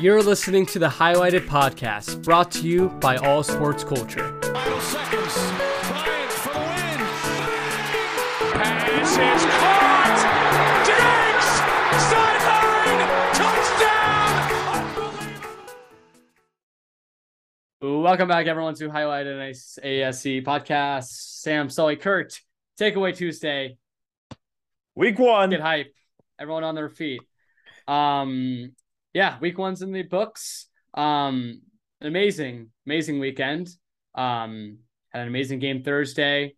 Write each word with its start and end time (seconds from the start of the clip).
You're 0.00 0.24
listening 0.24 0.66
to 0.66 0.80
the 0.80 0.88
Highlighted 0.88 1.46
Podcast, 1.46 2.24
brought 2.24 2.50
to 2.50 2.62
you 2.66 2.88
by 3.00 3.16
All 3.16 3.44
Sports 3.44 3.84
Culture. 3.84 4.40
Final 4.42 4.80
seconds. 4.80 5.34
Bryant 5.86 6.32
for 6.32 6.52
the 6.52 6.58
win. 6.58 6.98
Pass 8.50 9.12
is 9.12 9.44
caught. 9.54 10.18
Diggs. 10.84 11.48
Sideline. 12.10 13.06
Touchdown. 17.80 18.02
Welcome 18.02 18.26
back, 18.26 18.48
everyone, 18.48 18.74
to 18.74 18.88
Highlighted 18.88 19.38
Nice 19.38 19.78
ASC 19.82 20.44
Podcast. 20.44 21.04
Sam, 21.04 21.70
Sully, 21.70 21.94
Kurt, 21.94 22.40
Takeaway 22.80 23.16
Tuesday. 23.16 23.78
Week 24.96 25.20
one. 25.20 25.50
Get 25.50 25.60
hype. 25.60 25.94
Everyone 26.36 26.64
on 26.64 26.74
their 26.74 26.88
feet. 26.90 27.22
Um, 27.86 28.72
yeah, 29.14 29.38
week 29.38 29.56
one's 29.56 29.80
in 29.80 29.92
the 29.92 30.02
books. 30.02 30.66
Um, 30.92 31.62
amazing, 32.00 32.70
amazing 32.84 33.20
weekend. 33.20 33.68
Um, 34.14 34.78
had 35.10 35.22
an 35.22 35.28
amazing 35.28 35.60
game 35.60 35.82
Thursday. 35.82 36.56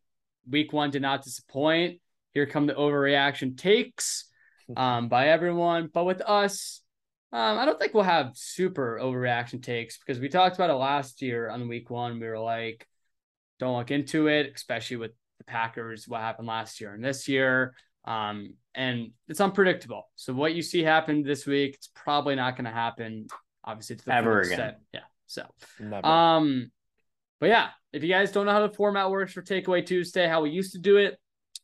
Week 0.50 0.72
one 0.72 0.90
did 0.90 1.02
not 1.02 1.22
disappoint. 1.22 2.00
Here 2.32 2.46
come 2.46 2.66
the 2.66 2.74
overreaction 2.74 3.56
takes 3.56 4.28
um, 4.76 5.08
by 5.08 5.28
everyone, 5.28 5.90
but 5.92 6.04
with 6.04 6.22
us, 6.22 6.80
um, 7.32 7.58
I 7.58 7.66
don't 7.66 7.78
think 7.78 7.92
we'll 7.92 8.04
have 8.04 8.32
super 8.34 8.98
overreaction 9.02 9.62
takes 9.62 9.98
because 9.98 10.18
we 10.18 10.28
talked 10.28 10.56
about 10.56 10.70
it 10.70 10.74
last 10.74 11.20
year 11.20 11.50
on 11.50 11.68
week 11.68 11.90
one. 11.90 12.18
We 12.18 12.26
were 12.26 12.38
like, 12.38 12.86
don't 13.58 13.76
look 13.76 13.90
into 13.90 14.28
it, 14.28 14.52
especially 14.54 14.96
with 14.96 15.12
the 15.38 15.44
Packers, 15.44 16.08
what 16.08 16.20
happened 16.20 16.48
last 16.48 16.80
year 16.80 16.94
and 16.94 17.04
this 17.04 17.28
year. 17.28 17.74
Um, 18.04 18.54
and 18.76 19.10
it's 19.26 19.40
unpredictable. 19.40 20.08
So 20.14 20.32
what 20.34 20.54
you 20.54 20.62
see 20.62 20.82
happen 20.82 21.22
this 21.22 21.46
week, 21.46 21.74
it's 21.74 21.88
probably 21.94 22.36
not 22.36 22.56
going 22.56 22.66
to 22.66 22.70
happen. 22.70 23.26
Obviously, 23.64 23.96
to 23.96 24.04
the 24.04 24.14
Ever 24.14 24.40
again. 24.40 24.52
extent. 24.52 24.76
Yeah. 24.92 25.00
So, 25.26 25.44
Never. 25.80 26.06
um, 26.06 26.70
but 27.40 27.48
yeah, 27.48 27.70
if 27.92 28.04
you 28.04 28.08
guys 28.08 28.30
don't 28.30 28.46
know 28.46 28.52
how 28.52 28.64
the 28.64 28.72
format 28.72 29.10
works 29.10 29.32
for 29.32 29.42
Takeaway 29.42 29.84
Tuesday, 29.84 30.28
how 30.28 30.42
we 30.42 30.50
used 30.50 30.72
to 30.72 30.78
do 30.78 30.98
it 30.98 31.18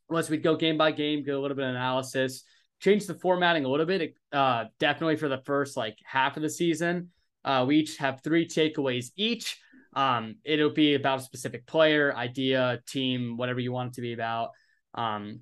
was 0.08 0.28
we'd 0.28 0.42
go 0.42 0.56
game 0.56 0.76
by 0.76 0.90
game, 0.90 1.22
do 1.22 1.38
a 1.38 1.40
little 1.40 1.56
bit 1.56 1.64
of 1.64 1.70
analysis, 1.70 2.42
change 2.80 3.06
the 3.06 3.14
formatting 3.14 3.64
a 3.64 3.68
little 3.68 3.86
bit. 3.86 4.14
Uh, 4.32 4.64
definitely 4.80 5.16
for 5.16 5.28
the 5.28 5.38
first 5.44 5.76
like 5.76 5.96
half 6.04 6.36
of 6.36 6.42
the 6.42 6.50
season, 6.50 7.10
uh, 7.44 7.64
we 7.68 7.76
each 7.76 7.98
have 7.98 8.20
three 8.24 8.46
takeaways 8.48 9.10
each. 9.16 9.58
Um, 9.94 10.36
it'll 10.44 10.70
be 10.70 10.94
about 10.94 11.20
a 11.20 11.22
specific 11.22 11.66
player, 11.66 12.14
idea, 12.16 12.80
team, 12.88 13.36
whatever 13.36 13.60
you 13.60 13.70
want 13.70 13.90
it 13.90 13.94
to 13.94 14.00
be 14.00 14.12
about. 14.14 14.50
Um, 14.94 15.40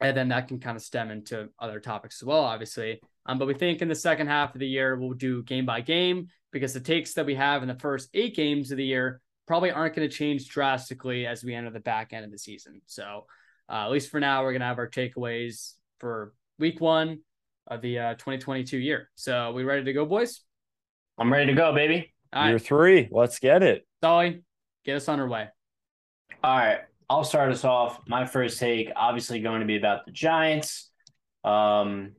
and 0.00 0.16
then 0.16 0.28
that 0.28 0.48
can 0.48 0.60
kind 0.60 0.76
of 0.76 0.82
stem 0.82 1.10
into 1.10 1.48
other 1.58 1.80
topics 1.80 2.22
as 2.22 2.26
well, 2.26 2.40
obviously. 2.40 3.00
Um, 3.26 3.38
but 3.38 3.46
we 3.46 3.54
think 3.54 3.82
in 3.82 3.88
the 3.88 3.94
second 3.94 4.28
half 4.28 4.54
of 4.54 4.60
the 4.60 4.68
year 4.68 4.96
we'll 4.96 5.12
do 5.12 5.42
game 5.42 5.66
by 5.66 5.80
game 5.80 6.28
because 6.52 6.72
the 6.72 6.80
takes 6.80 7.14
that 7.14 7.26
we 7.26 7.34
have 7.34 7.62
in 7.62 7.68
the 7.68 7.74
first 7.74 8.08
eight 8.14 8.34
games 8.36 8.70
of 8.70 8.76
the 8.76 8.84
year 8.84 9.20
probably 9.46 9.70
aren't 9.70 9.96
going 9.96 10.08
to 10.08 10.14
change 10.14 10.48
drastically 10.48 11.26
as 11.26 11.42
we 11.42 11.54
enter 11.54 11.70
the 11.70 11.80
back 11.80 12.12
end 12.12 12.24
of 12.24 12.30
the 12.30 12.38
season. 12.38 12.80
So 12.86 13.26
uh, 13.68 13.84
at 13.84 13.90
least 13.90 14.10
for 14.10 14.20
now, 14.20 14.42
we're 14.42 14.52
going 14.52 14.60
to 14.60 14.66
have 14.66 14.78
our 14.78 14.88
takeaways 14.88 15.74
for 15.98 16.32
week 16.58 16.80
one 16.80 17.20
of 17.66 17.82
the 17.82 17.98
uh, 17.98 18.14
2022 18.14 18.78
year. 18.78 19.10
So 19.14 19.52
we 19.52 19.64
ready 19.64 19.84
to 19.84 19.92
go, 19.92 20.04
boys? 20.06 20.40
I'm 21.18 21.32
ready 21.32 21.46
to 21.46 21.54
go, 21.54 21.74
baby. 21.74 22.14
All 22.32 22.44
Year 22.44 22.54
right, 22.54 22.62
three. 22.62 23.08
Let's 23.10 23.38
get 23.38 23.62
it. 23.62 23.86
Dolly, 24.00 24.42
get 24.84 24.96
us 24.96 25.08
on 25.08 25.18
our 25.18 25.28
way. 25.28 25.48
All 26.44 26.56
right. 26.56 26.80
I'll 27.10 27.24
start 27.24 27.52
us 27.52 27.64
off. 27.64 28.00
My 28.06 28.26
first 28.26 28.58
take, 28.58 28.90
obviously, 28.94 29.40
going 29.40 29.60
to 29.60 29.66
be 29.66 29.76
about 29.76 30.04
the 30.04 30.12
Giants. 30.12 30.90
Um, 31.42 32.12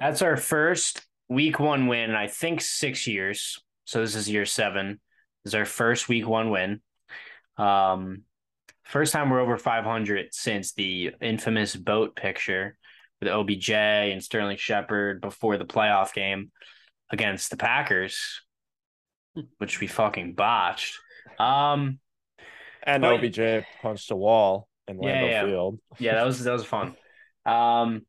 that's 0.00 0.22
our 0.22 0.36
first 0.36 1.02
week 1.28 1.60
one 1.60 1.86
win, 1.86 2.14
I 2.14 2.26
think 2.26 2.60
six 2.60 3.06
years. 3.06 3.62
So 3.84 4.00
this 4.00 4.16
is 4.16 4.28
year 4.28 4.46
seven. 4.46 5.00
This 5.44 5.50
is 5.50 5.54
our 5.54 5.64
first 5.64 6.08
week 6.08 6.26
one 6.26 6.50
win. 6.50 6.80
Um, 7.56 8.22
first 8.82 9.12
time 9.12 9.30
we're 9.30 9.40
over 9.40 9.56
500 9.56 10.28
since 10.32 10.72
the 10.72 11.12
infamous 11.20 11.76
boat 11.76 12.16
picture 12.16 12.76
with 13.20 13.28
OBJ 13.28 13.70
and 13.70 14.22
Sterling 14.22 14.56
Shepard 14.56 15.20
before 15.20 15.56
the 15.56 15.64
playoff 15.64 16.12
game 16.12 16.50
against 17.10 17.50
the 17.50 17.56
Packers, 17.56 18.40
which 19.58 19.80
we 19.80 19.86
fucking 19.86 20.34
botched. 20.34 20.98
Um, 21.38 22.00
And 22.86 23.04
Oh, 23.04 23.16
OBJ 23.16 23.64
punched 23.82 24.10
a 24.10 24.16
wall 24.16 24.68
in 24.88 25.02
Yeah, 25.02 25.22
Lambeau 25.22 25.30
yeah. 25.30 25.46
Field. 25.46 25.80
yeah, 25.98 26.14
that 26.14 26.24
was 26.26 26.44
that 26.44 26.52
was 26.52 26.64
fun. 26.64 26.94
Um, 27.46 28.06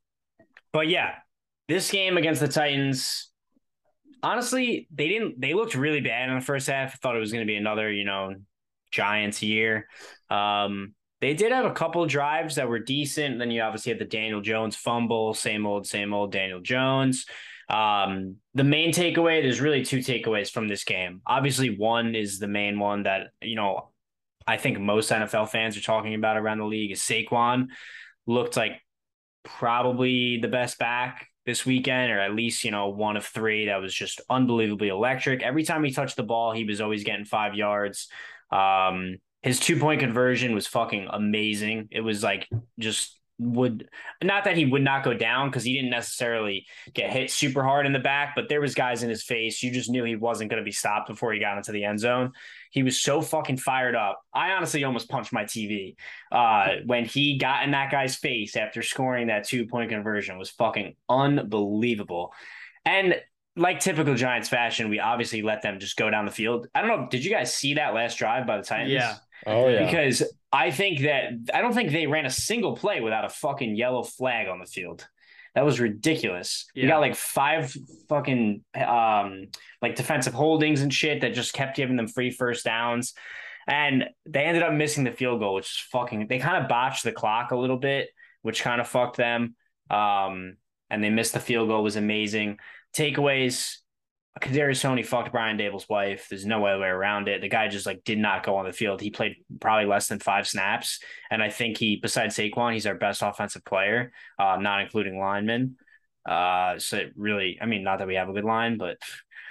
but 0.73 0.87
yeah, 0.87 1.15
this 1.67 1.89
game 1.89 2.17
against 2.17 2.41
the 2.41 2.47
Titans, 2.47 3.31
honestly, 4.21 4.87
they 4.93 5.07
didn't. 5.07 5.39
They 5.39 5.53
looked 5.53 5.75
really 5.75 6.01
bad 6.01 6.29
in 6.29 6.35
the 6.35 6.41
first 6.45 6.67
half. 6.67 6.93
I 6.93 6.97
thought 6.97 7.15
it 7.15 7.19
was 7.19 7.31
going 7.31 7.45
to 7.45 7.51
be 7.51 7.55
another, 7.55 7.91
you 7.91 8.03
know, 8.05 8.35
Giants 8.91 9.41
year. 9.41 9.87
Um, 10.29 10.93
they 11.21 11.33
did 11.33 11.51
have 11.51 11.65
a 11.65 11.71
couple 11.71 12.05
drives 12.05 12.55
that 12.55 12.67
were 12.67 12.79
decent. 12.79 13.39
Then 13.39 13.49
you 13.51 13.61
obviously 13.61 13.91
had 13.91 13.99
the 13.99 14.05
Daniel 14.05 14.41
Jones 14.41 14.75
fumble, 14.75 15.33
same 15.33 15.65
old, 15.65 15.87
same 15.87 16.13
old 16.13 16.31
Daniel 16.31 16.59
Jones. 16.61 17.25
Um, 17.69 18.35
the 18.53 18.63
main 18.63 18.91
takeaway, 18.91 19.41
there's 19.41 19.61
really 19.61 19.83
two 19.83 19.99
takeaways 19.99 20.51
from 20.51 20.67
this 20.67 20.83
game. 20.83 21.21
Obviously, 21.25 21.75
one 21.77 22.13
is 22.13 22.37
the 22.37 22.47
main 22.47 22.77
one 22.77 23.03
that, 23.03 23.27
you 23.41 23.55
know, 23.55 23.89
I 24.47 24.57
think 24.57 24.79
most 24.79 25.11
NFL 25.11 25.49
fans 25.49 25.77
are 25.77 25.81
talking 25.81 26.13
about 26.13 26.37
around 26.37 26.59
the 26.59 26.65
league 26.65 26.91
is 26.91 27.01
Saquon 27.01 27.67
looked 28.27 28.57
like 28.57 28.81
probably 29.43 30.37
the 30.37 30.47
best 30.47 30.77
back 30.77 31.27
this 31.45 31.65
weekend, 31.65 32.11
or 32.11 32.19
at 32.19 32.33
least, 32.33 32.63
you 32.63 32.71
know, 32.71 32.89
one 32.89 33.17
of 33.17 33.25
three 33.25 33.67
that 33.67 33.77
was 33.77 33.93
just 33.93 34.21
unbelievably 34.29 34.89
electric. 34.89 35.43
Every 35.43 35.63
time 35.63 35.83
he 35.83 35.91
touched 35.91 36.15
the 36.15 36.23
ball, 36.23 36.51
he 36.51 36.63
was 36.63 36.81
always 36.81 37.03
getting 37.03 37.25
five 37.25 37.55
yards. 37.55 38.07
Um, 38.51 39.17
his 39.43 39.59
two 39.59 39.77
point 39.79 39.99
conversion 39.99 40.55
was 40.55 40.65
fucking 40.65 41.07
amazing. 41.11 41.89
It 41.91 42.01
was 42.01 42.23
like 42.23 42.47
just 42.79 43.19
would 43.37 43.89
not 44.23 44.45
that 44.45 44.55
he 44.55 44.65
would 44.65 44.81
not 44.81 45.03
go 45.03 45.13
down 45.13 45.49
because 45.49 45.63
he 45.63 45.73
didn't 45.73 45.89
necessarily 45.89 46.65
get 46.93 47.11
hit 47.11 47.29
super 47.29 47.63
hard 47.63 47.85
in 47.85 47.93
the 47.93 47.99
back, 47.99 48.33
but 48.35 48.47
there 48.47 48.61
was 48.61 48.73
guys 48.73 49.03
in 49.03 49.09
his 49.09 49.23
face. 49.23 49.61
You 49.61 49.71
just 49.71 49.89
knew 49.89 50.03
he 50.03 50.15
wasn't 50.15 50.49
going 50.49 50.61
to 50.61 50.65
be 50.65 50.71
stopped 50.71 51.09
before 51.09 51.33
he 51.33 51.39
got 51.39 51.57
into 51.57 51.71
the 51.71 51.83
end 51.83 51.99
zone. 51.99 52.31
He 52.75 52.83
was 52.83 53.01
so 53.01 53.21
fucking 53.21 53.55
fired 53.55 53.95
up. 53.95 54.21
I 54.33 54.51
honestly 54.51 54.83
almost 54.83 55.07
punched 55.07 55.31
my 55.31 55.45
TV 55.45 55.95
uh, 56.29 56.71
when 56.85 57.05
he 57.05 57.37
got 57.37 57.63
in 57.63 57.71
that 57.71 57.89
guy's 57.89 58.17
face 58.17 58.57
after 58.57 58.83
scoring 58.83 59.27
that 59.27 59.47
two 59.47 59.65
point 59.65 59.91
conversion 59.91 60.37
was 60.37 60.49
fucking 60.49 60.93
unbelievable. 61.07 62.33
And 62.83 63.15
like 63.55 63.79
typical 63.79 64.13
Giants 64.15 64.49
fashion, 64.49 64.89
we 64.89 64.99
obviously 64.99 65.41
let 65.41 65.61
them 65.61 65.79
just 65.79 65.95
go 65.95 66.09
down 66.09 66.25
the 66.25 66.33
field. 66.33 66.67
I 66.75 66.81
don't 66.81 66.89
know. 66.89 67.07
Did 67.09 67.23
you 67.23 67.31
guys 67.31 67.53
see 67.53 67.75
that 67.75 67.93
last 67.93 68.17
drive 68.17 68.45
by 68.45 68.57
the 68.57 68.63
Titans? 68.63 68.91
Yeah. 68.91 69.15
Oh 69.45 69.69
yeah. 69.69 69.85
Because 69.85 70.21
I 70.51 70.69
think 70.69 70.99
that 71.03 71.31
I 71.53 71.61
don't 71.61 71.73
think 71.73 71.93
they 71.93 72.07
ran 72.07 72.25
a 72.25 72.29
single 72.29 72.75
play 72.75 72.99
without 72.99 73.23
a 73.23 73.29
fucking 73.29 73.77
yellow 73.77 74.03
flag 74.03 74.49
on 74.49 74.59
the 74.59 74.65
field. 74.65 75.07
That 75.55 75.65
was 75.65 75.79
ridiculous. 75.79 76.65
You 76.75 76.83
Yeah. 76.83 76.89
got 76.89 76.99
like 76.99 77.15
five 77.15 77.73
fucking 78.09 78.61
um 78.75 79.45
like 79.81 79.95
defensive 79.95 80.33
holdings 80.33 80.81
and 80.81 80.93
shit 80.93 81.21
that 81.21 81.33
just 81.33 81.53
kept 81.53 81.75
giving 81.77 81.95
them 81.95 82.07
free 82.07 82.29
first 82.29 82.65
downs. 82.65 83.13
And 83.67 84.05
they 84.27 84.43
ended 84.43 84.61
up 84.63 84.73
missing 84.73 85.05
the 85.05 85.11
field 85.11 85.39
goal, 85.39 85.55
which 85.55 85.65
is 85.65 85.83
fucking 85.91 86.27
they 86.27 86.39
kind 86.39 86.61
of 86.61 86.69
botched 86.69 87.03
the 87.03 87.11
clock 87.11 87.51
a 87.51 87.57
little 87.57 87.77
bit, 87.77 88.09
which 88.41 88.61
kind 88.61 88.79
of 88.81 88.87
fucked 88.87 89.17
them. 89.17 89.55
Um 89.89 90.57
and 90.89 91.03
they 91.03 91.09
missed 91.09 91.33
the 91.33 91.39
field 91.39 91.69
goal 91.69 91.81
was 91.83 91.95
amazing. 91.95 92.59
Takeaways 92.95 93.77
Kadarius 94.41 94.81
Toney 94.81 95.03
fucked 95.03 95.31
Brian 95.31 95.57
Daboll's 95.57 95.87
wife. 95.87 96.27
There's 96.29 96.45
no 96.45 96.65
other 96.65 96.79
way 96.81 96.87
around 96.89 97.29
it. 97.29 97.41
The 97.41 97.47
guy 97.47 97.67
just 97.69 97.85
like 97.85 98.03
did 98.03 98.17
not 98.17 98.43
go 98.43 98.57
on 98.57 98.65
the 98.65 98.73
field. 98.73 98.99
He 98.99 99.09
played 99.09 99.37
probably 99.61 99.85
less 99.85 100.07
than 100.07 100.19
five 100.19 100.47
snaps, 100.47 100.99
and 101.31 101.41
I 101.41 101.49
think 101.49 101.77
he, 101.77 101.95
besides 102.01 102.35
Saquon, 102.35 102.73
he's 102.73 102.85
our 102.85 102.95
best 102.95 103.21
offensive 103.21 103.63
player, 103.63 104.11
uh, 104.37 104.57
not 104.59 104.81
including 104.81 105.17
linemen. 105.19 105.77
Uh, 106.27 106.77
so 106.79 106.97
it 106.97 107.13
really, 107.15 107.57
I 107.61 107.65
mean, 107.65 107.83
not 107.83 107.99
that 107.99 108.07
we 108.07 108.15
have 108.15 108.29
a 108.29 108.33
good 108.33 108.43
line, 108.43 108.77
but 108.77 108.97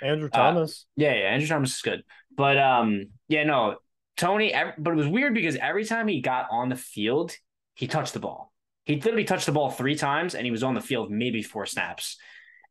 Andrew 0.03 0.28
uh, 0.33 0.37
Thomas. 0.37 0.86
yeah, 0.97 1.15
yeah, 1.15 1.25
Andrew 1.28 1.48
Thomas 1.48 1.77
is 1.77 1.83
good, 1.83 2.03
but 2.36 2.59
um, 2.59 3.07
yeah, 3.28 3.45
no, 3.45 3.77
Toney. 4.16 4.53
ev- 4.53 4.75
But 4.77 4.92
it 4.92 4.97
was 4.97 5.09
weird 5.09 5.34
because 5.34 5.57
every 5.57 5.84
time 5.84 6.09
he 6.09 6.21
got 6.21 6.47
on 6.51 6.69
the 6.69 6.77
field, 6.77 7.34
he 7.75 7.86
touched 7.86 8.13
the 8.13 8.21
ball. 8.21 8.53
He 8.84 8.97
literally 8.97 9.25
touched 9.25 9.47
the 9.47 9.53
ball 9.53 9.71
three 9.71 9.97
times, 9.97 10.34
and 10.34 10.45
he 10.45 10.51
was 10.51 10.63
on 10.63 10.75
the 10.75 10.81
field 10.81 11.10
maybe 11.10 11.42
four 11.42 11.65
snaps. 11.65 12.19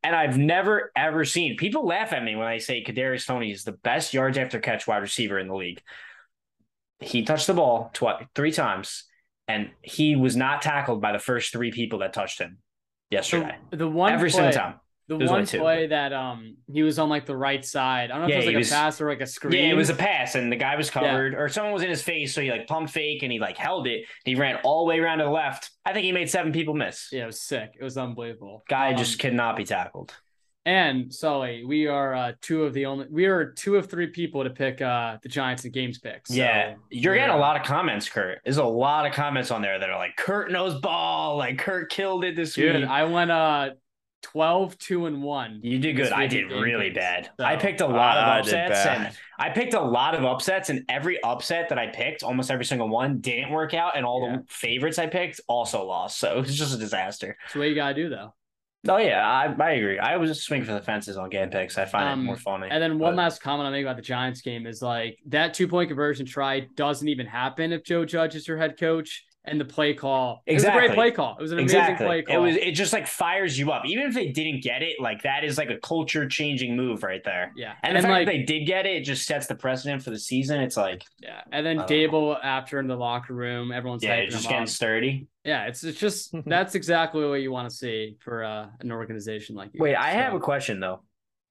And 0.04 0.16
I've 0.16 0.38
never 0.38 0.92
ever 0.96 1.24
seen 1.24 1.56
people 1.56 1.86
laugh 1.86 2.12
at 2.12 2.24
me 2.24 2.36
when 2.36 2.48
I 2.48 2.58
say 2.58 2.84
Kadarius 2.84 3.26
Toney 3.26 3.52
is 3.52 3.64
the 3.64 3.72
best 3.72 4.14
yards 4.14 4.38
after 4.38 4.60
catch 4.60 4.86
wide 4.86 5.02
receiver 5.02 5.40
in 5.40 5.48
the 5.48 5.56
league. 5.56 5.82
He 7.00 7.24
touched 7.24 7.48
the 7.48 7.54
ball 7.54 7.90
twi- 7.94 8.28
three 8.36 8.52
times, 8.52 9.06
and 9.48 9.72
he 9.82 10.16
was 10.16 10.36
not 10.36 10.62
tackled 10.62 11.02
by 11.02 11.12
the 11.12 11.20
first 11.20 11.52
three 11.52 11.72
people 11.72 12.00
that 12.00 12.14
touched 12.14 12.40
him 12.40 12.58
yesterday. 13.10 13.58
The, 13.72 13.78
the 13.78 13.88
one 13.88 14.12
Every 14.12 14.30
play, 14.30 14.38
single 14.38 14.54
time. 14.54 14.80
The 15.10 15.18
There's 15.18 15.30
one 15.30 15.46
play 15.46 15.88
that 15.88 16.14
um 16.14 16.56
he 16.72 16.82
was 16.82 16.98
on 16.98 17.10
like 17.10 17.26
the 17.26 17.36
right 17.36 17.64
side. 17.66 18.10
I 18.10 18.18
don't 18.18 18.30
know 18.30 18.34
Yeah, 18.36 18.40
if 18.42 18.46
it 18.46 18.56
was 18.56 18.56
was- 18.58 18.72
like 18.72 18.80
a 18.80 18.84
pass 18.84 19.02
or 19.02 19.10
like 19.10 19.22
a 19.22 19.26
screen. 19.28 19.54
Yeah, 19.66 19.70
it 19.72 19.76
was 19.76 19.90
a 19.90 19.96
pass, 19.96 20.36
and 20.36 20.50
the 20.52 20.56
guy 20.56 20.76
was 20.78 20.90
covered, 20.90 21.36
or 21.36 21.50
someone 21.50 21.74
was 21.74 21.84
in 21.84 21.90
his 21.90 22.02
face, 22.02 22.34
so 22.34 22.42
he 22.42 22.50
like 22.52 22.68
pumped 22.68 22.92
fake 22.94 23.22
and 23.22 23.32
he 23.32 23.38
like 23.40 23.58
held 23.58 23.86
it. 23.88 24.06
He 24.24 24.36
ran 24.36 24.56
all 24.64 24.86
the 24.86 24.90
way 24.90 25.00
around 25.00 25.18
to 25.18 25.26
the 25.26 25.30
left. 25.30 25.72
I 25.86 25.92
think 25.92 26.06
he 26.06 26.14
made 26.14 26.30
seven 26.30 26.54
people 26.54 26.74
miss. 26.74 27.10
yeah, 27.12 27.24
it 27.24 27.28
was 27.28 27.42
sick. 27.42 27.72
It 27.78 27.84
was 27.84 27.98
unbelievable. 27.98 28.64
Guy 28.70 28.92
Um, 28.92 28.98
just 28.98 29.20
cannot 29.20 29.58
be 29.58 29.66
tackled. 29.66 30.14
And 30.66 31.14
Sully, 31.14 31.66
we 31.66 31.88
are 31.88 32.16
uh, 32.16 32.32
two 32.40 32.64
of 32.64 32.74
the 32.74 32.86
only 32.86 33.06
we 33.12 33.26
are 33.26 33.52
two 33.52 33.76
of 33.76 33.90
three 33.90 34.08
people 34.08 34.46
to 34.46 34.50
pick 34.50 34.82
uh 34.82 35.18
the 35.22 35.28
Giants 35.28 35.66
and 35.66 35.74
games 35.74 36.00
picks. 36.00 36.30
So 36.30 36.36
yeah, 36.36 36.76
you're 36.90 37.16
getting 37.16 37.36
a 37.36 37.38
lot 37.38 37.60
of 37.60 37.64
comments, 37.68 38.08
Kurt. 38.08 38.40
There's 38.46 38.56
a 38.56 38.64
lot 38.64 39.06
of 39.06 39.12
comments 39.12 39.52
on 39.52 39.62
there 39.62 39.78
that 39.78 39.90
are 39.90 39.98
like, 40.00 40.16
Kurt 40.16 40.50
knows 40.54 40.80
ball. 40.80 41.36
Like, 41.38 41.58
Kurt 41.58 41.92
killed 41.92 42.24
it 42.24 42.38
this 42.38 42.54
Dude, 42.54 42.78
week. 42.78 42.86
I 42.90 43.04
went 43.04 43.30
uh 43.30 43.72
12, 44.24 44.78
2, 44.78 45.06
and 45.06 45.22
1. 45.22 45.60
you 45.64 45.78
did 45.80 45.96
good. 45.96 46.12
I 46.12 46.28
did 46.28 46.52
really 46.52 46.90
bad. 46.90 47.30
So- 47.40 47.46
I 47.46 47.56
picked 47.56 47.82
a 47.82 47.88
lot 47.88 48.18
I 48.18 48.40
of 48.40 48.46
upsets, 48.46 48.86
and 48.86 49.12
I 49.38 49.50
picked 49.50 49.74
a 49.74 49.82
lot 49.82 50.16
of 50.16 50.26
upsets, 50.26 50.70
and 50.70 50.84
every 50.90 51.22
upset 51.24 51.70
that 51.70 51.78
I 51.78 51.88
picked, 51.88 52.24
almost 52.24 52.50
every 52.50 52.66
single 52.66 52.90
one, 52.90 53.20
didn't 53.20 53.52
work 53.52 53.74
out, 53.74 53.96
and 53.96 54.06
all 54.06 54.26
Yeah. 54.28 54.38
the 54.38 54.44
favorites 54.48 54.98
I 54.98 55.08
picked 55.08 55.42
also 55.48 55.84
lost. 55.86 56.18
So 56.18 56.38
it 56.38 56.42
was 56.42 56.58
just 56.58 56.74
a 56.76 56.78
disaster. 56.80 57.38
That's 57.44 57.56
what 57.56 57.68
you 57.70 57.76
gotta 57.76 57.94
do 57.94 58.10
though. 58.10 58.34
Oh 58.90 58.98
yeah, 58.98 59.26
I, 59.26 59.46
I 59.64 59.72
agree. 59.72 59.98
I 59.98 60.18
was 60.18 60.30
just 60.30 60.44
swinging 60.44 60.66
for 60.66 60.74
the 60.74 60.82
fences 60.82 61.16
on 61.16 61.30
game 61.30 61.50
picks. 61.50 61.78
I 61.78 61.86
find 61.86 62.10
Um, 62.10 62.20
it 62.20 62.24
more 62.24 62.36
funny. 62.36 62.68
And 62.70 62.84
then 62.84 63.00
one 63.00 63.16
But- 63.16 63.22
last 63.24 63.42
comment 63.42 63.66
I'll 63.66 63.72
make 63.72 63.86
about 63.86 63.96
the 63.96 64.02
Giants 64.02 64.42
game 64.42 64.68
is 64.68 64.82
like 64.82 65.20
that 65.28 65.54
two 65.54 65.70
point 65.70 65.88
conversion 65.90 66.26
try 66.26 66.68
doesn't 66.76 67.08
even 67.08 67.26
happen 67.26 67.72
if 67.72 67.84
Joe 67.86 68.04
Judge 68.04 68.36
is 68.36 68.46
your 68.46 68.58
head 68.58 68.78
coach 68.78 69.24
and 69.46 69.60
the 69.60 69.66
play 69.66 69.94
call. 69.94 70.42
It 70.46 70.54
was 70.54 70.64
a 70.64 70.72
great 70.72 70.92
play 70.92 71.12
call. 71.12 71.36
It 71.38 71.42
was 71.42 71.52
an 71.52 71.60
amazing 71.60 71.80
exactly. 71.80 72.06
play 72.06 72.22
call. 72.22 72.36
It 72.36 72.40
was. 72.40 72.56
It 72.56 72.72
just 72.72 72.94
like 72.94 73.08
fires 73.08 73.58
you 73.60 73.72
up, 73.72 73.86
even 73.86 74.08
if 74.08 74.14
they 74.14 74.30
didn't 74.30 74.64
get 74.64 74.82
it. 74.82 75.00
Like 75.00 75.24
that 75.24 75.44
is 75.44 75.58
like 75.58 75.70
a 75.70 75.78
culture 75.78 76.28
changing 76.28 76.76
move 76.76 77.04
right 77.04 77.24
there. 77.24 77.52
yeah. 77.56 77.74
And, 77.84 77.96
And, 77.96 77.98
the 77.98 78.02
then 78.02 78.04
fact 78.04 78.12
like 78.12 78.26
that 78.28 78.32
they 78.32 78.44
did 78.44 78.66
get 78.66 78.86
it, 78.86 78.98
it 78.98 79.02
just 79.02 79.26
sets 79.26 79.48
the 79.48 79.56
precedent 79.56 80.02
for 80.02 80.12
the 80.12 80.20
season. 80.20 80.62
It's 80.62 80.78
like, 80.78 81.04
yeah. 81.22 81.42
And 81.52 81.66
then 81.66 81.80
I 81.80 81.86
don't 81.86 81.90
Daboll 81.90 82.38
after 82.42 82.80
in 82.80 82.88
the 82.88 82.96
locker 82.96 83.34
room, 83.34 83.72
everyone's 83.72 84.04
yeah, 84.04 84.18
hyping 84.18 84.30
just 84.30 84.48
getting 84.48 84.64
up. 84.64 84.70
sturdy. 84.70 85.28
Yeah, 85.44 85.66
it's 85.66 85.84
it's 85.84 86.00
just 86.00 86.34
that's 86.46 86.76
exactly 86.76 87.26
what 87.28 87.42
you 87.42 87.52
want 87.52 87.70
to 87.70 87.76
see 87.76 88.16
for 88.20 88.44
uh, 88.44 88.68
an 88.80 88.92
organization 88.92 89.56
like 89.56 89.72
you. 89.74 89.82
Wait, 89.82 89.94
guys. 89.94 90.06
I 90.06 90.10
have 90.12 90.34
a 90.34 90.40
question 90.40 90.80
though. 90.80 91.02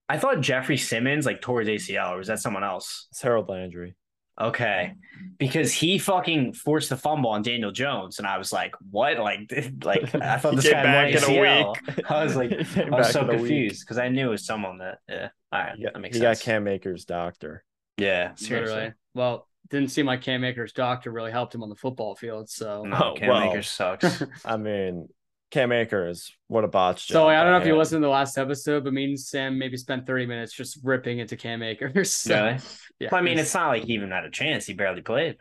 I 0.08 0.18
thought 0.18 0.40
Jeffrey 0.40 0.76
Simmons 0.76 1.26
like 1.26 1.40
tore 1.40 1.60
his 1.60 1.68
ACL, 1.68 2.12
or 2.12 2.18
was 2.18 2.28
that 2.28 2.38
someone 2.38 2.64
else? 2.64 3.06
It's 3.10 3.22
Harold 3.22 3.48
Landry. 3.48 3.94
Okay, 4.40 4.94
because 5.38 5.72
he 5.72 5.98
fucking 5.98 6.54
forced 6.54 6.88
the 6.88 6.96
fumble 6.96 7.30
on 7.30 7.42
Daniel 7.42 7.70
Jones, 7.70 8.18
and 8.18 8.26
I 8.26 8.38
was 8.38 8.52
like, 8.52 8.74
"What? 8.90 9.18
Like, 9.18 9.52
like 9.84 10.14
I 10.14 10.38
thought 10.38 10.56
this 10.56 10.64
guy 10.70 10.82
back 10.82 11.12
had 11.12 11.22
in 11.22 11.36
a 11.36 11.40
week. 11.66 12.10
I 12.10 12.24
was 12.24 12.34
like, 12.34 12.50
I 12.76 12.90
was 12.90 13.10
so 13.12 13.20
in 13.20 13.26
a 13.26 13.28
week. 13.32 13.38
confused 13.38 13.82
because 13.84 13.98
I 13.98 14.08
knew 14.08 14.28
it 14.28 14.30
was 14.30 14.46
someone 14.46 14.78
that. 14.78 14.98
Yeah, 15.08 15.28
all 15.52 15.60
right, 15.60 15.76
He 15.76 15.82
got, 15.84 15.92
that 15.94 16.00
makes 16.00 16.16
he 16.16 16.22
got. 16.22 16.40
Cam 16.40 16.66
Akers' 16.66 17.04
doctor. 17.04 17.62
yeah, 17.98 18.34
seriously. 18.36 18.74
literally. 18.74 18.94
Well, 19.14 19.48
didn't 19.68 19.90
seem 19.90 20.06
like 20.06 20.22
Cam 20.22 20.44
Akers' 20.44 20.72
doctor 20.72 21.10
really 21.10 21.30
helped 21.30 21.54
him 21.54 21.62
on 21.62 21.68
the 21.68 21.76
football 21.76 22.14
field. 22.16 22.48
So 22.48 22.84
No, 22.84 23.12
Oh, 23.12 23.14
Cam 23.14 23.28
well. 23.28 23.50
Akers 23.50 23.68
sucks. 23.70 24.22
I 24.44 24.56
mean, 24.56 25.08
Cam 25.52 25.70
Akers, 25.70 26.32
what 26.48 26.64
a 26.64 26.68
botch. 26.68 27.06
So 27.06 27.28
I 27.28 27.40
don't 27.42 27.52
know 27.52 27.58
if 27.58 27.66
you 27.66 27.76
listened 27.76 28.02
to 28.02 28.06
the 28.06 28.10
last 28.12 28.36
episode, 28.38 28.82
but 28.84 28.92
me 28.92 29.04
and 29.04 29.20
Sam 29.20 29.58
maybe 29.58 29.76
spent 29.76 30.06
30 30.06 30.26
minutes 30.26 30.52
just 30.52 30.78
ripping 30.82 31.18
into 31.20 31.36
Cam 31.36 31.62
Akers. 31.62 32.14
So, 32.22 32.34
really? 32.34 32.58
yeah, 32.98 33.08
Well, 33.12 33.20
I 33.20 33.24
mean, 33.24 33.38
it's 33.38 33.54
not 33.54 33.68
like 33.68 33.84
he 33.84 33.92
even 33.94 34.10
had 34.10 34.24
a 34.24 34.30
chance. 34.30 34.66
He 34.66 34.72
barely 34.74 35.02
played. 35.02 35.36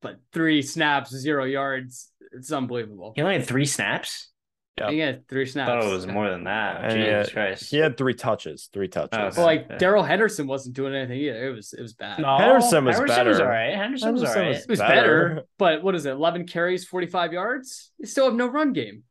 but 0.00 0.20
three 0.32 0.62
snaps, 0.62 1.10
zero 1.14 1.44
yards. 1.44 2.10
It's 2.32 2.50
unbelievable. 2.52 3.12
He 3.16 3.22
only 3.22 3.34
had 3.34 3.46
three 3.46 3.66
snaps. 3.66 4.30
Yeah. 4.78 4.90
He 4.90 4.98
had 4.98 5.26
three 5.26 5.42
I 5.42 5.44
snaps. 5.46 5.70
thought 5.70 5.90
it 5.90 5.94
was 5.94 6.06
more 6.06 6.28
than 6.28 6.44
that. 6.44 6.76
Uh, 6.76 6.80
and 6.88 6.92
Jesus 6.92 7.28
yeah, 7.28 7.32
Christ. 7.32 7.70
He 7.70 7.78
had 7.78 7.96
three 7.96 8.12
touches. 8.14 8.68
Three 8.74 8.88
touches. 8.88 9.10
Oh, 9.14 9.22
okay. 9.28 9.36
Well, 9.38 9.46
like 9.46 9.66
Yeah. 9.70 9.78
Darrell 9.78 10.02
Henderson 10.02 10.46
wasn't 10.46 10.76
doing 10.76 10.94
anything 10.94 11.18
either. 11.18 11.48
It 11.48 11.54
was 11.56 11.72
it 11.72 11.80
was 11.80 11.94
bad. 11.94 12.18
No, 12.18 12.36
Henderson 12.36 12.84
was 12.84 12.96
Henderson 12.96 13.16
better. 13.16 13.30
was 13.30 13.40
all 13.40 13.46
right. 13.46 13.74
Henderson, 13.74 14.12
was 14.12 14.22
all 14.22 14.28
Henderson 14.28 14.42
right. 14.42 14.48
was- 14.54 14.62
It 14.64 14.68
was 14.68 14.78
better. 14.80 15.28
better. 15.30 15.42
but 15.56 15.82
what 15.82 15.94
is 15.94 16.04
it? 16.04 16.10
11 16.10 16.46
carries, 16.46 16.84
45 16.84 17.32
yards. 17.32 17.90
They 17.98 18.06
still 18.06 18.26
have 18.26 18.34
no 18.34 18.46
run 18.48 18.74
game. 18.74 19.04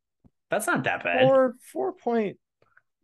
That's 0.50 0.68
not 0.68 0.84
that 0.84 1.04
bad. 1.04 1.28
Four 1.28 1.56
four 1.72 1.94
point 1.94 2.38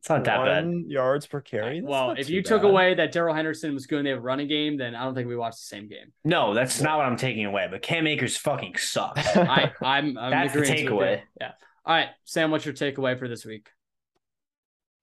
it's 0.02 0.10
not 0.10 0.24
that 0.24 0.44
bad. 0.44 0.84
yards 0.88 1.28
per 1.28 1.42
carry. 1.42 1.80
That's 1.80 1.90
well, 1.90 2.12
if 2.12 2.26
too 2.26 2.34
you 2.34 2.42
took 2.42 2.64
away 2.64 2.96
that 2.96 3.12
Darrell 3.12 3.36
Henderson 3.36 3.76
was 3.76 3.86
good 3.86 4.00
and 4.00 4.08
they 4.08 4.10
have 4.10 4.18
a 4.18 4.24
running 4.24 4.48
game, 4.48 4.76
then 4.76 4.96
I 4.96 5.04
don't 5.04 5.14
think 5.14 5.28
we 5.28 5.36
watched 5.36 5.60
the 5.60 5.76
same 5.76 5.88
game. 5.88 6.12
No, 6.26 6.56
that's 6.56 6.82
not 6.82 6.98
what 6.98 7.06
I'm 7.06 7.18
taking 7.18 7.46
away. 7.46 7.68
But 7.70 7.84
Cam 7.84 8.08
Akers 8.08 8.36
fucking 8.36 8.78
sucks. 8.78 9.26
I, 9.38 9.72
I'm, 9.80 10.18
I'm 10.18 10.32
That's 10.32 10.54
the 10.54 10.62
agreeing 10.62 10.76
with 10.76 10.84
you. 10.84 10.90
takeaway. 10.92 11.22
Yeah. 11.40 11.52
All 11.86 11.96
right, 11.96 12.08
Sam, 12.26 12.50
what's 12.50 12.66
your 12.66 12.74
takeaway 12.74 13.18
for 13.20 13.28
this 13.28 13.46
week? 13.46 13.70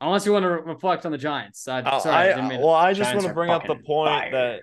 Unless 0.01 0.27
you 0.27 0.33
want 0.33 0.43
to 0.43 0.49
reflect 0.49 1.07
on 1.07 1.13
the 1.13 1.19
Giants. 1.19 1.69
I, 1.69 1.81
Uh, 1.81 2.01
sorry, 2.01 2.17
I, 2.17 2.23
I, 2.23 2.27
didn't 2.35 2.49
mean 2.49 2.61
well, 2.61 2.75
I 2.75 2.93
just 2.93 3.11
Giants 3.11 3.25
want 3.25 3.31
to 3.31 3.35
bring 3.35 3.51
up 3.51 3.69
the 3.69 3.77
point 3.77 4.11
fire. 4.11 4.31
that 4.33 4.61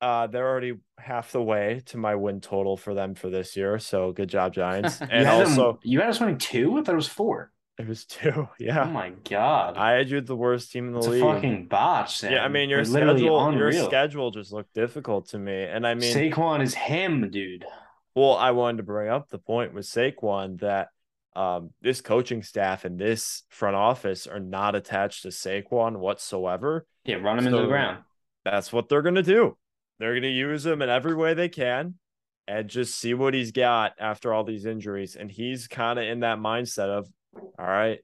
uh, 0.00 0.26
they're 0.26 0.48
already 0.48 0.74
half 0.98 1.32
the 1.32 1.42
way 1.42 1.82
to 1.86 1.96
my 1.98 2.14
win 2.14 2.40
total 2.40 2.76
for 2.76 2.94
them 2.94 3.14
for 3.14 3.28
this 3.30 3.56
year. 3.56 3.78
So 3.78 4.12
good 4.12 4.28
job, 4.28 4.52
Giants. 4.54 5.00
You 5.00 5.06
You 5.10 5.12
and 5.12 5.26
had 5.26 5.40
them- 5.46 5.48
also, 5.50 5.78
you 5.82 6.00
had 6.00 6.08
us 6.10 6.20
winning 6.20 6.38
two. 6.38 6.78
I 6.78 6.82
thought 6.82 6.92
it 6.92 6.96
was 6.96 7.08
four. 7.08 7.52
it 7.78 7.86
was 7.88 8.04
two. 8.04 8.48
Yeah, 8.58 8.82
Oh 8.84 8.90
my 8.90 9.10
god, 9.28 9.76
I 9.76 9.92
had 9.92 10.10
you 10.10 10.20
the 10.20 10.36
worst 10.36 10.72
team 10.72 10.88
in 10.88 10.92
the 10.92 10.98
it's 10.98 11.06
a 11.06 11.10
league. 11.10 11.22
fucking 11.22 11.66
botch. 11.68 12.18
Sam. 12.18 12.32
yeah, 12.32 12.44
I 12.44 12.48
mean 12.48 12.68
your 12.70 12.84
Like, 12.84 12.92
literally 12.92 13.20
schedule, 13.20 13.54
your 13.54 13.72
schedule 13.72 14.30
just 14.30 14.52
looked 14.52 14.74
difficult 14.74 15.28
to 15.30 15.38
me, 15.38 15.64
and 15.64 15.86
I 15.86 15.94
mean, 15.94 16.14
Saquon 16.14 16.62
is 16.62 16.74
him, 16.74 17.30
dude. 17.30 17.64
Well, 18.14 18.34
I 18.36 18.50
wanted 18.50 18.78
to 18.78 18.82
bring 18.82 19.08
up 19.08 19.28
the 19.28 19.38
point 19.38 19.72
with 19.72 19.86
Saquon 19.86 20.60
that 20.60 20.88
um, 21.36 21.70
this 21.80 22.00
coaching 22.00 22.42
staff 22.42 22.84
and 22.84 22.98
this 22.98 23.44
front 23.50 23.76
office 23.76 24.26
are 24.26 24.40
not 24.40 24.74
attached 24.74 25.22
to 25.22 25.28
Saquon 25.28 25.96
whatsoever. 25.98 26.86
Yeah, 27.04 27.16
run 27.16 27.38
him 27.38 27.46
into 27.46 27.60
the 27.60 27.66
ground. 27.68 27.98
That's 28.44 28.72
what 28.72 28.88
they're 28.88 29.02
going 29.02 29.14
to 29.14 29.22
do. 29.22 29.56
They're 30.00 30.14
going 30.14 30.22
to 30.22 30.28
use 30.28 30.66
him 30.66 30.82
in 30.82 30.88
every 30.88 31.14
way 31.14 31.34
they 31.34 31.50
can 31.50 31.94
and 32.48 32.68
just 32.68 32.98
see 32.98 33.14
what 33.14 33.34
he's 33.34 33.52
got 33.52 33.92
after 34.00 34.32
all 34.32 34.42
these 34.44 34.64
injuries. 34.64 35.14
And 35.14 35.30
he's 35.30 35.68
kind 35.68 35.98
of 35.98 36.06
in 36.06 36.20
that 36.20 36.38
mindset 36.38 36.88
of, 36.88 37.06
all 37.36 37.66
right, 37.66 38.00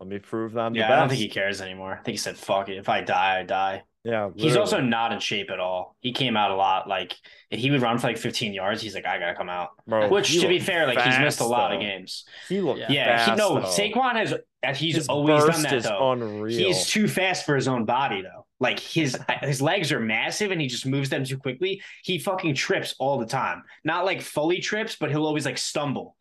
let 0.00 0.08
me 0.08 0.18
prove 0.18 0.54
that 0.54 0.60
I'm 0.60 0.74
Yeah, 0.74 0.92
I 0.92 0.96
don't 0.96 1.08
think 1.08 1.20
he 1.20 1.28
cares 1.28 1.60
anymore. 1.60 1.92
I 1.92 2.02
think 2.02 2.14
he 2.14 2.16
said, 2.16 2.36
"Fuck 2.36 2.68
it. 2.68 2.76
If 2.76 2.88
I 2.88 3.02
die, 3.02 3.38
I 3.38 3.42
die." 3.44 3.84
yeah, 4.04 4.30
He's 4.34 4.56
also 4.56 4.80
not 4.80 5.12
in 5.12 5.20
shape 5.20 5.48
at 5.48 5.60
all. 5.60 5.94
He 6.00 6.12
came 6.12 6.36
out 6.36 6.50
a 6.50 6.56
lot. 6.56 6.88
Like 6.88 7.14
if 7.52 7.60
he 7.60 7.70
would 7.70 7.82
run 7.82 7.98
for 7.98 8.08
like 8.08 8.18
15 8.18 8.52
yards, 8.52 8.82
he's 8.82 8.96
like, 8.96 9.06
I 9.06 9.20
gotta 9.20 9.36
come 9.36 9.48
out. 9.48 9.70
Bro, 9.86 10.08
Which, 10.08 10.40
to 10.40 10.48
be 10.48 10.58
fair, 10.58 10.88
like 10.88 10.98
he's 11.00 11.20
missed 11.20 11.38
a 11.38 11.44
fast, 11.44 11.50
lot 11.50 11.72
of 11.72 11.80
games. 11.80 12.24
He 12.48 12.60
looked 12.60 12.80
Yeah. 12.80 12.90
Yeah, 12.90 13.30
he, 13.30 13.36
no, 13.36 13.60
though. 13.60 13.68
Saquon 13.68 14.16
has. 14.16 14.34
as 14.64 14.76
He's 14.76 14.96
His 14.96 15.08
always 15.08 15.44
done 15.44 15.62
that 15.62 15.84
though. 15.84 16.10
unreal. 16.10 16.66
He's 16.66 16.86
too 16.86 17.06
fast 17.06 17.46
for 17.46 17.54
his 17.54 17.68
own 17.68 17.84
body 17.84 18.22
though. 18.22 18.41
Like 18.62 18.78
his 18.78 19.18
his 19.42 19.60
legs 19.60 19.90
are 19.90 19.98
massive 19.98 20.52
and 20.52 20.60
he 20.60 20.68
just 20.68 20.86
moves 20.86 21.10
them 21.10 21.24
too 21.24 21.36
quickly. 21.36 21.82
He 22.04 22.18
fucking 22.18 22.54
trips 22.54 22.94
all 23.00 23.18
the 23.18 23.26
time. 23.26 23.64
Not 23.84 24.04
like 24.04 24.22
fully 24.22 24.60
trips, 24.60 24.96
but 24.98 25.10
he'll 25.10 25.26
always 25.26 25.44
like 25.44 25.58
stumble. 25.58 26.16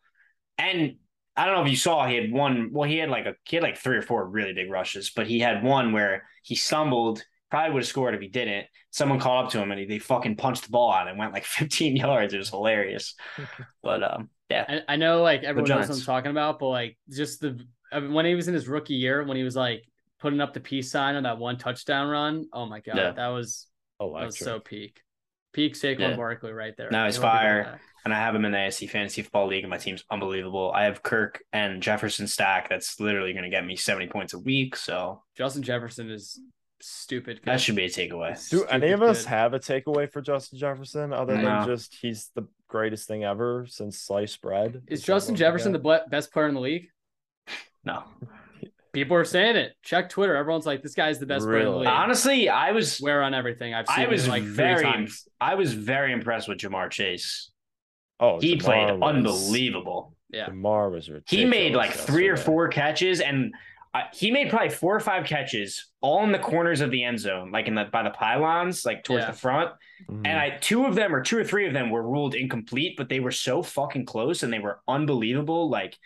And 0.58 0.96
I 1.38 1.46
don't 1.46 1.56
know 1.56 1.64
if 1.64 1.70
you 1.70 1.78
saw 1.78 2.08
he 2.08 2.16
had 2.16 2.32
one. 2.32 2.72
Well, 2.74 2.90
he 2.90 2.98
had 2.98 3.10
like 3.10 3.28
a 3.28 3.36
he 3.48 3.58
had 3.58 3.64
like 3.64 3.78
three 3.78 3.96
or 3.96 4.02
four 4.02 4.28
really 4.28 4.54
big 4.54 4.72
rushes, 4.72 5.12
but 5.16 5.28
he 5.28 5.40
had 5.40 5.64
one 5.64 5.94
where 5.94 6.28
he 6.42 6.56
stumbled. 6.56 7.24
Probably 7.52 7.74
would 7.74 7.84
have 7.84 7.88
scored 7.88 8.16
if 8.16 8.22
he 8.22 8.28
didn't. 8.28 8.66
Someone 8.90 9.20
called 9.20 9.46
up 9.46 9.52
to 9.52 9.62
him 9.62 9.72
and 9.72 9.80
he, 9.80 9.86
they 9.86 10.00
fucking 10.00 10.38
punched 10.38 10.64
the 10.64 10.70
ball 10.70 10.92
out 10.92 11.08
and 11.08 11.20
went 11.20 11.34
like 11.34 11.46
15 11.60 11.96
yards. 11.96 12.34
It 12.34 12.38
was 12.38 12.50
hilarious. 12.50 13.14
But 13.84 14.04
um, 14.04 14.30
yeah, 14.50 14.66
I, 14.88 14.94
I 14.94 14.96
know 14.96 15.22
like 15.22 15.44
everyone 15.44 15.70
knows 15.70 15.90
what 15.90 15.98
I'm 15.98 16.04
talking 16.04 16.32
about, 16.32 16.60
but 16.60 16.70
like 16.70 16.98
just 17.10 17.42
the 17.42 17.60
I 17.92 18.00
mean, 18.00 18.14
when 18.14 18.26
he 18.26 18.36
was 18.36 18.48
in 18.48 18.54
his 18.54 18.68
rookie 18.68 18.94
year, 18.94 19.24
when 19.24 19.38
he 19.38 19.44
was 19.44 19.56
like 19.56 19.84
putting 20.22 20.40
up 20.40 20.54
the 20.54 20.60
peace 20.60 20.90
sign 20.92 21.16
on 21.16 21.24
that 21.24 21.38
one 21.38 21.58
touchdown 21.58 22.08
run, 22.08 22.46
oh 22.54 22.66
my 22.66 22.80
god, 22.80 22.96
Yeah. 22.96 23.12
that 23.12 23.28
was 23.28 23.68
oh 24.00 24.08
that 24.18 24.26
was 24.26 24.40
electric. 24.42 24.44
so 24.46 24.60
peak, 24.60 25.02
peak 25.54 25.74
Saquon 25.74 26.00
Yeah. 26.00 26.16
Barkley 26.16 26.54
right 26.54 26.74
there. 26.78 26.90
Now 26.92 27.06
he's 27.06 27.18
Can't 27.18 27.26
let 27.26 27.32
people 27.42 27.64
fire. 27.74 27.82
and 28.06 28.14
I 28.14 28.18
have 28.18 28.34
him 28.36 28.46
in 28.46 28.52
the 28.52 28.58
ASC 28.60 28.90
Fantasy 28.90 29.22
Football 29.24 29.48
League, 29.48 29.64
and 29.64 29.70
my 29.70 29.78
team's 29.78 30.04
unbelievable. 30.10 30.72
I 30.74 30.84
have 30.86 31.04
Kirk 31.04 31.44
and 31.52 31.82
Jefferson 31.84 32.28
stack. 32.28 32.70
That's 32.70 33.00
literally 33.00 33.34
going 33.34 33.44
to 33.44 33.50
get 33.50 33.66
me 33.66 33.76
70 33.76 34.08
points 34.08 34.34
a 34.34 34.40
week. 34.40 34.76
So 34.76 35.22
Justin 35.36 35.64
Jefferson 35.64 36.10
is 36.10 36.40
stupid. 36.84 37.38
good. 37.42 37.46
that 37.46 37.62
should 37.62 37.76
be 37.76 37.86
a 37.86 37.90
takeaway. 37.90 38.50
Do 38.50 38.64
any 38.66 38.90
of 38.92 39.02
us 39.04 39.24
good. 39.24 39.30
have 39.30 39.54
a 39.54 39.60
takeaway 39.60 40.12
for 40.12 40.22
Justin 40.22 40.58
Jefferson 40.58 41.14
other 41.14 41.36
No. 41.36 41.44
than 41.44 41.68
just 41.68 41.96
he's 42.02 42.30
the 42.34 42.48
greatest 42.68 43.08
thing 43.08 43.24
ever 43.24 43.66
since 43.68 44.00
sliced 44.00 44.42
bread? 44.42 44.82
Is 44.88 45.02
that 45.02 45.06
Justin 45.06 45.36
Jefferson 45.36 45.72
the 45.74 46.04
best 46.10 46.32
player 46.32 46.48
in 46.48 46.54
the 46.56 46.62
league? 46.62 46.88
No. 47.84 48.04
People 48.94 49.16
are 49.16 49.24
saying 49.24 49.56
it. 49.56 49.74
Check 49.84 50.10
Twitter. 50.10 50.36
Everyone's 50.36 50.66
like, 50.66 50.84
this 50.84 50.94
guy's 50.94 51.18
the 51.20 51.26
best 51.26 51.46
player 51.46 51.60
in 51.60 51.66
the 51.66 51.72
Really? 51.72 51.86
league. 51.86 51.94
Honestly, 51.94 52.50
I 52.50 52.72
was 52.72 52.92
Swear 52.98 53.24
on 53.24 53.34
everything. 53.34 53.74
I've 53.74 53.88
seen 53.88 54.06
I 54.06 54.08
was 54.10 54.28
like 54.28 54.44
very 54.44 54.84
times. 54.84 55.28
I 55.40 55.56
was 55.56 55.74
very 55.74 56.12
impressed 56.12 56.50
with 56.50 56.58
Ja'Marr 56.58 56.90
Chase. 56.92 57.52
Oh, 58.20 58.40
He 58.42 58.56
Ja'Marr 58.58 58.62
played 58.64 59.00
was- 59.00 59.16
unbelievable. 59.16 60.16
Yeah. 60.30 60.48
Ja'Marr 60.50 60.92
was 60.92 61.10
ridiculous. 61.10 61.44
He 61.44 61.46
made 61.46 61.74
like 61.74 61.92
three 61.94 62.28
or 62.28 62.36
four 62.38 62.68
catches, 62.68 63.22
and 63.22 63.54
uh, 63.94 64.02
he 64.14 64.30
made 64.32 64.50
probably 64.50 64.70
four 64.70 64.96
or 64.96 65.00
five 65.00 65.26
catches, 65.26 65.90
all 66.02 66.24
in 66.24 66.32
the 66.34 66.40
corners 66.40 66.82
of 66.82 66.92
the 66.92 67.04
end 67.04 67.20
zone, 67.20 67.52
like 67.52 67.68
in 67.68 67.76
the 67.76 67.86
by 67.86 68.04
the 68.04 68.10
pylons, 68.10 68.86
like 68.86 69.04
towards 69.06 69.24
Yeah. 69.24 69.32
the 69.32 69.38
front. 69.38 69.72
Mhm. 70.10 70.22
And 70.28 70.38
I 70.40 70.58
two 70.60 70.86
of 70.86 70.96
them 70.96 71.14
or 71.16 71.22
two 71.22 71.38
or 71.38 71.44
three 71.46 71.66
of 71.68 71.74
them 71.74 71.90
were 71.90 72.02
ruled 72.04 72.36
incomplete, 72.36 72.96
but 72.98 73.08
they 73.10 73.20
were 73.22 73.32
so 73.32 73.62
fucking 73.64 74.06
close 74.06 74.44
and 74.44 74.52
they 74.52 74.60
were 74.60 74.80
unbelievable. 74.88 75.70
Like 75.70 75.98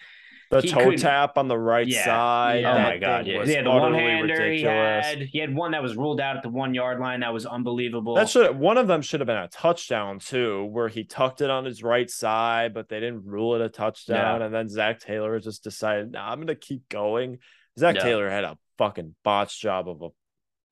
the 0.52 0.62
he 0.62 0.70
toe 0.70 0.84
couldn't- 0.86 1.00
tap 1.00 1.38
on 1.38 1.48
the 1.48 1.58
right 1.58 1.88
Yeah. 1.88 2.06
side. 2.06 2.62
Yeah. 2.62 2.75
Oh 2.75 2.80
my 2.84 2.98
god, 2.98 3.28
yeah. 3.28 3.44
He 3.46 3.54
had 3.54 3.66
the 3.66 3.70
one 3.72 3.94
hander 3.94 4.52
he 4.52 4.62
had. 4.62 5.22
He 5.24 5.40
had 5.40 5.56
one 5.56 5.72
that 5.72 5.82
was 5.82 5.96
ruled 5.96 6.22
out 6.22 6.38
at 6.38 6.44
the 6.44 6.50
one 6.50 6.74
yard 6.74 7.00
line. 7.00 7.22
That 7.22 7.34
was 7.34 7.46
unbelievable. 7.46 8.16
That 8.16 8.30
should 8.30 8.58
one 8.58 8.78
of 8.78 8.88
them 8.88 9.02
should 9.02 9.20
have 9.20 9.28
been 9.28 9.38
a 9.38 9.48
touchdown 9.48 10.20
too, 10.20 10.66
where 10.66 10.88
he 10.88 11.04
tucked 11.04 11.42
it 11.42 11.50
on 11.50 11.66
his 11.66 11.82
right 11.84 12.10
side, 12.10 12.74
but 12.74 12.90
they 12.90 13.00
didn't 13.00 13.25
rule 13.25 13.56
it 13.56 13.62
a 13.62 13.70
touchdown. 13.70 14.42
And 14.42 14.54
then 14.54 14.70
Zac 14.70 15.00
Taylor 15.00 15.40
just 15.40 15.64
decided, 15.64 16.12
nah, 16.12 16.32
I'm 16.32 16.40
gonna 16.40 16.56
keep 16.56 16.88
going. 16.90 17.40
Zac 17.78 17.96
Yeah. 17.96 18.04
Taylor 18.04 18.30
had 18.30 18.44
a 18.44 18.58
fucking 18.78 19.16
botch 19.24 19.60
job 19.62 19.90
of 19.90 20.02
a 20.02 20.10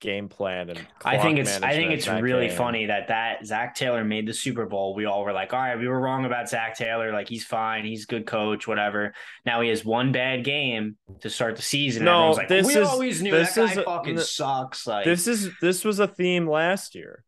game 0.03 0.27
plan 0.29 0.69
and 0.69 0.85
I 1.03 1.17
think 1.17 1.39
it's 1.39 1.61
I 1.61 1.71
think 1.71 1.91
it's 1.93 2.07
really 2.07 2.49
game. 2.49 2.57
funny 2.57 2.85
that 2.87 3.07
that 3.07 3.45
Zac 3.45 3.73
Taylor 3.73 4.03
made 4.03 4.27
the 4.27 4.33
Super 4.33 4.65
Bowl. 4.65 4.93
We 4.93 5.05
all 5.05 5.23
were 5.23 5.31
like, 5.33 5.53
all 5.53 5.59
right, 5.59 5.79
we 5.79 5.87
were 5.87 5.99
wrong 5.99 6.25
about 6.25 6.49
Zac 6.49 6.77
Taylor. 6.77 7.11
Like 7.13 7.29
he's 7.29 7.45
fine, 7.45 7.85
he's 7.85 8.03
a 8.03 8.07
good 8.07 8.27
coach, 8.27 8.67
whatever. 8.67 9.13
Now 9.45 9.61
he 9.61 9.69
has 9.69 9.83
one 9.85 10.11
bad 10.11 10.43
game 10.43 10.97
to 11.21 11.29
start 11.29 11.55
the 11.55 11.61
season. 11.61 12.03
No, 12.03 12.11
Everyone's 12.31 12.37
like, 12.37 12.47
this 12.49 12.67
we 12.67 12.75
is- 12.81 12.87
always 12.87 13.21
knew 13.21 13.31
this 13.31 13.55
that 13.55 13.65
guy 13.65 13.71
is 13.71 13.77
a- 13.77 13.83
fucking 13.83 14.17
n- 14.19 14.23
sucks. 14.23 14.85
Like 14.85 15.05
This 15.05 15.25
is 15.27 15.49
this 15.61 15.85
was 15.85 15.99
a 15.99 16.07
theme 16.07 16.47
last 16.47 16.93
year. 16.93 17.23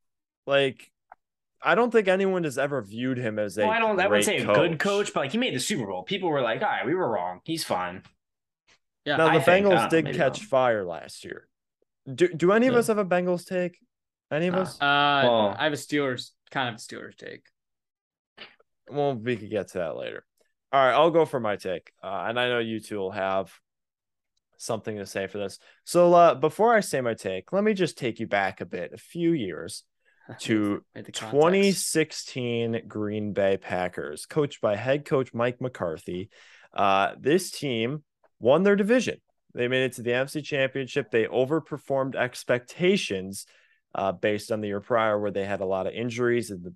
Like 0.46 0.92
I 1.64 1.74
don't 1.76 1.90
think 1.92 2.08
anyone 2.10 2.44
has 2.44 2.58
ever 2.60 2.82
viewed 2.84 3.18
him 3.18 3.40
as 3.40 3.58
a 3.58 3.62
well, 3.62 3.72
I 3.72 3.80
don't 3.80 4.00
I 4.00 4.08
wouldn't 4.08 4.10
great 4.10 4.26
say 4.26 4.38
a 4.38 4.46
good 4.54 4.78
coach, 4.80 5.14
but 5.14 5.22
like 5.22 5.32
he 5.32 5.38
made 5.38 5.56
the 5.56 5.60
Super 5.60 5.88
Bowl. 5.88 6.04
People 6.04 6.30
were 6.30 6.42
like, 6.42 6.62
all 6.62 6.68
right, 6.68 6.86
we 6.86 6.94
were 6.94 7.10
wrong. 7.10 7.40
He's 7.46 7.64
fine. 7.64 8.04
Yeah, 9.06 9.16
Now 9.18 9.28
I 9.28 9.38
the 9.38 9.44
think- 9.46 9.66
Bengals 9.66 9.90
don't 9.90 10.06
did 10.06 10.16
catch 10.16 10.42
not. 10.42 10.50
fire 10.50 10.84
last 10.84 11.24
year. 11.24 11.48
Do 12.14 12.28
do 12.28 12.52
any 12.52 12.68
of 12.68 12.74
Yeah. 12.74 12.80
us 12.80 12.88
have 12.88 12.98
a 12.98 13.06
Bengals 13.06 13.46
take? 13.46 13.80
Any 14.32 14.48
of 14.48 14.56
Nah. 14.56 14.62
us? 14.62 14.76
Uh, 14.82 15.22
Well- 15.24 15.56
I 15.58 15.64
have 15.64 15.74
a 15.74 15.78
Steelers 15.78 16.32
kind 16.52 16.70
of 16.70 16.76
a 16.76 16.78
Steelers 16.78 17.16
take. 17.16 17.46
Well, 18.90 19.16
we 19.16 19.36
could 19.38 19.50
get 19.50 19.70
to 19.70 19.80
that 19.80 19.96
later. 19.96 20.26
All 20.72 20.84
right, 20.86 20.94
I'll 20.94 21.10
go 21.12 21.26
for 21.26 21.40
my 21.40 21.56
take, 21.56 21.92
uh, 22.04 22.26
and 22.28 22.40
I 22.40 22.50
know 22.50 22.60
you 22.60 22.80
two 22.80 22.98
will 22.98 23.12
have 23.12 23.52
something 24.58 24.98
to 24.98 25.06
say 25.06 25.28
for 25.28 25.38
this. 25.38 25.60
So 25.84 26.14
uh, 26.14 26.36
before 26.36 26.74
I 26.76 26.80
say 26.82 27.02
my 27.02 27.14
take, 27.14 27.52
let 27.52 27.64
me 27.64 27.74
just 27.74 27.98
take 27.98 28.20
you 28.20 28.28
back 28.28 28.62
a 28.62 28.66
bit, 28.66 28.94
a 28.94 28.98
few 28.98 29.32
years 29.32 29.84
to 30.42 30.84
Made 30.94 31.06
the 31.06 31.12
context. 31.12 31.32
2016 31.32 32.84
Green 32.88 33.34
Bay 33.34 33.58
Packers, 33.58 34.26
coached 34.26 34.62
by 34.62 34.76
head 34.76 35.06
coach 35.06 35.34
Mike 35.34 35.62
McCarthy. 35.62 36.30
Uh, 36.74 37.16
this 37.20 37.52
team 37.52 38.04
won 38.40 38.64
their 38.64 38.76
division. 38.76 39.22
They 39.56 39.68
made 39.70 39.86
it 39.86 39.94
to 39.94 40.02
the 40.02 40.12
NFC 40.12 40.44
Championship. 40.44 41.10
They 41.10 41.26
overperformed 41.26 42.16
expectations 42.16 43.46
uh, 43.96 44.12
based 44.12 44.52
on 44.52 44.60
the 44.60 44.68
year 44.68 44.82
prior, 44.82 45.18
where 45.18 45.32
they 45.32 45.46
had 45.46 45.62
a 45.62 45.66
lot 45.66 45.88
of 45.88 45.94
injuries 45.94 46.52
in 46.52 46.62
the 46.62 46.74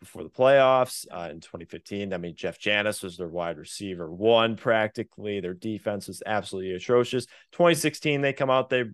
before 0.00 0.24
the 0.24 0.30
playoffs 0.30 1.06
uh, 1.12 1.28
in 1.30 1.38
2015. 1.38 2.12
I 2.12 2.18
mean, 2.18 2.34
Jeff 2.34 2.58
Janis 2.58 3.02
was 3.02 3.16
their 3.16 3.28
wide 3.28 3.56
receiver 3.56 4.10
one 4.10 4.56
practically. 4.56 5.38
Their 5.38 5.54
defense 5.54 6.08
was 6.08 6.22
absolutely 6.26 6.72
atrocious. 6.72 7.26
2016, 7.52 8.20
they 8.20 8.32
come 8.32 8.50
out, 8.50 8.68
they 8.68 8.84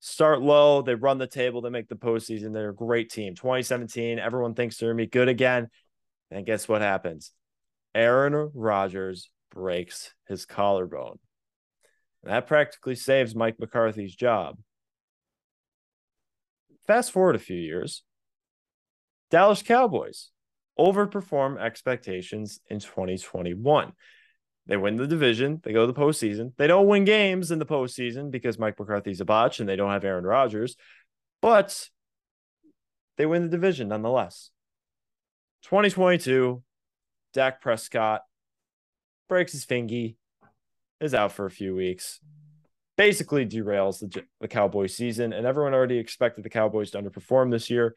start 0.00 0.40
low, 0.40 0.80
they 0.80 0.94
run 0.94 1.18
the 1.18 1.26
table, 1.26 1.60
they 1.60 1.68
make 1.68 1.88
the 1.88 1.96
postseason. 1.96 2.54
They're 2.54 2.70
a 2.70 2.74
great 2.74 3.10
team. 3.10 3.34
2017, 3.34 4.18
everyone 4.18 4.54
thinks 4.54 4.78
they're 4.78 4.88
gonna 4.88 5.02
be 5.02 5.06
good 5.06 5.28
again. 5.28 5.68
And 6.30 6.46
guess 6.46 6.66
what 6.66 6.80
happens? 6.80 7.32
Aaron 7.94 8.50
Rodgers 8.54 9.30
breaks 9.50 10.14
his 10.28 10.46
collarbone. 10.46 11.18
And 12.24 12.32
that 12.32 12.46
practically 12.46 12.94
saves 12.94 13.34
Mike 13.34 13.60
McCarthy's 13.60 14.14
job. 14.14 14.56
Fast 16.86 17.12
forward 17.12 17.36
a 17.36 17.38
few 17.38 17.56
years. 17.56 18.02
Dallas 19.30 19.62
Cowboys 19.62 20.30
overperform 20.78 21.60
expectations 21.60 22.60
in 22.68 22.80
2021. 22.80 23.92
They 24.66 24.76
win 24.78 24.96
the 24.96 25.06
division. 25.06 25.60
They 25.62 25.74
go 25.74 25.86
to 25.86 25.92
the 25.92 25.98
postseason. 25.98 26.52
They 26.56 26.66
don't 26.66 26.86
win 26.86 27.04
games 27.04 27.50
in 27.50 27.58
the 27.58 27.66
postseason 27.66 28.30
because 28.30 28.58
Mike 28.58 28.78
McCarthy's 28.78 29.20
a 29.20 29.26
botch 29.26 29.60
and 29.60 29.68
they 29.68 29.76
don't 29.76 29.90
have 29.90 30.04
Aaron 30.04 30.24
Rodgers, 30.24 30.76
but 31.42 31.90
they 33.18 33.26
win 33.26 33.42
the 33.42 33.48
division 33.48 33.88
nonetheless. 33.88 34.50
2022, 35.64 36.62
Dak 37.34 37.60
Prescott 37.60 38.22
breaks 39.28 39.52
his 39.52 39.64
fingy, 39.64 40.16
is 41.04 41.14
out 41.14 41.32
for 41.32 41.46
a 41.46 41.50
few 41.50 41.74
weeks, 41.74 42.20
basically 42.96 43.46
derails 43.46 44.00
the, 44.00 44.24
the 44.40 44.48
Cowboys 44.48 44.96
season, 44.96 45.32
and 45.32 45.46
everyone 45.46 45.74
already 45.74 45.98
expected 45.98 46.44
the 46.44 46.50
Cowboys 46.50 46.90
to 46.92 47.02
underperform 47.02 47.50
this 47.50 47.70
year 47.70 47.94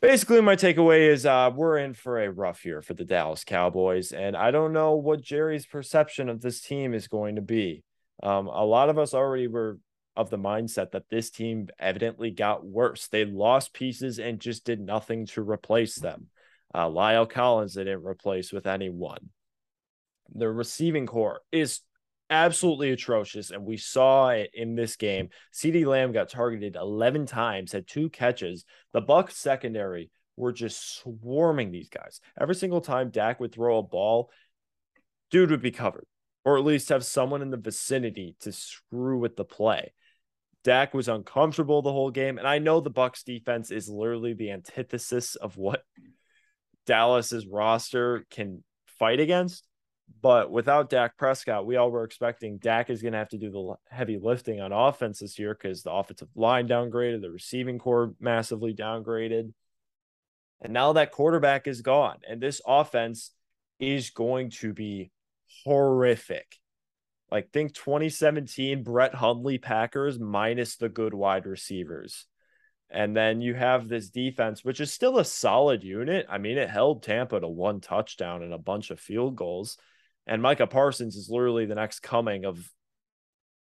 basically 0.00 0.40
my 0.40 0.56
takeaway 0.56 1.08
is 1.08 1.26
uh 1.26 1.50
we're 1.54 1.78
in 1.78 1.94
for 1.94 2.20
a 2.20 2.30
rough 2.30 2.64
year 2.64 2.82
for 2.82 2.94
the 2.94 3.04
Dallas 3.04 3.44
Cowboys 3.44 4.12
and 4.12 4.36
I 4.36 4.50
don't 4.50 4.72
know 4.72 4.94
what 4.94 5.22
Jerry's 5.22 5.66
perception 5.66 6.28
of 6.28 6.40
this 6.40 6.60
team 6.60 6.94
is 6.94 7.08
going 7.08 7.36
to 7.36 7.42
be. 7.42 7.82
Um 8.22 8.46
a 8.46 8.64
lot 8.64 8.88
of 8.88 8.98
us 8.98 9.14
already 9.14 9.48
were 9.48 9.78
of 10.16 10.30
the 10.30 10.38
mindset 10.38 10.92
that 10.92 11.08
this 11.10 11.30
team 11.30 11.68
evidently 11.78 12.30
got 12.30 12.66
worse. 12.66 13.06
They 13.06 13.24
lost 13.24 13.72
pieces 13.72 14.18
and 14.18 14.40
just 14.40 14.64
did 14.64 14.80
nothing 14.80 15.26
to 15.26 15.42
replace 15.42 15.96
them. 15.96 16.26
Uh 16.72 16.86
La'el 16.86 17.28
Collins 17.28 17.74
they 17.74 17.84
didn't 17.84 18.04
replace 18.04 18.52
with 18.52 18.66
anyone. 18.66 19.30
The 20.34 20.48
receiving 20.48 21.06
corps 21.06 21.40
is 21.50 21.80
absolutely 22.30 22.90
atrocious 22.90 23.50
and 23.50 23.64
we 23.64 23.76
saw 23.76 24.28
it 24.28 24.50
in 24.54 24.74
this 24.74 24.96
game. 24.96 25.28
CeeDee 25.52 25.86
Lamb 25.86 26.12
got 26.12 26.28
targeted 26.28 26.76
11 26.76 27.26
times, 27.26 27.72
had 27.72 27.86
two 27.86 28.10
catches. 28.10 28.64
The 28.92 29.02
Bucs 29.02 29.32
secondary 29.32 30.10
were 30.36 30.52
just 30.52 30.98
swarming 30.98 31.70
these 31.70 31.88
guys. 31.88 32.20
Every 32.40 32.54
single 32.54 32.80
time 32.80 33.10
Dak 33.10 33.40
would 33.40 33.52
throw 33.52 33.78
a 33.78 33.82
ball, 33.82 34.30
dude 35.30 35.50
would 35.50 35.62
be 35.62 35.70
covered, 35.70 36.06
or 36.44 36.58
at 36.58 36.64
least 36.64 36.88
have 36.90 37.04
someone 37.04 37.42
in 37.42 37.50
the 37.50 37.56
vicinity 37.56 38.36
to 38.40 38.52
screw 38.52 39.18
with 39.18 39.36
the 39.36 39.44
play. 39.44 39.92
Dak 40.64 40.94
was 40.94 41.08
uncomfortable 41.08 41.82
the 41.82 41.92
whole 41.92 42.10
game, 42.10 42.38
and 42.38 42.46
I 42.46 42.58
know 42.58 42.80
the 42.80 42.90
Bucs 42.90 43.24
defense 43.24 43.70
is 43.70 43.88
literally 43.88 44.34
the 44.34 44.50
antithesis 44.50 45.34
of 45.36 45.56
what 45.56 45.82
Dallas's 46.86 47.46
roster 47.46 48.26
can 48.30 48.64
fight 48.98 49.20
against. 49.20 49.67
But 50.20 50.50
without 50.50 50.90
Dak 50.90 51.16
Prescott, 51.16 51.66
we 51.66 51.76
all 51.76 51.90
were 51.90 52.04
expecting 52.04 52.58
Dak 52.58 52.90
is 52.90 53.02
going 53.02 53.12
to 53.12 53.18
have 53.18 53.28
to 53.28 53.38
do 53.38 53.50
the 53.50 53.74
heavy 53.88 54.18
lifting 54.20 54.60
on 54.60 54.72
offense 54.72 55.20
this 55.20 55.38
year 55.38 55.54
because 55.54 55.82
the 55.82 55.92
offensive 55.92 56.28
line 56.34 56.66
downgraded, 56.66 57.20
the 57.20 57.30
receiving 57.30 57.78
corps 57.78 58.14
massively 58.18 58.74
downgraded. 58.74 59.52
And 60.60 60.72
now 60.72 60.94
that 60.94 61.12
quarterback 61.12 61.68
is 61.68 61.82
gone, 61.82 62.18
and 62.28 62.40
this 62.40 62.60
offense 62.66 63.30
is 63.78 64.10
going 64.10 64.50
to 64.50 64.72
be 64.72 65.12
horrific. 65.64 66.56
Like, 67.30 67.52
think 67.52 67.74
2017 67.74 68.82
Brett 68.82 69.14
Hundley 69.14 69.58
Packers 69.58 70.18
minus 70.18 70.76
the 70.76 70.88
good 70.88 71.14
wide 71.14 71.46
receivers. 71.46 72.26
And 72.90 73.14
then 73.14 73.42
you 73.42 73.54
have 73.54 73.86
this 73.86 74.08
defense, 74.08 74.64
which 74.64 74.80
is 74.80 74.92
still 74.92 75.18
a 75.18 75.24
solid 75.24 75.84
unit. 75.84 76.26
I 76.28 76.38
mean, 76.38 76.56
it 76.56 76.70
held 76.70 77.02
Tampa 77.02 77.38
to 77.38 77.48
one 77.48 77.80
touchdown 77.80 78.42
and 78.42 78.54
a 78.54 78.58
bunch 78.58 78.90
of 78.90 78.98
field 78.98 79.36
goals. 79.36 79.76
And 80.28 80.42
Micah 80.42 80.66
Parsons 80.66 81.16
is 81.16 81.28
literally 81.30 81.66
the 81.66 81.74
next 81.74 82.00
coming 82.00 82.44
of 82.44 82.70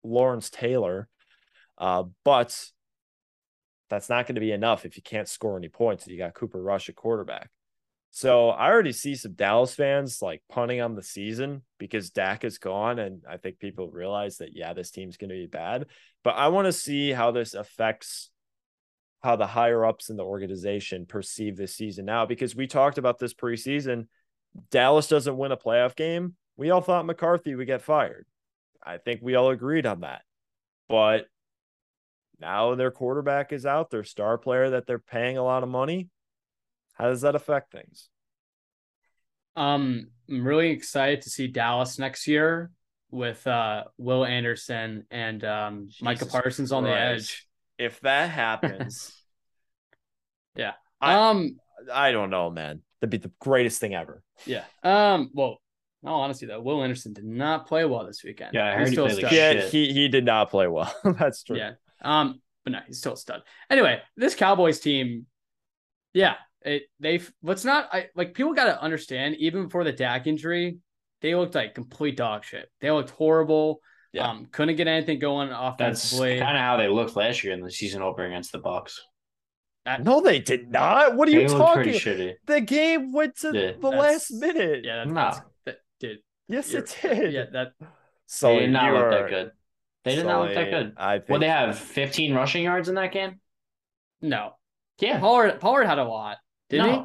Lawrence 0.03 0.49
Taylor. 0.49 1.07
Uh, 1.77 2.03
but 2.25 2.57
that's 3.89 4.09
not 4.09 4.27
going 4.27 4.35
to 4.35 4.41
be 4.41 4.51
enough 4.51 4.85
if 4.85 4.97
you 4.97 5.03
can't 5.03 5.27
score 5.27 5.57
any 5.57 5.69
points. 5.69 6.07
You 6.07 6.17
got 6.17 6.33
Cooper 6.33 6.61
Rush 6.61 6.89
at 6.89 6.95
quarterback. 6.95 7.49
So 8.11 8.49
I 8.49 8.69
already 8.69 8.91
see 8.91 9.15
some 9.15 9.33
Dallas 9.33 9.75
fans 9.75 10.19
like 10.21 10.41
punting 10.49 10.81
on 10.81 10.95
the 10.95 11.03
season 11.03 11.61
because 11.77 12.09
Dak 12.09 12.43
is 12.43 12.57
gone. 12.57 12.99
And 12.99 13.21
I 13.29 13.37
think 13.37 13.59
people 13.59 13.89
realize 13.89 14.37
that, 14.37 14.55
yeah, 14.55 14.73
this 14.73 14.91
team's 14.91 15.17
going 15.17 15.29
to 15.29 15.35
be 15.35 15.47
bad. 15.47 15.85
But 16.23 16.31
I 16.31 16.47
want 16.47 16.65
to 16.65 16.73
see 16.73 17.11
how 17.11 17.31
this 17.31 17.53
affects 17.53 18.31
how 19.21 19.35
the 19.35 19.47
higher 19.47 19.85
ups 19.85 20.09
in 20.09 20.15
the 20.15 20.23
organization 20.23 21.05
perceive 21.05 21.57
this 21.57 21.75
season 21.75 22.05
now 22.05 22.25
because 22.25 22.55
we 22.55 22.67
talked 22.67 22.97
about 22.97 23.19
this 23.19 23.33
preseason. 23.33 24.07
Dallas 24.71 25.07
doesn't 25.07 25.37
win 25.37 25.51
a 25.51 25.57
playoff 25.57 25.95
game. 25.95 26.35
We 26.59 26.71
all 26.71 26.81
thought 26.81 27.05
McCarthy 27.05 27.55
would 27.55 27.67
get 27.67 27.81
fired. 27.81 28.25
I 28.85 28.97
think 28.97 29.21
we 29.23 29.35
all 29.35 29.49
agreed 29.49 29.85
on 29.85 30.01
that. 30.01 30.23
But 30.89 31.27
now 32.37 32.75
their 32.75 32.91
quarterback 32.91 33.53
is 33.53 33.65
out, 33.65 33.89
their 33.91 34.03
star 34.03 34.37
player 34.37 34.71
that 34.71 34.85
they're 34.85 34.99
paying 34.99 35.37
a 35.37 35.43
lot 35.43 35.63
of 35.63 35.69
money. 35.69 36.09
How 36.95 37.07
does 37.07 37.21
that 37.21 37.33
affect 37.35 37.71
things? 37.71 38.09
Um, 39.55 40.07
I'm 40.29 40.45
really 40.45 40.71
excited 40.71 41.21
to 41.21 41.29
see 41.29 41.47
Dallas 41.47 41.97
next 41.97 42.27
year 42.27 42.71
with 43.09 43.47
uh 43.47 43.85
Will 43.97 44.25
Anderson 44.25 45.05
and 45.09 45.43
um 45.45 45.89
Micah 46.01 46.19
Jesus 46.25 46.31
Parsons 46.33 46.71
on 46.73 46.83
the 46.83 46.91
edge. 46.91 47.47
If 47.77 48.01
that 48.01 48.29
happens, 48.29 49.15
Yeah. 50.55 50.73
I- 50.99 51.29
um, 51.29 51.57
I 51.91 52.11
don't 52.11 52.29
know, 52.29 52.49
man. 52.49 52.81
That'd 52.99 53.11
be 53.11 53.17
the 53.17 53.31
greatest 53.39 53.79
thing 53.79 53.95
ever. 53.95 54.21
yeah. 54.45 54.65
Um, 54.83 55.29
well, 55.33 55.61
no, 56.03 56.11
honestly 56.11 56.47
though, 56.47 56.61
Will 56.61 56.83
Anderson 56.83 57.13
did 57.13 57.25
not 57.25 57.67
play 57.67 57.85
well 57.85 58.05
this 58.05 58.23
weekend. 58.23 58.51
Yeah, 58.53 58.65
I 58.67 58.69
He's 58.71 58.77
heard 58.79 58.87
he 58.87 58.93
still 58.93 59.05
a 59.05 59.13
like. 59.23 59.31
Yeah, 59.31 59.61
he 59.67 59.93
he 59.93 60.07
did 60.07 60.25
not 60.25 60.49
play 60.49 60.67
well. 60.67 60.93
That's 61.03 61.43
true. 61.43 61.57
Yeah. 61.57 61.71
Um, 62.01 62.41
but 62.63 62.73
no, 62.73 62.79
he's 62.87 62.99
still 62.99 63.13
a 63.13 63.17
stud. 63.17 63.41
Anyway, 63.69 64.01
this 64.15 64.35
Cowboys 64.35 64.79
team, 64.79 65.25
yeah, 66.13 66.35
it 66.61 66.83
they've 66.99 67.31
let's 67.43 67.65
not 67.65 67.89
I 67.91 68.07
like 68.15 68.33
people 68.33 68.53
gotta 68.53 68.81
understand, 68.81 69.35
even 69.37 69.65
before 69.65 69.83
the 69.83 69.91
Dak 69.91 70.27
injury, 70.27 70.77
they 71.21 71.35
looked 71.35 71.55
like 71.55 71.75
complete 71.75 72.15
dog 72.17 72.43
shit. 72.45 72.69
They 72.81 72.91
looked 72.91 73.11
horrible. 73.11 73.81
Yeah. 74.11 74.27
Um, 74.29 74.47
couldn't 74.51 74.75
get 74.75 74.87
anything 74.87 75.19
going 75.19 75.49
That's 75.49 75.75
offensively. 75.75 76.39
kind 76.39 76.57
of 76.57 76.61
how 76.63 76.77
they 76.77 76.87
looked 76.87 77.15
last 77.15 77.43
year 77.43 77.53
in 77.53 77.61
the 77.61 77.69
season 77.71 78.01
opener 78.01 78.25
against 78.27 78.51
the 78.51 78.59
Bucs. 78.59 78.93
No, 80.01 80.21
they 80.21 80.39
did 80.39 80.69
not. 80.69 81.15
What 81.15 81.27
are 81.27 81.31
you 81.31 81.47
talking? 81.47 81.93
The 82.45 82.61
game 82.61 83.11
went 83.11 83.37
to 83.39 83.51
Yeah, 83.53 83.71
the 83.79 83.89
last 83.89 84.31
minute. 84.31 84.81
yeah, 84.83 84.97
that, 85.05 85.07
No. 85.07 85.31
That's, 86.49 86.71
that 86.71 86.85
did. 86.87 86.91
Yes, 86.91 87.03
you're- 87.03 87.11
it 87.15 87.21
did. 87.21 87.33
Yeah, 87.33 87.45
that 87.53 87.73
So 88.25 88.49
they 88.53 88.59
did 88.61 88.71
not 88.71 88.93
look 88.93 89.03
are, 89.03 89.11
that 89.11 89.29
good. 89.29 89.51
They 90.05 90.15
did 90.15 90.25
not 90.25 90.41
look 90.45 90.53
that 90.55 90.69
good. 90.71 90.93
I 90.97 91.17
think 91.19 91.29
Well, 91.29 91.39
they 91.39 91.47
have 91.49 91.77
15 91.77 92.33
rushing 92.33 92.63
yards 92.63 92.89
in 92.89 92.95
that 92.95 93.11
game. 93.11 93.39
No, 94.21 94.53
Yeah, 94.99 95.19
Pollard 95.19 95.59
Pollard 95.59 95.85
had 95.85 95.99
a 95.99 96.03
lot, 96.03 96.37
didn't 96.69 96.93
he? 96.93 97.01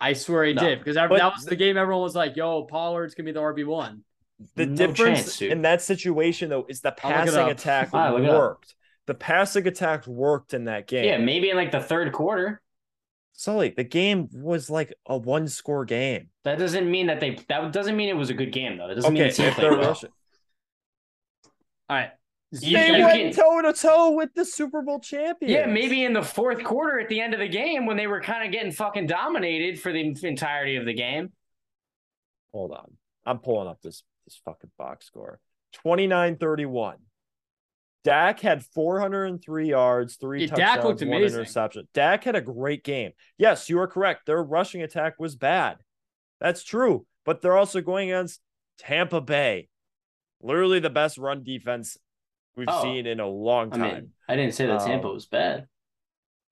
I 0.00 0.12
swear 0.12 0.44
he 0.44 0.52
No. 0.52 0.62
did 0.62 0.78
because 0.78 0.96
that, 0.96 1.08
But 1.08 1.18
that 1.18 1.32
was 1.32 1.44
the- 1.44 1.50
the 1.50 1.56
game 1.56 1.76
everyone 1.76 2.02
was 2.02 2.14
like, 2.16 2.36
"Yo, 2.36 2.64
Pollard's 2.64 3.14
gonna 3.14 3.24
be 3.26 3.32
the 3.32 3.40
RB 3.40 3.64
one." 3.64 4.02
the 4.54 4.66
No 4.66 4.74
difference 4.76 5.38
chance, 5.38 5.42
in 5.42 5.62
that 5.62 5.80
situation 5.80 6.50
though 6.50 6.66
is 6.68 6.82
the 6.82 6.94
I'll 7.02 7.10
look 7.10 7.28
it 7.28 7.32
passing 7.32 7.48
attack 7.50 7.88
Ah, 7.94 8.10
look 8.10 8.22
it 8.22 8.28
up. 8.28 8.38
worked. 8.38 8.74
The 9.06 9.14
passing 9.14 9.66
attack 9.66 10.06
worked 10.06 10.52
in 10.52 10.64
that 10.64 10.86
game. 10.86 11.04
yeah, 11.04 11.16
maybe 11.18 11.48
in 11.50 11.56
like 11.56 11.70
the 11.72 11.80
third 11.80 12.12
quarter. 12.12 12.60
Sully, 13.38 13.74
the 13.76 13.84
game 13.84 14.28
was 14.32 14.70
like 14.70 14.94
a 15.06 15.16
one 15.16 15.46
score 15.46 15.84
game. 15.84 16.30
That 16.44 16.58
doesn't 16.58 16.90
mean 16.90 17.06
that 17.08 17.20
they. 17.20 17.38
That 17.48 17.70
doesn't 17.72 17.94
mean 17.96 18.08
it 18.08 18.16
was 18.16 18.30
a 18.30 18.34
good 18.34 18.50
game 18.50 18.78
though. 18.78 18.88
It 18.88 18.94
doesn't 18.94 19.12
mean 19.12 19.24
Okay, 19.24 19.30
the 19.30 19.36
team 19.36 19.52
played 19.52 19.70
well. 19.78 19.98
All 21.88 21.96
right, 21.96 22.10
You- 22.50 22.76
they 22.78 22.98
you 22.98 23.04
went 23.04 23.34
toe 23.36 23.60
to 23.62 23.72
toe 23.74 24.12
with 24.12 24.32
the 24.34 24.44
Super 24.44 24.80
Bowl 24.80 25.00
champion. 25.00 25.52
Yeah, 25.52 25.66
maybe 25.66 26.02
in 26.04 26.14
the 26.14 26.22
fourth 26.22 26.64
quarter 26.64 26.98
at 26.98 27.08
the 27.10 27.20
end 27.20 27.34
of 27.34 27.40
the 27.40 27.48
game 27.48 27.84
when 27.84 27.98
they 27.98 28.06
were 28.06 28.22
kind 28.22 28.44
of 28.44 28.52
getting 28.52 28.72
fucking 28.72 29.06
dominated 29.06 29.78
for 29.80 29.92
the 29.92 30.14
entirety 30.22 30.76
of 30.76 30.86
the 30.86 30.94
game. 30.94 31.32
Hold 32.52 32.72
on. 32.72 32.96
I'm 33.26 33.38
pulling 33.38 33.68
up 33.68 33.82
this 33.82 34.02
this 34.24 34.40
fucking 34.44 34.70
box 34.78 35.06
score. 35.06 35.40
29-31. 35.84 36.94
Dak 38.06 38.38
had 38.38 38.64
403 38.64 39.68
yards, 39.68 40.14
three 40.14 40.42
Yeah, 40.42 40.46
Dak 40.46 40.58
touchdowns, 40.76 40.84
looked 40.84 41.00
one 41.10 41.18
amazing. 41.22 41.40
interception. 41.40 41.88
Dak 41.92 42.22
had 42.22 42.36
a 42.36 42.40
great 42.40 42.84
game. 42.84 43.10
Yes, 43.36 43.68
you 43.68 43.80
are 43.80 43.88
correct. 43.88 44.26
Their 44.26 44.40
rushing 44.44 44.80
attack 44.82 45.14
was 45.18 45.34
bad. 45.34 45.78
That's 46.40 46.62
true. 46.62 47.04
But 47.24 47.42
they're 47.42 47.56
also 47.56 47.80
going 47.80 48.10
against 48.12 48.40
Tampa 48.78 49.20
Bay. 49.20 49.68
Literally 50.40 50.78
the 50.78 50.88
best 50.88 51.18
run 51.18 51.42
defense 51.42 51.96
we've 52.54 52.68
Oh. 52.70 52.80
seen 52.80 53.06
in 53.08 53.18
a 53.18 53.26
long 53.26 53.72
I 53.72 53.76
time. 53.76 53.94
mean, 53.94 54.12
I 54.28 54.36
didn't 54.36 54.54
say 54.54 54.66
that 54.66 54.82
Tampa 54.86 55.08
Um, 55.08 55.14
was 55.14 55.26
bad. 55.26 55.66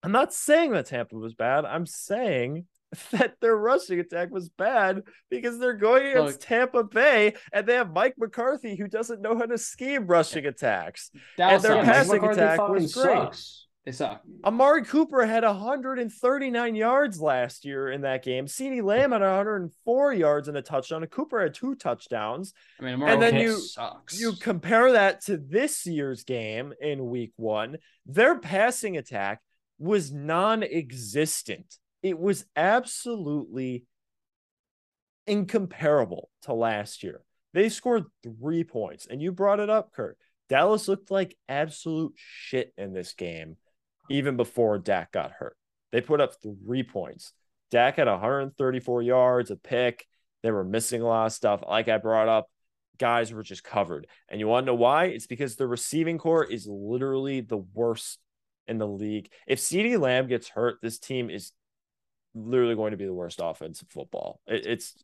I'm 0.03 0.11
not 0.11 0.33
saying 0.33 0.71
that 0.73 0.87
Tampa 0.87 1.15
was 1.15 1.35
bad. 1.35 1.63
I'm 1.63 1.85
saying 1.85 2.67
that 3.11 3.35
their 3.41 3.55
rushing 3.55 3.99
attack 3.99 4.29
was 4.31 4.49
bad 4.49 5.01
because 5.29 5.59
they're 5.59 5.73
going 5.73 6.07
against 6.07 6.33
Look. 6.33 6.41
Tampa 6.41 6.83
Bay 6.83 7.35
and 7.53 7.65
they 7.67 7.75
have 7.75 7.93
Mike 7.93 8.15
McCarthy 8.17 8.75
who 8.75 8.87
doesn't 8.87 9.21
know 9.21 9.37
how 9.37 9.45
to 9.45 9.57
scheme 9.57 10.07
rushing 10.07 10.45
attacks. 10.45 11.11
Dallas 11.37 11.63
their 11.63 11.73
sucks. 11.73 11.85
Passing 11.87 12.21
McCarthy 12.21 12.41
attack 12.41 12.69
was 12.69 12.93
great. 12.93 13.03
sucks. 13.05 13.61
They 13.85 13.91
suck. 13.91 14.23
Amari 14.43 14.83
Cooper 14.83 15.27
had 15.27 15.43
139 15.43 16.75
yards 16.75 17.21
last 17.21 17.65
year 17.65 17.91
in 17.91 18.01
that 18.01 18.23
game. 18.23 18.47
CeeDee 18.47 18.81
Lamb 18.81 19.11
had 19.11 19.21
104 19.21 20.13
yards 20.13 20.47
and 20.47 20.57
a 20.57 20.61
touchdown. 20.63 21.03
And 21.03 21.11
Cooper 21.11 21.39
had 21.41 21.53
two 21.53 21.75
touchdowns. 21.75 22.53
I 22.79 22.83
mean, 22.83 22.95
Amari 22.95 23.11
And 23.13 23.21
then 23.21 23.35
you- 23.35 23.59
sucks. 23.59 24.19
You 24.19 24.33
compare 24.33 24.93
that 24.93 25.21
to 25.25 25.37
this 25.37 25.85
year's 25.85 26.23
game 26.23 26.73
in 26.81 27.05
week 27.05 27.33
one, 27.35 27.77
their 28.07 28.39
passing 28.39 28.97
attack 28.97 29.39
was 29.77 30.11
non 30.11 30.63
existent. 30.63 31.77
It 32.05 32.19
was 32.19 32.45
absolutely 32.55 33.85
incomparable 35.25 36.29
to 36.43 36.53
last 36.53 37.01
year. 37.01 37.21
They 37.51 37.67
scored 37.67 38.03
three 38.21 38.63
points, 38.63 39.07
and 39.09 39.19
you 39.19 39.31
brought 39.31 39.59
it 39.59 39.71
up, 39.71 39.91
Kurt. 39.91 40.19
Dallas 40.47 40.87
looked 40.87 41.09
like 41.09 41.35
absolute 41.49 42.13
shit 42.15 42.71
in 42.77 42.93
this 42.93 43.15
game, 43.15 43.57
even 44.07 44.37
before 44.37 44.77
Dak 44.77 45.13
got 45.13 45.31
hurt. 45.31 45.57
They 45.91 45.99
put 45.99 46.21
up 46.21 46.33
three 46.43 46.83
points. 46.83 47.33
Dak 47.71 47.95
had 47.95 48.07
134 48.07 49.01
yards, 49.01 49.49
a 49.49 49.55
pick. 49.55 50.05
They 50.43 50.51
were 50.51 50.63
missing 50.63 51.01
a 51.01 51.07
lot 51.07 51.25
of 51.25 51.33
stuff. 51.33 51.63
Like 51.67 51.89
I 51.89 51.97
brought 51.97 52.27
up, 52.27 52.45
guys 52.99 53.33
were 53.33 53.41
just 53.41 53.63
covered. 53.63 54.05
And 54.29 54.39
you 54.39 54.47
want 54.47 54.67
to 54.67 54.73
know 54.73 54.75
why? 54.75 55.05
It's 55.05 55.25
because 55.25 55.55
the 55.55 55.65
receiving 55.65 56.19
corps 56.19 56.43
is 56.43 56.67
literally 56.69 57.41
the 57.41 57.65
worst 57.73 58.19
in 58.67 58.77
the 58.77 58.87
league. 58.87 59.31
If 59.47 59.57
CeeDee 59.57 59.99
Lamb 59.99 60.27
gets 60.27 60.49
hurt, 60.49 60.77
this 60.83 60.99
team 60.99 61.31
is 61.31 61.51
literally 62.35 62.75
going 62.75 62.91
to 62.91 62.97
be 62.97 63.05
the 63.05 63.13
worst 63.13 63.39
offense 63.41 63.81
in 63.81 63.87
football. 63.87 64.39
It, 64.45 64.65
it's 64.65 65.03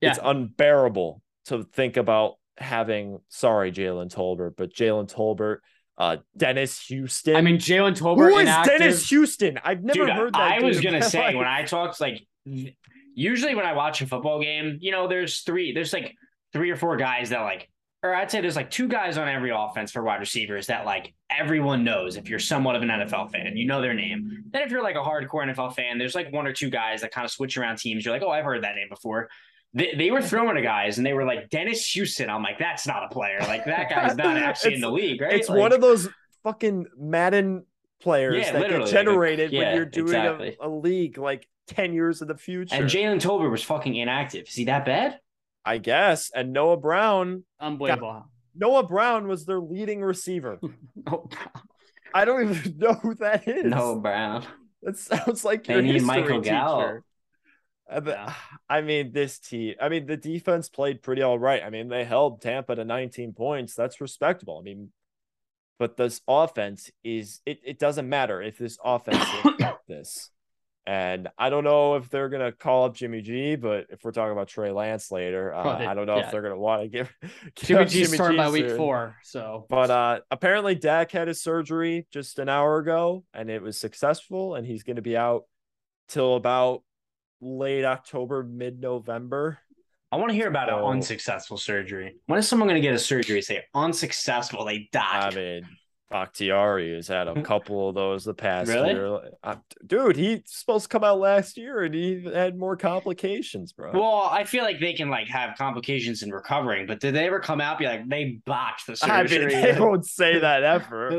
it's 0.00 0.18
unbearable 0.20 1.22
to 1.46 1.62
think 1.62 1.96
about 1.96 2.34
having 2.58 3.20
sorry 3.28 3.70
Jalen 3.70 4.12
Tolbert, 4.12 4.54
but 4.56 4.74
Jalen 4.74 5.12
Tolbert, 5.12 5.58
uh 5.98 6.16
Dennis 6.36 6.80
Houston. 6.86 7.36
I 7.36 7.40
mean, 7.40 7.58
Jalen 7.58 7.96
Tolbert 7.96 8.32
who 8.32 8.38
is 8.38 8.42
inactive. 8.42 8.78
Dennis 8.78 9.08
Houston? 9.10 9.60
I've 9.62 9.84
never 9.84 10.06
Dude, 10.06 10.10
heard 10.10 10.34
that. 10.34 10.60
I 10.60 10.60
was 10.60 10.80
gonna 10.80 11.02
say 11.02 11.26
life. 11.26 11.36
when 11.36 11.46
I 11.46 11.62
talked 11.64 12.00
like 12.00 12.26
usually 13.14 13.54
when 13.54 13.66
I 13.66 13.74
watch 13.74 14.00
a 14.02 14.06
football 14.06 14.40
game, 14.40 14.78
you 14.80 14.90
know, 14.90 15.08
there's 15.08 15.40
three, 15.40 15.72
there's 15.72 15.92
like 15.92 16.14
three 16.52 16.70
or 16.70 16.76
four 16.76 16.96
guys 16.96 17.30
that 17.30 17.40
like, 17.42 17.68
or 18.02 18.14
I'd 18.14 18.30
say 18.30 18.40
there's 18.40 18.56
like 18.56 18.70
two 18.70 18.88
guys 18.88 19.16
on 19.16 19.28
every 19.28 19.50
offense 19.50 19.92
for 19.92 20.02
wide 20.02 20.18
receivers 20.20 20.66
that 20.66 20.84
like 20.84 21.14
everyone 21.30 21.84
knows 21.84 22.16
if 22.16 22.28
you're 22.28 22.38
somewhat 22.40 22.74
of 22.74 22.82
an 22.82 22.88
NFL 22.88 23.30
fan, 23.30 23.56
you 23.56 23.66
know 23.66 23.80
their 23.80 23.94
name. 23.94 24.44
Then 24.50 24.62
if 24.62 24.70
you're 24.70 24.82
like 24.82 24.96
a 24.96 25.00
hardcore 25.00 25.46
NFL 25.48 25.74
fan, 25.76 25.98
there's 25.98 26.14
like 26.14 26.32
one 26.32 26.46
or 26.46 26.52
two 26.52 26.68
guys 26.70 27.02
that 27.02 27.12
kind 27.12 27.24
of 27.24 27.30
switch 27.30 27.56
around 27.56 27.78
teams. 27.78 28.04
You're 28.04 28.12
like, 28.14 28.22
oh, 28.22 28.30
I've 28.30 28.44
heard 28.44 28.64
that 28.64 28.74
name 28.74 28.88
before. 28.88 29.28
They, 29.74 29.94
they 29.96 30.10
were 30.10 30.20
throwing 30.20 30.56
to 30.56 30.62
guys 30.62 30.98
and 30.98 31.06
they 31.06 31.12
were 31.12 31.24
like 31.24 31.48
Dennis 31.48 31.86
Houston. 31.92 32.28
I'm 32.28 32.42
like, 32.42 32.58
that's 32.58 32.86
not 32.86 33.04
a 33.04 33.08
player. 33.08 33.38
Like 33.40 33.64
that 33.66 33.88
guy's 33.88 34.16
not 34.16 34.36
actually 34.42 34.74
in 34.74 34.80
the 34.80 34.90
league, 34.90 35.20
right? 35.20 35.34
It's 35.34 35.48
Like- 35.48 35.58
one 35.58 35.72
of 35.72 35.80
those 35.80 36.08
fucking 36.42 36.86
Madden 36.98 37.64
players 38.02 38.44
Yeah, 38.44 38.52
that 38.52 38.68
get 38.68 38.80
like 38.80 38.90
generated 38.90 39.52
yeah, 39.52 39.60
when 39.60 39.76
you're 39.76 39.84
doing 39.86 40.08
exactly. 40.08 40.56
a, 40.60 40.66
a 40.66 40.68
league 40.68 41.18
like 41.18 41.46
10 41.68 41.92
years 41.92 42.20
in 42.20 42.26
the 42.28 42.36
future. 42.36 42.74
And 42.74 42.86
Jalen 42.86 43.20
Tolbert 43.22 43.50
was 43.50 43.62
fucking 43.62 43.94
inactive. 43.94 44.46
Is 44.48 44.54
he 44.54 44.64
that 44.64 44.84
bad? 44.84 45.20
I 45.64 45.78
guess. 45.78 46.30
And 46.34 46.52
Noah 46.52 46.76
Brown, 46.76 47.44
Unbelievable. 47.60 48.26
Noah 48.54 48.82
Brown 48.86 49.28
was 49.28 49.44
their 49.46 49.60
leading 49.60 50.00
receiver. 50.02 50.58
Oh, 51.06 51.28
I 52.14 52.24
don't 52.24 52.50
even 52.50 52.76
know 52.78 52.92
who 52.94 53.14
that 53.16 53.48
is. 53.48 53.64
Noah 53.64 53.98
Brown. 54.00 54.44
That 54.82 54.98
sounds 54.98 55.44
like 55.44 55.64
They 55.64 55.74
your 55.74 55.82
need 55.82 55.92
history 55.94 56.06
Michael 56.06 56.42
teacher. 56.42 56.50
Gallup. 56.54 57.04
Uh, 57.90 58.00
Yeah. 58.06 58.34
I 58.68 58.80
mean, 58.82 59.12
this 59.12 59.38
team. 59.38 59.74
I 59.80 59.88
mean, 59.88 60.06
the 60.06 60.16
defense 60.16 60.68
played 60.68 61.02
pretty 61.02 61.22
all 61.22 61.38
right. 61.38 61.62
I 61.62 61.70
mean, 61.70 61.88
they 61.88 62.04
held 62.04 62.40
Tampa 62.42 62.74
to 62.74 62.84
19 62.84 63.32
points. 63.32 63.74
That's 63.74 64.00
respectable. 64.00 64.58
I 64.58 64.62
mean, 64.62 64.90
but 65.78 65.96
this 65.96 66.20
offense 66.28 66.90
is 67.02 67.40
it. 67.46 67.60
It 67.64 67.78
doesn't 67.78 68.08
matter 68.08 68.40
if 68.42 68.58
this 68.58 68.78
offense 68.84 69.16
is 69.22 69.44
like 69.60 69.78
this. 69.88 70.30
And 70.84 71.28
I 71.38 71.48
don't 71.48 71.62
know 71.62 71.94
if 71.94 72.08
they're 72.10 72.28
gonna 72.28 72.50
call 72.50 72.84
up 72.86 72.94
Jimmy 72.96 73.20
G, 73.22 73.54
but 73.54 73.86
if 73.90 74.02
we're 74.02 74.10
talking 74.10 74.32
about 74.32 74.48
Trey 74.48 74.72
Lance 74.72 75.12
later, 75.12 75.54
uh, 75.54 75.78
they- 75.78 75.86
I 75.86 75.94
don't 75.94 76.06
know 76.06 76.16
yeah. 76.16 76.24
if 76.26 76.32
they're 76.32 76.42
gonna 76.42 76.58
want 76.58 76.82
to 76.82 76.88
give, 76.88 77.12
give 77.54 77.66
Jimmy 77.66 77.80
up 77.82 77.88
G's 77.88 78.12
starting 78.14 78.36
by 78.36 78.50
week 78.50 78.70
four. 78.76 79.16
So 79.22 79.66
But 79.68 79.90
uh 79.90 80.20
apparently 80.32 80.74
Dak 80.74 81.12
had 81.12 81.28
his 81.28 81.40
surgery 81.40 82.06
just 82.10 82.40
an 82.40 82.48
hour 82.48 82.78
ago 82.78 83.24
and 83.32 83.48
it 83.48 83.62
was 83.62 83.78
successful 83.78 84.56
and 84.56 84.66
he's 84.66 84.82
going 84.82 84.96
to 84.96 85.02
be 85.02 85.16
out 85.16 85.44
till 86.08 86.34
about 86.34 86.82
late 87.40 87.84
October, 87.84 88.42
mid-November. 88.42 89.58
I 90.10 90.16
want 90.16 90.30
to 90.30 90.34
hear 90.34 90.48
about 90.48 90.68
So- 90.68 90.78
an 90.88 90.96
unsuccessful 90.96 91.58
surgery. 91.58 92.16
When 92.26 92.38
is 92.40 92.48
someone 92.48 92.68
going 92.68 92.80
to 92.82 92.86
get 92.86 92.94
a 92.94 92.98
surgery? 92.98 93.40
Say 93.40 93.62
unsuccessful, 93.72 94.64
they 94.64 94.88
I 94.94 95.30
die. 95.30 95.34
mean, 95.34 95.68
Bakhtiari 96.12 96.94
has 96.94 97.08
had 97.08 97.26
a 97.26 97.42
couple 97.52 97.88
of 97.88 97.94
those 97.94 98.24
the 98.24 98.34
past 98.34 98.68
Really? 98.70 98.92
year. 98.92 99.20
Uh, 99.42 99.56
dude, 99.86 100.16
he's 100.16 100.42
supposed 100.46 100.84
to 100.84 100.88
come 100.88 101.02
out 101.02 101.18
last 101.18 101.56
year 101.56 101.82
and 101.82 101.94
he 101.94 102.22
had 102.32 102.56
more 102.56 102.76
complications, 102.76 103.72
bro. 103.72 103.90
well, 103.92 104.28
I 104.30 104.44
feel 104.44 104.62
like 104.62 104.78
they 104.78 104.92
can 104.92 105.08
like 105.10 105.26
have 105.28 105.56
complications 105.56 106.22
in 106.22 106.30
recovering, 106.30 106.86
but 106.86 107.00
did 107.00 107.14
they 107.14 107.26
ever 107.26 107.40
come 107.40 107.60
out 107.60 107.72
and 107.72 107.78
be 107.80 107.86
like 107.86 108.08
they 108.08 108.40
botched 108.46 108.86
the 108.86 108.98
I 109.02 109.22
mean, 109.22 109.28
surgery? 109.28 109.54
they 109.54 109.80
won't 109.80 110.06
say 110.06 110.38
that 110.40 110.62
ever. 110.62 111.10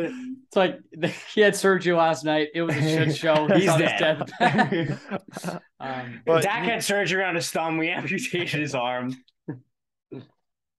it's 0.47 0.56
like 0.56 0.79
he 1.34 1.41
had 1.41 1.56
surgery 1.56 1.93
last 1.93 2.23
night. 2.23 2.49
It 2.53 2.62
was 2.62 2.75
a 2.75 2.82
shit 2.82 3.15
show. 3.17 3.47
He's 3.47 3.65
dead. 3.75 4.29
um, 5.79 6.21
But 6.25 6.43
Dak 6.43 6.63
had 6.63 6.84
surgery 6.84 7.23
on 7.23 7.36
his 7.36 7.49
thumb. 7.49 7.77
We 7.77 7.89
amputated 7.89 8.60
his 8.60 8.75
arm. 8.75 9.15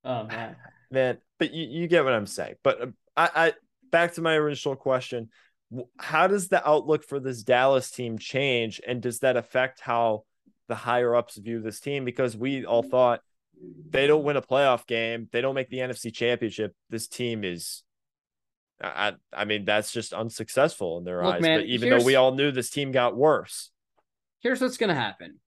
oh 0.05 0.25
man. 0.27 0.57
man 0.91 1.19
but 1.39 1.53
you, 1.53 1.65
you 1.67 1.89
get 1.89 2.05
what 2.05 2.13
i'm 2.13 2.27
saying 2.27 2.55
but 2.63 2.81
uh, 2.83 2.87
I, 3.17 3.31
I 3.35 3.53
back 3.95 4.15
to 4.15 4.21
my 4.21 4.35
original 4.35 4.75
question. 4.75 5.29
How 5.99 6.27
does 6.27 6.49
the 6.49 6.69
outlook 6.69 7.05
for 7.05 7.21
this 7.21 7.45
dallas 7.45 7.93
team 7.93 8.19
change? 8.19 8.81
And 8.85 9.01
does 9.01 9.21
that 9.21 9.37
affect 9.37 9.79
how 9.79 10.25
the 10.67 10.75
higher 10.75 11.15
ups 11.15 11.37
view 11.37 11.61
this 11.61 11.79
team? 11.79 12.05
Because 12.05 12.37
we 12.37 12.65
all 12.65 12.83
thought 12.83 13.21
they 13.91 14.09
don't 14.09 14.25
win 14.25 14.37
a 14.37 14.43
playoff 14.43 14.85
game. 14.89 15.29
They 15.31 15.41
don't 15.41 15.55
make 15.55 15.69
the 15.69 15.79
nfc 15.79 16.13
championship. 16.13 16.75
This 16.91 17.07
team 17.07 17.45
is 17.45 17.85
I, 18.83 19.13
I 19.33 19.45
mean 19.45 19.65
that's 19.65 19.93
just 19.93 20.13
unsuccessful 20.13 20.99
in 20.99 21.05
their 21.05 21.23
Look, 21.25 21.37
eyes. 21.37 21.43
man, 21.43 21.61
but 21.61 21.67
even 21.67 21.91
though 21.91 22.03
we 22.03 22.17
all 22.17 22.35
knew 22.35 22.51
this 22.51 22.71
team 22.71 22.91
got 22.91 23.17
worse. 23.17 23.71
Here's 24.41 24.61
what's 24.61 24.77
gonna 24.77 24.97
happen. 24.97 25.39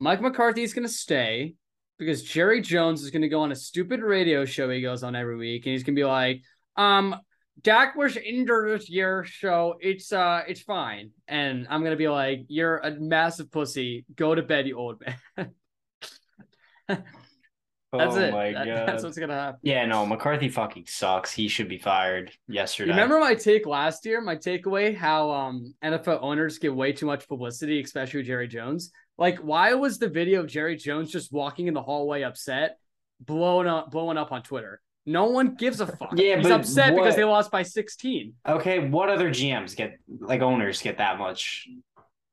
Mike 0.00 0.20
McCarthy 0.20 0.64
is 0.64 0.74
gonna 0.74 0.88
stay 0.88 1.54
because 2.00 2.24
Jerry 2.24 2.60
Jones 2.62 3.04
is 3.04 3.12
gonna 3.12 3.28
go 3.28 3.42
on 3.42 3.52
a 3.52 3.56
stupid 3.56 4.00
radio 4.00 4.44
show 4.44 4.68
he 4.70 4.82
goes 4.82 5.04
on 5.04 5.14
every 5.14 5.36
week, 5.36 5.66
and 5.66 5.72
he's 5.72 5.84
gonna 5.84 5.94
be 5.94 6.04
like, 6.04 6.42
um. 6.76 7.14
Dak 7.62 7.96
was 7.96 8.16
injured 8.16 8.68
this 8.78 8.88
year, 8.90 9.24
so 9.40 9.74
it's 9.80 10.12
uh 10.12 10.42
it's 10.46 10.60
fine. 10.60 11.10
And 11.26 11.66
I'm 11.70 11.82
gonna 11.82 11.96
be 11.96 12.08
like, 12.08 12.44
You're 12.48 12.78
a 12.78 12.90
massive 12.92 13.50
pussy. 13.50 14.04
Go 14.14 14.34
to 14.34 14.42
bed, 14.42 14.66
you 14.66 14.78
old 14.78 15.00
man. 15.36 15.52
That's 17.92 18.16
oh 18.16 18.20
it. 18.20 18.32
my 18.32 18.52
That- 18.52 18.66
god. 18.66 18.88
that's 18.88 19.04
what's 19.04 19.16
gonna 19.16 19.34
happen. 19.34 19.60
yeah, 19.62 19.86
no, 19.86 20.04
McCarthy 20.04 20.48
fucking 20.48 20.84
sucks. 20.86 21.32
He 21.32 21.48
should 21.48 21.68
be 21.68 21.78
fired 21.78 22.30
yesterday. 22.46 22.90
Remember 22.90 23.18
my 23.18 23.34
take 23.34 23.64
last 23.64 24.04
year? 24.04 24.20
My 24.20 24.36
takeaway: 24.36 24.94
how 24.94 25.30
um 25.30 25.72
NFL 25.82 26.18
owners 26.20 26.58
get 26.58 26.74
way 26.74 26.92
too 26.92 27.06
much 27.06 27.26
publicity, 27.28 27.80
especially 27.80 28.18
with 28.18 28.26
Jerry 28.26 28.48
Jones. 28.48 28.90
Like, 29.18 29.38
why 29.38 29.72
was 29.74 29.98
the 29.98 30.08
video 30.08 30.40
of 30.40 30.46
Jerry 30.46 30.76
Jones 30.76 31.10
just 31.10 31.32
walking 31.32 31.68
in 31.68 31.74
the 31.74 31.80
hallway 31.82 32.20
upset, 32.22 32.76
blowing 33.20 33.66
up, 33.66 33.90
blowing 33.90 34.18
up 34.18 34.30
on 34.30 34.42
Twitter? 34.42 34.82
No 35.06 35.26
one 35.26 35.54
gives 35.54 35.80
a 35.80 35.86
fuck. 35.86 36.12
Yeah, 36.16 36.36
he's 36.36 36.42
but 36.48 36.52
upset 36.60 36.94
because 36.94 37.14
they 37.16 37.24
lost 37.24 37.50
by 37.52 37.62
sixteen. 37.62 38.34
Okay, 38.46 38.80
what 38.88 39.08
other 39.08 39.30
GMs 39.30 39.76
get 39.76 39.98
like 40.20 40.42
owners 40.42 40.82
get 40.82 40.98
that 40.98 41.18
much? 41.18 41.68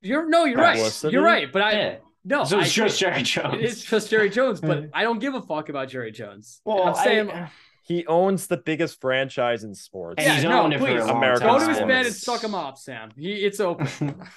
You're 0.02 0.28
no, 0.28 0.46
you're 0.46 0.58
right. 0.58 1.04
You're 1.04 1.24
right, 1.24 1.52
but 1.52 1.62
I 1.62 1.72
Yeah. 1.74 1.96
no. 2.26 2.44
so 2.44 2.58
I 2.58 2.64
it's 2.64 2.74
just 2.74 3.00
Jerry 3.00 3.22
Jones. 3.24 3.54
It 3.56 3.62
is 3.62 3.84
just 3.84 4.10
Jerry 4.10 4.30
Jones, 4.30 4.60
but. 4.60 4.90
I 4.94 5.04
don't 5.04 5.20
give 5.20 5.34
a 5.36 5.42
fuck 5.42 5.70
about 5.70 5.88
Jerry 5.90 6.12
Jones. 6.12 6.62
well, 6.66 6.84
I'm 6.84 6.96
saying, 6.96 7.30
I- 7.32 7.50
He 7.84 8.06
owns 8.08 8.48
the 8.48 8.58
biggest 8.58 9.00
franchise 9.00 9.64
in 9.64 9.76
sports. 9.76 10.16
and 10.24 10.34
he's 10.34 10.44
Yeah, 10.44 10.50
no, 10.50 10.64
owned 10.64 10.74
it 10.74 10.80
for 10.80 10.86
please. 10.88 11.04
a 11.04 11.14
American 11.14 11.48
go 11.48 11.60
to 11.60 11.68
his 11.70 11.80
bed 11.80 12.06
and 12.08 12.16
suck 12.16 12.44
him 12.44 12.56
off, 12.56 12.80
Sam. 12.80 13.12
He, 13.16 13.34
it's 13.34 13.60
open. 13.60 13.88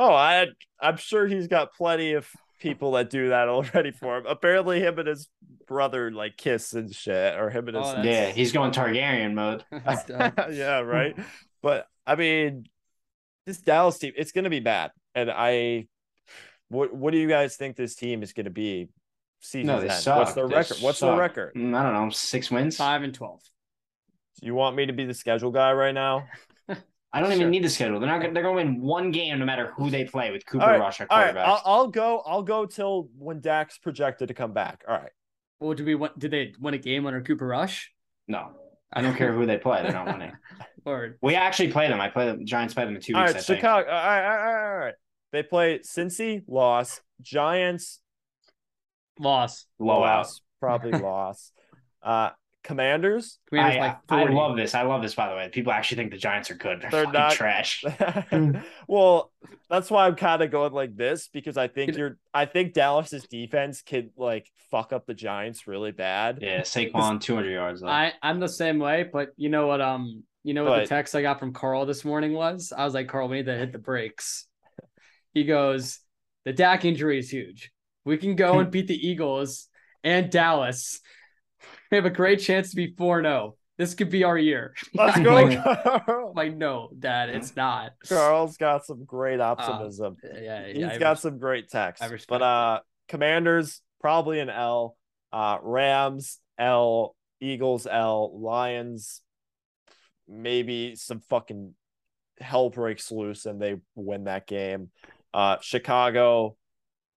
Oh, 0.00 0.14
I 0.14 0.46
I'm 0.80 0.96
sure 0.96 1.26
he's 1.26 1.48
got 1.48 1.74
plenty 1.74 2.12
of 2.12 2.30
people 2.58 2.92
that 2.92 3.10
do 3.10 3.30
that 3.30 3.48
already 3.48 3.90
for 3.90 4.18
him. 4.18 4.26
Apparently, 4.26 4.80
him 4.80 4.98
and 4.98 5.08
his 5.08 5.28
brother 5.66 6.10
like 6.10 6.36
kiss 6.36 6.72
and 6.72 6.94
shit, 6.94 7.38
or 7.38 7.50
him 7.50 7.68
and 7.68 7.76
his 7.76 7.86
Oh, 7.86 8.02
yeah, 8.02 8.30
he's 8.30 8.52
going 8.52 8.72
Targaryen 8.72 9.34
mode. 9.34 9.64
Yeah, 10.54 10.80
right. 10.80 11.16
But 11.62 11.86
I 12.06 12.14
mean, 12.14 12.66
this 13.44 13.58
Dallas 13.60 13.98
team, 13.98 14.12
it's 14.16 14.30
gonna 14.30 14.50
be 14.50 14.60
bad. 14.60 14.92
And 15.14 15.28
I, 15.28 15.88
what 16.68 16.94
what 16.94 17.10
do 17.12 17.18
you 17.18 17.28
guys 17.28 17.56
think 17.56 17.74
this 17.76 17.96
team 17.96 18.22
is 18.22 18.32
gonna 18.32 18.50
be? 18.50 18.88
Season 19.40 19.66
No, 19.66 19.80
they 19.80 19.88
end? 19.88 19.92
suck. 20.02 20.18
What's 20.18 20.32
their 20.34 20.48
They 20.48 20.56
record? 20.56 20.76
What's 20.80 21.00
their 21.00 21.16
record? 21.16 21.54
Mm, 21.54 21.74
I 21.76 21.82
don't 21.82 21.92
know, 21.94 22.10
six 22.10 22.50
wins. 22.50 22.76
Five 22.76 23.02
and 23.02 23.14
twelve. 23.14 23.40
You 24.40 24.54
want 24.54 24.76
me 24.76 24.86
to 24.86 24.92
be 24.92 25.04
the 25.04 25.14
schedule 25.14 25.50
guy 25.50 25.72
right 25.72 25.94
now? 25.94 26.28
I 27.12 27.20
don't 27.20 27.32
even 27.32 27.50
need 27.50 27.64
the 27.64 27.70
schedule. 27.70 27.98
They're 28.00 28.08
not. 28.08 28.20
gonna- 28.20 28.34
They're 28.34 28.42
going 28.42 28.66
to 28.66 28.72
win 28.72 28.80
one 28.82 29.10
game 29.10 29.38
no 29.38 29.46
matter 29.46 29.72
who 29.76 29.88
they 29.90 30.04
play 30.04 30.30
with 30.30 30.44
Cooper 30.44 30.64
All 30.64 30.70
right, 30.70 30.80
Rush 30.80 31.00
at 31.00 31.10
All 31.10 31.18
right. 31.18 31.36
I'll, 31.36 31.62
I'll 31.64 31.86
go. 31.88 32.22
I'll 32.26 32.42
go 32.42 32.66
till 32.66 33.08
when 33.16 33.40
Dak's 33.40 33.78
projected 33.78 34.28
to 34.28 34.34
come 34.34 34.52
back. 34.52 34.84
All 34.86 34.94
right. 34.94 35.10
Well, 35.60 35.72
did 35.74 35.86
we 35.86 35.94
win, 35.94 36.10
did 36.18 36.30
they 36.30 36.52
win 36.60 36.74
a 36.74 36.78
game 36.78 37.06
under 37.06 37.20
Cooper 37.22 37.46
Rush? 37.46 37.90
no, 38.28 38.50
I 38.92 39.00
don't 39.02 39.16
care 39.16 39.32
who 39.32 39.46
they 39.46 39.56
play. 39.58 39.82
They're 39.82 39.92
not 39.92 40.06
winning. 40.06 40.32
Or 40.84 41.16
We 41.20 41.34
actually 41.34 41.70
play 41.70 41.88
them. 41.88 42.00
I 42.00 42.08
play 42.08 42.24
them. 42.26 42.46
Giants 42.46 42.72
play 42.72 42.86
them 42.86 42.94
in 42.96 43.02
two 43.02 43.14
All 43.14 43.20
weeks. 43.22 43.34
right, 43.34 43.40
I 43.40 43.42
think. 43.44 43.58
Chicago. 43.58 43.90
All 43.90 43.94
right, 43.94 44.24
all 44.24 44.36
right, 44.36 44.38
all 44.46 44.54
right, 44.54 44.72
all 44.72 44.78
right. 44.78 44.94
They 45.32 45.42
play 45.42 45.80
Cincy, 45.80 46.42
loss. 46.48 47.02
Giants, 47.20 48.00
loss? 49.18 49.66
Blowout. 49.78 50.00
loss, 50.18 50.40
probably 50.60 50.92
loss. 50.98 51.52
Uh, 52.02 52.30
Commanders, 52.64 53.38
Commanders 53.48 53.82
I, 53.82 53.96
by 54.08 54.22
I 54.22 54.24
love 54.30 54.56
this. 54.56 54.74
I 54.74 54.82
love 54.82 55.00
this. 55.00 55.14
By 55.14 55.28
the 55.30 55.34
way, 55.36 55.48
people 55.50 55.72
actually 55.72 55.96
think 55.98 56.10
the 56.10 56.18
Giants 56.18 56.50
are 56.50 56.54
good. 56.54 56.82
They're, 56.82 56.90
They're 57.04 57.12
not- 57.12 57.32
trash. 57.32 57.82
well, 58.88 59.32
that's 59.70 59.90
why 59.90 60.06
I'm 60.06 60.16
kind 60.16 60.42
of 60.42 60.50
going 60.50 60.72
like 60.72 60.96
this 60.96 61.28
because 61.32 61.56
I 61.56 61.68
think 61.68 61.90
It- 61.90 61.96
you're. 61.96 62.18
I 62.34 62.44
think 62.46 62.74
Dallas's 62.74 63.24
defense 63.24 63.82
could 63.82 64.10
like 64.16 64.50
fuck 64.70 64.92
up 64.92 65.06
the 65.06 65.14
Giants 65.14 65.66
really 65.66 65.92
bad. 65.92 66.40
Yeah, 66.42 66.60
Saquon, 66.62 67.20
two 67.20 67.34
hundred 67.34 67.52
yards. 67.52 67.80
Though. 67.80 67.88
I 67.88 68.12
I'm 68.22 68.40
the 68.40 68.48
same 68.48 68.78
way, 68.78 69.08
but 69.10 69.30
you 69.36 69.48
know 69.48 69.66
what? 69.66 69.80
Um, 69.80 70.24
you 70.42 70.52
know 70.54 70.64
what 70.64 70.70
But- 70.70 70.80
the 70.82 70.86
text 70.88 71.14
I 71.14 71.22
got 71.22 71.38
from 71.38 71.52
Carl 71.52 71.86
this 71.86 72.04
morning 72.04 72.32
was? 72.32 72.72
I 72.76 72.84
was 72.84 72.92
like, 72.94 73.08
Carl, 73.08 73.28
we 73.28 73.36
need 73.38 73.46
to 73.46 73.56
hit 73.56 73.72
the 73.72 73.78
brakes. 73.78 74.46
He 75.32 75.44
goes, 75.44 76.00
the 76.44 76.52
Dak 76.52 76.84
injury 76.84 77.18
is 77.18 77.30
huge. 77.30 77.70
We 78.04 78.16
can 78.16 78.34
go 78.34 78.58
and 78.58 78.70
beat 78.72 78.88
the 78.88 79.08
Eagles 79.08 79.68
and 80.02 80.30
Dallas. 80.30 81.00
We 81.90 81.96
have 81.96 82.06
a 82.06 82.10
great 82.10 82.40
chance 82.40 82.70
to 82.70 82.76
be 82.76 82.94
4 82.96 83.22
0. 83.22 83.56
This 83.78 83.94
could 83.94 84.10
be 84.10 84.24
our 84.24 84.36
year. 84.36 84.74
Let's 84.92 85.18
go, 85.22 85.34
Like, 85.34 86.34
like, 86.34 86.56
no, 86.56 86.90
Dad, 86.98 87.28
it's 87.30 87.54
not. 87.54 87.92
Carl's 88.08 88.56
got 88.56 88.84
some 88.84 89.04
great 89.04 89.40
optimism. 89.40 90.16
Yeah, 90.24 90.66
He's 90.66 90.78
yeah. 90.78 90.90
I 90.92 90.98
got 90.98 91.10
res- 91.10 91.20
some 91.20 91.38
great 91.38 91.68
text. 91.70 92.02
But 92.28 92.42
uh 92.42 92.80
Commanders 93.08 93.80
probably 94.00 94.40
an 94.40 94.50
L. 94.50 94.96
Uh 95.32 95.58
Rams 95.62 96.38
L, 96.58 97.14
Eagles 97.40 97.86
L, 97.86 98.38
Lions 98.40 99.22
maybe 100.30 100.94
some 100.94 101.20
fucking 101.30 101.74
hell 102.38 102.68
breaks 102.68 103.10
loose 103.10 103.46
and 103.46 103.62
they 103.62 103.76
win 103.94 104.24
that 104.24 104.46
game. 104.46 104.90
Uh 105.32 105.56
Chicago 105.60 106.56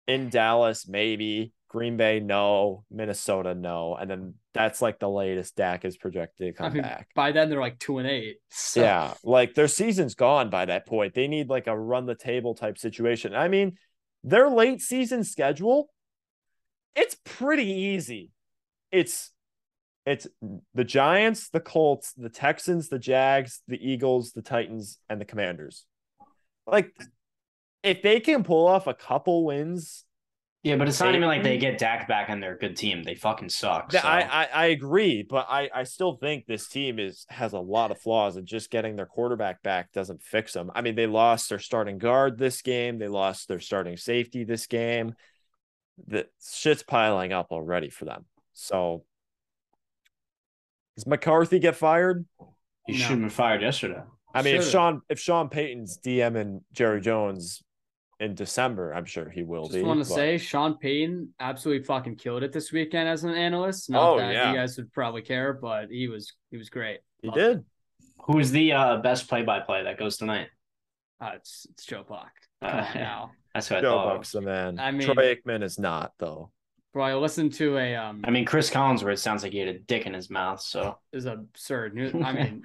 in 0.07 0.29
Dallas 0.29 0.87
maybe, 0.89 1.53
Green 1.69 1.95
Bay 1.95 2.19
no, 2.19 2.83
Minnesota 2.91 3.55
no, 3.55 3.95
and 3.95 4.09
then 4.11 4.33
that's 4.59 4.81
like 4.81 4.99
the 4.99 5.09
latest 5.09 5.55
Dak 5.55 5.85
is 5.85 5.95
projected 5.95 6.47
to 6.47 6.53
come 6.53 6.65
I 6.65 6.69
mean, 6.73 6.83
back. 6.83 7.07
by 7.15 7.31
then 7.31 7.49
they're 7.49 7.61
like 7.61 7.79
two 7.79 7.97
and 7.97 8.05
eight. 8.05 8.39
So, 8.49 8.81
Yeah, 8.81 9.13
like 9.23 9.55
their 9.55 9.69
season's 9.69 10.15
gone 10.15 10.49
by 10.49 10.65
that 10.65 10.85
point. 10.85 11.13
They 11.13 11.29
need 11.29 11.47
like 11.47 11.67
a 11.67 11.79
run 11.79 12.05
the 12.05 12.13
table 12.13 12.55
type 12.55 12.77
situation. 12.77 13.33
I 13.33 13.47
mean, 13.47 13.77
their 14.25 14.49
late 14.49 14.81
season 14.81 15.23
schedule, 15.23 15.89
it's 16.93 17.15
pretty 17.23 17.71
easy. 17.71 18.31
It's 18.91 19.31
it's 20.05 20.27
the 20.73 20.83
Giants, 20.83 21.49
the 21.49 21.61
Colts, 21.61 22.11
the 22.17 22.29
Texans, 22.29 22.89
the 22.89 22.99
Jags, 22.99 23.61
the 23.69 23.79
Eagles, 23.81 24.33
the 24.33 24.41
Titans, 24.41 24.99
and 25.07 25.21
the 25.21 25.25
Commanders. 25.25 25.85
Like 26.67 26.91
if 27.81 28.01
they 28.01 28.19
can 28.19 28.43
pull 28.43 28.67
off 28.67 28.87
a 28.87 28.93
couple 28.93 29.45
wins, 29.45 30.03
yeah, 30.63 30.75
but 30.75 30.87
it's 30.89 30.99
not 30.99 31.11
They- 31.11 31.17
even 31.17 31.27
like 31.27 31.43
they 31.43 31.57
get 31.57 31.77
Dak 31.77 32.07
back 32.07 32.29
and 32.29 32.41
they're 32.43 32.55
a 32.55 32.57
good 32.57 32.75
team. 32.75 33.03
They 33.03 33.15
fucking 33.15 33.49
suck. 33.49 33.91
so- 33.91 33.99
I, 33.99 34.21
I 34.21 34.45
I 34.53 34.65
agree, 34.67 35.23
but 35.23 35.45
I 35.49 35.69
I 35.73 35.83
still 35.83 36.15
think 36.17 36.45
this 36.45 36.67
team 36.67 36.99
is 36.99 37.25
has 37.29 37.53
a 37.53 37.59
lot 37.59 37.91
of 37.91 37.99
flaws, 37.99 38.35
and 38.35 38.45
just 38.47 38.69
getting 38.69 38.95
their 38.95 39.05
quarterback 39.05 39.63
back 39.63 39.91
doesn't 39.93 40.21
fix 40.21 40.53
them. 40.53 40.69
I 40.75 40.81
mean, 40.81 40.95
they 40.95 41.07
lost 41.07 41.49
their 41.49 41.59
starting 41.59 41.97
guard 41.97 42.37
this 42.37 42.61
game, 42.61 42.99
they 42.99 43.07
lost 43.07 43.47
their 43.47 43.59
starting 43.59 43.95
safety 43.97 44.43
this 44.43 44.67
game. 44.67 45.13
The 46.07 46.27
shit's 46.41 46.83
piling 46.83 47.33
up 47.33 47.47
already 47.51 47.89
for 47.89 48.05
them. 48.05 48.25
So, 48.53 49.03
does 50.95 51.07
McCarthy 51.07 51.59
get 51.59 51.75
fired? 51.75 52.25
he 52.87 52.93
No. 52.93 52.99
should 52.99 53.07
have 53.09 53.19
been 53.19 53.29
fired 53.29 53.61
yesterday. 53.61 54.01
I 54.33 54.41
mean, 54.41 54.55
if 54.55 54.61
Should've. 54.61 54.71
Sean 54.71 55.01
if 55.09 55.19
Sean 55.19 55.49
Payton's 55.49 55.97
DMing 55.97 56.61
Jerry 56.71 57.01
Jones 57.01 57.63
in 58.19 58.35
December, 58.35 58.91
I'm 58.93 59.05
sure 59.05 59.29
he 59.29 59.43
will 59.43 59.63
Just 59.63 59.73
be. 59.73 59.79
Just 59.79 59.87
want 59.87 60.03
to 60.03 60.09
but- 60.09 60.15
say 60.15 60.37
Sean 60.37 60.77
Payton 60.77 61.33
absolutely 61.39 61.83
fucking 61.85 62.15
killed 62.17 62.43
it 62.43 62.51
this 62.51 62.71
weekend 62.71 63.07
as 63.07 63.23
an 63.23 63.33
analyst. 63.33 63.89
Not 63.89 64.09
Oh, 64.13 64.17
that 64.17 64.33
yeah. 64.33 64.51
you 64.51 64.57
guys 64.57 64.75
would 64.77 64.91
probably 64.91 65.21
care, 65.21 65.53
but 65.53 65.89
he 65.89 66.07
was 66.07 66.33
he 66.51 66.57
was 66.57 66.69
great. 66.69 66.99
he 67.21 67.27
Loved 67.29 67.39
it. 67.39 67.53
did. 67.55 67.65
Who's 68.25 68.51
the 68.51 68.73
uh, 68.73 68.97
best 68.97 69.27
play-by-play 69.29 69.83
that 69.85 69.97
goes 69.97 70.17
tonight? 70.17 70.47
Uh, 71.21 71.31
it's 71.35 71.65
it's 71.71 71.85
Joe 71.85 72.03
Buck. 72.07 72.31
Uh, 72.61 72.65
on 72.67 72.93
now, 72.95 73.31
That's 73.53 73.69
what 73.69 73.79
I 73.79 73.81
Joe 73.81 73.91
thought. 73.91 74.15
Buck's 74.17 74.31
the 74.33 74.41
man. 74.41 74.79
I 74.79 74.91
mean- 74.91 75.07
Troy 75.07 75.35
Aikman 75.35 75.63
is 75.63 75.79
not 75.79 76.13
though. 76.19 76.51
bro. 76.93 77.03
I 77.05 77.15
listened 77.15 77.53
to 77.53 77.77
a 77.77 77.95
um. 77.95 78.21
I 78.25 78.31
mean, 78.31 78.45
Chris 78.45 78.69
Collinsworth 78.69 79.19
sounds 79.19 79.43
like 79.43 79.53
he 79.53 79.59
had 79.59 79.69
a 79.69 79.79
dick 79.79 80.05
in 80.05 80.13
his 80.13 80.29
mouth. 80.29 80.59
So 80.61 80.97
is 81.13 81.25
absurd. 81.25 81.97
I 82.23 82.31
mean, 82.33 82.63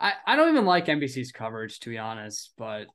I 0.00 0.14
I 0.26 0.36
don't 0.36 0.48
even 0.50 0.64
like 0.64 0.86
NBC's 0.86 1.30
coverage 1.32 1.78
to 1.80 1.90
be 1.90 1.98
honest, 1.98 2.52
but 2.56 2.86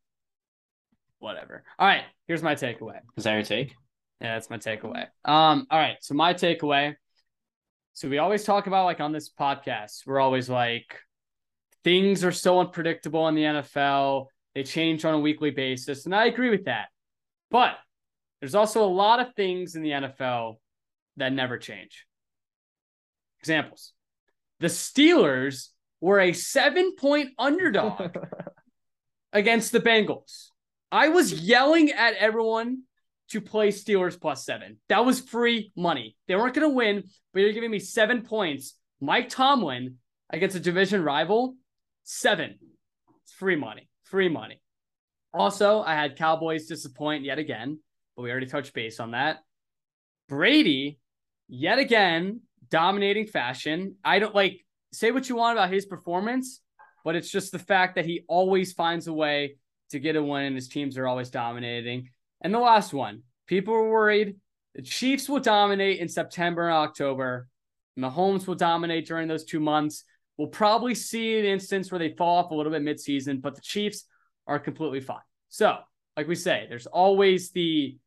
whatever. 1.19 1.63
All 1.77 1.87
right, 1.87 2.03
here's 2.27 2.43
my 2.43 2.55
takeaway. 2.55 2.99
is 3.15 3.23
that 3.25 3.33
your 3.33 3.43
take? 3.43 3.75
Yeah, 4.21 4.33
that's 4.33 4.49
my 4.49 4.57
takeaway. 4.57 5.07
Um, 5.23 5.65
all 5.71 5.79
right. 5.79 5.95
So 6.01 6.13
my 6.13 6.33
takeaway. 6.33 6.95
So 7.93 8.09
we 8.09 8.17
always 8.17 8.43
talk 8.43 8.67
about 8.67 8.85
like 8.85 8.99
on 8.99 9.11
this 9.11 9.29
podcast, 9.29 10.05
we're 10.05 10.19
always 10.19 10.49
like 10.49 10.99
things 11.83 12.23
are 12.23 12.31
so 12.31 12.59
unpredictable 12.59 13.27
in 13.27 13.35
the 13.35 13.43
NFL. 13.43 14.25
They 14.55 14.63
change 14.63 15.05
on 15.05 15.13
a 15.13 15.19
weekly 15.19 15.51
basis. 15.51 16.05
And 16.05 16.13
I 16.13 16.25
agree 16.25 16.49
with 16.49 16.65
that. 16.65 16.87
But 17.49 17.75
there's 18.39 18.55
also 18.55 18.83
a 18.83 18.87
lot 18.87 19.19
of 19.19 19.33
things 19.35 19.75
in 19.75 19.83
the 19.83 19.91
NFL 19.91 20.57
that 21.17 21.33
never 21.33 21.57
change. 21.57 22.05
Examples. 23.39 23.93
The 24.59 24.67
Steelers 24.67 25.69
were 26.01 26.19
a 26.19 26.33
seven 26.33 26.95
point 26.95 27.31
underdog 27.37 28.17
against 29.33 29.71
the 29.71 29.79
Bengals. 29.79 30.49
I 30.91 31.09
was 31.09 31.33
yelling 31.33 31.91
at 31.91 32.15
everyone 32.15 32.83
to 33.29 33.41
play 33.41 33.69
Steelers 33.69 34.19
plus 34.19 34.43
seven. 34.43 34.77
That 34.89 35.05
was 35.05 35.19
free 35.19 35.71
money. 35.75 36.15
They 36.27 36.35
weren't 36.35 36.55
going 36.55 36.69
to 36.69 36.75
win, 36.75 37.03
but 37.33 37.41
you're 37.41 37.53
giving 37.53 37.71
me 37.71 37.79
seven 37.79 38.23
points. 38.23 38.75
Mike 38.99 39.29
Tomlin 39.29 39.95
against 40.31 40.55
a 40.55 40.59
division 40.59 41.03
rival, 41.03 41.55
seven. 42.03 42.57
It's 43.23 43.33
free 43.33 43.55
money. 43.55 43.87
Free 44.03 44.29
money. 44.29 44.61
Also, 45.31 45.81
I 45.81 45.93
had 45.93 46.17
Cowboys 46.17 46.65
disappoint 46.65 47.23
yet 47.23 47.37
again, 47.37 47.79
but 48.15 48.23
we 48.23 48.31
already 48.31 48.47
touched 48.47 48.73
base 48.73 48.99
on 48.99 49.11
that. 49.11 49.37
Brady, 50.27 50.99
yet 51.47 51.77
again, 51.77 52.41
dominating 52.69 53.27
fashion. 53.27 53.95
I 54.03 54.17
don't 54.17 54.33
like 54.33 54.65
say 54.91 55.11
what 55.11 55.29
you 55.29 55.35
want 55.35 55.57
about 55.57 55.71
his 55.71 55.85
performance, 55.85 56.61
but 57.05 57.15
it's 57.15 57.29
just 57.29 57.51
the 57.51 57.59
fact 57.59 57.95
that 57.95 58.05
he 58.05 58.23
always 58.27 58.73
finds 58.73 59.07
a 59.07 59.13
way 59.13 59.57
to 59.89 59.99
get 59.99 60.15
a 60.15 60.23
win 60.23 60.43
and 60.43 60.55
his 60.55 60.67
teams 60.67 60.97
are 60.97 61.07
always 61.07 61.29
dominating. 61.29 62.09
And 62.41 62.53
the 62.53 62.59
last 62.59 62.93
one, 62.93 63.23
people 63.47 63.73
were 63.73 63.89
worried 63.89 64.35
The 64.75 64.81
Chiefs 64.81 65.27
will 65.27 65.39
dominate 65.39 65.99
in 65.99 66.07
September 66.07 66.67
and 66.67 66.77
October. 66.77 67.47
Mahomes 67.97 68.47
will 68.47 68.55
dominate 68.55 69.07
during 69.07 69.27
those 69.27 69.43
two 69.43 69.59
months. 69.59 70.03
We'll 70.37 70.47
probably 70.47 70.95
see 70.95 71.37
an 71.37 71.45
instance 71.45 71.91
where 71.91 71.99
they 71.99 72.15
fall 72.15 72.37
off 72.37 72.51
a 72.51 72.55
little 72.55 72.71
bit 72.71 72.81
midseason, 72.81 73.41
but 73.41 73.55
the 73.55 73.61
Chiefs 73.61 74.05
are 74.47 74.59
completely 74.59 75.01
fine. 75.01 75.17
So, 75.49 75.79
like 76.15 76.27
we 76.27 76.35
say, 76.35 76.65
there's 76.69 76.87
always 76.87 77.51
the 77.51 77.97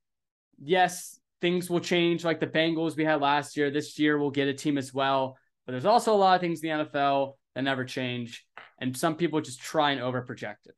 yes, 0.63 1.19
things 1.41 1.69
will 1.69 1.81
change 1.81 2.25
like 2.25 2.41
the 2.41 2.47
Bengals 2.47 2.97
we 2.97 3.05
had 3.05 3.21
last 3.21 3.57
year. 3.57 3.71
This 3.71 3.99
year 3.99 4.19
we'll 4.19 4.31
get 4.31 4.49
a 4.49 4.55
team 4.55 4.79
as 4.79 4.95
well. 4.95 5.37
But 5.67 5.73
there's 5.73 5.85
also 5.85 6.15
a 6.15 6.17
lot 6.17 6.37
of 6.37 6.41
things 6.41 6.63
in 6.63 6.79
the 6.79 6.85
NFL 6.85 7.35
that 7.55 7.63
never 7.63 7.85
change. 7.85 8.47
And 8.81 8.97
some 8.97 9.17
people 9.17 9.41
just 9.41 9.61
try 9.61 9.91
and 9.91 10.01
overproject 10.01 10.67
it. 10.67 10.75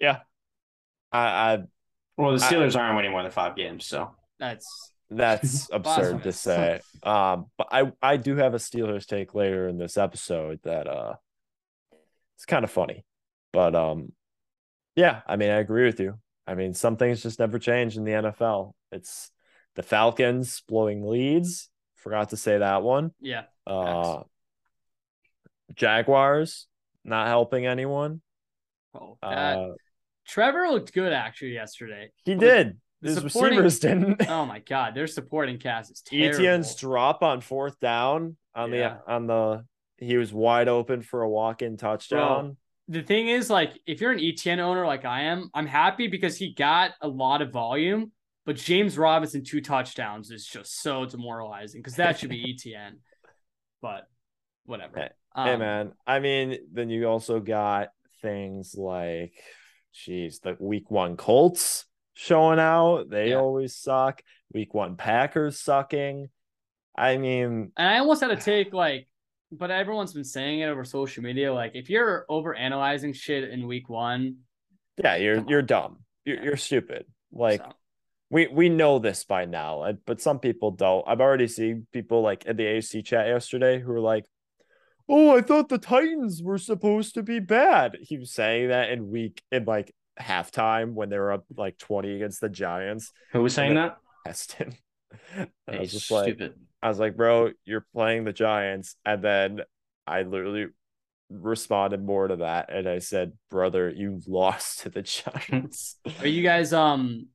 Yeah. 0.00 0.18
I, 1.12 1.18
I 1.54 1.58
Well, 2.16 2.36
the 2.36 2.44
I- 2.44 2.52
Steelers 2.52 2.78
aren't 2.78 2.96
winning 2.96 3.10
more 3.12 3.22
than 3.22 3.32
five 3.32 3.56
games, 3.56 3.84
so 3.86 4.14
That's 4.38 4.92
that's 5.10 5.68
absurd 5.72 6.22
to 6.24 6.32
say. 6.32 6.80
Um, 7.02 7.46
but 7.56 7.68
I 7.72 7.92
I 8.02 8.16
do 8.18 8.36
have 8.36 8.54
a 8.54 8.58
Steelers 8.58 9.06
take 9.06 9.34
later 9.34 9.66
in 9.68 9.78
this 9.78 9.96
episode 9.96 10.60
that 10.64 10.86
uh 10.86 11.14
it's 12.36 12.44
kind 12.44 12.62
of 12.64 12.70
funny. 12.70 13.04
But 13.52 13.74
um 13.74 14.12
yeah, 14.96 15.22
I 15.26 15.36
mean 15.36 15.50
I 15.50 15.56
agree 15.58 15.86
with 15.86 15.98
you. 16.00 16.18
I 16.46 16.54
mean 16.54 16.74
some 16.74 16.96
things 16.96 17.22
just 17.22 17.38
never 17.38 17.58
change 17.58 17.96
in 17.96 18.04
the 18.04 18.12
NFL. 18.12 18.74
It's 18.92 19.30
the 19.76 19.82
Falcons 19.82 20.62
blowing 20.68 21.06
leads. 21.06 21.70
Forgot 21.96 22.30
to 22.30 22.36
say 22.36 22.58
that 22.58 22.82
one. 22.82 23.12
yeah. 23.20 23.44
Uh 23.66 24.22
Jaguars 25.74 26.66
not 27.04 27.26
helping 27.28 27.66
anyone. 27.66 28.20
Oh, 28.94 29.18
that, 29.22 29.58
Uh 29.58 29.68
Trevor 30.28 30.68
looked 30.68 30.92
good 30.92 31.12
actually 31.12 31.54
yesterday. 31.54 32.10
he 32.24 32.34
But 32.34 32.40
did. 32.40 32.80
the 33.02 33.08
His 33.10 33.24
receivers 33.24 33.78
didn't. 33.80 34.26
Oh 34.28 34.44
my 34.46 34.58
god, 34.60 34.94
their 34.94 35.06
supporting 35.06 35.58
cast 35.58 35.90
is 35.90 36.00
terrible. 36.02 36.38
ETN's 36.40 36.74
drop 36.76 37.22
on 37.22 37.40
fourth 37.40 37.78
down 37.80 38.36
on 38.54 38.72
Yeah. 38.72 38.98
the 39.06 39.12
on 39.12 39.26
the 39.26 39.64
he 39.98 40.16
was 40.16 40.32
wide 40.32 40.68
open 40.68 41.02
for 41.02 41.22
a 41.22 41.28
walk-in 41.28 41.76
touchdown. 41.76 42.56
the 42.86 43.02
thing 43.02 43.26
is, 43.28 43.50
like, 43.50 43.72
if 43.86 44.00
you're 44.00 44.12
an 44.12 44.18
ETN 44.20 44.60
owner 44.60 44.86
like 44.86 45.04
I 45.04 45.22
am, 45.22 45.50
I'm 45.54 45.66
happy 45.66 46.06
because 46.06 46.36
he 46.38 46.54
got 46.54 46.92
a 47.00 47.08
lot 47.08 47.42
of 47.42 47.50
volume. 47.50 48.12
But 48.46 48.56
James 48.56 48.96
Robinson 48.96 49.44
two 49.44 49.60
touchdowns 49.60 50.30
is 50.30 50.46
just 50.46 50.80
so 50.80 51.04
demoralizing 51.04 51.80
because 51.82 51.96
that 51.96 52.18
should 52.18 52.30
be 52.30 52.54
ETN. 52.64 52.92
But 53.82 54.06
whatever. 54.64 54.98
Hey, 55.00 55.08
Um, 55.34 55.46
hey 55.48 55.56
man, 55.56 55.92
I 56.06 56.20
mean, 56.20 56.58
then 56.72 56.88
you 56.90 57.06
also 57.08 57.40
got 57.40 57.88
things 58.22 58.74
like, 58.76 59.34
geez, 60.04 60.40
the 60.40 60.56
week 60.58 60.90
one 60.90 61.16
Colts 61.16 61.86
showing 62.14 62.58
out. 62.58 63.08
They 63.10 63.30
Yeah. 63.30 63.36
always 63.36 63.76
suck. 63.76 64.22
Week 64.52 64.72
one 64.74 64.96
Packers 64.96 65.60
sucking. 65.60 66.28
I 66.96 67.16
mean, 67.16 67.72
And 67.76 67.88
I 67.88 67.98
almost 67.98 68.20
had 68.20 68.28
to 68.28 68.36
take 68.36 68.72
like, 68.72 69.08
but 69.52 69.70
everyone's 69.70 70.12
been 70.12 70.24
saying 70.24 70.60
it 70.60 70.66
over 70.66 70.84
social 70.84 71.22
media. 71.22 71.52
Like, 71.52 71.72
if 71.74 71.88
you're 71.90 72.26
over 72.28 72.54
analyzing 72.54 73.12
shit 73.12 73.48
in 73.50 73.66
week 73.66 73.88
one, 73.88 74.38
yeah, 75.02 75.16
you're 75.16 75.44
you're 75.48 75.62
dumb. 75.62 76.04
You're 76.24 76.36
Yeah. 76.36 76.42
you're 76.44 76.56
stupid. 76.56 77.06
Like 77.32 77.60
so, 77.60 77.72
we 78.30 78.46
we 78.48 78.68
know 78.68 78.98
this 78.98 79.24
by 79.24 79.44
now, 79.44 79.92
but 80.06 80.20
some 80.20 80.38
people 80.40 80.70
don't. 80.72 81.04
I've 81.06 81.20
already 81.20 81.46
seen 81.46 81.86
people 81.92 82.20
like 82.22 82.46
in 82.46 82.56
the 82.56 82.66
AC 82.66 83.02
chat 83.02 83.26
yesterday 83.28 83.78
who 83.78 83.92
were 83.92 84.00
like, 84.00 84.26
"Oh, 85.08 85.36
I 85.36 85.40
thought 85.40 85.68
the 85.68 85.78
Titans 85.78 86.42
were 86.42 86.58
supposed 86.58 87.14
to 87.14 87.22
be 87.22 87.40
bad." 87.40 87.96
He 88.00 88.18
was 88.18 88.32
saying 88.32 88.68
that 88.68 88.90
in 88.90 89.10
week 89.10 89.42
in 89.50 89.64
like 89.64 89.94
halftime 90.20 90.94
when 90.94 91.08
they 91.08 91.18
were 91.18 91.32
up 91.32 91.44
like 91.56 91.78
twenty 91.78 92.14
against 92.14 92.40
the 92.40 92.48
Giants. 92.48 93.12
who 93.32 93.42
was 93.42 93.54
saying 93.54 93.74
that? 93.74 93.98
Heston. 94.26 94.74
I 95.68 95.78
was 95.78 95.92
just 95.92 96.10
like, 96.10 96.34
stupid. 96.34 96.54
I 96.82 96.88
was 96.88 96.98
like, 96.98 97.16
bro, 97.16 97.50
you're 97.64 97.86
playing 97.94 98.24
the 98.24 98.32
Giants, 98.32 98.96
and 99.04 99.22
then 99.22 99.60
I 100.06 100.22
literally 100.22 100.66
responded 101.30 102.02
more 102.02 102.28
to 102.28 102.36
that, 102.36 102.72
and 102.72 102.88
I 102.88 102.98
said, 103.00 103.32
brother, 103.50 103.90
you 103.90 104.20
lost 104.26 104.80
to 104.80 104.90
the 104.90 105.02
Giants. 105.02 105.96
are 106.20 106.26
you 106.26 106.42
guys 106.42 106.72
um, 106.72 107.28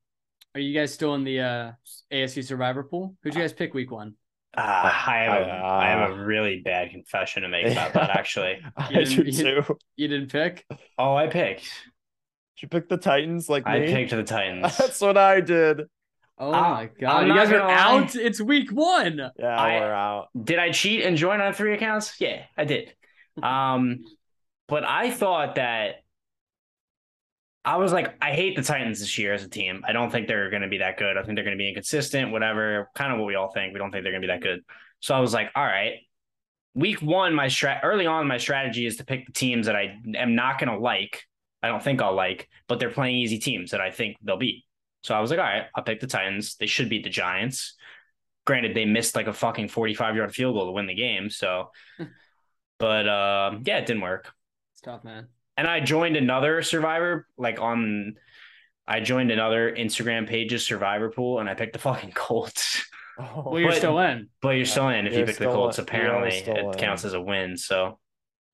are 0.55 0.62
you 0.62 0.73
guys 0.73 0.93
still 0.93 1.15
in 1.15 1.23
the 1.23 1.39
uh 1.39 1.71
ASC 2.12 2.43
Survivor 2.45 2.83
pool? 2.83 3.15
Who'd 3.23 3.36
you 3.36 3.41
guys 3.41 3.53
pick 3.53 3.73
week 3.73 3.91
one? 3.91 4.15
Ah, 4.56 5.10
I 5.12 5.18
have 5.24 5.34
a, 5.34 5.46
I- 5.52 5.86
I 5.86 5.89
have 5.89 6.12
a 6.12 6.24
really 6.24 6.62
bad 6.62 6.92
confession 6.92 7.44
to 7.44 7.50
make 7.50 7.66
about 7.68 7.94
that. 7.94 8.12
Actually, 8.12 8.60
I 8.78 8.89
You 8.89 9.06
do 9.06 9.24
didn't- 9.24 9.38
you- 9.38 9.62
too. 9.63 9.78
You 9.96 10.08
didn't 10.08 10.32
pick. 10.32 10.66
oh, 10.98 11.16
I 11.16 11.28
picked. 11.28 11.63
Did 12.56 12.62
you 12.63 12.68
pick 12.68 12.88
the 12.89 12.98
Titans 12.98 13.50
like 13.50 13.63
I 13.66 13.80
me? 13.80 13.88
picked 13.88 14.12
the 14.12 14.24
Titans. 14.24 14.78
That's 14.78 15.02
what 15.02 15.18
I 15.18 15.42
did. 15.42 15.82
Oh 16.38 16.52
Ah, 16.52 16.74
my 16.74 16.89
god, 17.00 17.22
I'm 17.24 17.28
you 17.28 17.34
guys 17.36 17.50
are 17.50 17.60
gonna 17.60 17.66
lie. 17.66 18.02
out. 18.04 18.16
It's 18.16 18.39
week 18.42 18.72
one. 18.72 19.18
Yeah, 19.38 19.56
I- 19.58 19.80
we're 19.80 19.94
out. 19.94 20.28
Did 20.44 20.60
I 20.60 20.72
cheat 20.72 21.04
and 21.04 21.18
join 21.18 21.42
on 21.42 21.54
three 21.54 21.74
accounts? 21.74 22.20
Yeah, 22.20 22.44
I 22.58 22.66
did. 22.66 22.94
Um, 23.42 24.04
but 24.68 24.84
I 24.84 25.10
thought 25.10 25.56
that 25.56 26.03
I 27.65 27.78
was 27.78 27.93
like, 27.93 28.15
I 28.21 28.34
hate 28.34 28.56
the 28.58 28.62
Titans 28.62 28.99
this 28.99 29.17
year 29.17 29.34
as 29.34 29.43
a 29.43 29.49
team. 29.49 29.84
I 29.88 29.93
don't 29.93 30.12
think 30.12 30.28
they're 30.28 30.49
going 30.49 30.63
to 30.63 30.67
be 30.67 30.80
that 30.80 30.97
good. 30.97 31.17
I 31.17 31.23
think 31.23 31.36
they're 31.36 31.45
going 31.45 31.58
to 31.58 31.62
be 31.62 31.69
inconsistent, 31.69 32.32
whatever. 32.32 32.89
Kind 32.93 33.13
of 33.13 33.19
what 33.19 33.26
we 33.26 33.36
all 33.36 33.52
think. 33.52 33.73
We 33.73 33.80
don't 33.80 33.91
think 33.91 34.04
they're 34.04 34.12
going 34.12 34.21
to 34.21 34.28
be 34.28 34.34
that 34.34 34.41
good. 34.41 34.62
So 34.99 35.15
I 35.15 35.19
was 35.19 35.34
like, 35.34 35.49
all 35.56 35.63
right. 35.63 35.99
Week 36.76 37.02
one, 37.02 37.34
my 37.34 37.45
strat 37.45 37.82
early 37.84 38.06
on, 38.06 38.28
my 38.28 38.38
strategy 38.38 38.86
is 38.86 38.97
to 38.97 39.06
pick 39.06 39.28
the 39.28 39.32
teams 39.32 39.67
that 39.67 39.76
I 39.76 39.99
am 40.15 40.36
not 40.36 40.60
going 40.60 40.71
to 40.71 40.78
like. 40.78 41.23
I 41.62 41.67
don't 41.67 41.82
think 41.82 42.02
I'll 42.02 42.15
like, 42.15 42.49
but 42.67 42.80
they're 42.80 42.89
playing 42.89 43.15
easy 43.15 43.39
teams 43.39 43.71
that 43.71 43.80
I 43.80 43.91
think 43.91 44.17
they'll 44.21 44.38
beat. 44.38 44.65
So 45.04 45.13
I 45.15 45.19
was 45.19 45.30
like, 45.30 45.39
all 45.39 45.45
right, 45.45 45.65
I'll 45.76 45.84
pick 45.84 45.99
the 45.99 46.08
Titans. 46.08 46.56
They 46.56 46.65
should 46.65 46.89
beat 46.89 47.04
the 47.04 47.10
Giants. 47.10 47.76
Granted, 48.45 48.76
they 48.76 48.86
missed 48.86 49.15
like 49.15 49.28
a 49.28 49.34
fucking 49.34 49.69
45 49.69 50.15
yard 50.15 50.34
field 50.34 50.56
goal 50.56 50.65
to 50.65 50.71
win 50.71 50.88
the 50.88 50.95
game. 50.95 51.30
So, 51.30 51.71
but 52.80 53.08
uh, 53.08 53.60
yeah, 53.63 53.78
it 53.78 53.86
didn't 53.86 54.02
work. 54.02 54.34
It's 54.73 54.82
tough, 54.82 55.04
man. 55.04 55.28
And 55.58 55.68
I 55.68 55.80
joined 55.82 56.16
another 56.16 56.62
Survivor, 56.63 57.28
like 57.38 57.60
on, 57.62 58.16
I 58.88 59.00
joined 59.02 59.32
another 59.32 59.72
Instagram 59.74 60.28
page's 60.28 60.66
Survivor 60.66 61.10
pool, 61.10 61.39
and 61.39 61.50
I 61.50 61.54
picked 61.54 61.74
the 61.74 61.80
fucking 61.80 62.12
Colts. 62.16 62.84
Oh, 63.20 63.44
Well, 63.52 63.60
you're 63.60 63.70
But- 63.70 63.78
still 63.78 64.00
in. 64.00 64.30
But 64.42 64.50
you're 64.52 64.66
still 64.66 64.89
in 64.89 65.06
if 65.06 65.13
you 65.13 65.20
You're 65.20 65.28
pick 65.28 65.36
the 65.38 65.44
still 65.44 65.54
Colts. 65.54 65.78
in. 65.78 65.84
Apparently, 65.84 66.38
it 66.38 66.48
in. 66.58 66.74
counts 66.74 67.06
as 67.06 67.13
a 67.13 67.22
win. 67.22 67.58
So 67.58 68.00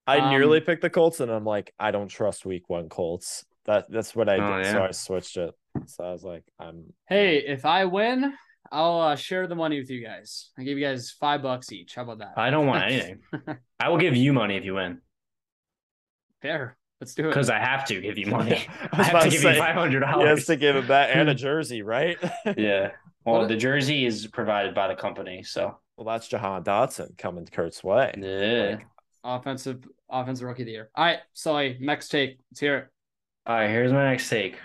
I 0.05 0.17
Um, 0.19 0.29
nearly 0.29 0.59
picked 0.59 0.81
the 0.81 0.89
Colts, 0.89 1.19
and 1.21 1.31
I'm 1.31 1.45
like, 1.45 1.73
I 1.79 1.91
don't 1.91 2.09
trust 2.09 2.45
Week 2.45 2.69
One 2.69 2.89
Colts. 2.89 3.45
That 3.65 3.89
that's 3.89 4.15
what 4.15 4.27
I 4.27 4.35
did. 4.35 4.43
Oh, 4.43 4.71
So. 4.71 4.83
I 4.85 4.91
switched 4.91 5.37
it. 5.37 5.53
So 5.85 6.03
I 6.03 6.11
was 6.11 6.23
like, 6.23 6.43
I'm 6.59 6.93
Hey, 7.07 7.37
if 7.37 7.63
I 7.65 7.85
win, 7.85 8.33
I'll 8.71 8.99
uh, 8.99 9.15
share 9.15 9.47
the 9.47 9.55
money 9.55 9.79
with 9.79 9.89
you 9.89 10.03
guys. 10.03 10.49
I 10.57 10.63
give 10.63 10.77
you 10.77 10.83
guys 10.85 11.11
five 11.11 11.41
bucks 11.43 11.71
each. 11.71 11.95
How 11.95 12.01
about 12.03 12.17
that? 12.19 12.33
I 12.37 12.49
don't 12.49 12.65
want 12.67 12.83
anything. 12.91 13.19
I 13.79 13.89
will 13.89 13.97
give 13.99 14.15
you 14.15 14.33
money 14.33 14.57
if 14.57 14.65
you 14.65 14.73
win 14.75 15.01
Fair. 16.41 16.77
Let's 17.01 17.15
do 17.15 17.23
it. 17.25 17.27
because 17.29 17.49
I 17.49 17.59
have 17.59 17.85
to 17.85 18.01
give 18.01 18.17
you 18.17 18.25
money. 18.37 18.65
I 18.91 18.99
I 18.99 19.03
have 19.03 19.23
to 19.23 19.25
to 19.25 19.29
give 19.31 19.41
say, 19.41 19.53
you 19.55 19.59
five 19.61 19.75
hundred 19.75 20.03
He 20.03 20.09
has 20.09 20.15
dollars. 20.17 20.45
to 20.47 20.55
give 20.57 20.75
it 20.75 20.87
back 20.87 21.09
and 21.15 21.29
a 21.29 21.35
jersey, 21.35 21.81
right? 21.81 22.17
Yeah. 22.57 22.91
Well, 23.25 23.47
the 23.47 23.57
jersey 23.57 24.05
is 24.05 24.25
provided 24.27 24.73
by 24.73 24.87
the 24.87 24.95
company, 24.95 25.43
so 25.43 25.77
well, 25.97 26.05
that's 26.05 26.27
Jahan 26.27 26.63
Dotson 26.63 27.17
coming 27.17 27.45
Kurt's 27.45 27.83
way. 27.83 28.13
yeah. 28.17 28.75
Like, 28.77 28.87
offensive 29.23 29.85
offensive 30.09 30.47
rookie 30.47 30.63
of 30.63 30.65
the 30.67 30.71
year. 30.71 30.89
All 30.95 31.05
right, 31.05 31.19
Sully, 31.33 31.77
next 31.79 32.09
take. 32.09 32.39
Let's 32.51 32.59
hear 32.59 32.77
it. 32.77 32.87
All 33.45 33.55
right, 33.55 33.69
here's 33.69 33.91
my 33.93 34.09
next 34.09 34.29
take. 34.29 34.57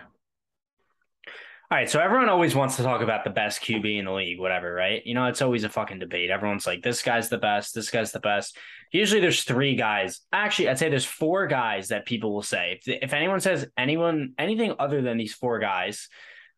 All 1.70 1.78
right, 1.78 1.90
so 1.90 1.98
everyone 1.98 2.28
always 2.28 2.54
wants 2.54 2.76
to 2.76 2.82
talk 2.82 3.00
about 3.00 3.24
the 3.24 3.30
best 3.30 3.60
QB 3.62 3.98
in 3.98 4.04
the 4.04 4.12
league, 4.12 4.38
whatever, 4.38 4.72
right? 4.72 5.04
You 5.04 5.14
know, 5.14 5.26
it's 5.26 5.42
always 5.42 5.64
a 5.64 5.68
fucking 5.68 5.98
debate. 5.98 6.30
Everyone's 6.30 6.66
like, 6.66 6.82
this 6.82 7.02
guy's 7.02 7.28
the 7.30 7.38
best, 7.38 7.74
this 7.74 7.90
guy's 7.90 8.12
the 8.12 8.20
best. 8.20 8.56
Usually 8.94 9.20
there's 9.20 9.42
three 9.42 9.74
guys. 9.74 10.20
Actually, 10.32 10.68
I'd 10.68 10.78
say 10.78 10.88
there's 10.88 11.04
four 11.04 11.48
guys 11.48 11.88
that 11.88 12.06
people 12.06 12.32
will 12.32 12.42
say. 12.42 12.78
If, 12.86 13.02
if 13.02 13.12
anyone 13.12 13.40
says 13.40 13.66
anyone 13.76 14.34
anything 14.38 14.74
other 14.78 15.02
than 15.02 15.18
these 15.18 15.34
four 15.34 15.58
guys, 15.58 16.08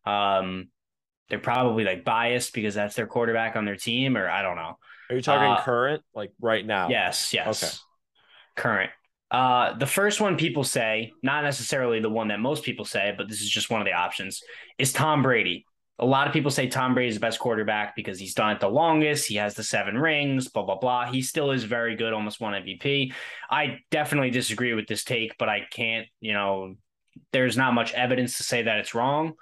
um, 0.05 0.69
they're 1.29 1.39
probably 1.39 1.83
like 1.83 2.05
biased 2.05 2.53
because 2.53 2.75
that's 2.75 2.93
their 2.93 3.07
quarterback 3.07 3.55
on 3.55 3.65
their 3.65 3.75
team, 3.75 4.15
or 4.15 4.29
I 4.29 4.43
don't 4.43 4.55
know. 4.55 4.77
Are 5.09 5.15
you 5.15 5.21
talking 5.23 5.49
Uh, 5.49 5.63
current, 5.63 6.03
like 6.13 6.31
right 6.39 6.63
now? 6.63 6.89
Yes, 6.89 7.33
yes. 7.33 7.63
Okay. 7.63 7.73
Current. 8.61 8.91
Uh, 9.31 9.75
the 9.75 9.87
first 9.87 10.21
one 10.21 10.37
people 10.37 10.63
say, 10.63 11.13
not 11.23 11.43
necessarily 11.43 12.01
the 12.01 12.09
one 12.09 12.27
that 12.27 12.39
most 12.39 12.63
people 12.63 12.85
say, 12.85 13.15
but 13.17 13.27
this 13.27 13.41
is 13.41 13.49
just 13.49 13.71
one 13.71 13.81
of 13.81 13.85
the 13.85 13.93
options, 13.93 14.43
is 14.77 14.93
Tom 14.93 15.23
Brady. 15.23 15.65
A 15.99 16.05
lot 16.05 16.27
of 16.27 16.33
people 16.33 16.51
say 16.51 16.67
Tom 16.67 16.93
Brady 16.93 17.09
is 17.09 17.15
the 17.15 17.21
best 17.21 17.39
quarterback 17.39 17.95
because 17.95 18.19
he's 18.19 18.35
done 18.35 18.51
it 18.51 18.59
the 18.59 18.69
longest. 18.69 19.27
He 19.27 19.35
has 19.35 19.55
the 19.55 19.63
seven 19.63 19.97
rings, 19.97 20.47
blah, 20.47 20.63
blah, 20.63 20.77
blah. 20.77 21.11
He 21.11 21.21
still 21.21 21.51
is 21.51 21.63
very 21.63 21.95
good, 21.95 22.13
almost 22.13 22.39
won 22.39 22.53
MVP. 22.53 23.13
I 23.49 23.79
definitely 23.89 24.29
disagree 24.29 24.73
with 24.73 24.87
this 24.87 25.03
take, 25.03 25.35
but 25.39 25.49
I 25.49 25.61
can't, 25.71 26.07
you 26.19 26.33
know, 26.33 26.75
there's 27.33 27.57
not 27.57 27.73
much 27.73 27.93
evidence 27.93 28.37
to 28.37 28.43
say 28.43 28.63
that 28.63 28.77
it's 28.77 28.93
wrong. 28.93 29.33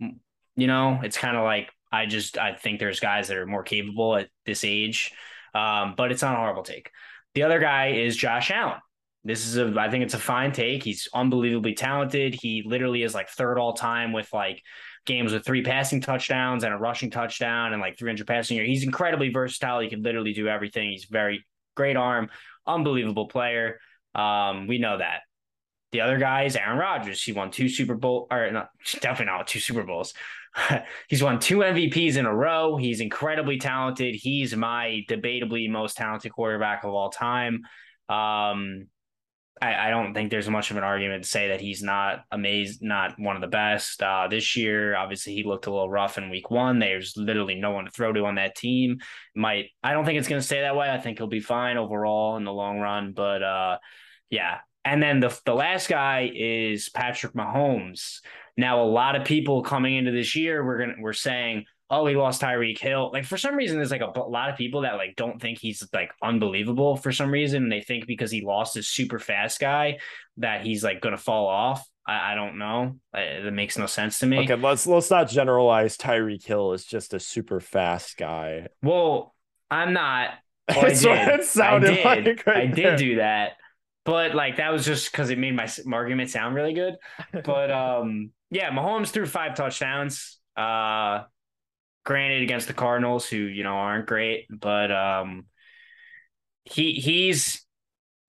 You 0.00 0.66
know, 0.66 1.00
it's 1.02 1.16
kind 1.16 1.36
of 1.36 1.44
like 1.44 1.70
I 1.92 2.06
just 2.06 2.38
I 2.38 2.54
think 2.54 2.80
there's 2.80 3.00
guys 3.00 3.28
that 3.28 3.36
are 3.36 3.46
more 3.46 3.62
capable 3.62 4.16
at 4.16 4.28
this 4.46 4.64
age. 4.64 5.12
Um, 5.54 5.94
but 5.96 6.12
it's 6.12 6.22
not 6.22 6.34
a 6.34 6.38
horrible 6.38 6.62
take. 6.62 6.90
The 7.34 7.42
other 7.42 7.58
guy 7.58 7.88
is 7.88 8.16
Josh 8.16 8.50
Allen. 8.50 8.80
this 9.24 9.46
is 9.46 9.56
a 9.58 9.74
I 9.78 9.90
think 9.90 10.04
it's 10.04 10.14
a 10.14 10.18
fine 10.18 10.52
take. 10.52 10.82
He's 10.82 11.08
unbelievably 11.12 11.74
talented. 11.74 12.34
He 12.34 12.62
literally 12.66 13.02
is 13.02 13.14
like 13.14 13.28
third 13.28 13.58
all 13.58 13.74
time 13.74 14.12
with 14.12 14.32
like 14.32 14.62
games 15.06 15.32
with 15.32 15.44
three 15.44 15.62
passing 15.62 16.00
touchdowns 16.00 16.64
and 16.64 16.72
a 16.72 16.76
rushing 16.76 17.10
touchdown 17.10 17.72
and 17.72 17.80
like 17.80 17.98
300 17.98 18.26
passing 18.26 18.56
year. 18.56 18.66
He's 18.66 18.84
incredibly 18.84 19.30
versatile. 19.30 19.80
He 19.80 19.88
can 19.88 20.02
literally 20.02 20.32
do 20.32 20.48
everything. 20.48 20.90
He's 20.90 21.04
very 21.04 21.44
great 21.74 21.96
arm, 21.96 22.28
unbelievable 22.66 23.28
player. 23.28 23.80
Um, 24.14 24.66
we 24.66 24.78
know 24.78 24.98
that. 24.98 25.20
The 25.92 26.02
other 26.02 26.18
guy 26.18 26.44
is 26.44 26.54
Aaron 26.54 26.78
Rodgers. 26.78 27.22
He 27.22 27.32
won 27.32 27.50
two 27.50 27.68
Super 27.68 27.94
Bowl, 27.94 28.28
or 28.30 28.50
not, 28.50 28.70
definitely 29.00 29.26
not 29.26 29.46
two 29.46 29.60
Super 29.60 29.82
Bowls. 29.82 30.14
He's 31.08 31.22
won 31.22 31.38
two 31.38 31.58
MVPs 31.58 32.16
in 32.16 32.26
a 32.26 32.34
row. 32.34 32.76
He's 32.76 33.00
incredibly 33.00 33.58
talented. 33.58 34.14
He's 34.14 34.54
my 34.54 35.04
debatably 35.08 35.68
most 35.70 35.96
talented 35.96 36.32
quarterback 36.32 36.84
of 36.84 36.90
all 36.90 37.10
time. 37.10 37.62
Um, 38.08 38.86
I, 39.60 39.88
I, 39.88 39.90
don't 39.90 40.14
think 40.14 40.30
there's 40.30 40.48
much 40.48 40.70
of 40.70 40.78
an 40.78 40.84
argument 40.84 41.22
to 41.22 41.28
say 41.28 41.48
that 41.48 41.60
he's 41.60 41.82
not 41.82 42.24
amazed, 42.30 42.82
not 42.82 43.18
one 43.18 43.36
of 43.36 43.42
the 43.42 43.48
best. 43.48 44.02
Uh, 44.02 44.26
this 44.28 44.56
year, 44.56 44.96
obviously, 44.96 45.34
he 45.34 45.44
looked 45.44 45.66
a 45.66 45.70
little 45.70 45.90
rough 45.90 46.16
in 46.16 46.30
week 46.30 46.50
one. 46.50 46.78
There's 46.78 47.14
literally 47.16 47.56
no 47.56 47.72
one 47.72 47.84
to 47.84 47.90
throw 47.90 48.12
to 48.12 48.24
on 48.24 48.36
that 48.36 48.56
team. 48.56 48.98
Might 49.34 49.66
I 49.82 49.92
don't 49.92 50.04
think 50.04 50.18
it's 50.18 50.28
going 50.28 50.40
to 50.40 50.46
stay 50.46 50.62
that 50.62 50.76
way. 50.76 50.90
I 50.90 50.98
think 50.98 51.18
he'll 51.18 51.26
be 51.26 51.40
fine 51.40 51.76
overall 51.76 52.36
in 52.36 52.44
the 52.44 52.52
long 52.52 52.80
run. 52.80 53.12
But 53.12 53.42
uh, 53.42 53.78
yeah, 54.30 54.58
and 54.84 55.02
then 55.02 55.20
the 55.20 55.38
the 55.44 55.54
last 55.54 55.88
guy 55.88 56.30
is 56.34 56.88
Patrick 56.88 57.34
Mahomes. 57.34 58.20
Now, 58.56 58.82
a 58.82 58.84
lot 58.84 59.16
of 59.16 59.24
people 59.24 59.62
coming 59.62 59.96
into 59.96 60.10
this 60.10 60.34
year, 60.36 60.64
we're 60.64 60.78
gonna 60.78 60.94
we're 61.00 61.12
saying, 61.12 61.66
oh, 61.90 62.06
he 62.06 62.16
lost 62.16 62.40
Tyreek 62.40 62.78
Hill. 62.78 63.10
Like 63.12 63.24
for 63.24 63.36
some 63.36 63.56
reason, 63.56 63.76
there's 63.76 63.90
like 63.90 64.00
a, 64.00 64.12
a, 64.14 64.20
lot 64.20 64.48
of 64.48 64.56
people 64.56 64.82
that 64.82 64.94
like 64.94 65.16
don't 65.16 65.40
think 65.40 65.58
he's 65.58 65.86
like 65.92 66.12
unbelievable 66.22 66.96
for 66.96 67.12
some 67.12 67.30
reason. 67.30 67.68
They 67.68 67.80
think 67.80 68.06
because 68.06 68.30
he 68.30 68.42
lost 68.42 68.74
this 68.74 68.88
super 68.88 69.18
fast 69.18 69.60
guy 69.60 69.98
that 70.36 70.64
he's 70.64 70.84
like 70.84 71.00
gonna 71.00 71.18
fall 71.18 71.46
off. 71.46 71.86
I, 72.06 72.32
I 72.32 72.34
don't 72.34 72.58
know. 72.58 72.96
It 73.12 73.52
makes 73.52 73.76
no 73.76 73.86
sense 73.86 74.20
to 74.20 74.26
me. 74.26 74.38
Okay, 74.40 74.56
let's 74.56 74.86
let's 74.86 75.10
not 75.10 75.28
generalize 75.28 75.96
Tyreek 75.96 76.44
Hill 76.44 76.72
is 76.72 76.84
just 76.84 77.12
a 77.12 77.20
super 77.20 77.60
fast 77.60 78.16
guy. 78.16 78.68
Well, 78.82 79.34
I'm 79.70 79.92
not. 79.92 80.30
I 80.68 80.90
did. 80.90 81.04
it 81.04 81.44
sounded 81.44 82.06
I 82.06 82.20
did. 82.20 82.26
like 82.36 82.46
right 82.46 82.56
I 82.56 82.66
did 82.66 82.84
there. 82.84 82.96
do 82.96 83.16
that 83.16 83.52
but 84.04 84.34
like 84.34 84.56
that 84.56 84.72
was 84.72 84.84
just 84.84 85.10
because 85.10 85.30
it 85.30 85.38
made 85.38 85.54
my 85.54 85.68
argument 85.92 86.30
sound 86.30 86.54
really 86.54 86.72
good. 86.72 86.96
But 87.44 87.70
um, 87.70 88.30
yeah, 88.50 88.70
Mahomes 88.70 89.08
threw 89.08 89.26
five 89.26 89.54
touchdowns. 89.54 90.38
Uh, 90.56 91.24
granted 92.04 92.42
against 92.42 92.66
the 92.66 92.74
Cardinals, 92.74 93.28
who 93.28 93.36
you 93.36 93.62
know 93.62 93.74
aren't 93.74 94.06
great, 94.06 94.46
but 94.50 94.90
um, 94.90 95.46
he 96.64 96.92
he's 96.92 97.64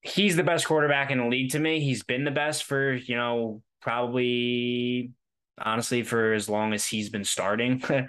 he's 0.02 0.36
the 0.36 0.44
best 0.44 0.66
quarterback 0.66 1.12
in 1.12 1.20
the 1.20 1.28
league 1.28 1.52
to 1.52 1.60
me. 1.60 1.80
He's 1.80 2.04
been 2.04 2.24
the 2.24 2.32
best 2.32 2.64
for 2.64 2.94
you 2.94 3.16
know 3.16 3.62
probably 3.82 5.12
honestly 5.58 6.04
for 6.04 6.34
as 6.34 6.50
long 6.50 6.74
as 6.74 6.86
he's 6.86 7.10
been 7.10 7.24
starting. 7.24 7.84
uh, 7.90 8.06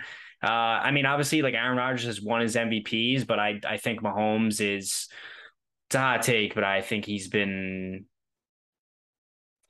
I 0.46 0.90
mean, 0.90 1.06
obviously, 1.06 1.42
like 1.42 1.54
Aaron 1.54 1.76
Rodgers 1.78 2.06
has 2.06 2.20
won 2.20 2.40
his 2.40 2.56
MVPs, 2.56 3.26
but 3.26 3.38
I 3.38 3.60
I 3.66 3.76
think 3.76 4.00
Mahomes 4.00 4.60
is 4.60 5.08
it's 5.88 5.94
a 5.94 5.98
hot 5.98 6.22
take, 6.22 6.54
but 6.54 6.64
I 6.64 6.80
think 6.80 7.04
he's 7.04 7.28
been. 7.28 8.06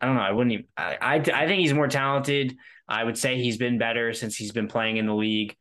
I 0.01 0.07
don't 0.07 0.17
know. 0.17 0.23
I 0.23 0.33
wouldn't. 0.33 0.53
Even, 0.53 0.67
I, 0.77 0.97
I 1.01 1.15
I 1.17 1.47
think 1.47 1.61
he's 1.61 1.75
more 1.75 1.89
talented. 1.89 2.57
I 2.89 3.03
would 3.03 3.17
say 3.19 3.37
he's 3.41 3.57
been 3.57 3.79
better 3.79 4.13
since 4.13 4.37
he's 4.37 4.53
been 4.53 4.69
playing 4.69 4.97
in 4.97 5.07
the 5.07 5.15
league. 5.15 5.57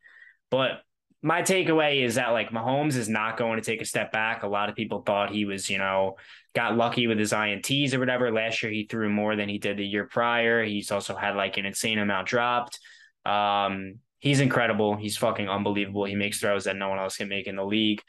But 0.52 0.82
my 1.24 1.42
takeaway 1.42 2.04
is 2.04 2.16
that 2.16 2.30
like 2.30 2.50
Mahomes 2.50 2.96
is 2.96 3.08
not 3.08 3.38
going 3.38 3.60
to 3.60 3.66
take 3.66 3.82
a 3.82 3.86
step 3.86 4.12
back. 4.12 4.44
A 4.44 4.48
lot 4.48 4.70
of 4.70 4.76
people 4.76 5.02
thought 5.02 5.32
he 5.32 5.46
was, 5.46 5.70
you 5.70 5.78
know, 5.78 6.18
got 6.54 6.76
lucky 6.76 7.08
with 7.08 7.18
his 7.18 7.32
INTs 7.32 7.94
or 7.94 8.00
whatever. 8.00 8.32
Last 8.32 8.62
year 8.62 8.72
he 8.72 8.86
threw 8.86 9.10
more 9.10 9.36
than 9.36 9.48
he 9.48 9.58
did 9.58 9.78
the 9.78 9.86
year 9.86 10.06
prior. 10.06 10.64
He's 10.64 10.92
also 10.92 11.16
had 11.16 11.36
like 11.36 11.58
an 11.58 11.66
insane 11.66 12.00
amount 12.00 12.28
dropped. 12.28 12.80
Um, 13.26 14.00
he's 14.20 14.40
incredible. 14.40 14.96
He's 14.96 15.18
fucking 15.18 15.48
unbelievable. 15.48 16.06
He 16.06 16.16
makes 16.16 16.40
throws 16.40 16.66
that 16.66 16.76
no 16.76 16.90
one 16.90 17.00
else 17.00 17.18
can 17.18 17.30
make 17.30 17.48
in 17.48 17.56
the 17.56 17.66
league. 17.66 18.02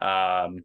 Um, 0.00 0.64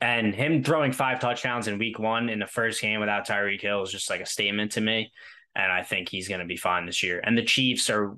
and 0.00 0.32
him 0.32 0.62
throwing 0.62 0.92
five 0.92 1.18
touchdowns 1.18 1.66
in 1.66 1.78
week 1.78 1.98
one 1.98 2.28
in 2.28 2.38
the 2.38 2.46
first 2.46 2.80
game 2.80 3.00
without 3.00 3.26
Tyreek 3.26 3.60
Hill 3.60 3.82
is 3.82 3.90
just 3.90 4.08
like 4.08 4.20
a 4.20 4.26
statement 4.26 4.72
to 4.72 4.80
me. 4.80 5.10
And 5.56 5.72
I 5.72 5.82
think 5.82 6.08
he's 6.08 6.28
going 6.28 6.40
to 6.40 6.46
be 6.46 6.56
fine 6.56 6.86
this 6.86 7.02
year. 7.02 7.20
And 7.24 7.36
the 7.36 7.42
Chiefs 7.42 7.90
are 7.90 8.16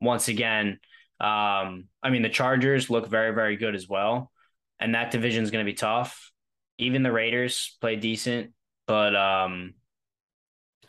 once 0.00 0.28
again, 0.28 0.78
um, 1.22 1.84
I 2.02 2.10
mean, 2.10 2.22
the 2.22 2.28
Chargers 2.28 2.90
look 2.90 3.06
very, 3.06 3.32
very 3.32 3.56
good 3.56 3.76
as 3.76 3.88
well. 3.88 4.32
And 4.80 4.96
that 4.96 5.12
division 5.12 5.44
is 5.44 5.52
going 5.52 5.64
to 5.64 5.70
be 5.70 5.76
tough. 5.76 6.32
Even 6.78 7.04
the 7.04 7.12
Raiders 7.12 7.76
play 7.80 7.94
decent, 7.94 8.50
but 8.88 9.14
um, 9.14 9.74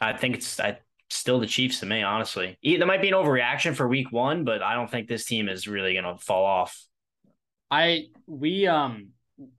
I 0.02 0.14
think 0.14 0.36
it's 0.36 0.60
I, 0.60 0.80
still 1.12 1.40
the 1.40 1.46
Chiefs 1.46 1.82
to 1.82 1.86
me, 1.86 2.02
honestly. 2.02 2.58
There 2.64 2.88
might 2.88 3.02
be 3.04 3.10
an 3.10 3.14
overreaction 3.14 3.76
for 3.76 3.88
week 3.88 4.12
one, 4.12 4.44
but 4.44 4.64
I 4.64 4.74
don't 4.74 4.90
think 4.90 5.08
this 5.08 5.26
team 5.26 5.48
is 5.48 5.68
really 5.68 5.94
going 5.94 6.06
to 6.06 6.18
fall 6.18 6.46
off. 6.46 6.84
I, 7.70 8.08
we, 8.26 8.66
um, 8.66 9.10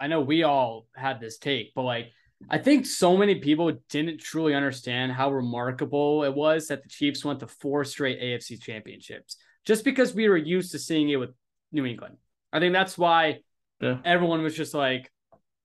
I 0.01 0.09
know 0.09 0.23
we 0.23 0.43
all 0.43 0.89
had 0.97 1.21
this 1.21 1.39
take, 1.39 1.73
but 1.77 1.83
like 1.83 2.07
I 2.51 2.59
think 2.59 2.87
so 2.87 3.17
many 3.17 3.37
people 3.37 3.73
didn't 3.89 4.21
truly 4.21 4.55
understand 4.55 5.13
how 5.13 5.31
remarkable 5.31 6.25
it 6.25 6.35
was 6.35 6.67
that 6.67 6.83
the 6.83 6.89
Chiefs 6.89 7.25
went 7.25 7.39
to 7.41 7.47
four 7.47 7.85
straight 7.85 8.21
AFC 8.21 8.61
championships 8.61 9.37
just 9.65 9.85
because 9.85 10.15
we 10.15 10.29
were 10.29 10.37
used 10.37 10.73
to 10.73 10.79
seeing 10.79 11.09
it 11.09 11.17
with 11.17 11.31
New 11.73 11.87
England. 11.87 12.17
I 12.53 12.61
think 12.61 12.73
that's 12.73 12.97
why 12.97 13.41
yeah. 13.81 13.99
everyone 14.05 14.43
was 14.43 14.57
just 14.57 14.75
like, 14.75 15.11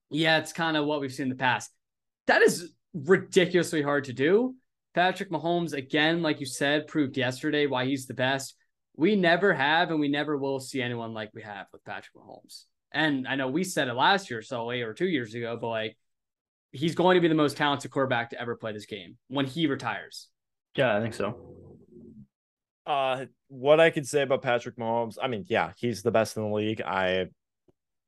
yeah, 0.10 0.40
it's 0.40 0.54
kind 0.54 0.76
of 0.76 0.86
what 0.86 1.02
we've 1.02 1.14
seen 1.14 1.26
in 1.26 1.30
the 1.30 1.36
past. 1.36 1.72
That 2.28 2.42
is 2.42 2.74
ridiculously 2.94 3.82
hard 3.82 4.06
to 4.06 4.14
do. 4.14 4.56
Patrick 4.96 5.30
Mahomes, 5.30 5.74
again, 5.74 6.22
like 6.22 6.40
you 6.40 6.46
said, 6.46 6.88
proved 6.88 7.16
yesterday 7.16 7.68
why 7.68 7.86
he's 7.86 8.08
the 8.08 8.14
best. 8.14 8.56
We 8.96 9.16
never 9.16 9.54
have 9.54 9.92
and 9.92 10.00
we 10.00 10.10
never 10.10 10.38
will 10.38 10.60
see 10.60 10.82
anyone 10.82 11.14
like 11.14 11.30
we 11.34 11.44
have 11.44 11.68
with 11.72 11.86
Patrick 11.86 12.16
Mahomes. 12.16 12.64
And 12.92 13.28
I 13.28 13.36
know 13.36 13.48
we 13.48 13.64
said 13.64 13.88
it 13.88 13.94
last 13.94 14.32
year, 14.32 14.42
so 14.42 14.70
or 14.70 14.94
two 14.94 15.08
years 15.08 15.36
ago, 15.36 15.58
but 15.62 15.68
like 15.68 15.98
he's 16.72 16.96
going 16.96 17.16
to 17.16 17.22
be 17.22 17.28
the 17.28 17.36
most 17.36 17.56
talented 17.56 17.92
quarterback 17.92 18.32
to 18.32 18.42
ever 18.42 18.56
play 18.56 18.74
this 18.74 18.88
game 18.88 19.18
when 19.28 19.46
he 19.46 19.68
retires. 19.68 20.28
Yeah, 20.76 20.98
I 20.98 21.02
think 21.02 21.14
so. 21.14 21.38
Uh, 22.90 23.26
what 23.50 23.80
I 23.80 23.92
could 23.92 24.08
say 24.08 24.24
about 24.24 24.42
Patrick 24.42 24.76
Mahomes, 24.76 25.18
I 25.22 25.28
mean, 25.28 25.46
yeah, 25.48 25.74
he's 25.78 26.02
the 26.02 26.10
best 26.10 26.38
in 26.38 26.44
the 26.44 26.50
league. 26.50 26.82
I 26.82 27.28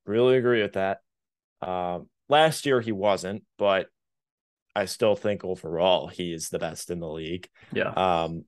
really 0.08 0.38
agree 0.38 0.64
with 0.64 0.74
that. 0.74 1.02
Um, 1.62 2.10
last 2.30 2.66
year 2.66 2.82
he 2.82 2.92
wasn't, 2.92 3.44
but 3.60 3.90
I 4.76 4.86
still 4.86 5.16
think 5.16 5.46
overall 5.46 6.08
he 6.08 6.34
is 6.34 6.50
the 6.50 6.58
best 6.58 6.90
in 6.90 7.00
the 7.00 7.08
league. 7.08 7.48
Yeah. 7.72 7.90
Um, 7.90 8.46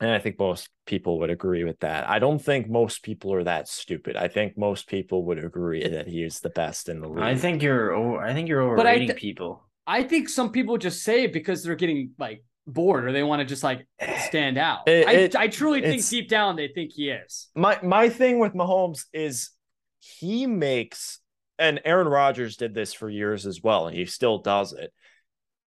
and 0.00 0.10
I 0.10 0.18
think 0.18 0.38
most 0.38 0.70
people 0.86 1.18
would 1.18 1.30
agree 1.30 1.64
with 1.64 1.78
that. 1.80 2.08
I 2.08 2.18
don't 2.18 2.42
think 2.42 2.70
most 2.70 3.02
people 3.02 3.34
are 3.34 3.44
that 3.44 3.68
stupid. 3.68 4.16
I 4.16 4.28
think 4.28 4.56
most 4.56 4.88
people 4.88 5.26
would 5.26 5.44
agree 5.44 5.86
that 5.86 6.08
he 6.08 6.22
is 6.22 6.40
the 6.40 6.48
best 6.48 6.88
in 6.88 7.00
the 7.00 7.08
league. 7.08 7.22
I 7.22 7.36
think 7.36 7.62
you're 7.62 8.18
I 8.18 8.32
think 8.32 8.48
you're 8.48 8.62
overrating 8.62 9.08
th- 9.08 9.20
people. 9.20 9.62
I 9.86 10.04
think 10.04 10.30
some 10.30 10.52
people 10.52 10.78
just 10.78 11.02
say 11.02 11.24
it 11.24 11.34
because 11.34 11.62
they're 11.62 11.76
getting 11.76 12.12
like 12.18 12.42
bored 12.66 13.04
or 13.04 13.12
they 13.12 13.22
want 13.22 13.40
to 13.40 13.46
just 13.46 13.62
like 13.62 13.86
stand 14.26 14.58
out. 14.58 14.88
It, 14.88 15.06
I, 15.06 15.12
it, 15.12 15.36
I 15.36 15.48
truly 15.48 15.80
think 15.80 16.06
deep 16.08 16.28
down 16.28 16.56
they 16.56 16.68
think 16.68 16.92
he 16.92 17.10
is. 17.10 17.48
My 17.54 17.78
my 17.82 18.08
thing 18.08 18.38
with 18.38 18.54
Mahomes 18.54 19.04
is 19.12 19.50
he 19.98 20.46
makes 20.46 21.20
and 21.58 21.80
Aaron 21.84 22.08
Rodgers 22.08 22.56
did 22.56 22.74
this 22.74 22.92
for 22.92 23.08
years 23.08 23.46
as 23.46 23.62
well, 23.62 23.86
and 23.86 23.96
he 23.96 24.06
still 24.06 24.38
does 24.38 24.72
it. 24.72 24.92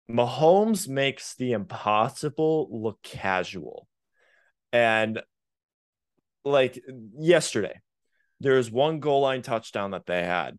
Mahomes 0.09 0.87
makes 0.87 1.35
the 1.35 1.53
impossible 1.53 2.67
look 2.71 3.01
casual. 3.03 3.87
And 4.71 5.21
like 6.43 6.81
yesterday, 7.17 7.79
there's 8.39 8.71
one 8.71 8.99
goal 8.99 9.21
line 9.21 9.41
touchdown 9.41 9.91
that 9.91 10.05
they 10.05 10.23
had 10.23 10.57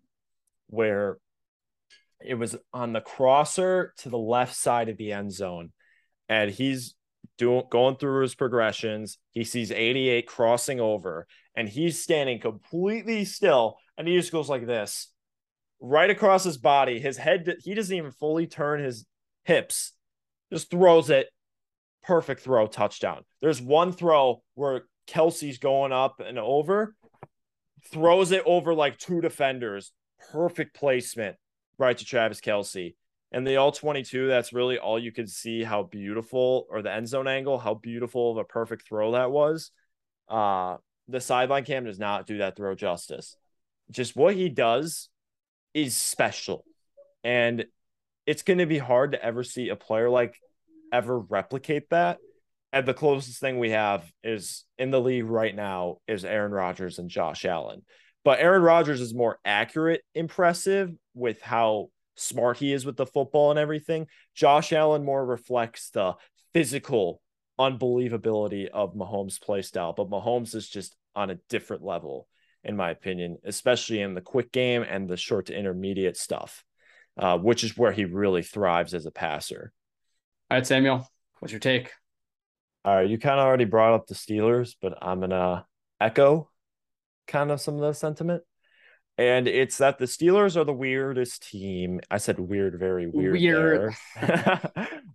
where 0.69 1.19
it 2.21 2.35
was 2.35 2.57
on 2.73 2.93
the 2.93 3.01
crosser 3.01 3.93
to 3.99 4.09
the 4.09 4.19
left 4.19 4.55
side 4.55 4.89
of 4.89 4.97
the 4.97 5.13
end 5.13 5.33
zone. 5.33 5.73
And 6.29 6.51
he's 6.51 6.95
doing 7.39 7.65
going 7.71 7.97
through 7.97 8.23
his 8.23 8.35
progressions. 8.35 9.19
He 9.31 9.45
sees 9.45 9.71
88 9.71 10.27
crossing 10.27 10.81
over 10.81 11.27
and 11.57 11.69
he's 11.69 12.03
standing 12.03 12.41
completely 12.41 13.25
still. 13.25 13.79
And 13.97 14.09
he 14.09 14.17
just 14.17 14.33
goes 14.33 14.49
like 14.49 14.67
this 14.67 15.13
right 15.81 16.11
across 16.11 16.45
his 16.45 16.59
body. 16.59 16.99
His 16.99 17.17
head, 17.17 17.57
he 17.63 17.75
doesn't 17.75 17.97
even 17.97 18.13
fully 18.13 18.47
turn 18.47 18.83
his 18.83 19.05
hips, 19.45 19.93
just 20.53 20.71
throws 20.71 21.11
it 21.11 21.29
perfect 22.05 22.41
throw 22.41 22.67
touchdown. 22.67 23.25
There's 23.41 23.61
one 23.61 23.93
throw 23.93 24.43
where 24.55 24.83
Kelce's 25.09 25.59
going 25.59 25.93
up 25.93 26.21
and 26.21 26.39
over, 26.39 26.95
throws 27.91 28.33
it 28.33 28.43
over 28.47 28.75
like 28.75 28.99
two 28.99 29.21
defenders. 29.21 29.93
Perfect 30.33 30.75
placement 30.75 31.37
right 31.79 31.97
to 31.97 32.05
Travis 32.05 32.41
Kelce. 32.41 32.95
And 33.35 33.45
the 33.45 33.57
all 33.57 33.73
22, 33.73 34.29
that's 34.29 34.53
really 34.53 34.79
all 34.79 34.97
you 34.97 35.11
could 35.11 35.29
see 35.29 35.65
how 35.65 35.83
beautiful, 35.83 36.69
or 36.71 36.83
the 36.83 36.93
end 36.93 37.09
zone 37.09 37.27
angle, 37.27 37.59
how 37.59 37.75
beautiful 37.75 38.31
of 38.31 38.37
a 38.37 38.45
perfect 38.45 38.87
throw 38.87 39.11
that 39.11 39.33
was. 39.33 39.73
Uh, 40.29 40.77
the 41.09 41.21
sideline 41.21 41.65
cam 41.65 41.85
does 41.85 41.99
not 41.99 42.29
do 42.29 42.39
that 42.39 42.55
throw 42.55 42.77
justice. 42.77 43.37
Just 43.91 44.15
what 44.15 44.37
he 44.37 44.49
does 44.49 45.09
is 45.75 45.97
special. 45.97 46.65
And 47.25 47.67
it's 48.25 48.43
going 48.43 48.59
to 48.59 48.67
be 48.67 48.79
hard 48.79 49.11
to 49.13 49.23
ever 49.23 49.43
see 49.43 49.69
a 49.69 49.77
player 49.77 50.09
like 50.09 50.37
ever 50.93 51.19
replicate 51.19 51.91
that. 51.91 52.19
And 52.73 52.87
the 52.87 52.95
closest 52.95 53.41
thing 53.41 53.59
we 53.59 53.71
have 53.71 54.09
is 54.23 54.65
in 54.79 54.93
the 54.93 55.01
league 55.01 55.27
right 55.27 55.55
now 55.55 55.97
is 56.07 56.25
Aaron 56.25 56.53
Rodgers 56.53 57.01
and 57.01 57.11
Josh 57.11 57.45
Allen. 57.45 57.83
But 58.25 58.39
Aaron 58.39 58.63
Rodgers 58.63 59.01
is 59.01 59.13
more 59.13 59.41
accurate, 59.45 60.03
impressive 60.15 60.93
with 61.15 61.43
how 61.43 61.89
smart 62.17 62.59
he 62.59 62.73
is 62.73 62.85
with 62.85 62.97
the 62.97 63.07
football 63.07 63.51
and 63.51 63.59
everything. 63.59 64.07
Josh 64.35 64.73
Allen 64.73 65.05
more 65.05 65.25
reflects 65.25 65.91
the 65.91 66.15
physical 66.53 67.21
unbelievability 67.59 68.69
of 68.69 68.95
Mahomes' 68.95 69.41
play 69.41 69.63
style, 69.63 69.93
but 69.93 70.11
Mahomes 70.11 70.55
is 70.55 70.69
just 70.69 70.97
on 71.15 71.31
a 71.31 71.39
different 71.49 71.85
level, 71.85 72.29
in 72.63 72.77
my 72.77 72.91
opinion, 72.91 73.39
especially 73.45 74.01
in 74.01 74.15
the 74.15 74.21
quick 74.21 74.53
game 74.53 74.83
and 74.83 75.09
the 75.09 75.17
short 75.17 75.47
to 75.47 75.59
intermediate 75.59 76.17
stuff, 76.17 76.65
uh, 77.17 77.39
which 77.39 77.65
is 77.65 77.77
where 77.77 77.93
he 77.93 78.05
really 78.05 78.43
thrives 78.43 78.95
as 78.95 79.07
a 79.07 79.11
passer. 79.11 79.73
All 80.51 80.59
right, 80.59 80.67
Samuel, 80.67 81.09
what's 81.39 81.53
your 81.53 81.61
take? 81.61 81.93
All 82.85 82.95
right, 82.95 83.09
you 83.09 83.19
kind 83.19 83.41
of 83.41 83.47
already 83.47 83.65
brought 83.65 83.95
up 83.95 84.07
the 84.07 84.15
Steelers, 84.15 84.75
but 84.81 84.99
I'm 85.01 85.21
gonna 85.21 85.67
echo 86.01 86.51
kind 87.27 87.51
of 87.51 87.61
some 87.61 87.77
of 87.77 87.81
the 87.81 87.93
sentiment. 87.93 88.43
And 89.17 89.47
it's 89.47 89.79
that 89.79 89.99
the 89.99 90.07
Steelers 90.07 90.57
are 90.57 90.65
the 90.65 90.73
weirdest 90.73 91.49
team. 91.49 92.01
I 92.11 92.19
said 92.19 92.39
weird, 92.39 92.79
very 92.79 93.07
weird. 93.07 93.35
Weird. 93.35 93.95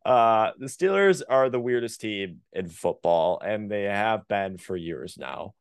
uh, 0.05 0.51
the 0.57 0.67
Steelers 0.67 1.21
are 1.27 1.49
the 1.49 1.59
weirdest 1.59 1.99
team 1.99 2.39
in 2.53 2.69
football, 2.69 3.41
and 3.43 3.69
they 3.69 3.83
have 3.83 4.27
been 4.29 4.57
for 4.57 4.77
years 4.77 5.17
now. 5.19 5.53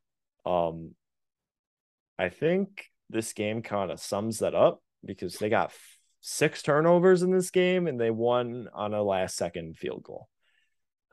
Um, 0.45 0.91
I 2.17 2.29
think 2.29 2.85
this 3.09 3.33
game 3.33 3.61
kind 3.61 3.91
of 3.91 3.99
sums 3.99 4.39
that 4.39 4.55
up 4.55 4.81
because 5.03 5.35
they 5.35 5.49
got 5.49 5.73
six 6.21 6.61
turnovers 6.61 7.23
in 7.23 7.31
this 7.31 7.49
game 7.49 7.87
and 7.87 7.99
they 7.99 8.11
won 8.11 8.67
on 8.73 8.93
a 8.93 9.01
last 9.01 9.35
second 9.35 9.77
field 9.77 10.03
goal. 10.03 10.27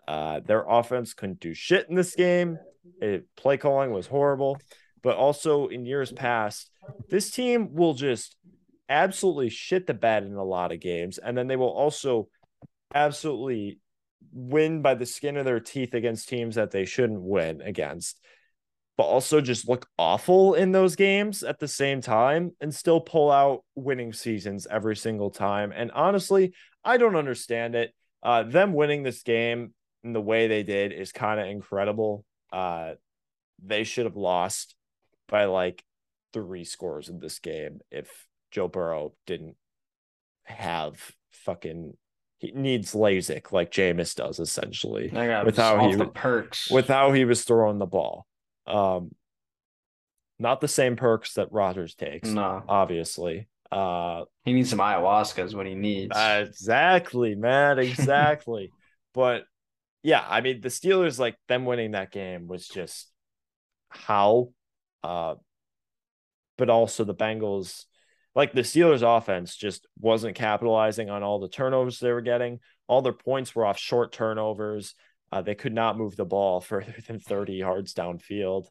Uh, 0.06 0.40
their 0.40 0.64
offense 0.68 1.14
couldn't 1.14 1.40
do 1.40 1.54
shit 1.54 1.88
in 1.88 1.96
this 1.96 2.14
game. 2.14 2.58
It, 3.00 3.26
play 3.36 3.56
calling 3.56 3.90
was 3.90 4.06
horrible, 4.06 4.58
but 5.02 5.16
also 5.16 5.68
in 5.68 5.86
years 5.86 6.12
past, 6.12 6.70
this 7.10 7.30
team 7.30 7.74
will 7.74 7.94
just 7.94 8.36
absolutely 8.88 9.50
shit 9.50 9.86
the 9.86 9.94
bed 9.94 10.24
in 10.24 10.34
a 10.34 10.44
lot 10.44 10.72
of 10.72 10.80
games, 10.80 11.18
and 11.18 11.36
then 11.36 11.46
they 11.46 11.56
will 11.56 11.72
also 11.72 12.28
absolutely 12.94 13.80
win 14.32 14.82
by 14.82 14.94
the 14.94 15.06
skin 15.06 15.36
of 15.36 15.44
their 15.44 15.60
teeth 15.60 15.94
against 15.94 16.28
teams 16.28 16.54
that 16.56 16.70
they 16.70 16.84
shouldn't 16.84 17.20
win 17.20 17.60
against, 17.62 18.20
but 18.96 19.04
also 19.04 19.40
just 19.40 19.68
look 19.68 19.88
awful 19.98 20.54
in 20.54 20.72
those 20.72 20.96
games 20.96 21.42
at 21.42 21.58
the 21.58 21.68
same 21.68 22.00
time 22.00 22.52
and 22.60 22.74
still 22.74 23.00
pull 23.00 23.30
out 23.30 23.64
winning 23.74 24.12
seasons 24.12 24.66
every 24.70 24.96
single 24.96 25.30
time. 25.30 25.72
And 25.74 25.90
honestly, 25.92 26.54
I 26.84 26.96
don't 26.96 27.16
understand 27.16 27.74
it. 27.74 27.92
Uh, 28.22 28.44
them 28.44 28.72
winning 28.72 29.02
this 29.02 29.22
game 29.22 29.74
in 30.04 30.12
the 30.12 30.20
way 30.20 30.46
they 30.46 30.62
did 30.62 30.92
is 30.92 31.12
kind 31.12 31.40
of 31.40 31.46
incredible. 31.46 32.24
Uh, 32.52 32.92
they 33.62 33.84
should 33.84 34.06
have 34.06 34.16
lost 34.16 34.75
by 35.28 35.46
like 35.46 35.84
three 36.32 36.64
scores 36.64 37.08
in 37.08 37.18
this 37.18 37.38
game 37.38 37.80
if 37.90 38.26
Joe 38.50 38.68
Burrow 38.68 39.14
didn't 39.26 39.56
have 40.44 41.12
fucking 41.30 41.94
he 42.38 42.52
needs 42.52 42.92
LASIK 42.92 43.52
like 43.52 43.70
Jameis 43.70 44.14
does 44.14 44.38
essentially 44.38 45.10
I 45.14 45.26
got 45.26 45.46
with 45.46 45.56
how 45.56 45.88
he 45.88 45.94
the 45.94 46.06
perks. 46.06 46.70
with 46.70 46.88
how 46.88 47.12
he 47.12 47.24
was 47.24 47.44
throwing 47.44 47.78
the 47.78 47.86
ball. 47.86 48.26
Um, 48.66 49.12
not 50.38 50.60
the 50.60 50.68
same 50.68 50.96
perks 50.96 51.34
that 51.34 51.52
Rodgers 51.52 51.94
takes, 51.94 52.28
no, 52.28 52.62
obviously. 52.68 53.48
Uh, 53.72 54.24
he 54.44 54.52
needs 54.52 54.70
some 54.70 54.78
ayahuasca. 54.78 55.44
Is 55.44 55.54
what 55.54 55.66
he 55.66 55.74
needs. 55.74 56.16
exactly, 56.16 57.34
man, 57.34 57.78
exactly. 57.78 58.70
but 59.14 59.44
yeah, 60.02 60.24
I 60.28 60.40
mean, 60.40 60.60
the 60.60 60.68
Steelers 60.68 61.18
like 61.18 61.36
them 61.48 61.64
winning 61.64 61.92
that 61.92 62.12
game 62.12 62.46
was 62.46 62.68
just 62.68 63.10
how, 63.88 64.50
uh, 65.02 65.34
but 66.58 66.70
also 66.70 67.04
the 67.04 67.14
Bengals, 67.14 67.84
like 68.34 68.52
the 68.52 68.62
Steelers 68.62 69.02
offense 69.02 69.56
just 69.56 69.86
wasn't 69.98 70.36
capitalizing 70.36 71.10
on 71.10 71.22
all 71.22 71.40
the 71.40 71.48
turnovers 71.48 71.98
they 71.98 72.12
were 72.12 72.20
getting. 72.20 72.60
All 72.86 73.02
their 73.02 73.12
points 73.12 73.54
were 73.54 73.66
off 73.66 73.78
short 73.78 74.12
turnovers. 74.12 74.94
Uh, 75.32 75.42
they 75.42 75.54
could 75.54 75.74
not 75.74 75.98
move 75.98 76.16
the 76.16 76.24
ball 76.24 76.60
further 76.62 76.94
than 77.06 77.20
30 77.20 77.54
yards 77.54 77.94
downfield. 77.94 78.66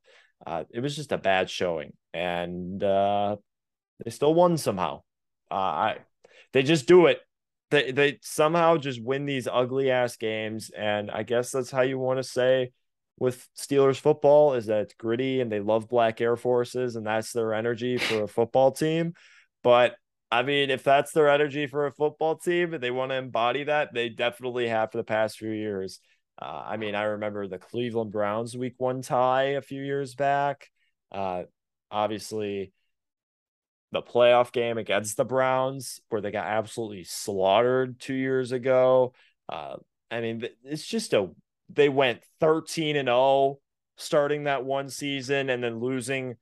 Uh, 0.45 0.63
it 0.69 0.79
was 0.79 0.95
just 0.95 1.11
a 1.11 1.17
bad 1.17 1.49
showing, 1.49 1.93
and 2.13 2.83
uh, 2.83 3.35
they 4.03 4.11
still 4.11 4.33
won 4.33 4.57
somehow. 4.57 5.01
Uh, 5.49 5.55
I 5.55 5.97
they 6.51 6.61
just 6.61 6.87
do 6.87 7.07
it. 7.07 7.19
They 7.71 7.91
they 7.91 8.19
somehow 8.21 8.77
just 8.77 9.01
win 9.01 9.25
these 9.25 9.47
ugly 9.51 9.89
ass 9.91 10.17
games, 10.17 10.69
and 10.69 11.09
I 11.09 11.23
guess 11.23 11.51
that's 11.51 11.71
how 11.71 11.81
you 11.81 11.97
want 11.97 12.19
to 12.19 12.23
say 12.23 12.71
with 13.17 13.47
Steelers 13.57 13.99
football 13.99 14.53
is 14.53 14.65
that 14.65 14.81
it's 14.81 14.93
gritty 14.93 15.41
and 15.41 15.51
they 15.51 15.59
love 15.59 15.87
black 15.87 16.19
Air 16.21 16.35
Forces, 16.35 16.95
and 16.95 17.05
that's 17.05 17.31
their 17.31 17.53
energy 17.53 17.97
for 17.97 18.23
a 18.23 18.27
football 18.27 18.71
team. 18.71 19.13
But 19.63 19.95
I 20.31 20.43
mean, 20.43 20.69
if 20.69 20.83
that's 20.83 21.11
their 21.11 21.29
energy 21.29 21.67
for 21.67 21.85
a 21.85 21.91
football 21.91 22.35
team 22.35 22.73
and 22.73 22.83
they 22.83 22.91
want 22.91 23.11
to 23.11 23.15
embody 23.15 23.65
that, 23.65 23.93
they 23.93 24.09
definitely 24.09 24.67
have 24.67 24.91
for 24.91 24.97
the 24.97 25.03
past 25.03 25.37
few 25.37 25.51
years. 25.51 25.99
Uh, 26.41 26.63
I 26.65 26.77
mean, 26.77 26.95
I 26.95 27.03
remember 27.03 27.47
the 27.47 27.57
Cleveland 27.57 28.11
Browns 28.11 28.57
week 28.57 28.75
one 28.77 29.01
tie 29.01 29.53
a 29.53 29.61
few 29.61 29.81
years 29.81 30.15
back. 30.15 30.69
Uh, 31.11 31.43
obviously, 31.89 32.73
the 33.93 34.01
playoff 34.01 34.51
game 34.51 34.77
against 34.77 35.15
the 35.15 35.23
Browns, 35.23 36.01
where 36.09 36.21
they 36.21 36.31
got 36.31 36.47
absolutely 36.47 37.05
slaughtered 37.05 37.99
two 38.01 38.15
years 38.15 38.51
ago. 38.51 39.13
Uh, 39.47 39.77
I 40.11 40.19
mean, 40.19 40.45
it's 40.65 40.85
just 40.85 41.13
a, 41.13 41.29
they 41.69 41.89
went 41.89 42.21
13 42.39 42.95
and 42.95 43.07
0 43.07 43.57
starting 43.97 44.43
that 44.43 44.63
one 44.65 44.89
season 44.89 45.49
and 45.49 45.63
then 45.63 45.79
losing 45.79 46.35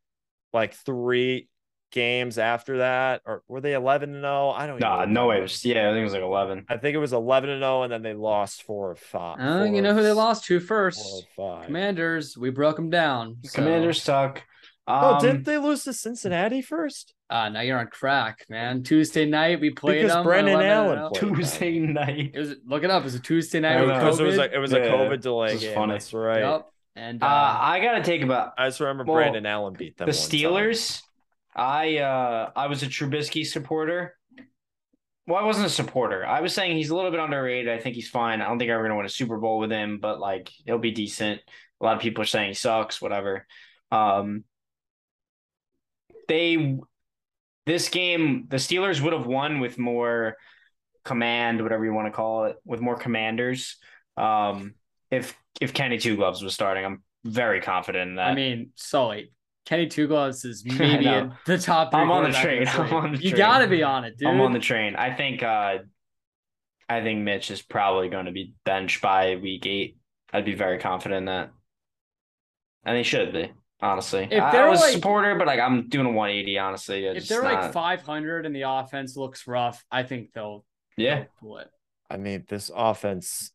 like 0.53 0.73
three 0.73 1.47
games 1.91 2.39
after 2.39 2.79
that, 2.79 3.21
or 3.25 3.43
were 3.47 3.61
they 3.61 3.73
11 3.73 4.15
and 4.15 4.23
0? 4.23 4.49
I 4.49 4.65
don't 4.65 4.79
Nah, 4.79 5.03
even 5.03 5.13
no 5.13 5.27
way. 5.27 5.37
It 5.37 5.41
was, 5.41 5.63
yeah, 5.63 5.87
I 5.87 5.91
think 5.91 5.99
it 6.01 6.03
was 6.05 6.13
like 6.13 6.23
eleven. 6.23 6.65
I 6.67 6.77
think 6.77 6.95
it 6.95 6.99
was 6.99 7.13
11 7.13 7.49
and 7.51 7.61
0, 7.61 7.83
and 7.83 7.93
then 7.93 8.01
they 8.01 8.13
lost 8.15 8.63
four 8.63 8.91
or 8.91 8.95
five. 8.95 9.39
Uh, 9.39 9.63
you 9.65 9.81
know 9.81 9.93
who 9.93 10.01
they 10.01 10.11
lost 10.11 10.45
to 10.45 10.59
Four 10.59 10.67
first? 10.91 10.99
or 11.37 11.57
five. 11.59 11.65
Commanders. 11.67 12.35
We 12.37 12.49
broke 12.49 12.75
them 12.77 12.89
down. 12.89 13.37
so- 13.43 13.55
Commanders 13.61 14.01
suck. 14.01 14.41
Oh, 14.87 15.15
Um, 15.15 15.21
didn't 15.21 15.45
they 15.45 15.57
lose 15.59 15.83
to 15.85 15.93
Cincinnati 15.93 16.61
first? 16.61 17.13
Uh, 17.33 17.49
now 17.49 17.61
you're 17.61 17.79
on 17.79 17.87
crack, 17.87 18.45
man. 18.47 18.83
Tuesday 18.83 19.25
night 19.25 19.59
we 19.59 19.71
played 19.71 20.03
Because 20.03 20.13
them. 20.13 20.23
Brandon 20.23 20.61
Allen 20.61 20.97
0. 20.99 21.09
played. 21.09 21.35
Tuesday 21.35 21.79
night. 21.79 22.31
It 22.35 22.39
was 22.39 22.55
look 22.65 22.83
it 22.83 22.91
up. 22.91 23.01
It 23.01 23.05
was 23.05 23.15
a 23.15 23.19
Tuesday 23.19 23.59
night 23.59 23.79
with 23.79 23.89
know. 23.89 23.95
Because 23.95 24.19
it 24.19 24.23
was 24.23 24.35
COVID. 24.37 24.51
a 24.51 24.55
it 24.55 24.57
was 24.59 24.73
a 24.73 24.79
Yeah, 24.79 24.91
COVID 24.91 25.21
delay 25.21 25.47
this 25.47 25.55
is 25.55 25.63
game. 25.63 25.75
funny. 25.75 25.93
That's 25.93 26.13
right. 26.13 26.39
Yep. 26.41 26.69
And 26.95 27.23
uh, 27.23 27.25
Uh, 27.25 27.57
I 27.59 27.79
gotta 27.79 28.03
take 28.03 28.21
about 28.21 28.53
I 28.57 28.67
just 28.67 28.79
remember 28.79 29.03
Well, 29.05 29.15
Brandon 29.15 29.45
Allen 29.47 29.73
beat 29.73 29.97
them. 29.97 30.05
the 30.07 30.11
one 30.15 30.29
time. 30.29 30.29
Steelers. 30.39 31.01
I 31.55 31.97
uh 31.97 32.51
I 32.55 32.67
was 32.67 32.83
a 32.83 32.87
Trubisky 32.87 33.45
supporter. 33.47 34.15
Well, 35.25 35.41
I 35.41 35.45
wasn't 35.45 35.65
a 35.65 35.69
supporter. 35.69 36.23
I 36.25 36.41
was 36.41 36.53
saying 36.53 36.77
he's 36.77 36.91
a 36.91 36.95
little 36.95 37.09
bit 37.09 37.19
underrated. 37.19 37.71
I 37.73 37.79
think 37.79 37.95
he's 37.95 38.09
fine. 38.09 38.41
I 38.41 38.47
don't 38.47 38.59
think 38.59 38.69
I'm 38.69 38.79
gonna 38.81 38.95
win 38.95 39.05
a 39.07 39.09
Super 39.09 39.39
Bowl 39.39 39.57
with 39.57 39.71
him, 39.71 39.97
but 39.99 40.19
like 40.19 40.51
he'll 40.67 40.77
be 40.77 40.91
decent. 40.91 41.41
A 41.81 41.83
lot 41.83 41.95
of 41.95 42.01
people 42.03 42.21
are 42.21 42.27
saying 42.27 42.49
he 42.49 42.53
sucks, 42.53 43.01
whatever. 43.01 43.47
Um 43.91 44.43
they 46.27 46.77
this 47.65 47.89
game, 47.89 48.45
the 48.49 48.57
Steelers 48.57 49.01
would 49.01 49.13
have 49.13 49.25
won 49.25 49.59
with 49.59 49.77
more 49.77 50.37
command, 51.05 51.61
whatever 51.61 51.85
you 51.85 51.93
want 51.93 52.07
to 52.07 52.11
call 52.11 52.45
it, 52.45 52.57
with 52.65 52.81
more 52.81 52.95
commanders. 52.95 53.77
Um 54.17 54.75
if 55.11 55.35
if 55.61 55.73
Kenny 55.73 55.97
Two 55.97 56.15
Gloves 56.15 56.41
was 56.41 56.53
starting, 56.53 56.85
I'm 56.85 57.03
very 57.23 57.61
confident 57.61 58.09
in 58.11 58.15
that. 58.17 58.27
I 58.29 58.35
mean, 58.35 58.71
Sully, 58.75 59.31
Kenny 59.65 59.87
Two 59.87 60.07
Gloves 60.07 60.43
is 60.45 60.63
maybe 60.79 61.05
the 61.45 61.57
top 61.57 61.91
three. 61.91 62.01
I'm 62.01 62.11
on 62.11 62.23
the 62.23 62.37
train. 62.37 62.67
I'm 62.67 62.93
on 62.93 63.11
the 63.13 63.17
You 63.19 63.29
train. 63.31 63.37
gotta 63.37 63.67
be 63.67 63.83
on 63.83 64.03
it, 64.05 64.17
dude. 64.17 64.27
I'm 64.27 64.41
on 64.41 64.53
the 64.53 64.59
train. 64.59 64.95
I 64.95 65.13
think 65.15 65.41
uh 65.43 65.79
I 66.89 67.01
think 67.01 67.21
Mitch 67.21 67.49
is 67.49 67.61
probably 67.61 68.09
going 68.09 68.25
to 68.25 68.31
be 68.31 68.53
benched 68.65 69.01
by 69.01 69.35
week 69.37 69.65
eight. 69.65 69.97
I'd 70.33 70.45
be 70.45 70.53
very 70.53 70.79
confident 70.79 71.19
in 71.19 71.25
that. 71.25 71.51
And 72.85 72.97
they 72.97 73.03
should 73.03 73.31
be, 73.31 73.51
honestly. 73.83 74.27
If 74.31 74.41
I, 74.41 74.49
I 74.49 74.51
they're 74.51 74.69
was 74.69 74.79
like- 74.79 74.91
a 74.91 74.93
supporter, 74.93 75.35
but 75.35 75.45
like 75.47 75.59
I'm 75.59 75.89
doing 75.89 76.05
a 76.07 76.11
180, 76.11 76.57
honestly. 76.57 77.05
if 77.05 77.27
they're 77.27 77.43
not, 77.43 77.63
like 77.63 77.73
500 77.73 78.45
and 78.45 78.55
the 78.55 78.63
offense 78.63 79.15
looks 79.17 79.45
rough, 79.47 79.83
I 79.91 80.03
think 80.03 80.33
they'll 80.33 80.65
yeah. 80.97 81.15
they'll 81.15 81.27
pull 81.39 81.57
it. 81.59 81.69
I 82.09 82.17
mean, 82.17 82.45
this 82.47 82.71
offense 82.73 83.51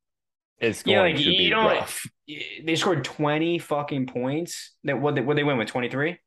is 0.61 0.83
going 0.83 0.95
Yeah, 0.97 1.01
like 1.03 1.17
to 1.17 1.23
you, 1.23 1.39
be 1.39 1.49
don't 1.51 1.65
rough. 1.67 2.07
they 2.65 2.75
scored 2.77 3.05
20 3.05 3.59
fucking 3.61 4.07
points. 4.07 4.75
That 4.85 5.01
what 5.01 5.15
they, 5.15 5.21
what 5.21 5.37
they 5.37 5.45
win 5.45 5.57
with 5.59 5.69
23? 5.69 6.19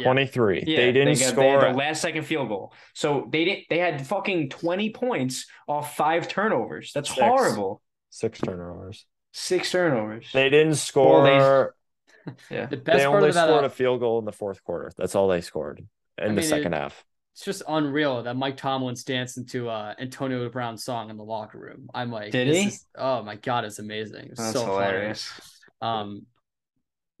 23. 0.00 0.64
Yeah, 0.66 0.76
they 0.76 0.92
didn't 0.92 1.18
got- 1.18 1.28
score. 1.30 1.60
had 1.60 1.74
the 1.74 1.78
last 1.78 2.00
second 2.00 2.22
field 2.24 2.48
goal. 2.48 2.72
So 2.94 3.28
they 3.32 3.44
didn't 3.44 3.64
they 3.70 3.78
had 3.78 4.06
fucking 4.06 4.50
20 4.50 4.90
points 4.90 5.46
off 5.66 5.96
five 5.96 6.28
turnovers. 6.28 6.92
That's 6.94 7.08
Six. 7.08 7.20
horrible. 7.20 7.82
six 8.10 8.40
turnovers. 8.40 9.04
Six 9.32 9.70
turnovers. 9.72 10.28
They 10.32 10.48
didn't 10.50 10.74
score. 10.76 11.74
yeah. 12.50 12.66
The 12.66 12.76
they 12.76 12.82
best 12.82 13.04
part 13.04 13.16
only 13.16 13.28
of 13.30 13.34
that 13.34 13.46
scored 13.46 13.64
uh, 13.64 13.66
a 13.66 13.70
field 13.70 14.00
goal 14.00 14.18
in 14.18 14.24
the 14.24 14.32
fourth 14.32 14.62
quarter. 14.64 14.92
That's 14.96 15.14
all 15.14 15.28
they 15.28 15.40
scored 15.40 15.86
in 16.18 16.32
I 16.32 16.34
the 16.34 16.42
second 16.42 16.72
it- 16.74 16.76
half. 16.76 17.04
it's 17.34 17.44
just 17.44 17.62
unreal 17.68 18.22
that 18.24 18.34
Mike 18.36 18.56
Tomlin's 18.56 19.04
dancing 19.04 19.46
to 19.46 19.68
uh 19.68 19.94
Antonio 19.98 20.48
Brown's 20.48 20.84
song 20.84 21.10
in 21.10 21.16
the 21.16 21.24
locker 21.24 21.58
room. 21.58 21.88
I'm 21.94 22.10
like, 22.10 22.32
Did 22.32 22.48
he? 22.48 22.66
is- 22.68 22.84
oh 22.96 23.22
my 23.22 23.36
god, 23.36 23.64
it's 23.64 23.78
amazing. 23.78 24.26
It's 24.30 24.40
That's 24.40 24.52
so 24.52 24.66
hilarious. 24.66 25.24
funny. 25.80 26.00
Um, 26.00 26.26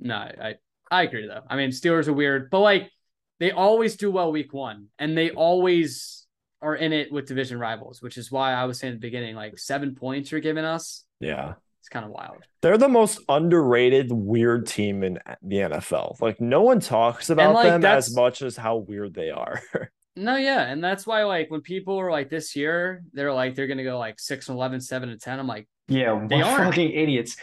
no, 0.00 0.14
I 0.16 0.54
I 0.90 1.02
agree 1.04 1.26
though. 1.26 1.42
I 1.48 1.56
mean, 1.56 1.70
Steelers 1.70 2.08
are 2.08 2.12
weird, 2.12 2.50
but 2.50 2.60
like 2.60 2.90
they 3.38 3.52
always 3.52 3.96
do 3.96 4.10
well 4.10 4.32
week 4.32 4.52
one, 4.52 4.88
and 4.98 5.16
they 5.16 5.30
always 5.30 6.26
are 6.62 6.76
in 6.76 6.92
it 6.92 7.10
with 7.10 7.26
division 7.26 7.58
rivals, 7.58 8.02
which 8.02 8.18
is 8.18 8.30
why 8.30 8.52
I 8.52 8.64
was 8.66 8.78
saying 8.78 8.92
at 8.94 9.00
the 9.00 9.06
beginning, 9.06 9.34
like 9.34 9.58
seven 9.58 9.94
points 9.94 10.30
you're 10.30 10.42
giving 10.42 10.64
us. 10.66 11.04
Yeah. 11.20 11.54
It's 11.80 11.88
kind 11.88 12.04
of 12.04 12.10
wild. 12.10 12.44
They're 12.62 12.78
the 12.78 12.88
most 12.88 13.20
underrated 13.28 14.12
weird 14.12 14.66
team 14.66 15.02
in 15.02 15.18
the 15.42 15.56
NFL. 15.56 16.20
Like 16.20 16.40
no 16.40 16.62
one 16.62 16.78
talks 16.80 17.30
about 17.30 17.54
like, 17.54 17.66
them 17.68 17.80
that's- 17.80 18.08
as 18.08 18.14
much 18.14 18.42
as 18.42 18.56
how 18.56 18.76
weird 18.76 19.14
they 19.14 19.30
are. 19.30 19.60
No, 20.16 20.34
yeah, 20.36 20.64
and 20.66 20.82
that's 20.82 21.06
why 21.06 21.22
like 21.22 21.50
when 21.52 21.60
people 21.62 21.98
are 21.98 22.10
like 22.10 22.28
this 22.28 22.56
year, 22.56 23.02
they're 23.12 23.32
like 23.32 23.54
they're 23.54 23.68
gonna 23.68 23.84
go 23.84 23.96
like 23.96 24.18
six 24.18 24.48
and 24.48 24.56
11, 24.56 24.80
7 24.80 25.08
and 25.08 25.20
ten. 25.20 25.38
I'm 25.38 25.46
like, 25.46 25.68
Yeah, 25.86 26.26
They 26.28 26.42
are. 26.42 26.58
fucking 26.58 26.90
idiots. 26.90 27.36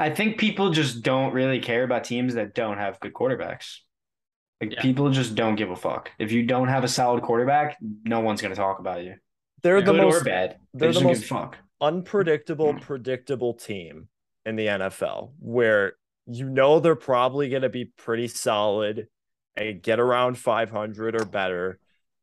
I 0.00 0.10
think 0.10 0.36
people 0.36 0.70
just 0.70 1.02
don't 1.04 1.32
really 1.32 1.60
care 1.60 1.84
about 1.84 2.02
teams 2.02 2.34
that 2.34 2.54
don't 2.54 2.76
have 2.76 2.98
good 2.98 3.14
quarterbacks. 3.14 3.76
Like 4.60 4.72
Yeah. 4.72 4.82
people 4.82 5.10
just 5.10 5.36
don't 5.36 5.54
give 5.54 5.70
a 5.70 5.76
fuck. 5.76 6.10
If 6.18 6.32
you 6.32 6.42
don't 6.42 6.68
have 6.68 6.82
a 6.82 6.88
solid 6.88 7.22
quarterback, 7.22 7.78
no 8.04 8.18
one's 8.20 8.42
gonna 8.42 8.56
talk 8.56 8.80
about 8.80 9.04
you. 9.04 9.14
They're 9.62 9.78
Yeah. 9.78 9.84
the 9.84 9.92
Good 9.92 10.00
most 10.02 10.20
or 10.22 10.24
bad. 10.24 10.56
They 10.74 10.80
they're 10.80 10.88
just 10.90 10.98
the 10.98 11.04
don't 11.04 11.10
most 11.12 11.20
give 11.20 11.28
fuck. 11.28 11.56
Unpredictable, 11.82 12.74
predictable 12.74 13.54
team 13.54 14.08
in 14.46 14.56
the 14.56 14.66
NFL 14.66 15.32
where 15.38 15.94
you 16.26 16.48
know 16.48 16.80
they're 16.80 16.94
probably 16.94 17.48
going 17.48 17.62
to 17.62 17.68
be 17.68 17.84
pretty 17.84 18.28
solid 18.28 19.08
and 19.56 19.82
get 19.82 20.00
around 20.00 20.38
500 20.38 21.20
or 21.20 21.24
better, 21.24 21.78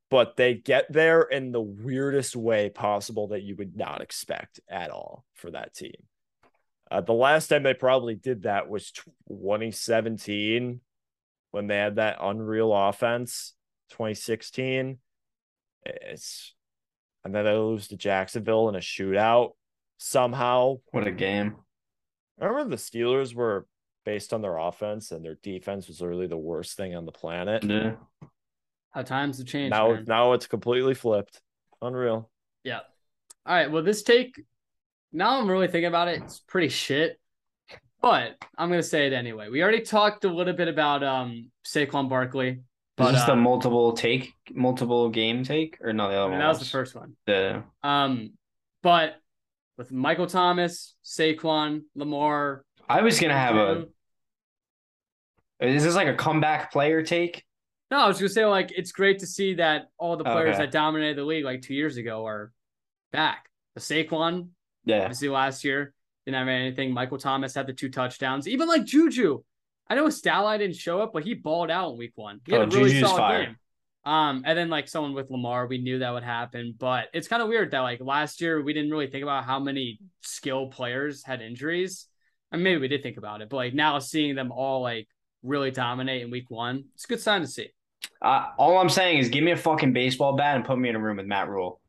but 0.10 0.38
they 0.38 0.56
get 0.56 0.92
there 0.92 1.22
in 1.22 1.52
the 1.52 1.62
weirdest 1.62 2.36
way 2.36 2.70
possible 2.70 3.28
that 3.28 3.44
you 3.44 3.56
would 3.58 3.76
not 3.76 4.02
expect 4.02 4.60
at 4.70 4.90
all 4.90 5.26
for 5.36 5.52
that 5.52 5.76
team. 5.76 5.94
Uh, 6.90 7.02
the 7.02 7.14
last 7.14 7.48
time 7.48 7.62
they 7.62 7.74
probably 7.74 8.16
did 8.16 8.44
that 8.44 8.68
was 8.68 8.92
2017 8.92 10.80
when 11.52 11.68
they 11.68 11.78
had 11.78 11.98
that 11.98 12.18
unreal 12.20 12.74
offense. 12.74 13.54
2016, 13.90 14.98
it's 15.86 16.54
and 17.24 17.34
then 17.34 17.46
they 17.46 17.54
lose 17.54 17.88
to 17.90 17.98
Jacksonville 17.98 18.70
in 18.70 18.76
a 18.76 18.80
shootout 18.80 19.52
somehow. 19.98 20.78
What 20.92 21.08
a 21.08 21.12
game. 21.12 21.56
I 22.42 22.46
remember 22.46 22.70
the 22.70 22.82
Steelers 22.82 23.34
were 23.36 23.68
based 24.06 24.34
on 24.34 24.42
their 24.42 24.58
offense 24.58 25.12
and 25.12 25.24
their 25.24 25.36
defense 25.44 25.88
was 25.88 26.02
literally 26.02 26.28
the 26.28 26.38
worst 26.38 26.78
thing 26.78 26.96
on 26.96 27.06
the 27.06 27.12
planet. 27.12 27.64
Yeah. 27.64 27.96
how 28.92 29.02
times 29.04 29.38
have 29.38 29.48
changed. 29.48 29.72
now, 29.72 29.94
man. 29.94 30.06
now 30.08 30.34
it's 30.34 30.48
completely 30.48 30.94
flipped. 30.94 31.42
Unreal. 31.82 32.30
Yeah. 32.64 32.80
All 33.46 33.56
right. 33.56 33.72
Well, 33.72 33.84
this 33.84 34.04
take 34.04 34.40
now 35.12 35.40
I'm 35.40 35.50
really 35.50 35.68
thinking 35.68 35.88
about 35.88 36.08
it. 36.08 36.22
It's 36.24 36.40
pretty 36.40 36.70
shit, 36.70 37.20
but 38.02 38.36
I'm 38.58 38.70
gonna 38.70 38.84
say 38.84 39.08
it 39.08 39.14
anyway. 39.14 39.50
We 39.50 39.62
already 39.64 39.82
talked 39.82 40.24
a 40.26 40.32
little 40.32 40.54
bit 40.54 40.68
about 40.68 41.04
um 41.04 41.50
Saquon 41.66 42.10
Barkley, 42.10 42.60
but 43.00 43.08
Is 43.08 43.14
this 43.14 43.22
uh, 43.24 43.28
the 43.28 43.36
multiple 43.38 43.94
take, 43.94 44.34
multiple 44.54 45.10
game 45.10 45.44
take, 45.44 45.78
or 45.82 45.94
no? 45.94 46.10
The 46.10 46.16
I 46.16 46.18
other 46.18 46.30
mean, 46.30 46.32
one 46.34 46.40
that 46.42 46.48
was 46.50 46.60
the 46.60 46.66
first 46.66 46.94
one. 46.96 47.16
The 47.26 47.64
Um, 47.82 48.34
but 48.84 49.16
with 49.78 49.92
Michael 49.92 50.28
Thomas, 50.28 50.96
Saquon, 51.04 51.84
Lamar, 51.96 52.64
I 52.88 53.02
was 53.02 53.20
gonna 53.20 53.38
have 53.38 53.56
a. 53.56 53.88
Is 55.60 55.84
this 55.84 55.96
like 55.96 56.08
a 56.08 56.14
comeback 56.16 56.72
player 56.72 57.02
take? 57.04 57.44
No, 57.92 58.00
I 58.00 58.08
was 58.08 58.18
gonna 58.18 58.30
say 58.30 58.46
like 58.46 58.72
it's 58.76 58.92
great 58.92 59.20
to 59.20 59.26
see 59.28 59.56
that 59.56 59.88
all 59.98 60.16
the 60.16 60.24
players 60.24 60.56
Okay. 60.56 60.66
that 60.66 60.72
dominated 60.72 61.18
the 61.18 61.24
league 61.24 61.44
like 61.46 61.62
two 61.62 61.74
years 61.74 61.98
ago 61.98 62.26
are 62.26 62.52
back. 63.12 63.50
The 63.76 63.82
Saquon, 63.82 64.50
Yeah. 64.86 65.02
obviously 65.02 65.30
last 65.30 65.64
year 65.64 65.94
didn't 66.26 66.38
have 66.38 66.48
anything. 66.48 66.94
Michael 66.94 67.18
Thomas 67.18 67.56
had 67.56 67.66
the 67.68 67.74
two 67.74 67.90
touchdowns. 67.90 68.48
Even 68.48 68.68
like 68.68 68.86
Juju, 68.86 69.44
I 69.90 69.96
know 69.96 70.06
Stali 70.08 70.58
didn't 70.60 70.76
show 70.76 71.02
up, 71.02 71.12
but 71.14 71.24
he 71.24 71.34
balled 71.34 71.72
out 71.72 71.92
in 71.92 71.98
week 71.98 72.12
one. 72.16 72.42
He 72.46 72.54
had 72.54 72.62
Oh, 72.62 72.64
a 72.64 72.68
really 72.68 72.92
Juju's 72.92 73.02
solid 73.02 73.18
fire. 73.18 73.46
game. 73.46 73.56
Um, 74.06 74.44
and 74.46 74.58
then 74.58 74.70
like 74.70 74.88
someone 74.88 75.14
with 75.14 75.30
Lamar, 75.30 75.68
we 75.68 75.78
knew 75.78 76.00
that 76.00 76.12
would 76.14 76.24
happen, 76.24 76.74
but 76.78 77.08
it's 77.14 77.28
kind 77.28 77.42
of 77.42 77.50
weird 77.50 77.72
that 77.72 77.82
like 77.82 78.00
last 78.02 78.40
year 78.42 78.62
we 78.62 78.74
didn't 78.74 78.92
really 78.92 79.08
think 79.08 79.24
about 79.24 79.44
how 79.46 79.60
many 79.60 80.00
skill 80.22 80.68
players 80.68 81.24
had 81.24 81.42
injuries. 81.42 82.08
I 82.52 82.56
mean, 82.56 82.64
maybe 82.64 82.82
we 82.82 82.88
did 82.88 83.04
think 83.04 83.18
about 83.18 83.42
it, 83.42 83.50
but 83.50 83.58
like 83.58 83.74
now 83.74 84.00
seeing 84.00 84.36
them 84.36 84.52
all 84.52 84.82
like 84.82 85.08
really 85.44 85.72
dominate 85.72 86.22
in 86.24 86.32
week 86.32 86.50
one, 86.50 86.86
it's 86.96 87.06
a 87.06 87.08
good 87.08 87.20
sign 87.20 87.42
to 87.42 87.48
see. 87.48 87.70
Uh, 88.22 88.48
all 88.58 88.78
I'm 88.78 88.90
saying 88.90 89.18
is 89.20 89.30
give 89.30 89.44
me 89.44 89.52
a 89.52 89.58
fucking 89.58 89.94
baseball 89.94 90.34
bat 90.36 90.56
and 90.56 90.66
put 90.66 90.80
me 90.80 90.90
in 90.90 90.96
a 90.96 91.00
room 91.00 91.18
with 91.18 91.26
Matt 91.26 91.50
Rhule. 91.50 91.80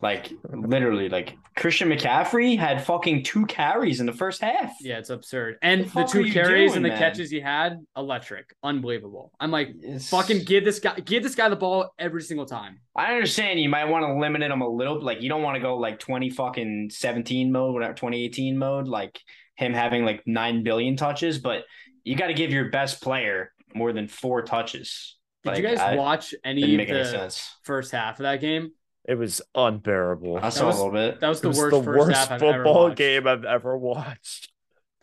Like 0.00 0.32
literally, 0.50 1.08
like 1.10 1.36
Christian 1.56 1.88
McCaffrey 1.90 2.56
had 2.58 2.84
fucking 2.84 3.22
two 3.24 3.44
carries 3.46 4.00
in 4.00 4.06
the 4.06 4.12
first 4.12 4.40
half. 4.40 4.72
Yeah, 4.80 4.98
it's 4.98 5.10
absurd. 5.10 5.56
And 5.62 5.84
The 5.86 6.00
the, 6.00 6.04
two 6.04 6.32
carries 6.32 6.70
doing, 6.72 6.76
and 6.78 6.84
the 6.84 6.88
man? 6.90 6.98
catches 6.98 7.30
he 7.30 7.40
had, 7.40 7.78
electric, 7.96 8.54
unbelievable. 8.62 9.32
I'm 9.40 9.50
like, 9.50 9.70
It's- 9.82 10.08
fucking 10.10 10.44
give 10.44 10.64
this 10.64 10.78
guy, 10.78 10.94
give 11.00 11.22
this 11.22 11.34
guy 11.34 11.48
the 11.48 11.56
ball 11.56 11.92
every 11.98 12.22
single 12.22 12.46
time. 12.46 12.80
I 12.96 13.12
understand 13.12 13.60
you 13.60 13.68
might 13.68 13.86
want 13.86 14.06
to 14.06 14.14
limit 14.18 14.42
him 14.42 14.60
a 14.60 14.68
little. 14.68 15.00
Like 15.02 15.22
you 15.22 15.28
don't 15.28 15.42
want 15.42 15.56
to 15.56 15.60
go 15.60 15.76
like 15.76 15.98
20 15.98 16.30
fucking 16.30 16.90
17 16.92 17.50
mode, 17.52 17.74
whatever 17.74 17.94
2018 17.94 18.56
mode, 18.56 18.88
like 18.88 19.20
him 19.56 19.72
having 19.74 20.04
like 20.04 20.22
nine 20.26 20.62
billion 20.62 20.96
touches, 20.96 21.38
but 21.38 21.64
you 22.04 22.16
got 22.16 22.28
to 22.28 22.34
give 22.34 22.50
your 22.52 22.70
best 22.70 23.02
player 23.02 23.52
more 23.74 23.92
than 23.92 24.08
four 24.08 24.42
touches. 24.42 25.16
Did 25.44 25.56
you 25.56 25.62
guys 25.62 25.78
I- 25.78 25.96
watch 25.96 26.34
any 26.44 26.80
of 26.80 26.88
the 26.88 27.04
sense. 27.04 27.56
first 27.64 27.92
half 27.92 28.18
of 28.20 28.24
that 28.24 28.40
game? 28.40 28.72
It 29.10 29.18
was 29.18 29.42
unbearable. 29.56 30.38
I 30.40 30.50
saw 30.50 30.68
a 30.68 30.70
little 30.70 30.92
bit. 30.92 31.20
That 31.20 31.28
was 31.28 31.38
It 31.38 31.42
the 31.42 31.48
was 31.48 31.58
worst 31.58 31.76
the 31.76 31.82
first 31.82 31.98
worst 31.98 32.16
half 32.18 32.30
I've 32.32 32.40
football 32.40 32.84
watched. 32.84 32.96
game 32.96 33.26
I've 33.26 33.44
ever 33.44 33.76
watched. 33.76 34.50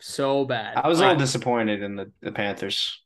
So 0.00 0.44
bad. 0.44 0.76
I 0.76 0.88
was 0.88 0.98
a 0.98 1.02
little 1.02 1.16
Uh, 1.16 1.18
disappointed 1.18 1.82
in 1.82 1.96
the, 1.96 2.10
the 2.22 2.32
Panthers. 2.32 3.02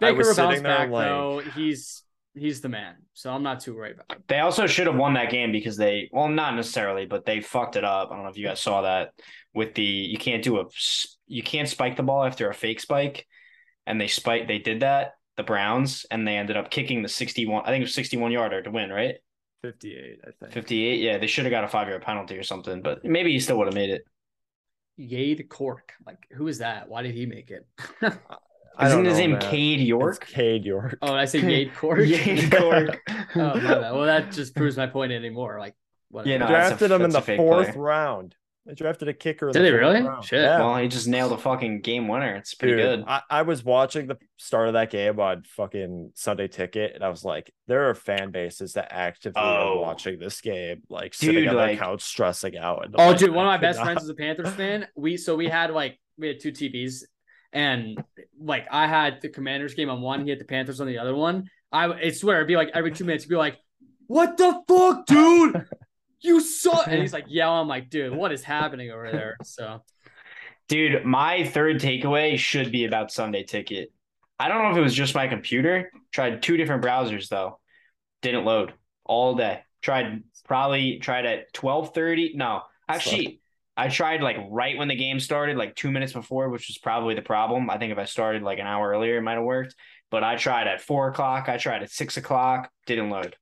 I 0.00 0.06
Baker 0.06 0.18
was 0.18 0.26
will 0.28 0.34
sitting 0.34 0.62
there 0.62 0.76
back 0.78 0.90
like- 0.90 1.06
though. 1.06 1.38
He's 1.54 2.02
he's 2.34 2.60
the 2.60 2.68
man, 2.68 2.96
so 3.12 3.32
I'm 3.32 3.44
not 3.44 3.60
too 3.60 3.76
worried 3.76 3.92
about 3.94 4.18
it. 4.18 4.24
They 4.26 4.40
also 4.40 4.66
should 4.66 4.88
have 4.88 4.96
won 4.96 5.14
that 5.14 5.30
game 5.30 5.52
because 5.52 5.76
they, 5.76 6.08
well, 6.12 6.26
not 6.28 6.56
necessarily, 6.56 7.06
but 7.06 7.24
they 7.24 7.40
fucked 7.40 7.76
it 7.76 7.84
up. 7.84 8.10
I 8.10 8.14
don't 8.14 8.24
know 8.24 8.30
if 8.30 8.36
you 8.36 8.46
guys 8.46 8.58
saw 8.60 8.82
that 8.82 9.12
with 9.54 9.74
the 9.74 9.84
you 9.84 10.18
can't 10.18 10.42
do 10.42 10.58
a 10.58 10.64
you 11.28 11.42
can't 11.44 11.68
spike 11.68 11.96
the 11.96 12.02
ball 12.02 12.24
after 12.24 12.48
a 12.50 12.54
fake 12.54 12.80
spike, 12.80 13.26
and 13.86 14.00
they 14.00 14.08
spike 14.08 14.48
they 14.48 14.58
did 14.58 14.80
that 14.80 15.12
the 15.36 15.42
Browns 15.44 16.06
and 16.10 16.26
they 16.26 16.36
ended 16.36 16.56
up 16.56 16.70
kicking 16.70 17.02
the 17.02 17.08
sixty 17.08 17.46
one 17.46 17.62
I 17.64 17.68
think 17.68 17.82
it 17.82 17.84
was 17.84 17.94
sixty 17.94 18.16
one 18.16 18.32
yarder 18.32 18.62
to 18.62 18.70
win 18.70 18.90
right 18.90 19.16
58, 19.72 20.20
I 20.26 20.30
think. 20.30 20.52
fifty 20.52 20.84
eight 20.86 21.00
yeah 21.00 21.18
they 21.18 21.26
should 21.26 21.44
have 21.44 21.50
got 21.50 21.64
a 21.64 21.68
five 21.68 21.88
yard 21.88 22.02
penalty 22.02 22.36
or 22.36 22.42
something 22.42 22.82
but 22.82 23.04
maybe 23.04 23.32
he 23.32 23.40
still 23.40 23.56
would 23.58 23.66
have 23.66 23.74
made 23.74 23.90
it. 23.90 24.04
Yade 24.98 25.48
Cork, 25.48 25.92
like 26.06 26.18
who 26.32 26.46
is 26.48 26.58
that? 26.58 26.88
Why 26.88 27.02
did 27.02 27.14
he 27.14 27.26
make 27.26 27.50
it? 27.50 27.66
I 28.76 28.86
Isn't 28.86 28.98
don't 28.98 29.04
his 29.04 29.14
know, 29.14 29.20
name 29.20 29.32
man. 29.32 29.40
Cade 29.40 29.80
It's 29.80 29.88
York? 29.88 30.26
Cade 30.26 30.64
York. 30.64 30.98
oh, 31.02 31.08
did 31.08 31.16
I 31.16 31.24
say 31.24 31.40
Yade 31.42 31.74
Cork. 31.74 31.98
Yade 32.00 32.52
oh, 32.60 32.60
Cork. 32.60 33.00
oh, 33.36 33.60
my 33.60 33.74
bad. 33.78 33.92
Well, 33.92 34.04
that 34.06 34.32
just 34.32 34.54
proves 34.54 34.76
my 34.76 34.86
point 34.86 35.12
anymore. 35.12 35.58
Like, 35.58 35.74
whatever. 36.10 36.30
Yeah, 36.30 36.38
no, 36.38 36.46
They 36.46 36.52
that's 36.52 36.66
a- 36.70 36.76
drafted 36.78 36.90
him 36.92 37.04
in 37.04 37.12
the 37.12 37.22
fourth 37.22 37.72
player. 37.72 37.72
round. 37.74 38.34
They 38.66 38.72
drafted 38.74 39.08
a 39.08 39.12
kicker. 39.12 39.48
Did 39.48 39.60
the 39.60 39.64
they 39.64 39.72
really? 39.72 40.00
round. 40.00 40.24
Shit. 40.24 40.40
Yeah. 40.40 40.58
Well, 40.58 40.76
he 40.78 40.88
just 40.88 41.06
nailed 41.06 41.32
a 41.32 41.36
fucking 41.36 41.82
game 41.82 42.08
winner. 42.08 42.34
It's 42.36 42.54
pretty 42.54 42.76
Dude, 42.76 43.00
good. 43.00 43.04
I, 43.06 43.20
I 43.28 43.42
was 43.42 43.62
watching 43.62 44.06
the 44.06 44.16
start 44.38 44.68
of 44.68 44.72
that 44.72 44.90
game 44.90 45.20
on 45.20 45.42
fucking 45.42 46.12
Sunday 46.14 46.48
Ticket, 46.48 46.92
and 46.94 47.04
I 47.04 47.10
was 47.10 47.24
like, 47.24 47.52
there 47.66 47.90
are 47.90 47.94
fan 47.94 48.30
bases 48.30 48.72
that 48.72 48.88
actively 48.90 49.42
Oh. 49.42 49.78
are 49.78 49.80
watching 49.82 50.18
this 50.18 50.40
game, 50.40 50.82
like 50.88 51.12
sitting 51.12 51.46
on 51.48 51.56
like- 51.56 51.78
their 51.78 51.86
couch 51.86 52.02
stressing 52.02 52.56
out. 52.56 52.86
And 52.86 52.94
Oh, 52.98 53.08
like, 53.08 53.18
dude, 53.18 53.30
one 53.34 53.44
of 53.44 53.50
my 53.50 53.58
best 53.58 53.78
could 53.80 53.84
friends 53.84 54.02
is 54.04 54.08
a 54.08 54.14
Panthers 54.14 54.48
fan. 54.54 54.88
We 54.96 55.18
so 55.18 55.36
we 55.36 55.48
had 55.48 55.70
like 55.70 55.98
we 56.16 56.28
had 56.28 56.40
two 56.40 56.50
TVs, 56.52 57.02
and 57.52 58.02
like 58.40 58.66
I 58.70 58.86
had 58.86 59.20
the 59.20 59.28
Commanders 59.28 59.74
game 59.74 59.90
on 59.90 60.00
one, 60.00 60.24
he 60.24 60.30
had 60.30 60.40
the 60.40 60.44
Panthers 60.46 60.80
on 60.80 60.86
the 60.86 60.96
other 60.98 61.14
one. 61.14 61.50
I, 61.70 61.92
I 61.92 62.10
swear 62.12 62.36
it'd 62.36 62.48
be 62.48 62.56
like 62.56 62.70
every 62.72 62.92
two 62.92 63.04
minutes, 63.04 63.24
he'd 63.24 63.30
be 63.30 63.36
like, 63.36 63.58
"What 64.06 64.38
the 64.38 64.62
fuck, 64.66 65.04
dude? 65.04 65.66
You 66.24 66.40
saw?" 66.40 66.82
And 66.82 67.00
he's 67.00 67.12
like 67.18 67.26
yelling. 67.28 67.60
I'm 67.60 67.68
like, 67.68 67.90
"Dude, 67.90 68.14
what 68.14 68.32
is 68.32 68.42
happening 68.42 68.90
over 68.90 69.10
there?" 69.12 69.36
So 69.44 69.82
Dude, 70.68 71.04
my 71.04 71.44
third 71.44 71.78
takeaway 71.78 72.38
should 72.38 72.72
be 72.72 72.84
about 72.84 73.12
Sunday 73.12 73.42
Ticket. 73.42 73.92
I 74.38 74.48
don't 74.48 74.62
know 74.62 74.70
if 74.70 74.76
it 74.76 74.82
was 74.82 74.94
just 74.94 75.14
my 75.14 75.28
computer. 75.28 75.90
Tried 76.10 76.42
two 76.42 76.56
different 76.56 76.82
browsers 76.82 77.28
though. 77.28 77.60
Didn't 78.22 78.44
load 78.44 78.72
all 79.04 79.34
day. 79.34 79.60
Tried 79.82 80.22
probably 80.44 80.98
tried 80.98 81.26
at 81.26 81.52
12:30. 81.52 82.34
No, 82.34 82.62
actually 82.88 83.40
I 83.76 83.88
tried 83.88 84.22
like 84.22 84.36
right 84.50 84.78
when 84.78 84.88
the 84.88 84.96
game 84.96 85.20
started, 85.20 85.56
like 85.56 85.74
2 85.74 85.90
minutes 85.90 86.12
before, 86.12 86.48
which 86.48 86.68
was 86.68 86.78
probably 86.78 87.14
the 87.14 87.22
problem. 87.22 87.68
I 87.68 87.76
think 87.76 87.92
if 87.92 87.98
I 87.98 88.04
started 88.04 88.42
like 88.42 88.60
an 88.60 88.66
hour 88.66 88.90
earlier, 88.90 89.18
it 89.18 89.22
might 89.22 89.34
have 89.34 89.42
worked. 89.42 89.74
But 90.10 90.22
I 90.22 90.36
tried 90.36 90.68
at 90.68 90.80
four 90.80 91.08
o'clock. 91.08 91.48
I 91.48 91.56
tried 91.58 91.82
at 91.82 91.90
six 91.90 92.16
o'clock. 92.16 92.70
Didn't 92.86 93.10
load. 93.10 93.36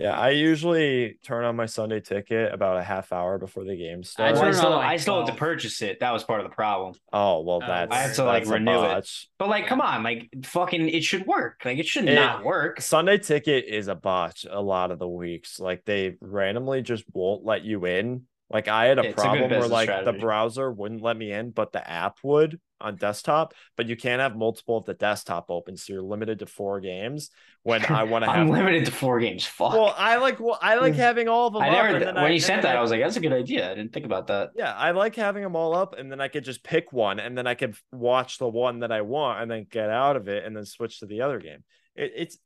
Yeah, 0.00 0.18
I 0.18 0.30
usually 0.30 1.18
turn 1.22 1.44
on 1.44 1.56
my 1.56 1.66
Sunday 1.66 2.00
ticket 2.00 2.54
about 2.54 2.78
a 2.78 2.82
half 2.82 3.12
hour 3.12 3.38
before 3.38 3.64
the 3.64 3.76
game 3.76 3.98
I 3.98 4.02
starts. 4.02 4.40
Well, 4.40 4.48
I 4.48 4.52
still, 4.52 4.70
like, 4.70 4.88
I 4.88 4.96
still 4.96 5.24
had 5.26 5.32
to 5.32 5.38
purchase 5.38 5.82
it. 5.82 6.00
That 6.00 6.12
was 6.12 6.24
part 6.24 6.40
of 6.40 6.48
the 6.48 6.54
problem. 6.54 6.94
oh 7.12 7.40
well, 7.42 7.60
Oh, 7.62 7.66
that's 7.66 7.94
I 7.94 7.98
have 7.98 8.14
to, 8.16 8.24
like, 8.24 8.46
renew 8.46 8.82
it. 8.84 9.08
But 9.38 9.48
like, 9.48 9.66
come 9.66 9.80
on, 9.82 10.02
like 10.02 10.28
fucking, 10.44 10.88
it 10.88 11.04
should 11.04 11.26
work. 11.26 11.60
Like, 11.64 11.78
it 11.78 11.86
should 11.86 12.08
It- 12.08 12.14
not 12.14 12.44
work. 12.44 12.80
Sunday 12.80 13.18
ticket 13.18 13.66
is 13.66 13.88
a 13.88 13.94
botch 13.94 14.46
a 14.50 14.60
lot 14.62 14.90
of 14.90 14.98
the 14.98 15.08
weeks. 15.08 15.60
Like 15.60 15.84
they 15.84 16.16
randomly 16.20 16.80
just 16.82 17.04
won't 17.12 17.44
let 17.44 17.62
you 17.64 17.84
in. 17.84 18.22
Like 18.50 18.66
I 18.66 18.86
had 18.86 18.98
a 18.98 19.02
It's 19.02 19.12
a 19.12 19.14
problem 19.14 19.40
where 19.42 19.60
business 19.60 19.70
like 19.70 20.04
the 20.04 20.12
browser 20.12 20.72
wouldn't 20.72 21.02
let 21.02 21.16
me 21.16 21.30
in, 21.30 21.50
but 21.50 21.72
the 21.72 21.88
app 21.88 22.18
would 22.24 22.58
on 22.80 22.96
desktop. 22.96 23.54
But 23.76 23.86
you 23.86 23.96
can't 23.96 24.20
have 24.20 24.36
multiple 24.36 24.76
of 24.76 24.84
the 24.86 24.94
desktop 24.94 25.46
open, 25.50 25.76
so 25.76 25.92
you're 25.92 26.02
limited 26.02 26.40
to 26.40 26.46
four 26.46 26.80
games. 26.80 27.30
When 27.62 27.84
I 27.84 28.02
want 28.04 28.24
to 28.24 28.30
have, 28.32 28.40
I'm 28.40 28.48
limited 28.48 28.86
to 28.86 28.92
four 28.92 29.20
games. 29.20 29.44
Fuck. 29.46 29.72
well, 29.74 29.94
I 29.96 30.16
like 30.16 30.40
well, 30.40 30.58
I 30.60 30.76
like 30.76 30.94
having 30.96 31.28
all 31.28 31.46
of 31.46 31.52
them. 31.52 31.62
I 31.62 31.68
up, 31.68 31.74
never. 31.92 32.04
when 32.06 32.16
I- 32.16 32.28
you 32.30 32.40
sent 32.40 32.62
that, 32.62 32.74
I- 32.74 32.78
I 32.78 32.82
was 32.82 32.90
like, 32.90 33.00
"That's 33.02 33.16
a 33.16 33.20
good 33.20 33.32
idea." 33.32 33.70
I 33.70 33.74
didn't 33.74 33.92
think 33.92 34.06
about 34.06 34.26
that. 34.26 34.50
yeah, 34.56 34.72
I 34.74 34.90
like 34.90 35.14
having 35.14 35.42
them 35.44 35.54
all 35.54 35.74
up, 35.74 35.96
and 35.96 36.10
then 36.10 36.20
I 36.20 36.26
could 36.28 36.42
just 36.44 36.64
pick 36.64 36.92
one, 36.92 37.20
and 37.20 37.38
then 37.38 37.46
I 37.46 37.54
could 37.54 37.76
watch 37.92 38.38
the 38.38 38.48
one 38.48 38.80
that 38.80 38.90
I 38.90 39.02
want, 39.02 39.42
and 39.42 39.50
then 39.50 39.66
get 39.70 39.90
out 39.90 40.16
of 40.16 40.26
it, 40.28 40.44
and 40.44 40.56
then 40.56 40.64
switch 40.64 41.00
to 41.00 41.06
the 41.06 41.20
other 41.22 41.38
game. 41.38 41.62
It, 41.94 42.12
it's 42.16 42.38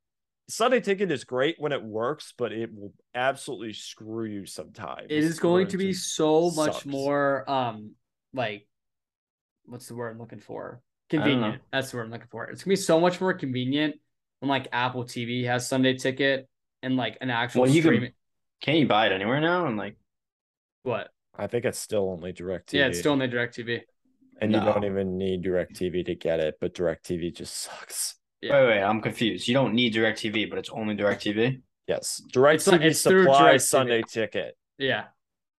Sunday 0.49 0.81
Ticket 0.81 1.11
is 1.11 1.25
great 1.25 1.57
when 1.59 1.73
it 1.73 1.83
works, 1.83 2.35
but 2.37 2.53
it 2.53 2.71
will 2.75 2.93
absolutely 3.15 3.73
screw 3.73 4.27
you 4.27 4.45
sometimes. 4.47 5.07
It 5.09 5.25
is 5.25 5.39
going 5.39 5.69
to 5.69 5.79
be 5.79 5.93
just 5.93 6.15
so 6.15 6.51
much 6.51 6.75
sucks. 6.75 6.87
more 6.87 7.49
um 7.51 7.93
like 8.33 8.67
what's 9.67 9.87
the 9.89 9.95
word 9.95 10.11
I'm 10.11 10.19
looking 10.19 10.41
for? 10.41 10.83
Convenient. 11.09 11.63
That's 11.73 11.91
the 11.91 11.97
word 11.99 12.05
I'm 12.05 12.11
looking 12.11 12.29
for. 12.31 12.45
It's 12.47 12.63
gonna 12.63 12.73
be 12.73 12.77
so 12.77 13.01
much 13.01 13.21
more 13.21 13.33
convenient 13.33 13.97
when 14.41 14.49
like 14.51 14.69
Apple 14.73 15.05
TV 15.05 15.45
has 15.47 15.67
Sunday 15.69 15.97
ticket 15.97 16.49
and 16.83 16.97
like 16.97 17.17
an 17.21 17.31
actual 17.31 17.63
Well, 17.63 17.71
you 17.71 17.81
can- 17.83 17.89
streaming. 17.89 18.13
Can't 18.61 18.79
you 18.79 18.87
buy 18.89 19.07
it 19.07 19.13
anywhere 19.13 19.41
now? 19.41 19.67
And 19.67 19.77
like, 19.77 19.97
What? 20.85 21.09
I 21.37 21.47
think 21.49 21.65
it's 21.65 21.79
still 21.79 22.11
only 22.11 22.33
Direct 22.33 22.71
TV. 22.71 22.79
Yeah, 22.79 22.87
it's 22.87 22.99
still 22.99 23.13
only 23.13 23.27
direct 23.29 23.57
TV. 23.57 23.81
and 24.41 24.53
you 24.53 24.61
don't 24.61 24.85
even 24.85 25.17
need 25.19 25.43
Direct 25.43 25.75
TV 25.75 26.05
to 26.07 26.15
get 26.15 26.41
it, 26.41 26.57
but 26.61 26.75
Direct 26.75 27.05
TV 27.07 27.35
just 27.35 27.55
sucks. 27.57 28.17
Yeah. 28.45 28.61
wait, 28.61 28.67
wait, 28.69 28.83
I'm 28.83 29.01
confused. 29.01 29.49
You 29.49 29.55
don't 29.55 29.75
need 29.75 29.95
Directv, 29.95 30.51
but 30.51 30.59
it's 30.59 30.71
only 30.71 30.95
Directv. 30.97 31.61
Yes, 31.87 32.23
Direct 32.33 32.57
It's 32.57 32.69
TV 32.69 32.83
it's 32.85 33.03
through 33.03 33.25
supplies 33.25 33.63
DirecTV. 33.65 33.69
Sunday 33.69 34.03
Ticket. 34.09 34.57
Yeah. 34.79 35.05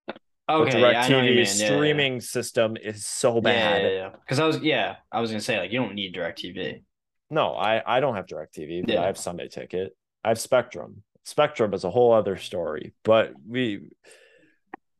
But 0.07 0.17
Okay, 0.47 0.79
Direct 0.79 0.93
yeah, 0.93 1.01
I 1.05 1.09
know 1.09 1.17
what 1.17 1.25
you 1.25 1.31
TV 1.31 1.35
mean. 1.35 1.45
Yeah, 1.45 1.53
yeah, 1.53 1.69
yeah. 1.69 1.75
streaming 1.77 2.21
system 2.21 2.77
is 2.77 3.05
so 3.05 3.35
Yeah, 3.35 3.41
bad. 3.41 3.81
yeah, 3.81 3.89
yeah. 3.89 4.09
Because 4.21 4.39
I 4.39 4.45
was, 4.45 4.59
yeah, 4.59 4.95
I 5.11 5.21
was 5.21 5.31
gonna 5.31 5.41
say 5.41 5.57
like 5.59 5.71
you 5.71 5.79
don't 5.79 5.95
need 5.95 6.13
Directv. 6.15 6.83
No, 7.31 7.53
I 7.55 7.81
I 7.97 7.99
don't 7.99 8.15
have 8.15 8.27
Direct 8.27 8.53
TV, 8.55 8.81
but 8.85 8.93
Yeah. 8.93 9.01
I 9.01 9.05
have 9.07 9.17
Sunday 9.17 9.47
Ticket. 9.47 9.95
I 10.23 10.29
have 10.29 10.39
Spectrum. 10.39 11.03
Spectrum 11.23 11.73
is 11.73 11.83
a 11.83 11.89
whole 11.89 12.13
other 12.13 12.37
story, 12.37 12.93
but 13.03 13.33
we. 13.47 13.89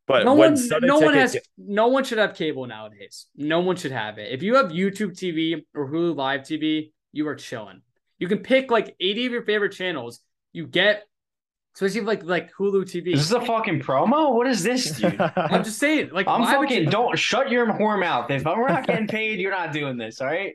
But 0.08 0.24
no 0.26 0.34
when 0.36 0.52
one 0.52 0.58
Sunday 0.58 0.88
no 0.88 0.96
Ticket, 1.00 1.06
one 1.06 1.16
has 1.16 1.38
no 1.58 1.88
one 1.88 2.04
should 2.04 2.18
have 2.20 2.36
cable 2.36 2.66
nowadays. 2.68 3.26
No 3.36 3.60
one 3.62 3.76
should 3.76 3.92
have 3.92 4.18
it. 4.20 4.32
If 4.32 4.44
you 4.44 4.56
have 4.56 4.68
YouTube 4.68 5.14
TV 5.14 5.64
or 5.76 5.90
Hulu 5.90 6.16
Live 6.16 6.42
TV, 6.42 6.92
you 7.16 7.28
are 7.28 7.36
chilling. 7.36 7.82
You 8.20 8.28
can 8.28 8.40
pick 8.40 8.70
like 8.70 8.96
80 9.00 9.28
of 9.28 9.32
your 9.32 9.44
favorite 9.44 9.72
channels. 9.72 10.20
You 10.52 10.68
get 10.68 11.04
especially 11.76 12.02
like 12.02 12.24
like 12.24 12.52
Hulu 12.54 12.84
TV. 12.84 13.14
This 13.14 13.22
is 13.22 13.30
this 13.30 13.42
a 13.42 13.46
fucking 13.46 13.82
promo? 13.82 14.34
What 14.34 14.48
is 14.48 14.64
this, 14.64 14.92
dude? 14.98 15.20
I'm 15.36 15.64
just 15.64 15.80
saying, 15.80 16.10
like 16.12 16.28
I'm 16.28 16.44
fucking 16.44 16.84
you- 16.84 16.90
don't 16.90 17.18
shut 17.18 17.50
your 17.50 17.68
whore 17.68 18.00
mouth. 18.00 18.30
If 18.30 18.44
we're 18.44 18.68
not 18.68 18.86
getting 18.86 19.08
paid, 19.08 19.40
you're 19.40 19.52
not 19.52 19.74
doing 19.74 19.98
this. 19.98 20.22
All 20.22 20.28
right. 20.28 20.54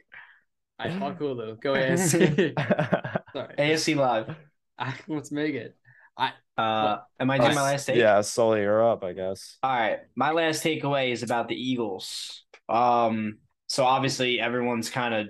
I 0.78 0.90
fuck 0.98 1.18
Hulu. 1.18 1.60
Go 1.60 1.72
ASC. 1.74 2.54
Sorry. 3.32 3.54
ASC 3.58 3.96
live. 3.96 4.34
I, 4.78 4.94
let's 5.08 5.30
make 5.30 5.54
it. 5.54 5.76
I 6.16 6.32
uh, 6.56 6.98
am 7.18 7.30
I 7.30 7.38
doing 7.38 7.54
my 7.54 7.62
last 7.62 7.86
take? 7.86 7.96
yeah, 7.96 8.20
Sully, 8.20 8.60
you're 8.60 8.86
up, 8.86 9.02
I 9.04 9.12
guess. 9.12 9.58
All 9.62 9.70
right. 9.74 10.00
My 10.14 10.32
last 10.32 10.62
takeaway 10.62 11.12
is 11.12 11.22
about 11.22 11.48
the 11.48 11.54
Eagles. 11.54 12.44
Um, 12.68 13.38
so 13.66 13.84
obviously 13.84 14.40
everyone's 14.40 14.90
kind 14.90 15.14
of 15.14 15.28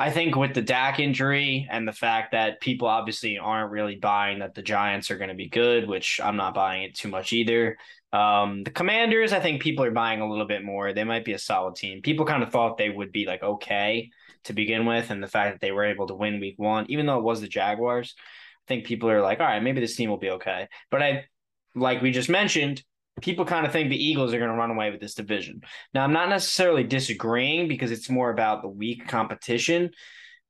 I 0.00 0.10
think 0.10 0.34
with 0.34 0.54
the 0.54 0.62
Dak 0.62 0.98
injury 0.98 1.68
and 1.70 1.86
the 1.86 1.92
fact 1.92 2.32
that 2.32 2.62
people 2.62 2.88
obviously 2.88 3.36
aren't 3.36 3.70
really 3.70 3.96
buying 3.96 4.38
that 4.38 4.54
the 4.54 4.62
Giants 4.62 5.10
are 5.10 5.18
going 5.18 5.28
to 5.28 5.34
be 5.34 5.50
good, 5.50 5.86
which 5.86 6.18
I'm 6.24 6.36
not 6.36 6.54
buying 6.54 6.84
it 6.84 6.94
too 6.94 7.08
much 7.08 7.34
either. 7.34 7.76
Um, 8.10 8.64
the 8.64 8.70
Commanders, 8.70 9.34
I 9.34 9.40
think 9.40 9.60
people 9.60 9.84
are 9.84 9.90
buying 9.90 10.22
a 10.22 10.28
little 10.28 10.46
bit 10.46 10.64
more. 10.64 10.94
They 10.94 11.04
might 11.04 11.26
be 11.26 11.34
a 11.34 11.38
solid 11.38 11.76
team. 11.76 12.00
People 12.00 12.24
kind 12.24 12.42
of 12.42 12.50
thought 12.50 12.78
they 12.78 12.88
would 12.88 13.12
be 13.12 13.26
like 13.26 13.42
okay 13.42 14.08
to 14.44 14.54
begin 14.54 14.86
with, 14.86 15.10
and 15.10 15.22
the 15.22 15.28
fact 15.28 15.52
that 15.52 15.60
they 15.60 15.70
were 15.70 15.84
able 15.84 16.06
to 16.06 16.14
win 16.14 16.40
week 16.40 16.54
one, 16.56 16.86
even 16.88 17.04
though 17.04 17.18
it 17.18 17.24
was 17.24 17.42
the 17.42 17.46
Jaguars, 17.46 18.14
I 18.16 18.66
think 18.68 18.86
people 18.86 19.10
are 19.10 19.20
like, 19.20 19.38
all 19.38 19.46
right, 19.46 19.62
maybe 19.62 19.82
this 19.82 19.96
team 19.96 20.08
will 20.08 20.16
be 20.16 20.30
okay. 20.30 20.68
But 20.90 21.02
I, 21.02 21.26
like 21.74 22.00
we 22.00 22.10
just 22.10 22.30
mentioned, 22.30 22.82
people 23.20 23.44
kind 23.44 23.66
of 23.66 23.72
think 23.72 23.90
the 23.90 24.04
Eagles 24.04 24.32
are 24.32 24.38
going 24.38 24.50
to 24.50 24.56
run 24.56 24.70
away 24.70 24.90
with 24.90 25.00
this 25.00 25.14
division. 25.14 25.62
Now, 25.94 26.04
I'm 26.04 26.12
not 26.12 26.28
necessarily 26.28 26.84
disagreeing 26.84 27.68
because 27.68 27.90
it's 27.90 28.10
more 28.10 28.30
about 28.30 28.62
the 28.62 28.68
weak 28.68 29.06
competition. 29.08 29.90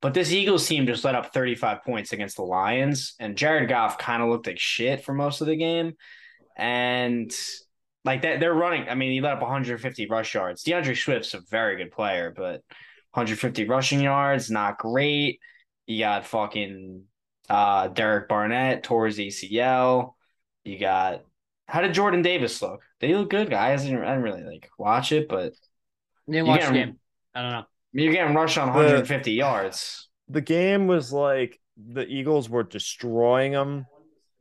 But 0.01 0.15
this 0.15 0.31
Eagles 0.31 0.67
team 0.67 0.87
just 0.87 1.03
let 1.03 1.13
up 1.13 1.31
35 1.31 1.83
points 1.83 2.11
against 2.11 2.35
the 2.35 2.43
Lions, 2.43 3.13
and 3.19 3.37
Jared 3.37 3.69
Goff 3.69 3.99
kind 3.99 4.23
of 4.23 4.29
looked 4.29 4.47
like 4.47 4.59
shit 4.59 5.03
for 5.03 5.13
most 5.13 5.41
of 5.41 5.47
the 5.47 5.55
game. 5.55 5.93
And 6.57 7.31
like 8.03 8.23
that, 8.23 8.39
they're 8.39 8.53
running. 8.53 8.89
I 8.89 8.95
mean, 8.95 9.11
he 9.11 9.21
let 9.21 9.33
up 9.33 9.41
150 9.41 10.07
rush 10.07 10.33
yards. 10.33 10.63
D'Andre 10.63 10.95
Swift's 10.95 11.35
a 11.35 11.41
very 11.49 11.77
good 11.77 11.91
player, 11.91 12.33
but 12.35 12.63
150 13.13 13.65
rushing 13.65 14.01
yards, 14.01 14.49
not 14.49 14.79
great. 14.79 15.39
You 15.85 15.99
got 15.99 16.25
fucking 16.25 17.03
uh, 17.47 17.89
Derek 17.89 18.27
Barnett 18.27 18.83
towards 18.83 19.17
ACL. 19.17 20.13
You 20.63 20.79
got 20.79 21.23
how 21.71 21.81
did 21.81 21.93
Jordan 21.93 22.21
Davis 22.21 22.61
look? 22.61 22.81
Did 22.99 23.09
he 23.09 23.15
look 23.15 23.29
good, 23.29 23.49
guys? 23.49 23.81
I 23.81 23.85
didn't, 23.85 24.03
I 24.03 24.07
didn't 24.09 24.23
really 24.23 24.43
like 24.43 24.69
watch 24.77 25.11
it, 25.11 25.27
but 25.29 25.53
Didn't 26.29 26.45
You 26.45 26.51
watch 26.51 26.61
the 26.61 26.67
getting- 26.73 26.85
game. 26.85 26.99
I 27.33 27.41
don't 27.41 27.51
know. 27.51 27.63
you're 27.93 28.11
getting 28.13 28.35
rushed 28.35 28.57
on 28.57 28.67
150 28.67 29.31
yards. 29.31 30.09
The 30.27 30.41
game 30.41 30.87
was 30.87 31.11
like 31.13 31.59
the 31.77 32.05
Eagles 32.05 32.49
were 32.49 32.63
destroying 32.63 33.53
them 33.53 33.85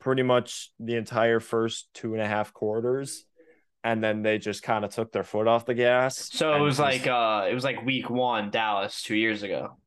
pretty 0.01 0.23
much 0.23 0.73
the 0.81 0.97
entire 0.97 1.41
first 1.41 1.89
two 1.95 2.15
and 2.15 2.23
a 2.23 2.27
half 2.27 2.53
quarters. 2.53 3.25
And 3.85 4.03
then 4.05 4.23
they 4.23 4.39
just 4.39 4.63
kind 4.63 4.85
of 4.85 4.93
took 4.95 5.11
their 5.13 5.25
foot 5.25 5.47
off 5.47 5.65
the 5.67 5.75
gas. 5.75 6.29
So 6.33 6.55
it 6.55 6.61
was 6.61 6.79
just- 6.79 6.81
like 6.81 7.07
uh 7.07 7.47
it 7.51 7.55
was 7.55 7.65
like 7.65 7.85
week 7.85 8.11
one 8.11 8.51
Dallas 8.51 9.03
two 9.03 9.17
years 9.17 9.43
ago 9.43 9.79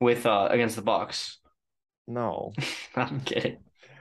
with 0.00 0.26
uh 0.26 0.48
against 0.50 0.76
the 0.76 0.82
Bucs. 0.82 1.36
no. 2.06 2.52
I'm 2.96 3.20
kidding. 3.20 3.58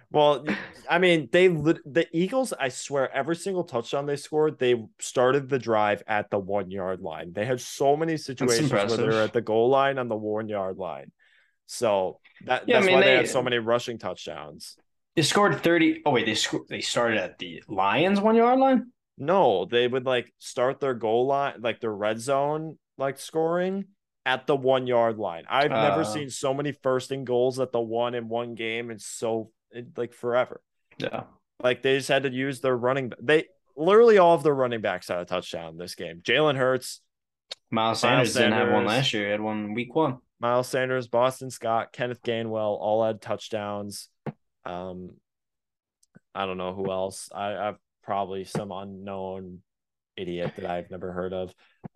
Well, 0.10 0.46
I 0.90 1.00
mean, 1.00 1.28
they 1.32 1.48
the 1.48 2.08
Eagles. 2.14 2.54
I 2.58 2.70
swear, 2.70 3.12
every 3.14 3.36
single 3.36 3.66
touchdown 3.66 4.06
they 4.06 4.16
scored, 4.16 4.58
they 4.58 4.82
started 5.00 5.50
the 5.50 5.60
drive 5.60 6.02
at 6.08 6.30
the 6.30 6.40
one 6.40 6.72
yard 6.72 7.02
line. 7.02 7.34
They 7.34 7.46
had 7.46 7.60
so 7.60 7.98
many 7.98 8.16
situations 8.18 8.72
where 8.72 8.86
they 8.88 8.94
impressive. 8.94 9.06
were 9.14 9.22
at 9.22 9.34
the 9.34 9.42
goal 9.42 9.70
line 9.70 9.98
on 9.98 10.08
the 10.08 10.16
one 10.16 10.48
yard 10.48 10.78
line. 10.78 11.12
So 11.66 12.20
that, 12.46 12.70
Yeah, 12.70 12.78
I 12.78 12.80
that's 12.80 12.86
mean, 12.88 12.96
why 12.96 13.02
they, 13.02 13.08
they- 13.12 13.16
had 13.18 13.28
so 13.28 13.42
many 13.44 13.58
rushing 13.58 13.98
touchdowns. 13.98 14.78
They 15.18 15.24
scored 15.24 15.62
30. 15.64 16.04
Oh 16.06 16.12
wait, 16.12 16.26
they 16.28 16.36
scored 16.36 16.68
they 16.70 16.80
started 16.80 17.18
at 17.18 17.40
the 17.40 17.64
Lions 17.68 18.22
one 18.22 18.36
yard 18.36 18.60
line? 18.60 18.92
No, 19.18 19.66
they 19.66 19.88
would 19.88 20.06
like 20.06 20.32
start 20.38 20.80
their 20.80 20.94
goal 20.94 21.26
line, 21.26 21.56
like 21.60 21.80
their 21.82 21.92
red 21.94 22.20
zone, 22.22 22.78
like 23.00 23.18
scoring 23.20 23.86
at 24.28 24.46
the 24.46 24.56
one 24.56 24.86
yard 24.86 25.18
line. 25.18 25.44
I've 25.50 25.72
never 25.72 26.02
Uh. 26.02 26.06
seen 26.06 26.30
so 26.30 26.54
many 26.54 26.72
first 26.72 27.12
and 27.12 27.26
goals 27.26 27.60
at 27.60 27.72
the 27.72 27.82
one 27.82 28.14
in 28.14 28.30
one 28.30 28.54
game 28.54 28.92
in 28.92 29.00
so 29.00 29.50
like 29.96 30.14
forever. 30.14 30.62
Yeah. 30.98 31.24
Like 31.62 31.82
they 31.82 31.98
just 31.98 32.10
had 32.10 32.24
to 32.24 32.30
use 32.32 32.62
their 32.62 32.76
running. 32.78 33.12
They 33.22 33.46
literally 33.76 34.18
all 34.18 34.36
of 34.36 34.44
their 34.44 34.54
running 34.56 34.82
backs 34.82 35.08
had 35.08 35.20
a 35.20 35.26
touchdown 35.26 35.78
this 35.78 35.96
game. 35.96 36.22
Jalen 36.24 36.56
Hurts, 36.58 37.02
Miles 37.72 38.00
Sanders 38.02 38.34
didn't 38.34 38.54
have 38.54 38.72
one 38.72 38.86
last 38.86 39.14
year. 39.14 39.26
He 39.26 39.32
had 39.32 39.42
one 39.42 39.74
week 39.74 39.94
one. 39.96 40.18
Miles 40.40 40.68
Sanders, 40.68 41.08
Boston 41.08 41.50
Scott, 41.50 41.92
Kenneth 41.92 42.22
Gainwell 42.22 42.78
all 42.80 43.04
had 43.04 43.22
touchdowns. 43.22 44.10
Um, 44.66 45.12
I 46.36 46.46
don't 46.46 46.58
know 46.58 46.74
who 46.74 46.92
else. 46.92 47.30
I, 47.34 47.56
I've 47.56 47.78
probably 48.04 48.44
some 48.44 48.72
unknown 48.72 49.60
idiot 50.16 50.54
that 50.58 50.70
I've 50.70 50.92
never 50.92 51.12
heard 51.12 51.34
of. 51.34 51.54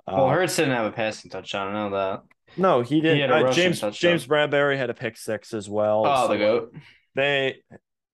Well, 0.07 0.26
Uh, 0.26 0.30
Hurts 0.30 0.55
didn't 0.55 0.74
have 0.74 0.86
a 0.86 0.91
passing 0.91 1.30
touchdown. 1.30 1.67
I 1.69 1.74
know 1.74 1.89
that. 1.91 2.24
no, 2.57 2.82
he 2.82 2.99
didn't. 3.01 3.30
a 3.30 3.47
Uh, 3.47 3.51
James 3.51 3.80
touchdown. 3.80 4.11
James 4.11 4.26
Bradberry 4.28 4.78
had 4.78 4.89
a 4.89 4.93
pick 4.95 5.17
six 5.17 5.53
as 5.53 5.69
well. 5.69 6.03
Oh, 6.05 6.24
So, 6.26 6.34
the 6.34 6.38
goat. 6.39 6.76
They 7.16 7.57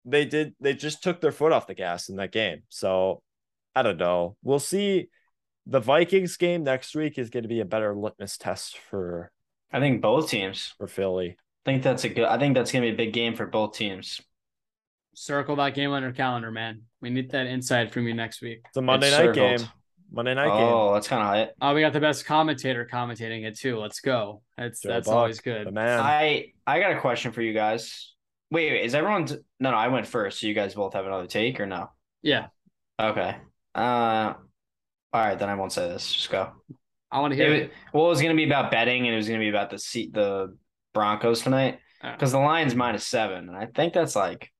they 0.05 0.25
did 0.25 0.55
they 0.59 0.73
just 0.73 1.03
took 1.03 1.21
their 1.21 1.31
foot 1.31 1.51
off 1.51 1.67
the 1.67 1.75
gas 1.75 2.09
in 2.09 2.15
that 2.17 2.31
game. 2.31 2.63
So 2.69 3.21
I 3.75 3.83
don't 3.83 3.97
know. 3.97 4.35
We'll 4.43 4.59
see. 4.59 5.09
The 5.65 5.79
Vikings 5.81 6.37
game 6.37 6.63
next 6.63 6.95
week 6.95 7.17
is 7.17 7.29
going 7.29 7.43
to 7.43 7.49
be 7.49 7.59
a 7.59 7.65
better 7.65 7.93
litmus 7.93 8.37
test 8.37 8.77
for 8.89 9.31
I 9.71 9.79
think 9.81 10.01
both 10.01 10.29
teams. 10.29 10.73
for 10.77 10.87
Philly. 10.87 11.31
I 11.65 11.69
think 11.71 11.83
that's 11.83 12.05
a 12.05 12.09
good. 12.09 12.23
I 12.25 12.37
think 12.39 12.55
that's 12.55 12.71
gonna 12.71 12.85
be 12.85 12.91
a 12.93 12.95
big 12.95 13.11
game 13.11 13.35
for 13.35 13.45
both 13.45 13.73
teams. 13.75 14.21
Circle 15.13 15.57
that 15.57 15.73
game 15.73 15.91
on 15.91 16.03
your 16.03 16.13
calendar, 16.13 16.51
man. 16.51 16.83
We 17.01 17.09
need 17.09 17.31
that 17.31 17.47
insight 17.47 17.91
from 17.91 18.07
you 18.07 18.13
next 18.13 18.41
week. 18.41 18.61
It's 18.67 18.77
a 18.77 18.81
Monday 18.81 19.07
It's 19.07 19.17
night 19.17 19.35
circled. 19.35 19.59
game. 19.59 19.67
Monday 20.09 20.35
night 20.35 20.45
game. 20.47 20.53
Oh, 20.73 20.93
that's 20.93 21.07
kind 21.09 21.21
of 21.21 21.27
high. 21.27 21.49
Oh, 21.59 21.73
we 21.75 21.81
got 21.81 21.91
the 21.91 21.99
best 21.99 22.25
commentator 22.25 22.87
commentating 22.89 23.43
it 23.45 23.57
too. 23.59 23.77
Let's 23.77 23.99
go. 23.99 24.41
That's 24.57 24.81
Joe 24.81 24.89
that's 24.89 25.07
Buck, 25.07 25.15
always 25.17 25.41
good. 25.41 25.67
The 25.67 25.71
man. 25.71 25.99
I 25.99 26.53
I 26.65 26.79
got 26.79 26.93
a 26.93 27.01
question 27.01 27.33
for 27.33 27.41
you 27.41 27.53
guys. 27.53 28.13
Wait, 28.51 28.71
wait, 28.71 28.85
is 28.85 28.95
everyone? 28.95 29.25
No, 29.59 29.71
no, 29.71 29.77
I 29.77 29.87
went 29.89 30.07
first. 30.07 30.39
So 30.39 30.47
you 30.47 30.53
guys 30.53 30.73
both 30.73 30.93
have 30.93 31.05
another 31.05 31.27
take 31.27 31.59
or 31.59 31.65
no? 31.65 31.89
Yeah, 32.21 32.47
Okay. 32.99 33.35
Uh, 33.75 34.33
all 35.13 35.21
right, 35.21 35.37
then 35.37 35.49
I 35.49 35.55
won't 35.55 35.71
say 35.71 35.87
this. 35.87 36.11
Just 36.13 36.29
go. 36.31 36.51
I 37.11 37.19
want 37.21 37.33
to 37.33 37.39
It 37.39 37.43
hear 37.43 37.53
was, 37.53 37.61
it. 37.63 37.71
well, 37.93 38.05
it 38.05 38.09
was 38.09 38.21
going 38.21 38.35
to 38.35 38.37
be 38.37 38.43
about 38.45 38.71
betting, 38.71 39.05
and 39.05 39.13
it 39.13 39.17
was 39.17 39.27
going 39.27 39.39
to 39.39 39.43
be 39.43 39.49
about 39.49 39.69
the 39.69 39.79
seat, 39.79 40.13
the 40.13 40.57
Broncos 40.93 41.41
tonight, 41.41 41.79
Alright. 42.03 42.17
because 42.19 42.31
the 42.31 42.39
Lions 42.39 42.75
minus 42.75 43.05
seven, 43.05 43.47
and 43.49 43.55
I 43.57 43.67
think 43.67 43.93
that's 43.93 44.15
like, 44.15 44.51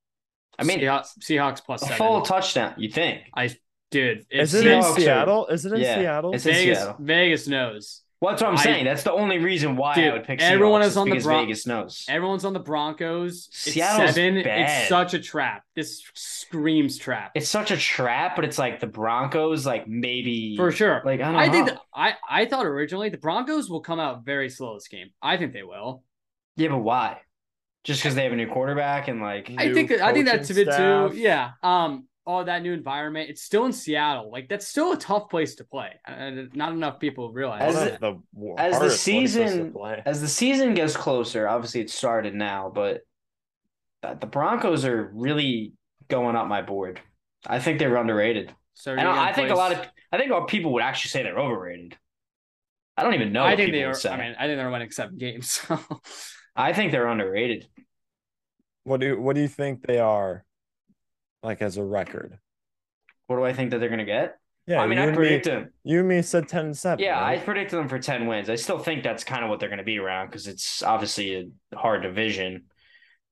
I 0.57 0.63
mean, 0.63 0.79
Seahawks, 0.79 1.17
Seahawks 1.19 1.63
plus 1.65 1.81
a 1.81 1.85
seven. 1.85 1.97
full 1.97 2.21
touchdown. 2.21 2.75
You 2.77 2.89
think? 2.89 3.23
I 3.35 3.49
dude, 3.91 4.25
it's 4.29 4.53
Is 4.53 4.61
it 4.65 4.67
in 4.67 4.81
Seahawks 4.81 4.91
are- 4.97 4.99
Seattle? 4.99 5.47
Is 5.47 5.65
it 5.65 5.73
in 5.73 5.81
Yeah, 5.81 5.95
Seattle? 5.95 6.33
it's 6.33 6.45
in 6.45 6.53
Vegas. 6.53 6.77
Seattle. 6.79 6.95
Vegas 6.99 7.47
knows. 7.47 8.01
Well, 8.19 8.31
that's 8.31 8.41
what 8.41 8.49
I'm 8.49 8.57
I- 8.57 8.63
saying. 8.63 8.85
That's 8.85 9.03
the 9.03 9.11
only 9.11 9.37
reason 9.37 9.75
why 9.75 9.93
I 9.93 10.11
would 10.11 10.23
pick. 10.23 10.41
everyone 10.41 10.81
Seahawks, 10.81 10.85
is 10.87 10.97
on 10.97 11.05
the 11.07 11.11
because 11.11 11.23
Bron- 11.25 11.45
Vegas 11.45 11.67
knows. 11.67 12.05
Everyone's 12.09 12.45
on 12.45 12.53
the 12.53 12.59
Broncos. 12.59 13.47
It's 13.51 13.73
Seattle's 13.73 14.15
seven. 14.15 14.43
bad. 14.43 14.79
It's 14.81 14.89
such 14.89 15.13
a 15.13 15.19
trap. 15.19 15.63
This 15.75 16.03
screams 16.15 16.97
trap 16.97 17.31
It's 17.35 17.47
such 17.49 17.69
a 17.71 17.77
trap, 17.77 18.35
but 18.35 18.43
it's 18.45 18.57
like 18.57 18.79
the 18.79 18.87
Broncos, 18.87 19.65
like 19.67 19.87
maybe 19.87 20.55
for 20.57 20.71
sure. 20.71 21.01
Like 21.05 21.21
I 21.21 21.25
don't 21.25 21.35
I 21.35 21.45
know. 21.45 21.51
think 21.51 21.67
that, 21.67 21.79
I 21.93 22.13
I 22.27 22.45
thought 22.45 22.65
originally 22.65 23.09
the 23.09 23.17
Broncos 23.19 23.69
will 23.69 23.81
come 23.81 23.99
out 23.99 24.25
very 24.25 24.49
slow 24.49 24.73
this 24.73 24.87
game. 24.87 25.09
I 25.21 25.37
think 25.37 25.53
they 25.53 25.63
will. 25.63 26.03
yeah, 26.55 26.69
but 26.69 26.79
why? 26.79 27.17
Just 27.83 28.01
because 28.01 28.15
they 28.15 28.23
have 28.23 28.33
a 28.33 28.35
new 28.35 28.47
quarterback 28.47 29.07
and 29.07 29.21
like 29.21 29.51
I 29.57 29.67
New 29.67 29.73
think 29.75 29.91
I 29.91 30.11
think 30.11 30.25
that's 30.25 30.49
a 30.49 30.53
coaching 30.53 30.65
bit 30.65 30.73
staff. 30.73 31.11
too. 31.11 31.17
Yeah. 31.17 31.51
Um. 31.63 32.06
All 32.27 32.43
that 32.43 32.61
new 32.61 32.73
environment. 32.73 33.29
It's 33.29 33.41
still 33.41 33.65
in 33.65 33.71
Seattle. 33.73 34.29
Like 34.29 34.49
that's 34.49 34.67
still 34.67 34.91
a 34.91 34.97
tough 34.97 35.29
place 35.29 35.55
to 35.55 35.63
play. 35.63 35.93
And 36.05 36.53
not 36.53 36.73
enough 36.73 36.99
people 36.99 37.31
realize. 37.31 37.61
As 37.61 37.75
that. 37.75 38.01
the 38.01 38.19
as 38.57 38.73
the 38.73 38.79
hardest 38.79 38.79
places 38.79 38.91
to 38.91 38.97
season- 38.97 39.75
as 40.05 40.21
the 40.21 40.27
season 40.27 40.73
gets 40.73 40.95
closer, 40.97 41.47
obviously 41.47 41.81
it 41.81 41.89
started 41.89 42.35
now, 42.35 42.69
but 42.73 43.01
the 44.01 44.27
Broncos 44.27 44.85
are 44.85 45.09
really 45.13 45.73
going 46.09 46.35
up 46.35 46.47
my 46.47 46.61
board. 46.61 47.01
I 47.45 47.59
think 47.59 47.79
they're 47.79 47.95
underrated. 47.95 48.53
So 48.73 48.91
And 48.91 49.07
I 49.07 49.33
think 49.33 49.49
a 49.49 49.55
lot 49.55 49.71
of 49.71 49.79
I 50.11 50.17
think 50.17 50.31
a 50.31 50.33
lot 50.33 50.43
of 50.43 50.49
people 50.49 50.73
would 50.73 50.83
actually 50.83 51.09
say 51.09 51.23
they're 51.23 51.39
overrated. 51.39 51.97
I 52.95 53.03
don't 53.03 53.13
even 53.13 53.31
know. 53.31 53.43
I 53.43 53.51
what 53.51 53.57
think 53.57 53.71
they 53.71 53.83
are. 53.83 53.93
say. 53.93 54.09
I 54.09 54.17
mean, 54.17 54.35
I 54.37 54.47
think 54.47 54.57
they're 54.57 54.69
winning 54.69 54.91
seven 54.91 55.17
games. 55.17 55.61
So. 55.67 55.79
I 56.55 56.73
think 56.73 56.91
they're 56.91 57.07
underrated. 57.07 57.67
What 58.83 58.99
do 58.99 59.19
what 59.21 59.35
do 59.35 59.41
you 59.41 59.47
think 59.47 59.85
they 59.85 59.99
are 59.99 60.43
like 61.47 61.61
as 61.61 61.77
a 61.77 61.83
record? 61.83 62.37
What 63.27 63.37
do 63.37 63.43
I 63.43 63.53
think 63.53 63.71
that 63.71 63.79
they're 63.79 63.89
gonna 63.89 64.05
get? 64.05 64.37
Yeah, 64.67 64.81
I 64.81 64.87
mean, 64.87 64.99
I 64.99 65.05
and 65.05 65.15
predict 65.15 65.45
me, 65.45 65.51
them. 65.51 65.73
you 65.83 65.99
and 65.99 66.09
me 66.09 66.21
said 66.21 66.47
ten 66.47 66.65
and 66.65 66.77
seven. 66.77 67.03
Yeah, 67.03 67.23
I 67.23 67.37
predicted 67.37 67.79
them 67.79 67.87
for 67.87 67.99
ten 67.99 68.27
wins. 68.27 68.49
I 68.49 68.55
still 68.55 68.79
think 68.79 69.01
that's 69.03 69.23
kind 69.23 69.43
of 69.43 69.49
what 69.49 69.59
they're 69.59 69.69
gonna 69.69 69.83
be 69.83 69.97
around 69.97 70.27
because 70.27 70.47
it's 70.47 70.83
obviously 70.83 71.51
a 71.71 71.77
hard 71.77 72.03
division. 72.03 72.65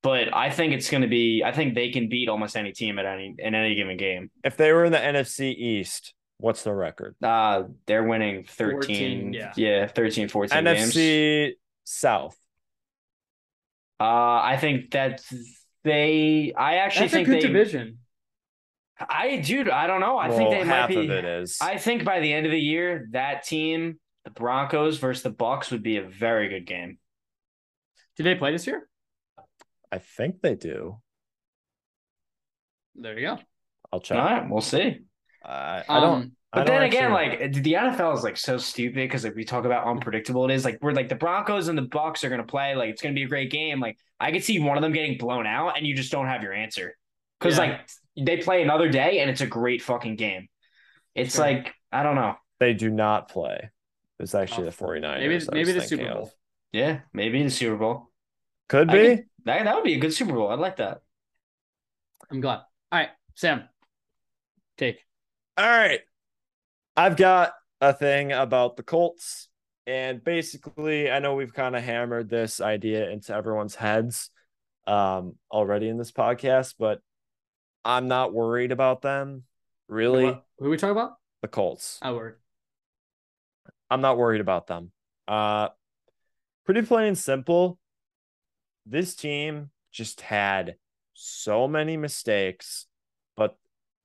But 0.01 0.34
I 0.34 0.49
think 0.49 0.74
it's 0.74 0.89
gonna 0.89 1.07
be. 1.07 1.43
I 1.43 1.51
think 1.51 1.76
they 1.76 1.89
can 1.89 2.09
beat 2.09 2.30
almost 2.30 2.55
any 2.55 2.72
team 2.72 2.99
at 2.99 3.05
any 3.05 3.36
in 3.38 3.53
any 3.53 3.76
given 3.76 3.97
game. 3.97 4.32
if 4.43 4.55
they 4.55 4.72
were 4.72 4.86
in 4.86 4.91
the 4.91 4.97
NFC 4.97 5.53
East, 5.53 6.13
what's 6.38 6.63
the 6.63 6.74
record? 6.74 7.16
Uh, 7.22 7.63
they're 7.86 8.03
winning 8.03 8.45
13, 8.47 8.82
14, 8.82 9.34
yeah. 9.34 9.53
yeah, 9.57 9.88
13, 9.88 10.30
14 10.30 10.63
games. 10.63 10.93
NFC 10.95 11.51
South. 11.84 12.38
Uh, 13.99 14.03
I 14.03 14.57
think 14.59 14.91
that 14.91 15.22
they. 15.84 16.53
I 16.55 16.76
actually 16.76 17.07
That's 17.07 17.13
a 17.13 17.16
think 17.18 17.28
good 17.28 17.36
they. 17.38 17.47
division. 17.47 17.97
I 19.00 19.38
dude, 19.38 19.70
I 19.70 19.88
don't 19.88 20.00
know. 20.00 20.18
I 20.18 20.30
well, 20.30 20.38
think 20.38 20.50
they 20.52 20.64
half 20.66 20.89
might 20.89 20.96
be. 20.96 21.04
of 21.06 21.12
it 21.12 21.26
is. 21.26 21.58
I 21.62 21.78
think 21.78 22.06
by 22.06 22.20
the 22.22 22.32
end 22.32 22.46
of 22.46 22.52
the 22.52 22.60
year, 22.60 23.08
that 23.12 23.43
team, 23.43 24.00
the 24.24 24.30
Broncos 24.32 24.98
versus 25.00 25.24
the 25.24 25.32
Bucs, 25.32 25.72
would 25.72 25.84
be 25.84 25.98
a 25.98 26.04
very 26.04 26.48
good 26.50 26.66
game. 26.66 26.98
Did 28.16 28.24
they 28.26 28.36
play 28.36 28.52
this 28.52 28.66
year? 28.68 28.88
I 29.91 29.98
think 29.98 30.41
they 30.41 30.56
do. 30.56 31.02
There 32.96 33.18
you 33.20 33.28
go. 33.28 33.39
I'll 33.91 34.00
check. 34.00 34.18
All 34.18 34.24
right, 34.26 34.50
we'll 34.50 34.62
see. 34.62 35.00
I, 35.43 35.84
I 35.88 36.00
don't. 36.00 36.14
Um, 36.14 36.32
I 36.54 36.60
But 36.60 36.68
don't 36.68 36.76
then 36.80 36.84
again, 36.84 37.12
actually- 37.12 37.48
like 37.48 37.64
the 37.64 37.74
NFL 37.74 38.18
is 38.18 38.24
like 38.24 38.38
so 38.38 38.58
stupid 38.58 38.96
because 38.96 39.26
like 39.26 39.36
we 39.36 39.43
talk 39.43 39.66
about 39.66 39.86
unpredictable 39.86 40.50
it 40.50 40.54
is. 40.54 40.64
Like 40.64 40.80
we're 40.82 40.93
like 40.93 41.10
the 41.10 41.16
Broncos 41.16 41.68
and 41.68 41.78
the 41.78 41.84
Bucs 41.84 42.24
are 42.24 42.30
gonna 42.30 42.46
play. 42.46 42.76
Like 42.76 42.89
it's 42.91 43.02
gonna 43.02 43.14
be 43.14 43.24
a 43.24 43.28
great 43.28 43.52
game. 43.52 43.82
Like 43.82 43.98
I 44.22 44.32
could 44.32 44.43
see 44.43 44.60
one 44.60 44.78
of 44.78 44.82
them 44.82 44.93
getting 44.93 45.18
blown 45.18 45.46
out, 45.46 45.78
and 45.78 45.86
you 45.86 45.93
just 45.96 46.12
don't 46.14 46.28
have 46.28 46.41
your 46.41 46.54
answer 46.54 46.96
because 47.39 47.58
Yeah. 47.58 47.64
like 47.66 47.89
they 48.18 48.38
play 48.38 48.61
another 48.61 48.89
day, 48.89 49.20
and 49.20 49.30
it's 49.30 49.41
a 49.41 49.47
great 49.47 49.82
fucking 49.82 50.16
game. 50.16 50.47
It's 51.13 51.36
Sure. 51.36 51.45
like 51.45 51.74
I 51.91 52.03
don't 52.03 52.16
know. 52.16 52.36
they 52.59 52.74
do 52.74 52.89
not 52.89 53.30
play. 53.30 53.70
It's 54.20 54.36
actually 54.36 54.68
Oh, 54.68 54.72
the 54.72 54.76
49ers. 54.78 55.20
maybe 55.20 55.45
maybe 55.51 55.72
the 55.74 55.80
thinking 55.82 55.97
Super 55.99 56.09
of. 56.11 56.18
Bowl. 56.18 56.32
Yeah, 56.72 56.99
maybe 57.13 57.43
the 57.43 57.49
Super 57.49 57.78
Bowl. 57.78 58.11
Could 58.70 58.89
I 58.89 58.93
be. 58.93 59.16
could- 59.18 59.26
That 59.45 59.63
that 59.66 59.76
would 59.76 59.84
be 59.84 59.93
a 59.95 59.99
good 59.99 60.13
Super 60.13 60.34
Bowl. 60.34 60.49
I'd 60.49 60.59
like 60.59 60.78
that. 60.78 61.01
I'm 62.32 62.41
glad. 62.41 62.57
All 62.91 62.99
right, 62.99 63.09
Sam. 63.36 63.68
Take. 64.78 64.99
All 65.57 65.66
right. 65.70 66.01
I've 66.97 67.16
got 67.18 67.53
a 67.82 67.93
thing 67.93 68.32
about 68.32 68.78
the 68.78 68.84
Colts. 68.84 69.49
And 69.88 70.24
basically, 70.24 71.11
I 71.11 71.20
know 71.20 71.36
we've 71.36 71.53
kind 71.53 71.76
of 71.76 71.84
hammered 71.84 72.28
this 72.30 72.59
idea 72.59 73.09
into 73.11 73.34
everyone's 73.36 73.76
heads 73.76 74.32
um, 74.88 75.36
already 75.51 75.88
in 75.89 75.97
this 75.97 76.11
podcast, 76.11 76.76
but 76.80 77.01
I'm 77.86 78.07
not 78.07 78.33
worried 78.33 78.71
about 78.71 79.01
them. 79.03 79.43
Really, 79.88 80.25
What- 80.25 80.45
Who 80.57 80.65
are 80.65 80.69
we 80.69 80.77
talking 80.77 80.91
about? 80.91 81.17
the 81.41 81.47
Colts. 81.47 81.99
Oh, 82.01 82.15
word. 82.15 82.39
I'm 83.91 84.01
not 84.01 84.17
worried 84.17 84.41
about 84.41 84.65
them. 84.65 84.91
Uh, 85.27 85.69
pretty 86.65 86.81
plain 86.81 87.09
and 87.09 87.17
simple. 87.17 87.77
This 88.88 89.15
team 89.15 89.69
just 89.91 90.21
had 90.21 90.77
so 91.13 91.67
many 91.67 91.95
mistakes, 91.95 92.88
but 93.38 93.55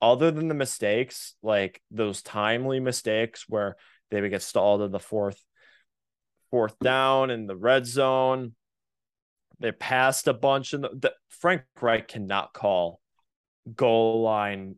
other 0.02 0.30
than 0.30 0.48
the 0.48 0.54
mistakes, 0.54 1.34
like 1.42 1.80
those 1.90 2.20
timely 2.22 2.78
mistakes 2.78 3.46
where 3.48 3.76
they 4.10 4.20
would 4.20 4.30
get 4.30 4.42
stalled 4.42 4.82
in 4.82 4.90
the 4.92 5.00
fourth, 5.00 5.42
fourth 6.50 6.78
down 6.80 7.30
in 7.30 7.46
the 7.46 7.56
red 7.56 7.86
zone, 7.86 8.54
they 9.58 9.72
passed 9.72 10.28
a 10.28 10.34
bunch 10.34 10.74
and 10.74 10.84
the, 10.84 10.90
the 10.90 11.14
Frank 11.28 11.62
Reich 11.80 12.08
cannot 12.08 12.52
call 12.52 13.00
goal 13.74 14.22
line 14.22 14.76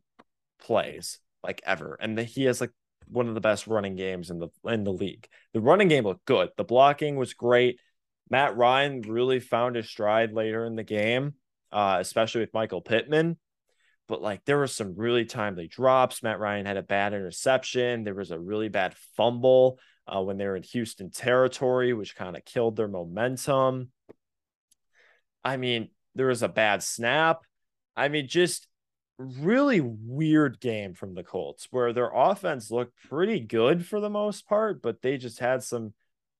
plays 0.61 1.19
like 1.43 1.61
ever, 1.65 1.97
and 2.01 2.17
the, 2.17 2.25
he 2.25 2.45
has 2.45 2.61
like 2.61 2.73
one 3.09 3.29
of 3.29 3.35
the 3.35 3.41
best 3.41 3.67
running 3.67 3.97
games 3.97 4.31
in 4.31 4.39
the 4.39 4.49
in 4.65 4.85
the 4.85 4.93
league. 4.93 5.27
The 5.53 5.61
running 5.61 5.89
game 5.89 6.05
looked 6.05 6.25
good. 6.25 6.51
The 6.57 6.65
blocking 6.65 7.17
was 7.17 7.35
great. 7.35 7.79
Matt 8.31 8.57
Ryan 8.57 9.03
really 9.03 9.41
found 9.41 9.77
his 9.77 9.89
stride 9.89 10.33
later 10.33 10.65
in 10.65 10.77
the 10.77 10.83
game, 10.83 11.35
uh, 11.71 11.99
especially 12.01 12.41
with 12.41 12.55
Michael 12.55 12.81
Pittman. 12.81 13.37
But 14.09 14.23
like 14.23 14.45
there 14.45 14.59
were 14.59 14.67
some 14.67 14.95
really 14.97 15.25
timely 15.25 15.69
drops. 15.69 16.23
Matt 16.23 16.39
Ryan 16.39 16.67
had 16.67 16.77
a 16.77 16.83
bad 16.83 17.13
interception. 17.13 18.05
There 18.05 18.15
was 18.15 18.31
a 18.31 18.39
really 18.39 18.69
bad 18.69 18.95
fumble 19.17 19.79
uh, 20.07 20.23
when 20.23 20.39
they 20.39 20.47
were 20.47 20.57
in 20.57 20.63
Houston 20.65 21.11
territory, 21.11 21.93
which 21.93 22.17
kind 22.17 22.37
of 22.37 22.45
killed 22.45 22.77
their 22.77 22.89
momentum. 22.89 23.91
I 25.45 25.57
mean, 25.57 25.91
there 26.15 26.27
was 26.29 26.43
a 26.43 26.49
bad 26.49 26.83
snap. 26.83 27.43
I 27.97 28.09
mean, 28.09 28.29
just 28.29 28.67
really 29.19 29.81
weird 29.81 30.61
game 30.61 30.95
from 30.95 31.15
the 31.15 31.23
Colts 31.23 31.69
where 31.71 31.93
their 31.93 32.11
offense 32.13 32.71
looked 32.71 32.97
pretty 33.09 33.41
good 33.41 33.87
for 33.87 34.01
the 34.01 34.11
most 34.11 34.47
part, 34.47 34.83
but 34.83 35.03
they 35.03 35.17
just 35.17 35.39
had 35.39 35.63
some 35.63 35.95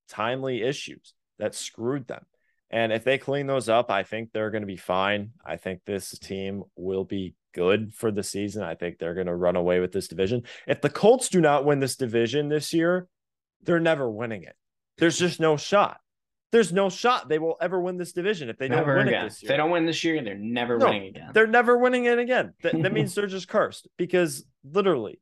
timely 0.09 0.63
issues 0.63 1.15
that 1.39 1.55
screwed 1.55 2.07
them. 2.07 2.25
And 2.71 2.93
if 2.93 3.05
they 3.05 3.19
clean 3.19 3.47
those 3.47 3.69
up, 3.69 3.91
I 3.91 4.03
think 4.03 4.33
they're 4.33 4.51
going 4.51 4.63
to 4.63 4.67
be 4.67 4.77
fine. 4.77 5.33
I 5.45 5.57
think 5.57 5.81
this 5.85 6.19
team 6.19 6.65
will 6.75 7.05
be 7.05 7.35
good 7.53 7.93
for 7.95 8.11
the 8.11 8.23
season. 8.23 8.63
I 8.63 8.75
think 8.75 8.99
they're 8.99 9.15
going 9.15 9.27
to 9.27 9.35
run 9.35 9.57
away 9.57 9.81
with 9.81 9.93
this 9.93 10.09
division. 10.09 10.45
If 10.67 10.81
the 10.81 10.89
Colts 10.89 11.29
do 11.29 11.41
not 11.41 11.67
win 11.67 11.81
this 11.81 11.97
division 11.97 12.49
this 12.49 12.73
year, 12.73 13.09
they're 13.63 13.79
never 13.79 14.11
winning 14.11 14.45
it. 14.45 14.57
There's 14.97 15.19
just 15.19 15.39
no 15.39 15.57
shot. 15.57 15.99
There's 16.53 16.73
no 16.73 16.91
shot 16.91 17.29
they 17.31 17.39
will 17.39 17.57
ever 17.61 17.81
win 17.81 17.97
this 17.97 18.13
division 18.13 18.51
if 18.51 18.59
they 18.59 18.69
never 18.69 18.95
don't 18.95 19.07
win 19.07 19.09
again. 19.09 19.25
it 19.25 19.29
this 19.31 19.43
year. 19.43 19.49
they 19.49 19.57
don't 19.57 19.71
win 19.71 19.87
this 19.87 20.05
year, 20.05 20.23
they're 20.23 20.37
never 20.37 20.79
No, 20.79 20.87
winning 20.87 21.09
again. 21.09 21.31
They're 21.33 21.47
never 21.47 21.79
winning 21.79 22.05
it 22.05 22.19
again. 22.19 22.53
That, 22.63 22.81
that 22.83 22.93
means 22.99 23.15
they're 23.15 23.27
just 23.27 23.49
cursed 23.49 23.89
because 23.97 24.45
literally, 24.63 25.19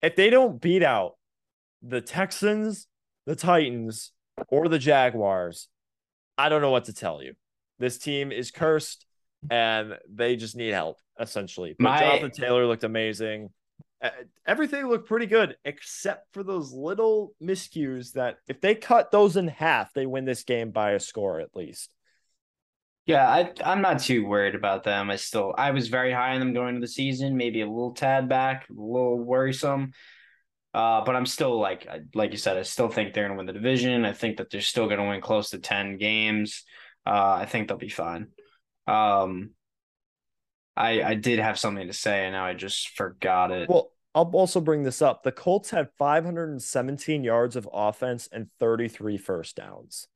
if 0.00 0.14
they 0.16 0.30
don't 0.30 0.60
beat 0.60 0.82
out 0.84 1.16
the 1.82 2.00
Texans, 2.00 2.86
the 3.26 3.34
Titans, 3.34 4.12
or 4.48 4.68
the 4.68 4.78
Jaguars, 4.78 5.68
I 6.38 6.48
don't 6.48 6.62
know 6.62 6.70
what 6.70 6.84
to 6.84 6.92
tell 6.92 7.22
you. 7.22 7.34
This 7.78 7.98
team 7.98 8.30
is 8.30 8.50
cursed 8.52 9.06
and 9.50 9.94
they 10.08 10.36
just 10.36 10.56
need 10.56 10.72
help, 10.72 10.98
essentially. 11.18 11.74
But 11.78 11.84
My- 11.84 11.98
Jonathan 12.00 12.30
Taylor 12.30 12.66
looked 12.66 12.84
amazing. 12.84 13.50
Uh, 14.04 14.10
Everything 14.46 14.86
looked 14.86 15.08
pretty 15.08 15.26
good 15.26 15.56
except 15.64 16.32
for 16.34 16.42
those 16.42 16.72
little 16.72 17.32
miscues 17.42 18.12
that 18.12 18.36
if 18.46 18.60
they 18.60 18.74
cut 18.74 19.10
those 19.10 19.38
in 19.38 19.48
half, 19.48 19.94
they 19.94 20.04
win 20.04 20.26
this 20.26 20.44
game 20.44 20.70
by 20.70 20.92
a 20.92 21.00
score 21.00 21.40
at 21.40 21.56
least. 21.56 21.90
Yeah, 23.06 23.26
I 23.26 23.52
I'm 23.64 23.80
not 23.82 24.00
too 24.00 24.26
worried 24.26 24.54
about 24.54 24.84
them. 24.84 25.10
I 25.10 25.16
still 25.16 25.54
I 25.56 25.70
was 25.70 25.88
very 25.88 26.12
high 26.12 26.34
on 26.34 26.40
them 26.40 26.52
going 26.52 26.76
into 26.76 26.80
the 26.82 26.88
season, 26.92 27.36
maybe 27.36 27.62
a 27.62 27.66
little 27.66 27.92
tad 27.92 28.28
back, 28.28 28.66
a 28.68 28.72
little 28.72 29.18
worrisome. 29.18 29.92
Uh, 30.74 31.04
but 31.04 31.14
I'm 31.16 31.26
still 31.26 31.58
like 31.58 31.88
like 32.14 32.32
you 32.32 32.38
said, 32.38 32.58
I 32.58 32.62
still 32.62 32.88
think 32.88 33.14
they're 33.14 33.24
gonna 33.26 33.36
win 33.36 33.46
the 33.46 33.52
division. 33.52 34.04
I 34.04 34.12
think 34.12 34.36
that 34.38 34.50
they're 34.50 34.60
still 34.60 34.88
gonna 34.88 35.08
win 35.08 35.20
close 35.20 35.50
to 35.50 35.58
ten 35.58 35.96
games. 35.96 36.64
Uh, 37.06 37.38
I 37.40 37.46
think 37.46 37.68
they'll 37.68 37.76
be 37.78 37.88
fine. 37.88 38.28
Um, 38.86 39.50
I 40.76 41.02
I 41.02 41.14
did 41.14 41.38
have 41.38 41.58
something 41.58 41.86
to 41.86 41.92
say, 41.92 42.24
and 42.24 42.32
now 42.32 42.44
I 42.44 42.54
just 42.54 42.88
forgot 42.90 43.50
it. 43.50 43.68
Well, 43.68 43.90
I'll 44.14 44.30
also 44.32 44.60
bring 44.60 44.82
this 44.84 45.02
up. 45.02 45.22
The 45.22 45.32
Colts 45.32 45.70
had 45.70 45.88
517 45.98 47.24
yards 47.24 47.56
of 47.56 47.68
offense 47.72 48.28
and 48.30 48.48
33 48.60 49.16
first 49.18 49.56
downs. 49.56 50.06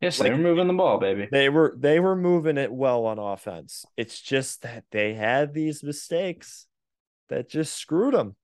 yes, 0.00 0.18
like- 0.18 0.28
they 0.28 0.32
were 0.36 0.42
moving 0.42 0.66
the 0.66 0.72
ball, 0.74 0.98
baby. 0.98 1.28
They 1.30 1.48
were 1.48 1.74
they 1.78 2.00
were 2.00 2.16
moving 2.16 2.58
it 2.58 2.72
well 2.72 3.06
on 3.06 3.18
offense. 3.18 3.84
It's 3.96 4.20
just 4.20 4.62
that 4.62 4.84
they 4.90 5.14
had 5.14 5.54
these 5.54 5.82
mistakes 5.82 6.66
that 7.28 7.48
just 7.48 7.74
screwed 7.76 8.14
them. 8.14 8.34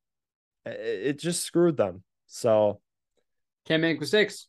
It 0.64 1.18
just 1.18 1.42
screwed 1.44 1.76
them. 1.76 2.02
So 2.26 2.80
Can't 3.66 3.82
make 3.82 4.00
mistakes. 4.00 4.48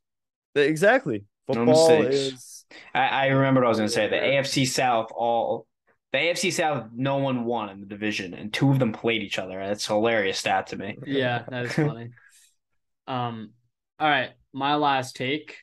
exactly, 0.56 1.26
No 1.48 1.54
football 1.66 2.02
mistakes. 2.04 2.34
is 2.34 2.66
I, 2.94 3.08
I 3.08 3.26
remember 3.28 3.62
what 3.62 3.68
I 3.68 3.70
was 3.70 3.78
going 3.78 3.90
to 3.90 3.94
say. 3.94 4.08
The 4.10 4.16
AFC 4.18 4.68
South, 4.68 5.12
all 5.16 5.67
the 6.14 6.20
AFC 6.20 6.54
South, 6.54 6.90
no 6.96 7.18
one 7.18 7.44
won 7.46 7.70
in 7.70 7.80
the 7.82 7.86
division, 7.86 8.34
and 8.34 8.54
two 8.54 8.70
of 8.72 8.80
them 8.80 8.94
played 8.94 9.22
each 9.22 9.40
other. 9.40 9.60
That's 9.60 9.90
a 9.90 9.94
hilarious 9.94 10.40
stat 10.40 10.68
to 10.68 10.78
me. 10.78 10.98
Yeah, 11.06 11.44
that 11.50 11.66
is 11.66 11.74
funny. 11.74 12.10
um, 13.08 13.52
all 14.00 14.08
right, 14.10 14.32
my 14.54 14.76
last 14.76 15.16
take. 15.16 15.58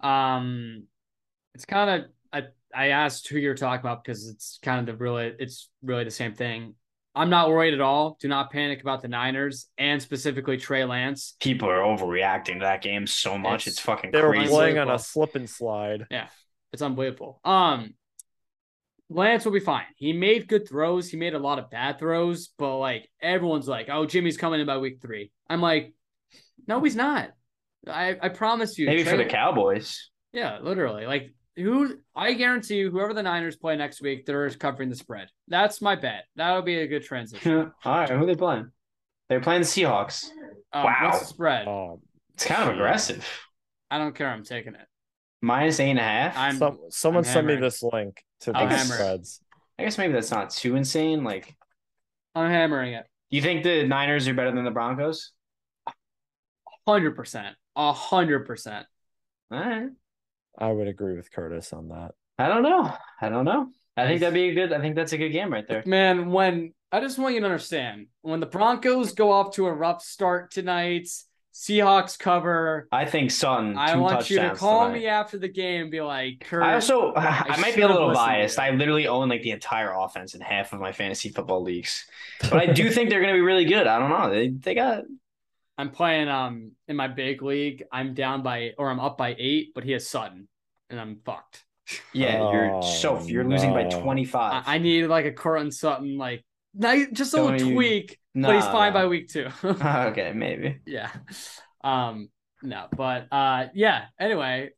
Um, 0.00 0.84
it's 1.54 1.64
kind 1.64 2.04
of 2.04 2.10
I 2.32 2.46
I 2.74 2.88
asked 2.88 3.28
who 3.28 3.38
you're 3.38 3.54
talking 3.54 3.80
about 3.80 4.02
because 4.02 4.28
it's 4.28 4.58
kind 4.62 4.80
of 4.80 4.86
the 4.86 5.02
really 5.02 5.34
it's 5.38 5.68
really 5.82 6.04
the 6.04 6.10
same 6.10 6.34
thing. 6.34 6.74
I'm 7.14 7.28
not 7.28 7.50
worried 7.50 7.74
at 7.74 7.82
all. 7.82 8.16
Do 8.20 8.28
not 8.28 8.50
panic 8.50 8.80
about 8.80 9.02
the 9.02 9.08
Niners 9.08 9.66
and 9.76 10.00
specifically 10.00 10.56
Trey 10.56 10.84
Lance. 10.86 11.34
People 11.40 11.68
are 11.68 11.80
overreacting 11.80 12.54
to 12.54 12.60
that 12.60 12.80
game 12.80 13.06
so 13.06 13.36
much. 13.36 13.66
It's- 13.66 13.74
It's, 13.74 13.80
fucking 13.80 14.12
they 14.12 14.22
were 14.22 14.30
crazy. 14.32 14.48
playing 14.50 14.78
on 14.78 14.90
a 14.90 14.98
slip 14.98 15.34
and 15.34 15.50
slide. 15.50 16.06
Yeah, 16.10 16.28
it's 16.72 16.80
unbelievable. 16.80 17.38
Um, 17.44 17.92
Lance 19.14 19.44
will 19.44 19.52
be 19.52 19.60
fine. 19.60 19.84
He 19.96 20.12
made 20.12 20.48
good 20.48 20.68
throws. 20.68 21.08
He 21.08 21.16
made 21.16 21.34
a 21.34 21.38
lot 21.38 21.58
of 21.58 21.70
bad 21.70 21.98
throws, 21.98 22.48
but 22.58 22.78
like 22.78 23.08
everyone's 23.20 23.68
like, 23.68 23.88
"Oh, 23.90 24.06
Jimmy's 24.06 24.36
coming 24.36 24.60
in 24.60 24.66
by 24.66 24.78
week 24.78 25.00
three. 25.00 25.30
I'm 25.48 25.60
like, 25.60 25.94
"No, 26.66 26.80
he's 26.82 26.96
not." 26.96 27.30
I 27.86 28.16
I 28.20 28.28
promise 28.28 28.78
you. 28.78 28.86
Maybe 28.86 29.04
for 29.04 29.16
the 29.16 29.24
Cowboys. 29.24 30.10
Yeah, 30.32 30.58
literally. 30.60 31.06
Like 31.06 31.34
who 31.56 31.98
I 32.16 32.32
guarantee 32.34 32.76
you, 32.76 32.90
whoever 32.90 33.12
the 33.12 33.22
Niners 33.22 33.56
play 33.56 33.76
next 33.76 34.00
week, 34.00 34.24
they're 34.24 34.48
covering 34.50 34.88
the 34.88 34.96
spread. 34.96 35.28
That's 35.48 35.82
my 35.82 35.94
bet. 35.96 36.24
That'll 36.36 36.62
be 36.62 36.78
a 36.78 36.86
good 36.86 37.02
transition. 37.04 37.72
All 37.84 37.94
right, 37.94 38.08
who 38.08 38.22
are 38.22 38.26
they 38.26 38.36
playing? 38.36 38.70
They're 39.28 39.40
playing 39.40 39.62
the 39.62 39.66
Seahawks. 39.66 40.28
Um, 40.72 40.84
Wow. 40.84 40.98
What's 41.04 41.20
the 41.20 41.26
spread? 41.26 41.68
Um, 41.68 41.98
It's 42.34 42.44
kind 42.46 42.62
of 42.68 42.74
aggressive. 42.74 43.26
I 43.90 43.98
don't 43.98 44.14
care. 44.14 44.28
I'm 44.28 44.44
taking 44.44 44.74
it. 44.74 44.86
Minus 45.42 45.80
eight 45.80 45.90
and 45.90 45.98
a 45.98 46.02
half. 46.02 46.36
I'm- 46.36 46.56
some, 46.56 46.78
someone 46.90 47.24
I'm 47.24 47.30
send 47.30 47.46
me 47.46 47.56
this 47.56 47.82
link 47.82 48.22
to 48.42 48.56
I'm 48.56 48.68
the 48.68 48.76
hammering. 48.76 48.98
spreads. 48.98 49.40
I 49.78 49.84
guess 49.84 49.98
maybe 49.98 50.12
that's 50.12 50.30
not 50.30 50.50
too 50.50 50.76
insane. 50.76 51.24
Like, 51.24 51.54
I'm 52.34 52.50
hammering 52.50 52.94
it. 52.94 53.06
do 53.30 53.36
you 53.36 53.42
think 53.42 53.62
the 53.64 53.86
Niners 53.86 54.28
are 54.28 54.34
better 54.34 54.52
than 54.52 54.64
the 54.64 54.70
Broncos? 54.70 55.32
Hundred 56.86 57.16
percent. 57.16 57.56
A 57.76 57.92
hundred 57.92 58.46
percent. 58.46 58.86
All 59.50 59.58
right. 59.58 59.88
I 60.58 60.70
would 60.70 60.88
agree 60.88 61.14
with 61.16 61.30
Curtis 61.32 61.72
on 61.72 61.88
that. 61.88 62.12
I 62.38 62.48
don't 62.48 62.62
know. 62.62 62.92
I 63.20 63.28
don't 63.28 63.44
know. 63.44 63.68
I 63.96 64.06
think 64.06 64.20
that'd 64.20 64.34
be 64.34 64.48
a 64.50 64.54
good. 64.54 64.72
I 64.72 64.80
think 64.80 64.96
that's 64.96 65.12
a 65.12 65.18
good 65.18 65.30
game 65.30 65.52
right 65.52 65.66
there. 65.66 65.82
Man, 65.86 66.30
when 66.30 66.72
I 66.90 67.00
just 67.00 67.18
want 67.18 67.34
you 67.34 67.40
to 67.40 67.46
understand, 67.46 68.06
when 68.22 68.40
the 68.40 68.46
Broncos 68.46 69.12
go 69.12 69.30
off 69.30 69.54
to 69.54 69.66
a 69.66 69.72
rough 69.72 70.02
start 70.02 70.50
tonight, 70.50 71.08
Seahawks 71.52 72.18
cover. 72.18 72.88
I 72.90 73.04
think 73.04 73.30
Sutton. 73.30 73.76
I 73.76 73.96
want 73.96 74.30
you 74.30 74.38
to 74.38 74.54
call 74.54 74.86
tonight. 74.86 74.98
me 74.98 75.06
after 75.06 75.38
the 75.38 75.48
game 75.48 75.82
and 75.82 75.90
be 75.90 76.00
like, 76.00 76.40
Kurt, 76.40 76.62
I 76.62 76.74
also 76.74 77.12
I, 77.14 77.56
might 77.60 77.76
be 77.76 77.82
a 77.82 77.88
little 77.88 78.12
biased. 78.12 78.58
I 78.58 78.70
literally 78.70 79.06
own 79.06 79.28
like 79.28 79.42
the 79.42 79.50
entire 79.50 79.92
offense 79.92 80.34
in 80.34 80.40
half 80.40 80.72
of 80.72 80.80
my 80.80 80.92
fantasy 80.92 81.28
football 81.28 81.62
leagues, 81.62 82.06
but 82.40 82.54
I 82.54 82.66
do 82.66 82.90
think 82.90 83.10
they're 83.10 83.20
going 83.20 83.34
to 83.34 83.38
be 83.38 83.42
really 83.42 83.66
good. 83.66 83.86
I 83.86 83.98
don't 83.98 84.10
know. 84.10 84.30
They 84.30 84.48
they 84.48 84.74
got 84.74 85.04
I'm 85.76 85.90
playing 85.90 86.28
um 86.28 86.72
in 86.88 86.96
my 86.96 87.08
big 87.08 87.42
league. 87.42 87.84
I'm 87.92 88.14
down 88.14 88.42
by 88.42 88.72
or 88.78 88.90
I'm 88.90 89.00
up 89.00 89.18
by 89.18 89.34
eight, 89.38 89.72
but 89.74 89.84
he 89.84 89.92
has 89.92 90.08
Sutton, 90.08 90.48
and 90.88 90.98
I'm 90.98 91.20
fucked. 91.24 91.64
yeah. 92.14 92.50
You're 92.50 92.74
Oh, 92.76 92.80
so 92.80 93.22
you're 93.24 93.44
losing 93.44 93.72
by 93.72 93.84
twenty 93.84 94.24
five. 94.24 94.64
I, 94.66 94.76
I 94.76 94.78
need 94.78 95.06
like 95.06 95.26
a 95.26 95.32
Courtland 95.32 95.74
Sutton, 95.74 96.16
like 96.16 96.44
not, 96.74 97.12
just 97.12 97.34
a 97.34 97.42
little 97.42 97.58
Don't 97.58 97.76
tweak, 98.34 98.46
but 98.46 98.54
he's 98.54 98.64
fine 98.64 98.92
by 98.92 99.06
week 99.06 99.28
two. 99.28 99.48
okay, 99.64 100.32
maybe. 100.34 100.80
yeah. 100.86 101.10
Um, 101.84 102.28
no, 102.62 102.86
but 102.96 103.26
uh 103.32 103.66
yeah. 103.74 104.04
Anyway, 104.18 104.70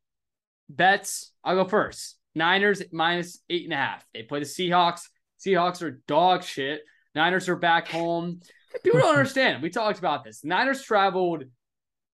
bets. 0.68 1.32
I'll 1.44 1.57
go 1.57 1.68
first. 1.68 2.16
Niners 2.34 2.82
minus 2.92 3.40
eight 3.50 3.64
and 3.64 3.72
a 3.72 3.76
half. 3.76 4.05
They 4.14 4.22
play 4.22 4.40
the 4.40 4.46
Seahawks. 4.46 5.02
Seahawks 5.44 5.82
are 5.82 6.00
dog 6.09 6.42
shit. 6.42 6.82
Niners 7.14 7.48
are 7.48 7.57
back 7.57 7.88
home. 7.88 8.40
People 8.82 9.00
don't 9.00 9.16
understand. 9.16 9.62
We 9.62 9.70
talked 9.70 9.98
about 9.98 10.24
this. 10.24 10.44
Niners 10.44 10.82
traveled 10.82 11.44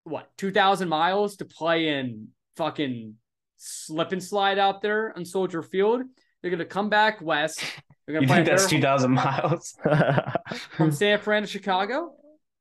what 0.04 0.30
two 0.36 0.50
thousand 0.50 0.88
miles 0.88 1.36
to 1.36 1.44
play 1.44 1.88
in 1.88 2.28
fucking 2.56 3.14
slip 3.56 4.12
and 4.12 4.22
slide 4.22 4.58
out 4.58 4.82
there 4.82 5.14
on 5.16 5.24
Soldier 5.24 5.62
Field. 5.62 6.02
They're 6.42 6.50
gonna 6.50 6.64
come 6.64 6.88
back 6.88 7.20
west. 7.20 7.60
They're 8.06 8.14
gonna 8.14 8.22
You 8.22 8.26
play 8.28 8.36
think 8.38 8.48
that's 8.48 8.66
two 8.66 8.80
thousand 8.80 9.12
miles? 9.12 9.76
from 10.76 10.90
San 10.90 11.18
Fran 11.20 11.42
to 11.42 11.48
Chicago. 11.48 12.14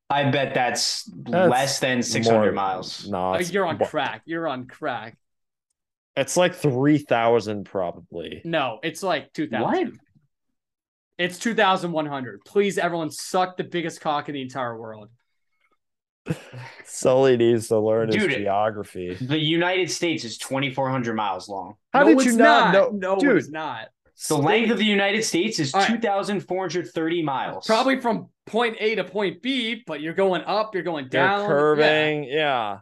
I 0.08 0.28
bet 0.30 0.54
that's, 0.54 1.04
That's 1.04 1.50
less 1.50 1.78
than 1.80 2.02
six 2.02 2.26
hundred 2.26 2.46
more- 2.46 2.52
miles. 2.64 3.08
no, 3.08 3.30
Oh, 3.30 3.32
it's, 3.34 3.52
you're 3.52 3.64
on 3.66 3.78
wha- 3.78 3.86
crack. 3.86 4.22
You're 4.24 4.48
on 4.48 4.66
crack. 4.66 5.16
it's 6.16 6.36
like 6.36 6.54
three 6.54 6.98
thousand 6.98 7.64
probably. 7.64 8.42
No, 8.44 8.80
it's 8.82 9.02
like 9.02 9.32
2000. 9.32 9.62
What? 9.62 9.92
It's 11.18 11.38
2100. 11.38 12.40
Please, 12.46 12.78
everyone, 12.78 13.10
suck 13.10 13.56
the 13.58 13.64
biggest 13.64 14.00
cock 14.00 14.28
in 14.30 14.34
the 14.34 14.40
entire 14.42 14.76
world. 14.76 15.10
Sully 16.84 17.36
needs 17.36 17.68
to 17.68 17.78
learn 17.78 18.10
Dude, 18.10 18.30
his 18.30 18.36
geography. 18.38 19.14
The 19.14 19.38
United 19.38 19.90
States 19.90 20.24
is 20.24 20.38
twenty 20.38 20.72
four 20.72 20.90
hundred 20.90 21.14
miles 21.16 21.48
long. 21.48 21.74
How 21.92 22.02
no, 22.02 22.14
did 22.14 22.24
you 22.24 22.36
not 22.36 22.72
know? 22.72 22.90
No, 22.92 23.18
Dude, 23.18 23.36
it's 23.36 23.48
not. 23.48 23.88
The 24.28 24.36
length 24.36 24.70
of 24.70 24.78
the 24.78 24.84
United 24.84 25.22
States 25.24 25.58
is 25.58 25.72
All 25.72 25.80
right. 25.80 25.88
two 25.88 25.98
thousand 25.98 26.40
four 26.40 26.62
hundred 26.62 26.88
thirty 26.88 27.22
miles. 27.22 27.66
Probably 27.66 28.00
from 28.00 28.28
point 28.46 28.76
A 28.80 28.96
to 28.96 29.04
point 29.04 29.40
B, 29.40 29.82
but 29.86 30.00
you're 30.02 30.12
going 30.14 30.42
up, 30.42 30.74
you're 30.74 30.84
going 30.84 31.08
they're 31.10 31.22
down. 31.22 31.40
Yeah. 31.40 31.46
curving. 31.46 32.24
Yeah. 32.24 32.78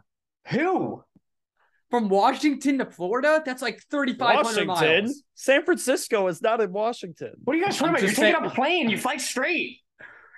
who? 0.49 1.03
From 1.89 2.07
Washington 2.07 2.77
to 2.79 2.85
Florida, 2.85 3.41
that's 3.43 3.63
like 3.63 3.81
3,500 3.89 4.67
miles. 4.67 5.23
San 5.33 5.65
Francisco 5.65 6.27
is 6.27 6.39
not 6.39 6.61
in 6.61 6.71
Washington. 6.71 7.31
What 7.43 7.55
are 7.55 7.57
you 7.57 7.65
guys 7.65 7.77
talking 7.77 7.87
I'm 7.87 7.95
about? 7.95 8.01
You're 8.01 8.09
just 8.11 8.21
taking 8.21 8.39
saying- 8.39 8.51
a 8.51 8.53
plane. 8.53 8.89
You 8.91 8.97
fly 8.99 9.17
straight. 9.17 9.79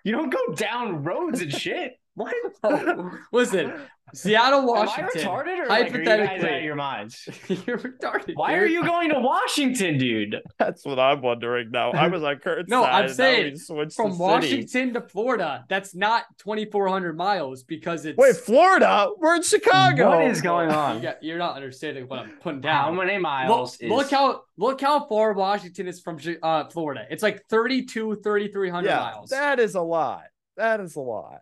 You 0.05 0.13
don't 0.13 0.29
go 0.29 0.53
down 0.55 1.03
roads 1.03 1.41
and 1.41 1.51
shit. 1.61 1.99
What? 2.15 2.33
Oh, 2.63 3.11
listen, 3.31 3.73
Seattle, 4.13 4.59
Am 4.59 4.69
I 4.69 4.85
Washington. 4.85 5.21
retarded 5.21 5.59
or 5.59 5.65
like, 5.67 5.93
are 5.95 5.97
you 5.99 6.05
guys 6.05 6.43
out 6.43 6.53
of 6.57 6.63
your 6.63 6.75
minds? 6.75 7.27
you're 7.47 7.77
retarded. 7.79 8.35
Why 8.35 8.55
are 8.55 8.67
you 8.67 8.83
going 8.83 9.09
to 9.09 9.19
Washington, 9.19 9.97
dude? 9.97 10.35
That's 10.59 10.85
what 10.85 10.99
I'm 10.99 11.21
wondering 11.21 11.71
now. 11.71 11.91
I 11.91 12.07
was 12.07 12.21
on 12.23 12.37
Kurt's 12.37 12.69
No, 12.69 12.83
side. 12.83 13.05
I'm 13.05 13.09
saying 13.09 13.57
from. 13.95 14.17
Washington 14.19 14.93
to 14.93 15.01
Florida? 15.01 15.65
That's 15.69 15.95
not 15.95 16.25
2,400 16.39 17.17
miles 17.17 17.63
because 17.63 18.05
it's. 18.05 18.17
Wait, 18.17 18.35
Florida? 18.35 19.09
We're 19.17 19.37
in 19.37 19.43
Chicago. 19.43 20.09
What 20.09 20.27
is 20.27 20.41
going 20.41 20.69
on? 20.69 21.01
got- 21.01 21.23
you're 21.23 21.39
not 21.39 21.55
understanding 21.55 22.07
what 22.07 22.19
I'm 22.19 22.31
putting 22.41 22.61
down. 22.61 22.75
How 22.75 22.85
down. 22.87 22.97
many 22.97 23.13
Look, 23.13 23.21
miles 23.23 23.77
is 23.79 23.89
look 23.89 24.11
how 24.11 24.43
look 24.57 24.81
how 24.81 25.07
far 25.07 25.33
Washington 25.33 25.87
is 25.87 25.99
from 26.01 26.19
uh, 26.43 26.65
Florida. 26.69 27.05
It's 27.09 27.23
like 27.23 27.43
32, 27.49 28.17
3,300 28.23 28.87
Yeah, 28.87 28.95
miles. 28.99 29.29
that 29.29 29.59
is 29.59 29.73
a 29.75 29.81
lot. 29.81 30.23
That 30.57 30.79
is 30.79 30.95
a 30.95 31.01
lot. 31.01 31.39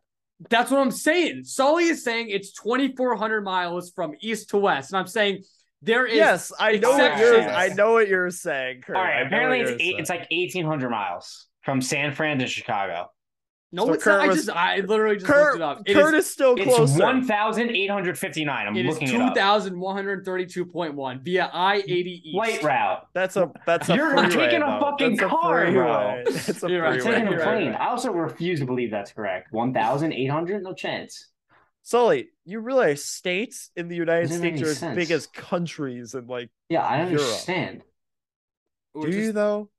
That's 0.50 0.72
what 0.72 0.80
I'm 0.80 0.92
saying. 0.92 1.44
Sully 1.44 1.86
is 1.86 2.04
saying 2.04 2.30
it's 2.30 2.54
2,400 2.54 3.44
miles 3.44 3.92
from 3.92 4.14
east 4.22 4.52
to 4.52 4.58
west, 4.58 4.92
and 4.92 5.00
I'm 5.00 5.08
saying 5.08 5.44
there 5.82 6.06
is. 6.06 6.16
yes, 6.16 6.52
I 6.60 6.78
know 6.78 6.92
what 6.92 7.18
you're. 7.18 7.42
I 7.42 7.68
know 7.70 7.94
what 7.94 8.08
you're 8.08 8.30
saying. 8.32 8.82
Kurt. 8.82 8.96
All 8.96 9.02
I 9.04 9.22
apparently 9.22 9.62
it's 9.62 9.82
eight, 9.82 9.96
it's 9.98 10.10
like 10.10 10.28
eighteen 10.32 10.66
hundred 10.66 10.90
miles 10.90 11.48
from 11.62 11.82
San 11.82 12.14
Fran 12.14 12.40
to 12.40 12.48
Chicago. 12.48 13.10
No, 13.72 13.86
So 13.86 13.94
it's 13.94 14.04
Kurt 14.04 14.20
not. 14.22 14.30
I 14.30 14.34
just 14.34 14.50
I 14.50 14.80
literally 14.80 15.16
just 15.18 15.28
Kurt, 15.28 15.54
looked 15.54 15.56
it 15.58 15.62
up. 15.62 15.82
It 15.86 15.94
Kurt 15.94 16.16
is, 16.16 16.26
is, 16.26 16.32
still 16.32 16.56
It's 16.56 16.64
closer. 16.76 17.04
one 17.04 17.24
thousand 17.24 17.70
eight 17.70 17.90
hundred 17.90 18.18
fifty 18.18 18.44
nine. 18.44 18.66
I'm 18.68 18.76
it 18.76 18.86
is 18.86 18.96
looking 18.96 19.10
it 19.10 19.22
up. 19.22 19.36
2,132.1 19.36 21.22
via 21.24 21.50
I 21.54 21.76
80 21.78 22.22
East. 22.26 22.36
Light 22.36 22.64
route. 22.64 23.08
That's 23.14 23.36
a 23.36 23.52
that's 23.68 23.90
a 23.90 23.96
You're 23.96 24.12
freeway, 24.18 24.30
taking 24.30 24.62
a 24.64 24.80
fucking 24.80 25.16
That's 25.18 25.32
a 25.32 25.36
car, 25.36 25.72
bro. 25.72 26.24
freeway. 26.24 26.24
It's 26.28 26.64
a 26.64 26.70
You're 26.70 26.82
right. 26.84 27.00
Freeway. 27.02 27.16
taking 27.18 27.28
a 27.28 27.32
You're 27.32 27.40
right, 27.42 27.58
plane. 27.60 27.72
right. 27.74 27.82
I 27.82 27.90
also 27.90 28.12
refuse 28.12 28.60
to 28.60 28.66
believe 28.66 28.90
that's 28.90 29.12
correct. 29.12 29.52
One 29.54 29.74
thousand 29.74 30.14
eight 30.14 30.28
hundred? 30.32 30.64
No 30.64 30.74
chance. 30.74 31.28
Sully, 31.84 32.30
you 32.46 32.60
realize 32.60 33.06
states 33.06 33.72
in 33.76 33.88
the 33.88 33.96
United 33.96 34.30
States 34.32 34.62
are 34.62 34.86
any 34.86 34.92
as 34.92 34.96
big 34.96 35.12
as 35.12 35.28
countries 35.28 36.14
and 36.16 36.28
like 36.28 36.50
Yeah, 36.70 36.82
I 36.84 37.02
understand. 37.02 37.84
We're 38.94 39.10
do 39.12 39.18
you 39.18 39.32
though? 39.32 39.70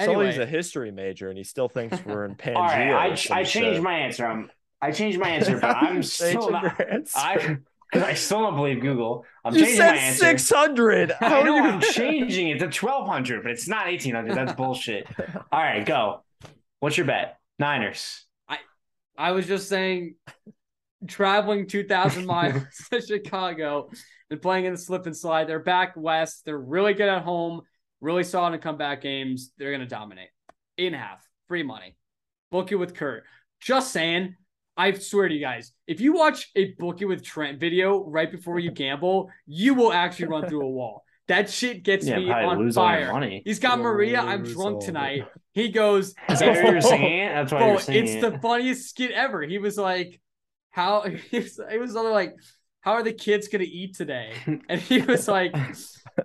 Anyway, 0.00 0.14
Sully's 0.32 0.38
a 0.38 0.46
history 0.46 0.90
major 0.90 1.28
and 1.28 1.38
he 1.38 1.44
still 1.44 1.68
thinks 1.68 2.02
we're 2.06 2.24
in 2.24 2.34
Pangea. 2.34 2.56
All 2.56 2.62
right, 2.64 3.30
I, 3.30 3.40
I 3.40 3.44
changed 3.44 3.82
my 3.82 3.94
answer. 3.94 4.26
I'm, 4.26 4.50
I 4.82 4.90
changed 4.92 5.18
my 5.18 5.28
answer, 5.28 5.58
but 5.60 5.76
I'm 5.82 6.02
still 6.02 6.50
not. 6.50 6.80
I 7.14 7.58
I 7.92 8.14
still 8.14 8.40
don't 8.40 8.54
believe 8.56 8.80
Google. 8.80 9.24
I'm 9.44 9.54
You 9.54 9.60
changing 9.64 9.78
my 9.80 9.86
said 9.86 9.96
answer. 9.96 10.24
six 10.24 10.50
hundred. 10.50 11.12
I 11.20 11.28
How 11.28 11.42
know 11.42 11.56
are 11.58 11.62
I'm 11.62 11.80
you? 11.80 11.92
changing 11.92 12.48
it 12.48 12.58
to 12.60 12.66
1200, 12.66 13.42
but 13.42 13.50
it's 13.52 13.68
not 13.68 13.86
1800. 13.86 14.34
That's 14.34 14.52
bullshit. 14.54 15.06
All 15.52 15.60
right, 15.60 15.84
go. 15.84 16.22
What's 16.78 16.96
your 16.96 17.06
bet? 17.06 17.38
Niners. 17.58 18.24
I 18.48 18.58
I 19.18 19.32
was 19.32 19.46
just 19.46 19.68
saying, 19.68 20.14
traveling 21.06 21.66
2,000 21.66 22.26
miles 22.26 22.62
to 22.92 23.00
Chicago 23.00 23.90
and 24.30 24.40
playing 24.40 24.66
in 24.66 24.72
the 24.72 24.78
slip 24.78 25.06
and 25.06 25.16
slide. 25.16 25.48
They're 25.48 25.58
back 25.58 25.94
west. 25.96 26.42
They're 26.44 26.58
really 26.58 26.94
good 26.94 27.08
at 27.08 27.22
home, 27.22 27.62
really 28.00 28.24
solid 28.24 28.54
in 28.54 28.60
comeback 28.60 29.02
games. 29.02 29.52
They're 29.58 29.70
going 29.70 29.80
to 29.80 29.86
dominate. 29.86 30.28
Eight 30.78 30.86
and 30.88 30.96
a 30.96 30.98
half, 30.98 31.26
free 31.48 31.62
money. 31.62 31.96
Book 32.50 32.72
it 32.72 32.76
with 32.76 32.94
Kurt. 32.94 33.24
Just 33.60 33.92
saying, 33.92 34.34
I 34.76 34.92
swear 34.92 35.28
to 35.28 35.34
you 35.34 35.40
guys, 35.40 35.72
if 35.86 36.00
you 36.00 36.12
watch 36.14 36.50
a 36.56 36.72
book 36.78 37.02
it 37.02 37.06
with 37.06 37.22
Trent 37.22 37.60
video 37.60 38.02
right 38.04 38.30
before 38.30 38.58
you 38.58 38.70
gamble, 38.70 39.30
you 39.46 39.74
will 39.74 39.92
actually 39.92 40.26
run 40.28 40.48
through 40.48 40.62
a 40.62 40.70
wall. 40.70 41.04
That 41.28 41.48
shit 41.48 41.84
gets 41.84 42.06
Yeah, 42.06 42.16
me 42.16 42.30
on 42.30 42.58
lose 42.58 42.76
all 42.76 42.86
fire. 42.86 43.12
money. 43.12 43.42
He's 43.44 43.60
got 43.60 43.78
Maria. 43.78 44.20
I'm 44.20 44.42
drunk 44.42 44.76
all 44.76 44.80
tonight. 44.80 45.24
He 45.52 45.68
goes, 45.68 46.08
Is 46.28 46.40
that 46.40 46.64
why 46.64 46.70
you're 46.70 46.80
singing 46.80 47.18
it? 47.18 47.34
That's 47.34 47.52
why 47.52 47.58
Bro, 47.58 47.68
you're 47.68 47.80
singing 47.80 48.02
it's 48.04 48.24
it. 48.24 48.32
the 48.32 48.38
funniest 48.40 48.88
skit 48.90 49.12
ever. 49.12 49.42
He 49.42 49.58
was 49.58 49.76
like, 49.76 50.20
"How?" 50.70 51.02
He 51.30 51.38
was, 51.38 51.60
it 51.70 51.78
was 51.78 51.92
something 51.92 52.12
like, 52.12 52.34
"How 52.82 52.92
are 52.92 53.02
the 53.02 53.12
kids 53.12 53.48
gonna 53.48 53.64
eat 53.64 53.94
today?" 53.96 54.32
And 54.68 54.80
he 54.80 55.02
was 55.02 55.28
like, 55.28 55.54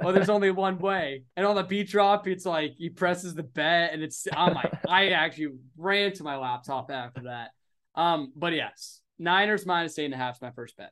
"Well, 0.02 0.14
there's 0.14 0.30
only 0.30 0.52
one 0.68 0.78
way." 0.80 1.24
And 1.36 1.46
on 1.46 1.56
the 1.56 1.64
beat 1.64 1.90
drop, 1.90 2.28
it's 2.28 2.46
like 2.46 2.74
he 2.78 2.90
presses 2.90 3.34
the 3.36 3.44
bet, 3.44 3.94
and 3.94 4.02
it's 4.04 4.28
I'm 4.36 4.54
like, 4.54 4.74
I 4.90 5.10
actually 5.10 5.50
ran 5.78 6.14
to 6.14 6.24
my 6.24 6.38
laptop 6.38 6.92
after 6.92 7.24
that. 7.24 7.52
Um, 7.96 8.32
but 8.36 8.54
yes, 8.54 9.02
Niners 9.20 9.66
minus 9.66 9.98
eight 10.00 10.06
and 10.06 10.14
a 10.14 10.18
half 10.18 10.36
is 10.36 10.42
my 10.42 10.52
first 10.52 10.76
bet. 10.78 10.92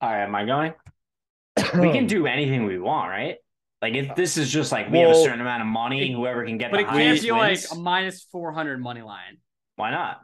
All 0.00 0.10
right, 0.10 0.22
am 0.22 0.34
I 0.34 0.44
going? 0.46 0.72
we 1.78 1.92
can 1.92 2.06
do 2.16 2.26
anything 2.26 2.64
we 2.64 2.78
want, 2.78 3.10
right? 3.10 3.36
Like 3.82 3.94
if 3.94 4.14
this 4.14 4.36
is 4.36 4.50
just 4.50 4.72
like 4.72 4.90
we 4.90 4.98
have 4.98 5.10
a 5.10 5.14
certain 5.14 5.40
amount 5.40 5.62
of 5.62 5.66
money, 5.68 6.10
it- 6.10 6.14
whoever 6.14 6.44
can 6.44 6.58
get 6.58 6.70
But 6.70 6.78
the 6.78 6.82
it 6.82 6.86
can't 6.86 6.96
highest 6.96 7.22
be 7.22 7.32
wins. 7.32 7.70
like 7.70 7.78
a 7.78 7.80
minus 7.80 8.24
four 8.24 8.52
hundred 8.52 8.78
money 8.80 9.02
line 9.02 9.38
Why 9.76 9.90
not? 9.90 10.20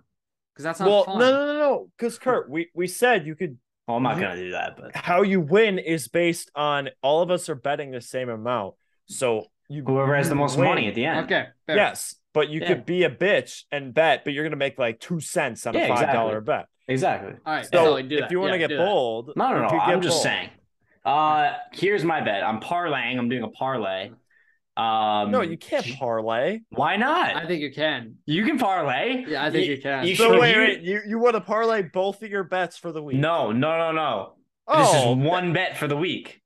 Because 0.57 0.65
that's 0.65 0.81
not 0.81 0.89
Well, 0.89 1.05
fun. 1.05 1.19
no, 1.19 1.31
no, 1.33 1.47
no, 1.53 1.59
no. 1.59 1.89
Because 1.99 2.19
Kurt, 2.19 2.49
we 2.49 2.71
we 2.75 2.87
said 2.87 3.27
you 3.27 3.35
could. 3.37 3.59
Well, 3.87 3.99
I'm 3.99 4.03
not 4.03 4.19
gonna 4.19 4.37
do 4.37 4.53
that, 4.53 4.79
but 4.81 4.97
How 4.97 5.21
you 5.21 5.41
win 5.41 5.79
is 5.79 6.09
based 6.09 6.51
on 6.55 6.89
all 7.03 7.21
of 7.21 7.31
us 7.31 7.51
are 7.51 7.55
betting 7.55 7.91
the 7.91 8.01
same 8.01 8.31
amount. 8.31 8.75
So 9.05 9.47
you 9.69 9.85
whoever 9.85 10.17
has 10.17 10.31
the 10.31 10.35
most 10.35 10.57
win. 10.57 10.67
money 10.69 10.89
at 10.89 10.95
the 10.95 11.05
end. 11.05 11.27
Okay, 11.27 11.49
fair. 11.67 11.77
Yes, 11.77 12.17
but 12.33 12.49
you 12.49 12.61
Yeah. 12.61 12.69
could 12.69 12.87
be 12.87 13.05
a 13.05 13.11
bitch 13.11 13.65
and 13.71 13.93
bet, 13.93 14.25
but 14.25 14.33
you're 14.33 14.45
gonna 14.45 14.57
make 14.57 14.79
like 14.79 14.99
two 14.99 15.21
cents 15.21 15.67
on 15.67 15.75
Yeah, 15.75 15.85
a 15.85 15.89
five 15.89 16.11
dollar 16.13 16.39
exactly. 16.39 16.55
bet. 16.57 16.67
Exactly. 16.89 17.33
All 17.45 17.53
right, 17.53 17.65
So 17.67 17.85
so 17.97 18.03
do 18.03 18.15
if 18.17 18.21
that. 18.23 18.31
you 18.31 18.41
want 18.41 18.53
to 18.55 18.59
Yeah, 18.59 18.69
get 18.69 18.79
bold, 18.79 19.33
No, 19.37 19.51
no, 19.51 19.57
you 19.57 19.63
no. 19.63 19.69
I'm 19.69 20.01
just 20.01 20.15
bold. 20.15 20.23
saying. 20.23 20.51
Uh, 21.05 21.53
here's 21.73 22.05
my 22.05 22.21
bet. 22.21 22.43
I'm 22.43 22.61
parlaying. 22.61 23.19
I'm 23.19 23.29
doing 23.29 23.43
a 23.45 23.49
parlay. 23.49 24.11
Um, 24.77 25.31
No, 25.31 25.41
you 25.41 25.57
can't 25.57 25.87
parlay. 25.99 26.61
Why 26.71 26.97
not? 26.97 27.35
I 27.35 27.47
think 27.47 27.63
you 27.63 27.73
can. 27.73 28.17
you 28.27 28.45
can 28.45 28.59
parlay. 28.59 29.25
Yeah, 29.27 29.45
I 29.45 29.51
think 29.51 29.69
you 29.69 29.81
can. 29.81 30.07
you 30.07 30.15
So 30.17 30.31
should- 30.33 30.41
wait, 30.41 30.55
you- 30.55 30.61
wait, 30.61 30.81
you 30.83 31.01
you 31.09 31.19
want 31.19 31.35
to 31.35 31.41
parlay 31.41 31.83
both 31.83 32.23
of 32.23 32.31
your 32.31 32.45
bets 32.45 32.77
for 32.77 32.93
the 32.93 33.03
week? 33.03 33.17
No, 33.17 33.53
no, 33.53 33.79
no, 33.79 33.93
no. 33.93 34.33
oh, 34.69 34.79
this 34.79 35.03
is 35.03 35.27
one 35.27 35.53
bet 35.55 35.77
for 35.79 35.89
the 35.89 35.97
week. 35.97 36.43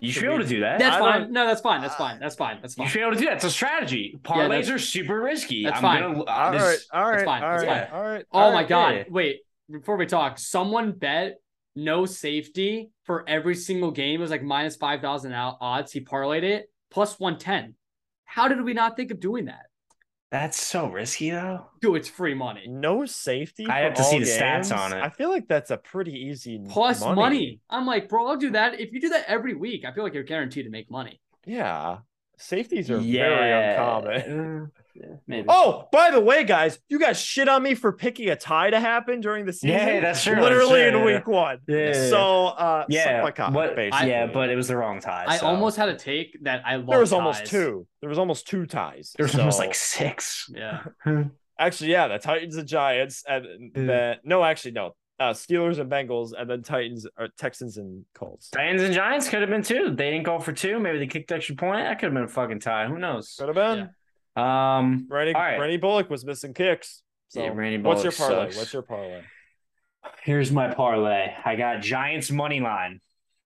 You 0.00 0.12
should 0.12 0.22
be 0.22 0.28
able 0.28 0.38
to 0.38 0.46
do 0.48 0.60
that. 0.60 0.78
That's 0.78 0.96
I 0.96 0.98
fine. 1.00 1.20
don't- 1.22 1.32
No, 1.32 1.46
that's 1.46 1.60
fine. 1.60 1.80
That's 1.80 1.94
fine. 1.96 2.20
That's 2.20 2.36
fine. 2.36 2.58
That's 2.60 2.74
fine. 2.74 2.84
You 2.86 2.90
should 2.90 2.98
be 2.98 3.02
able 3.02 3.12
to 3.14 3.18
do 3.18 3.24
that. 3.26 3.34
It's 3.34 3.44
a 3.44 3.50
strategy. 3.50 4.18
Parlays 4.22 4.48
that's- 4.48 4.70
are 4.70 4.78
super 4.78 5.20
risky. 5.20 5.64
that's 5.64 5.76
I'm 5.76 5.82
fine. 5.82 6.02
Gonna, 6.02 6.24
All 6.24 6.52
this- 6.52 6.62
right, 6.62 6.78
all 7.02 7.10
right, 7.10 7.24
fine, 7.24 7.42
all 7.42 7.54
it's 7.54 7.64
right, 7.64 7.88
fine. 7.90 7.98
all 8.00 8.06
right. 8.08 8.24
Oh 8.32 8.38
all 8.38 8.52
my 8.52 8.58
right. 8.60 8.68
god! 8.68 8.94
yeah. 8.94 9.04
Wait, 9.10 9.40
before 9.70 9.96
we 9.96 10.06
talk, 10.06 10.38
someone 10.38 10.92
bet 10.92 11.40
no 11.74 12.06
safety 12.06 12.90
for 13.04 13.28
every 13.28 13.54
single 13.56 13.90
game. 13.90 14.20
It 14.20 14.22
was 14.22 14.30
like 14.30 14.42
minus 14.42 14.76
five 14.76 15.00
thousand 15.00 15.32
odds. 15.34 15.92
He 15.92 16.00
parlayed 16.00 16.42
it 16.44 16.70
plus 16.90 17.18
one 17.18 17.38
ten. 17.38 17.74
How 18.24 18.48
did 18.48 18.62
we 18.62 18.74
not 18.74 18.96
think 18.96 19.10
of 19.10 19.20
doing 19.20 19.46
that? 19.46 19.66
That's 20.30 20.62
so 20.62 20.88
risky, 20.88 21.30
though. 21.30 21.70
Dude, 21.80 21.96
it's 21.96 22.08
free 22.08 22.34
money 22.34 22.66
No 22.68 23.06
safety. 23.06 23.66
I 23.66 23.80
have 23.80 23.94
to 23.94 24.04
see 24.04 24.16
all 24.16 24.20
the 24.20 24.26
stats 24.26 24.76
on 24.76 24.92
it. 24.92 25.00
I 25.02 25.08
feel 25.08 25.30
like 25.30 25.48
that's 25.48 25.70
a 25.70 25.78
pretty 25.78 26.12
easy 26.12 26.60
plus 26.68 27.00
money. 27.00 27.16
money. 27.16 27.60
I'm 27.70 27.86
like, 27.86 28.10
bro, 28.10 28.26
I'll 28.26 28.36
do 28.36 28.50
that. 28.50 28.78
If 28.78 28.92
you 28.92 29.00
do 29.00 29.08
that 29.10 29.24
every 29.26 29.54
week, 29.54 29.86
I 29.86 29.92
feel 29.92 30.04
like 30.04 30.12
you're 30.12 30.24
guaranteed 30.24 30.66
to 30.66 30.70
make 30.70 30.90
money. 30.90 31.20
Yeah, 31.46 31.98
safeties 32.38 32.90
are 32.90 33.00
yeah. 33.00 33.28
very 33.28 33.70
uncommon. 33.70 34.40
Uh, 34.62 34.66
yeah, 34.94 35.16
maybe. 35.26 35.46
Oh, 35.48 35.88
by 35.92 36.10
the 36.10 36.20
way, 36.20 36.44
guys, 36.44 36.78
you 36.88 36.98
guys 36.98 37.20
shit 37.20 37.48
on 37.48 37.62
me 37.62 37.74
for 37.74 37.92
picking 37.92 38.30
a 38.30 38.36
tie 38.36 38.70
to 38.70 38.80
happen 38.80 39.20
during 39.20 39.44
the 39.46 39.52
season. 39.52 39.70
Yeah, 39.70 40.00
that's 40.00 40.22
true, 40.24 40.34
that's 40.34 40.44
Literally 40.44 40.80
true, 40.80 40.88
in 40.88 40.94
yeah. 40.94 41.04
week 41.04 41.26
one. 41.26 41.58
Yeah. 41.68 42.08
So, 42.08 42.46
uh, 42.46 42.84
yeah, 42.88 43.22
my 43.22 43.30
cock, 43.30 43.52
what- 43.52 43.76
basically. 43.76 44.08
yeah, 44.08 44.26
but 44.26 44.50
it 44.50 44.56
was 44.56 44.68
the 44.68 44.76
wrong 44.76 45.00
tie. 45.00 45.24
I 45.28 45.36
so- 45.38 45.46
almost 45.46 45.76
had 45.76 45.88
a 45.88 45.96
take 45.96 46.38
that 46.42 46.62
I 46.64 46.76
love. 46.76 46.88
there 46.88 47.00
was 47.00 47.12
almost 47.12 47.46
two. 47.46 47.86
There 48.00 48.08
was 48.08 48.18
almost 48.18 48.46
two 48.46 48.66
ties. 48.66 49.14
There 49.16 49.24
was 49.24 49.34
almost 49.34 49.58
like 49.58 49.74
six. 49.74 50.50
Yeah. 50.54 50.84
actually, 51.58 51.90
yeah, 51.90 52.08
the 52.08 52.18
Titans 52.18 52.56
and 52.56 52.68
Giants, 52.68 53.24
and 53.26 53.72
Yeah. 53.74 53.82
then 53.84 54.16
no, 54.24 54.44
actually, 54.44 54.72
no, 54.72 54.94
uh, 55.20 55.30
Steelers 55.32 55.78
and 55.78 55.90
Bengals, 55.90 56.32
and 56.38 56.48
then 56.48 56.62
Titans 56.62 57.06
or 57.18 57.28
Texans 57.38 57.76
and 57.76 58.04
Colts. 58.14 58.50
Titans 58.50 58.82
and 58.82 58.94
Giants 58.94 59.28
could 59.28 59.40
have 59.40 59.50
been 59.50 59.62
two. 59.62 59.90
They 59.94 60.10
didn't 60.10 60.24
go 60.24 60.38
for 60.38 60.52
two. 60.52 60.78
Maybe 60.78 60.98
they 60.98 61.06
kicked 61.06 61.32
extra 61.32 61.56
point. 61.56 61.84
That 61.84 61.98
could 61.98 62.06
have 62.06 62.14
been 62.14 62.24
a 62.24 62.28
fucking 62.28 62.60
tie. 62.60 62.86
Who 62.86 62.98
knows? 62.98 63.34
Could 63.38 63.54
have 63.54 63.56
been. 63.56 63.90
Um, 64.42 65.06
Randy, 65.10 65.34
All 65.34 65.40
right. 65.42 65.58
Randy 65.58 65.76
Bullock 65.78 66.08
was 66.10 66.24
missing 66.24 66.54
kicks. 66.54 67.02
So, 67.28 67.42
Yeah, 67.42 67.50
Randy 67.52 67.78
Bullock. 67.78 68.04
what's 68.04 68.18
your 68.18 68.28
parlay? 68.28 68.44
sucks. 68.46 68.56
What's 68.56 68.72
your 68.72 68.82
parlay? 68.82 69.22
here's 70.22 70.50
my 70.52 70.72
parlay. 70.72 71.32
I 71.44 71.56
got 71.56 71.82
Giants 71.82 72.30
money 72.30 72.60
line. 72.60 73.00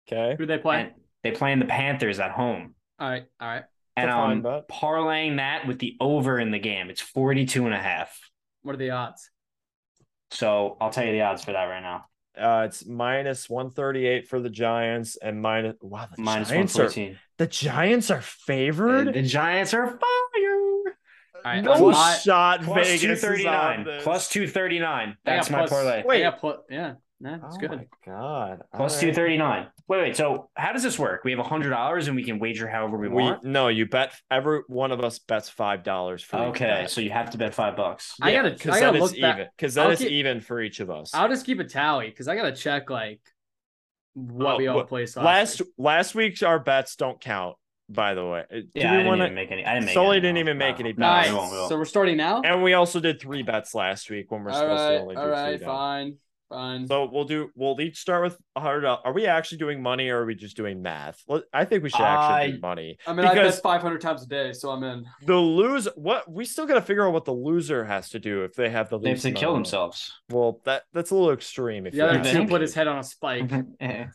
Okay. 0.06 0.36
Who 0.36 0.46
they 0.46 0.58
play? 0.58 0.82
And 0.82 0.90
they 1.24 1.30
playing 1.30 1.58
the 1.58 1.64
Panthers 1.64 2.20
at 2.20 2.30
home. 2.32 2.74
all 2.98 3.08
right. 3.08 3.24
All 3.40 3.48
right. 3.48 3.64
And 3.96 4.10
I'm 4.10 4.42
bet. 4.42 4.68
parlaying 4.68 5.36
that 5.36 5.66
with 5.66 5.78
the 5.78 5.96
over 6.00 6.38
in 6.38 6.50
the 6.50 6.58
game. 6.58 6.88
It's 6.88 7.00
42 7.00 7.66
and 7.66 7.74
a 7.74 7.78
half. 7.78 8.18
What 8.62 8.74
are 8.74 8.78
the 8.78 8.90
odds? 8.90 9.30
So 10.32 10.76
I'll 10.80 10.90
tell 10.90 11.04
you 11.04 11.12
the 11.12 11.22
odds 11.22 11.44
for 11.44 11.52
that 11.52 11.64
right 11.64 11.82
now. 11.82 12.06
Uh, 12.36 12.64
it's 12.64 12.86
minus 12.86 13.50
one 13.50 13.70
thirty 13.70 14.06
eight 14.06 14.26
for 14.26 14.40
the 14.40 14.48
Giants 14.48 15.18
and 15.20 15.40
minus 15.40 15.76
wow 15.82 16.08
the 16.14 16.22
Minus 16.22 16.48
Giants 16.48 16.78
are 16.78 16.88
the 17.36 17.46
Giants 17.46 18.10
are 18.10 18.22
favored. 18.22 19.12
The 19.12 19.22
Giants 19.22 19.74
are 19.74 19.86
fire. 19.86 19.98
All 21.44 21.52
right. 21.52 21.60
no 21.62 21.90
I- 21.90 22.16
shot. 22.18 22.62
Plus 22.62 22.86
Vegas 22.86 23.20
239. 23.20 24.00
Plus 24.02 24.28
239. 24.28 25.16
That's 25.24 25.50
my 25.50 25.58
plus- 25.58 25.70
parlay. 25.70 26.02
Wait. 26.04 26.24
I 26.24 26.30
put. 26.30 26.60
Yeah. 26.70 26.94
Nah, 27.22 27.36
it's 27.36 27.54
oh 27.54 27.58
good. 27.58 27.70
my 27.70 27.86
god. 28.04 28.62
Plus 28.74 28.94
All 28.96 29.00
two 29.00 29.06
right. 29.06 29.14
thirty 29.14 29.36
nine. 29.36 29.68
Wait, 29.86 30.00
wait. 30.02 30.16
So 30.16 30.50
how 30.56 30.72
does 30.72 30.82
this 30.82 30.98
work? 30.98 31.22
We 31.24 31.30
have 31.30 31.46
hundred 31.46 31.70
dollars 31.70 32.08
and 32.08 32.16
we 32.16 32.24
can 32.24 32.40
wager 32.40 32.66
however 32.68 32.98
we, 32.98 33.06
We 33.08 33.22
want. 33.22 33.44
no, 33.44 33.68
you 33.68 33.86
bet 33.86 34.12
every 34.28 34.62
one 34.66 34.90
of 34.90 35.00
us 35.00 35.20
bets 35.20 35.48
five 35.48 35.84
dollars 35.84 36.22
for 36.24 36.36
Okay, 36.48 36.64
bet. 36.64 36.90
so 36.90 37.00
you 37.00 37.10
have 37.10 37.30
to 37.30 37.38
bet 37.38 37.54
five 37.54 37.76
bucks. 37.76 38.16
I 38.20 38.32
gotta- 38.32 38.50
because 38.50 38.74
I 38.76 38.80
then 38.80 38.92
gotta 38.94 39.04
look 39.04 39.20
back- 39.20 39.36
even 39.36 39.48
because 39.56 39.74
then 39.74 39.86
I'll 39.86 39.92
it's 39.92 40.00
keep- 40.02 40.10
even 40.10 40.40
for 40.40 40.60
each 40.60 40.80
of 40.80 40.90
us. 40.90 41.14
I'll 41.14 41.28
just 41.28 41.46
keep 41.46 41.60
a 41.60 41.64
tally 41.64 42.08
because 42.08 42.26
I 42.26 42.34
gotta 42.34 42.52
check 42.56 42.90
like 42.90 43.20
what 44.14 44.54
Oh, 44.54 44.56
we 44.58 44.66
all 44.66 44.82
wh- 44.82 44.88
placed 44.88 45.16
last 45.16 45.60
week. 45.60 45.70
last 45.78 46.14
week's 46.16 46.42
our 46.42 46.58
bets 46.58 46.96
don't 46.96 47.20
count. 47.20 47.56
By 47.88 48.14
the 48.14 48.24
way, 48.26 48.44
do 48.50 48.62
Yeah, 48.74 48.88
I 48.88 48.90
we 48.92 48.96
didn't 48.98 49.06
want 49.06 49.20
even 49.20 49.34
make 49.34 49.50
any. 49.52 49.64
I 49.66 49.74
didn't 49.74 49.86
make. 49.86 49.94
Sully 49.94 50.16
any, 50.16 50.20
didn't 50.22 50.38
even 50.38 50.56
make 50.58 50.80
any 50.80 50.92
bets. 50.92 50.98
Nice. 50.98 51.28
we 51.28 51.34
won't, 51.36 51.52
we 51.52 51.58
won't. 51.58 51.68
So 51.68 51.76
we're 51.76 51.84
starting 51.84 52.16
now. 52.16 52.40
And 52.42 52.62
we 52.62 52.72
also 52.72 53.00
did 53.00 53.20
three 53.20 53.42
bets 53.42 53.74
last 53.74 54.08
week 54.10 54.30
when 54.32 54.42
we're 54.44 54.50
all 54.50 54.58
supposed 54.60 54.80
to 54.80 54.98
only 55.00 55.14
do 55.14 55.20
All 55.20 55.28
right. 55.28 55.58
three. 55.58 55.66
now. 55.66 55.72
Fine. 55.72 56.16
Fine. 56.52 56.86
So 56.86 57.08
we'll 57.10 57.24
do. 57.24 57.50
We'll 57.56 57.80
each 57.80 57.98
start 57.98 58.22
with 58.22 58.36
a 58.56 58.60
hundred. 58.60 58.84
Are 58.86 59.12
we 59.12 59.26
actually 59.26 59.58
doing 59.58 59.82
money 59.82 60.08
or 60.08 60.22
are 60.22 60.26
we 60.26 60.34
just 60.34 60.56
doing 60.56 60.82
math? 60.82 61.22
Let- 61.28 61.44
I 61.52 61.64
think 61.64 61.82
we 61.82 61.90
should 61.90 62.00
actually 62.00 62.34
I- 62.34 62.50
do 62.52 62.60
money. 62.60 62.98
I 63.06 63.12
mean, 63.12 63.24
I 63.26 63.34
because- 63.34 63.56
bet 63.56 63.62
500 63.62 64.00
times 64.00 64.22
a 64.22 64.26
day, 64.26 64.52
so 64.52 64.70
I'm 64.70 64.82
in. 64.84 65.04
The 65.26 65.36
lose. 65.36 65.88
What 65.96 66.30
we 66.30 66.44
still 66.44 66.66
got 66.66 66.74
to 66.74 66.82
figure 66.82 67.06
out 67.06 67.12
what 67.12 67.24
the 67.24 67.32
loser 67.32 67.84
has 67.84 68.10
to 68.10 68.18
do 68.18 68.44
if 68.44 68.54
they 68.54 68.68
have 68.70 68.88
the. 68.90 68.98
They 68.98 69.10
have 69.10 69.20
to 69.22 69.32
kill 69.32 69.50
of- 69.50 69.56
themselves. 69.56 70.12
Well, 70.28 70.60
that 70.64 70.82
that's 70.92 71.10
a 71.10 71.14
little 71.14 71.32
extreme. 71.32 71.86
If 71.86 71.92
The 71.92 71.98
you 71.98 72.04
other 72.04 72.22
two 72.32 72.46
put 72.46 72.60
his 72.60 72.74
head 72.74 72.86
on 72.88 72.98
a 72.98 73.04
spike. 73.04 73.50
Eh. 73.80 74.06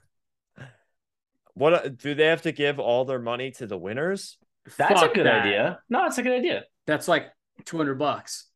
What 1.54 1.74
uh, 1.74 1.88
do 1.90 2.14
they 2.14 2.26
have 2.28 2.44
to 2.44 2.52
give 2.52 2.80
all 2.80 3.04
their 3.06 3.20
money 3.20 3.50
to 3.52 3.66
the 3.66 3.78
winners? 3.78 4.38
That's 4.78 5.02
Fuck 5.02 5.12
a 5.12 5.16
good 5.16 5.26
that. 5.26 5.42
idea. 5.46 5.80
No, 5.90 6.06
it's 6.06 6.18
a 6.20 6.22
good 6.22 6.34
idea. 6.38 6.66
That's 6.86 7.08
like 7.08 7.30
200 7.66 7.96
bucks. 7.96 8.48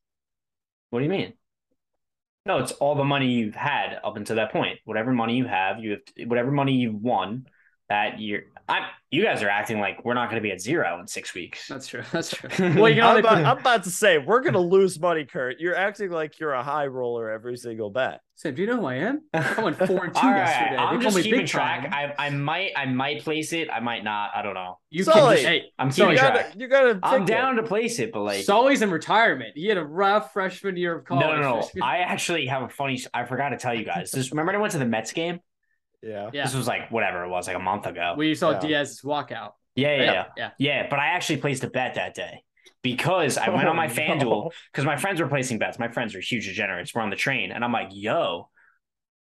What 0.92 1.00
do 1.00 1.06
you 1.06 1.10
mean? 1.10 1.34
No, 2.46 2.58
it's 2.58 2.72
all 2.74 2.96
the 2.96 3.04
money 3.04 3.28
you've 3.32 3.56
had 3.56 4.00
up 4.04 4.18
until 4.18 4.36
that 4.38 4.52
point. 4.52 4.80
Whatever 4.86 5.12
money 5.12 5.36
you 5.38 5.46
have, 5.46 5.80
you 5.80 5.92
have 5.92 6.28
whatever 6.28 6.52
money 6.52 6.74
you've 6.74 7.02
won. 7.02 7.48
That 7.92 8.20
year. 8.20 8.46
I 8.70 8.88
you 9.10 9.22
guys 9.22 9.44
are 9.44 9.50
acting 9.50 9.82
like 9.82 10.06
we're 10.06 10.14
not 10.14 10.30
going 10.30 10.42
to 10.42 10.42
be 10.42 10.52
at 10.52 10.62
zero 10.62 10.98
in 11.02 11.08
six 11.08 11.34
weeks. 11.34 11.68
That's 11.68 11.88
true. 11.88 12.04
That's 12.14 12.30
true. 12.30 12.50
Well, 12.80 12.88
you 12.88 13.02
can 13.02 13.04
I'm 13.04 13.18
about, 13.18 13.38
I'm 13.39 13.58
about 13.58 13.84
to 13.84 13.89
say 13.89 14.18
we're 14.18 14.39
gonna 14.42 14.60
lose 14.60 14.98
money, 15.00 15.26
Kurt. 15.26 15.60
You're 15.60 15.76
acting 15.76 16.10
like 16.10 16.39
you're 16.39 16.54
a 16.54 16.64
high 16.64 16.88
roller 16.88 17.30
every 17.30 17.58
single 17.58 17.89
bet. 17.89 18.22
Sam, 18.36 18.56
do 18.56 18.62
you 18.62 18.68
know 18.68 18.78
who 18.78 18.86
I 18.86 18.96
am? 18.96 19.22
I 19.34 19.62
went 19.62 19.78
four 19.78 20.06
and 20.06 20.14
two 20.16 20.22
All 20.22 20.32
right, 20.32 20.38
yesterday. 20.38 20.78
I'm 20.78 21.02
called 21.02 21.14
just 21.14 21.24
keeping 21.24 21.46
track. 21.46 21.92
I 21.92 22.14
I 22.18 22.30
might 22.30 22.72
I 22.78 22.86
might 22.86 23.24
place 23.24 23.52
it. 23.52 23.70
I 23.70 23.82
might 23.82 24.06
not. 24.06 24.32
I 24.34 24.42
don't 24.42 24.54
know. 24.54 24.80
You 24.89 25.04
Sully. 25.04 25.20
can 25.20 25.32
just, 25.36 25.46
hey, 25.48 25.64
I'm 25.78 25.92
Sully, 25.92 26.14
You 26.14 26.18
keeping 26.18 26.30
gotta, 26.34 26.44
track. 26.44 26.56
you 26.58 26.68
gotta. 26.70 27.00
I'm 27.04 27.20
pick 27.22 27.30
it. 27.30 27.32
down 27.34 27.56
to 27.58 27.64
place 27.64 28.00
it, 28.00 28.14
but 28.14 28.22
like 28.22 28.46
Sully's 28.46 28.82
in 28.82 28.89
retirement. 28.89 29.52
He 29.56 29.68
had 29.68 29.78
a 29.78 29.86
rough 29.86 30.32
freshman 30.32 30.78
year 30.78 30.98
of 31.00 31.06
college. 31.06 31.26
no, 31.26 31.36
no, 31.42 31.60
no. 31.76 31.86
I 31.86 31.98
actually 32.00 32.46
have 32.48 32.64
a 32.64 32.70
funny. 32.70 33.04
I 33.14 33.26
forgot 33.26 33.50
to 33.50 33.58
tell 33.58 33.74
you 33.76 33.84
guys. 33.84 34.12
This 34.12 34.32
remember 34.32 34.52
when 34.52 34.56
I 34.56 34.60
went 34.62 34.72
to 34.74 34.80
the 34.80 34.86
Mets 34.86 35.12
game? 35.12 35.42
Yeah. 36.02 36.30
yeah, 36.34 36.43
This 36.43 36.56
was 36.56 36.68
like 36.68 36.91
whatever 36.91 37.24
it 37.24 37.30
was, 37.30 37.47
like 37.47 37.56
a 37.56 37.60
month 37.60 37.86
ago. 37.86 38.16
we 38.18 38.34
saw 38.36 38.52
Yeah. 38.52 38.60
Diaz's 38.60 39.02
walkout. 39.02 39.52
yeah, 39.76 39.95
yeah, 39.95 40.04
Yeah, 40.04 40.14
yeah, 40.14 40.26
yeah. 40.38 40.49
yeah. 40.58 40.88
But 40.89 40.99
I 40.99 41.08
actually 41.10 41.38
placed 41.38 41.64
a 41.64 41.70
bet 41.70 41.95
that 41.95 42.16
day 42.16 42.43
because 42.82 43.38
I 43.38 43.49
went 43.49 43.68
Oh, 43.68 43.70
on 43.72 43.76
my 43.76 43.86
oh, 43.89 43.89
no. 43.89 43.93
FanDuel 43.95 44.52
because 44.72 44.86
my 44.86 44.97
friends 44.97 45.22
were 45.22 45.28
placing 45.28 45.60
bets. 45.60 45.78
My 45.80 45.89
friends 45.89 46.16
are 46.16 46.20
huge 46.20 46.47
degenerates. 46.47 46.93
We're 46.95 47.02
on 47.02 47.10
the 47.12 47.16
train, 47.16 47.52
and 47.52 47.64
I'm 47.64 47.72
like, 47.72 47.89
yo, 47.91 48.49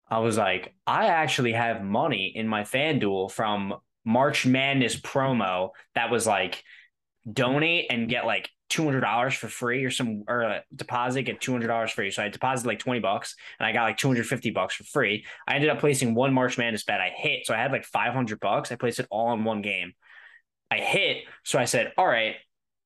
I 0.10 0.20
was 0.20 0.38
like, 0.38 0.74
I 0.86 1.08
actually 1.08 1.54
have 1.54 1.84
money 1.84 2.32
in 2.36 2.48
my 2.48 2.62
FanDuel 2.64 3.32
from 3.32 3.74
March 4.06 4.46
Madness 4.46 4.96
promo 4.96 5.72
that 5.96 6.10
was 6.12 6.26
like 6.26 6.64
donate 7.32 7.88
and 7.90 8.10
get 8.10 8.26
like 8.26 8.50
two 8.70 8.84
hundred 8.84 9.02
dollars 9.02 9.34
for 9.34 9.48
free 9.48 9.84
or 9.86 9.92
some 9.92 10.24
or 10.28 10.44
uh, 10.44 10.60
deposit 10.76 11.24
get 11.24 11.40
two 11.42 11.52
hundred 11.52 11.68
dollars 11.68 11.92
free. 11.92 12.12
So 12.12 12.24
I 12.24 12.30
deposited 12.30 12.68
like 12.68 12.80
twenty 12.80 13.00
bucks 13.00 13.36
and 13.60 13.66
I 13.68 13.72
got 13.74 13.84
like 13.84 13.98
two 13.98 14.08
hundred 14.08 14.28
fifty 14.28 14.52
bucks 14.52 14.76
for 14.76 14.84
free. 14.84 15.26
I 15.48 15.56
ended 15.56 15.70
up 15.70 15.80
placing 15.80 16.16
one 16.16 16.34
March 16.34 16.58
Madness 16.58 16.84
bet. 16.84 17.02
I 17.02 17.10
hit, 17.16 17.46
so 17.46 17.54
I 17.54 17.58
had 17.58 17.72
like 17.72 17.86
five 17.86 18.14
hundred 18.14 18.40
bucks. 18.40 18.72
I 18.72 18.76
placed 18.76 19.00
it 19.00 19.08
all 19.10 19.34
in 19.34 19.44
one 19.44 19.62
game. 19.62 19.94
I 20.70 20.80
hit, 20.80 21.24
so 21.44 21.60
I 21.60 21.66
said, 21.66 21.94
all 21.98 22.08
right. 22.08 22.36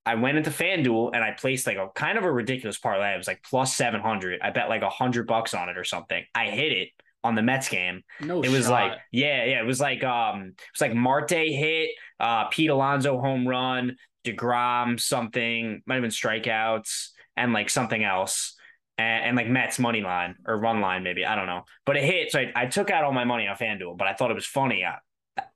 I 0.04 0.16
went 0.16 0.36
into 0.36 0.50
FanDuel 0.50 1.12
and 1.14 1.22
I 1.22 1.30
placed 1.30 1.64
like 1.64 1.76
a 1.76 1.86
kind 1.94 2.18
of 2.18 2.24
a 2.24 2.32
ridiculous 2.32 2.76
parlay. 2.76 3.14
It 3.14 3.18
was 3.18 3.28
like 3.28 3.40
plus 3.48 3.72
seven 3.72 4.00
hundred. 4.00 4.40
I 4.42 4.50
bet 4.50 4.68
like 4.68 4.82
a 4.82 4.90
hundred 4.90 5.28
bucks 5.28 5.54
on 5.54 5.68
it 5.68 5.78
or 5.78 5.84
something. 5.84 6.24
I 6.34 6.46
hit 6.46 6.72
it 6.72 6.88
on 7.22 7.36
the 7.36 7.42
Mets 7.42 7.68
game. 7.68 8.02
No, 8.20 8.42
It 8.42 8.48
was 8.50 8.64
shot. 8.64 8.72
like, 8.72 8.92
yeah, 9.12 9.44
yeah. 9.44 9.60
It 9.60 9.64
was 9.64 9.78
like 9.80 10.02
um 10.02 10.54
it 10.58 10.62
was 10.74 10.80
like 10.80 10.92
Marte 10.92 11.30
hit, 11.30 11.90
uh 12.18 12.46
Pete 12.48 12.70
Alonso 12.70 13.20
home 13.20 13.46
run, 13.46 13.96
DeGrom 14.24 15.00
something, 15.00 15.82
might 15.86 15.94
have 15.94 16.02
been 16.02 16.10
strikeouts, 16.10 17.08
and 17.36 17.52
like 17.52 17.70
something 17.70 18.02
else. 18.02 18.54
And, 18.98 19.24
and 19.24 19.36
like 19.36 19.48
Mets 19.48 19.78
money 19.78 20.02
line 20.02 20.36
or 20.46 20.58
run 20.58 20.82
line, 20.82 21.02
maybe. 21.02 21.24
I 21.24 21.34
don't 21.34 21.46
know. 21.46 21.62
But 21.86 21.96
it 21.96 22.04
hit. 22.04 22.30
So 22.30 22.40
I, 22.40 22.52
I 22.54 22.66
took 22.66 22.90
out 22.90 23.04
all 23.04 23.12
my 23.12 23.24
money 23.24 23.46
on 23.46 23.56
FanDuel, 23.56 23.96
but 23.96 24.06
I 24.06 24.12
thought 24.12 24.30
it 24.30 24.34
was 24.34 24.46
funny. 24.46 24.84
I, 24.84 24.98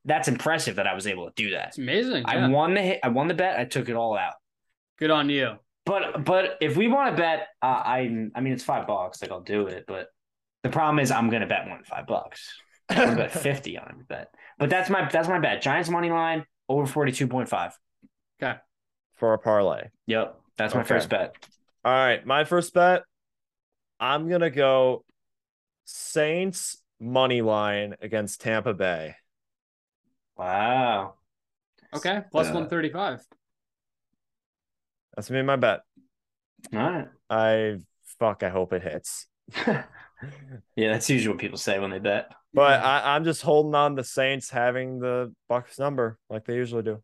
that's 0.06 0.28
impressive 0.28 0.76
that 0.76 0.86
I 0.86 0.94
was 0.94 1.06
able 1.06 1.26
to 1.26 1.32
do 1.36 1.50
that. 1.50 1.68
it's 1.68 1.78
amazing. 1.78 2.24
I 2.26 2.36
yeah. 2.36 2.48
won 2.48 2.74
the 2.74 2.80
hit, 2.80 3.00
I 3.02 3.08
won 3.08 3.28
the 3.28 3.34
bet, 3.34 3.58
I 3.58 3.64
took 3.64 3.88
it 3.88 3.94
all 3.94 4.16
out. 4.16 4.34
Good 4.98 5.10
on 5.10 5.28
you. 5.28 5.56
But 5.84 6.24
but 6.24 6.56
if 6.60 6.76
we 6.76 6.88
want 6.88 7.14
to 7.14 7.22
bet, 7.22 7.48
uh, 7.62 7.66
I 7.66 8.28
I 8.34 8.40
mean 8.40 8.52
it's 8.52 8.64
five 8.64 8.86
bucks, 8.86 9.22
like 9.22 9.30
I'll 9.30 9.40
do 9.40 9.68
it. 9.68 9.84
But 9.86 10.08
the 10.62 10.70
problem 10.70 10.98
is 10.98 11.10
I'm 11.10 11.30
gonna 11.30 11.46
bet 11.46 11.66
more 11.66 11.76
than 11.76 11.84
five 11.84 12.06
bucks. 12.06 12.50
I'm 12.88 12.96
gonna 12.96 13.16
bet 13.16 13.32
fifty 13.42 13.78
on 13.78 13.86
every 13.90 14.04
bet. 14.04 14.28
But 14.58 14.68
that's 14.68 14.90
my 14.90 15.08
that's 15.08 15.28
my 15.28 15.38
bet. 15.38 15.62
Giants 15.62 15.88
money 15.88 16.10
line 16.10 16.44
over 16.68 16.86
forty 16.86 17.12
two 17.12 17.28
point 17.28 17.48
five. 17.48 17.78
For 19.14 19.32
a 19.32 19.38
parlay. 19.38 19.88
Yep, 20.06 20.38
that's 20.56 20.74
my 20.74 20.80
Okay. 20.80 20.88
first 20.88 21.08
bet. 21.08 21.34
All 21.84 21.92
right, 21.92 22.24
my 22.26 22.44
first 22.44 22.74
bet. 22.74 23.02
I'm 23.98 24.28
gonna 24.28 24.50
go 24.50 25.04
Saints 25.84 26.82
money 27.00 27.40
line 27.42 27.96
against 28.02 28.40
Tampa 28.40 28.74
Bay. 28.74 29.16
Wow. 30.36 31.14
Okay, 31.94 32.22
plus 32.30 32.50
Uh, 32.50 32.54
one 32.54 32.68
thirty 32.68 32.90
five. 32.90 33.24
That's 35.14 35.28
gonna 35.30 35.46
my 35.46 35.56
bet. 35.56 35.80
All 36.74 36.78
right. 36.80 37.08
I 37.30 37.76
fuck. 38.18 38.42
I 38.42 38.50
hope 38.50 38.72
it 38.72 38.82
hits. 38.82 39.26
Yeah, 40.76 40.92
that's 40.92 41.10
usually 41.10 41.34
what 41.34 41.40
people 41.40 41.58
say 41.58 41.78
when 41.78 41.90
they 41.90 41.98
bet. 41.98 42.32
But 42.54 42.80
I, 42.80 43.14
I'm 43.14 43.24
just 43.24 43.42
holding 43.42 43.74
on 43.74 43.96
the 43.96 44.02
Saints 44.02 44.48
having 44.48 44.98
the 44.98 45.34
Bucs 45.50 45.78
number 45.78 46.18
like 46.30 46.46
they 46.46 46.54
usually 46.54 46.82
do. 46.82 47.02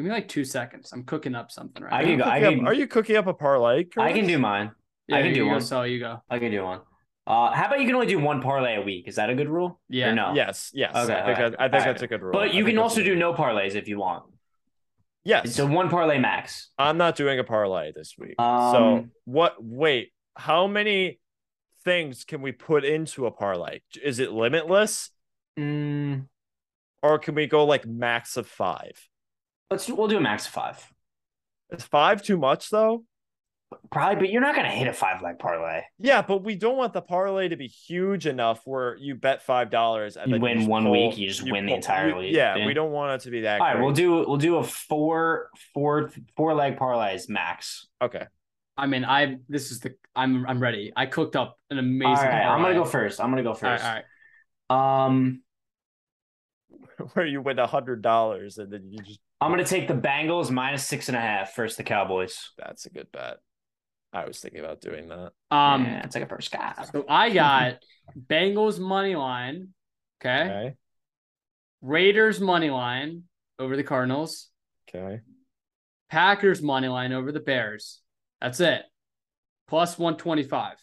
Give 0.00 0.06
me 0.06 0.12
like 0.12 0.28
two 0.28 0.46
seconds. 0.46 0.92
I'm 0.94 1.04
cooking 1.04 1.34
up 1.34 1.50
something 1.50 1.82
right 1.84 1.92
I 1.92 2.00
now. 2.00 2.06
can 2.08 2.18
go- 2.18 2.24
Cooking 2.24 2.42
can- 2.42 2.60
up- 2.60 2.66
are 2.70 2.72
you 2.74 2.86
cooking 2.86 3.16
up 3.16 3.26
a 3.26 3.34
parlay? 3.34 3.84
I 3.98 4.12
can 4.14 4.26
do 4.26 4.38
mine. 4.38 4.70
Yeah, 5.08 5.16
I 5.16 5.22
can 5.22 5.34
do 5.34 5.44
go, 5.44 5.50
one. 5.50 5.60
So 5.60 5.82
you 5.82 5.98
go. 5.98 6.22
I 6.30 6.38
can 6.38 6.50
do 6.50 6.64
one. 6.64 6.80
Uh, 7.26 7.50
how 7.52 7.66
about 7.66 7.80
you 7.80 7.86
can 7.86 7.94
only 7.96 8.06
do 8.06 8.18
one 8.18 8.40
parlay 8.40 8.76
a 8.76 8.80
week? 8.80 9.06
Is 9.08 9.16
that 9.16 9.28
a 9.28 9.34
good 9.34 9.50
rule? 9.50 9.68
Or 9.68 9.78
Yeah. 9.90 10.14
no. 10.14 10.32
Yes, 10.32 10.70
yes. 10.72 10.96
Okay, 10.96 11.12
I 11.12 11.26
think 11.26 11.38
okay. 11.38 11.50
that, 11.50 11.60
I 11.60 11.64
think 11.64 11.74
Alright. 11.74 11.84
that's 11.84 12.02
a 12.02 12.06
good 12.06 12.22
rule. 12.22 12.32
But 12.32 12.54
you 12.54 12.64
can 12.64 12.78
also 12.78 13.02
do 13.02 13.14
no 13.14 13.34
parlays 13.34 13.74
if 13.74 13.88
you 13.88 13.98
want. 13.98 14.24
Yes. 15.22 15.54
So 15.54 15.66
one 15.66 15.90
parlay 15.90 16.18
max. 16.18 16.70
I'm 16.78 16.96
not 16.96 17.14
doing 17.14 17.38
a 17.38 17.44
parlay 17.44 17.92
this 17.92 18.14
week. 18.18 18.36
so 18.38 18.42
Um, 18.44 19.10
what? 19.26 19.62
Wait, 19.62 20.14
how 20.34 20.66
many 20.66 21.20
things 21.84 22.24
can 22.24 22.40
we 22.40 22.52
put 22.52 22.86
into 22.86 23.26
a 23.26 23.30
parlay? 23.30 23.80
Is 24.02 24.18
it 24.18 24.32
limitless, 24.32 25.10
Mm, 25.58 26.26
or 27.02 27.18
can 27.18 27.34
we 27.34 27.46
go 27.46 27.66
like 27.66 27.84
max 27.84 28.38
of 28.38 28.46
five? 28.46 29.09
Let's 29.70 29.86
do, 29.86 29.94
we'll 29.94 30.08
do 30.08 30.16
a 30.16 30.20
max 30.20 30.46
of 30.46 30.52
five. 30.52 30.92
Is 31.70 31.84
five 31.84 32.22
too 32.22 32.36
much 32.36 32.70
though? 32.70 33.04
Probably, 33.92 34.16
but 34.16 34.30
you're 34.30 34.40
not 34.40 34.56
gonna 34.56 34.68
hit 34.68 34.88
a 34.88 34.92
five 34.92 35.22
leg 35.22 35.38
parlay. 35.38 35.82
Yeah, 36.00 36.22
but 36.22 36.42
we 36.42 36.56
don't 36.56 36.76
want 36.76 36.92
the 36.92 37.00
parlay 37.00 37.46
to 37.50 37.56
be 37.56 37.68
huge 37.68 38.26
enough 38.26 38.62
where 38.64 38.96
you 38.96 39.14
bet 39.14 39.42
five 39.42 39.70
dollars 39.70 40.16
and 40.16 40.26
You 40.28 40.34
then 40.34 40.40
win 40.42 40.56
just 40.58 40.68
one 40.68 40.82
pull- 40.82 40.92
week, 40.92 41.16
you 41.16 41.28
just 41.28 41.48
win 41.48 41.66
the 41.66 41.74
entire 41.74 42.08
we- 42.16 42.22
league. 42.22 42.34
Yeah, 42.34 42.56
Yeah. 42.56 42.66
we 42.66 42.74
don't 42.74 42.90
want 42.90 43.12
it 43.20 43.24
to 43.26 43.30
be 43.30 43.42
that. 43.42 43.60
All 43.60 43.66
right, 43.68 43.80
we'll 43.80 43.92
do 43.92 44.24
we'll 44.26 44.38
do 44.38 44.56
a 44.56 44.64
four 44.64 45.50
four 45.72 46.10
four 46.36 46.52
leg 46.54 46.76
parlays 46.78 47.28
max. 47.28 47.86
Okay, 48.02 48.26
I 48.76 48.86
mean, 48.88 49.04
I 49.04 49.36
this 49.48 49.70
is 49.70 49.78
the 49.78 49.94
I'm 50.16 50.44
I'm 50.48 50.58
ready. 50.60 50.92
I 50.96 51.06
cooked 51.06 51.36
up 51.36 51.56
an 51.70 51.78
amazing. 51.78 52.08
All 52.08 52.24
right, 52.24 52.46
I'm 52.46 52.60
gonna 52.62 52.74
go 52.74 52.84
first. 52.84 53.20
I'm 53.20 53.30
gonna 53.30 53.44
go 53.44 53.50
All 53.50 53.54
right, 53.54 53.60
first. 53.80 53.84
all 53.84 53.94
right. 53.94 55.06
Um, 55.06 55.42
where 57.14 57.26
you 57.26 57.40
win 57.40 57.58
a 57.58 57.66
hundred 57.66 58.02
dollars 58.02 58.58
and 58.58 58.72
then 58.72 58.90
you 58.90 58.98
just 59.02 59.20
I'm 59.40 59.50
gonna 59.50 59.64
take 59.64 59.88
the 59.88 59.94
Bengals 59.94 60.50
minus 60.50 60.86
six 60.86 61.08
and 61.08 61.16
a 61.16 61.20
half 61.20 61.54
versus 61.56 61.76
the 61.76 61.82
Cowboys. 61.84 62.50
that's 62.58 62.86
a 62.86 62.90
good 62.90 63.10
bet. 63.12 63.38
I 64.12 64.26
was 64.26 64.40
thinking 64.40 64.60
about 64.60 64.80
doing 64.80 65.08
that. 65.08 65.32
Um, 65.50 65.84
yeah, 65.84 66.02
it's 66.04 66.14
like 66.14 66.24
a 66.24 66.28
first 66.28 66.50
guy. 66.50 66.74
so 66.92 67.04
I 67.08 67.30
got 67.30 67.76
Bengals 68.28 68.78
money 68.78 69.14
line. 69.14 69.68
Okay. 70.20 70.42
Okay, 70.42 70.74
Raiders 71.80 72.40
money 72.40 72.70
line 72.70 73.24
over 73.58 73.76
the 73.76 73.84
Cardinals. 73.84 74.48
okay. 74.88 75.20
Packers 76.10 76.60
money 76.60 76.88
line 76.88 77.12
over 77.12 77.30
the 77.30 77.40
Bears. 77.40 78.00
That's 78.40 78.58
it. 78.58 78.82
Plus 79.68 79.96
125. 79.96 80.76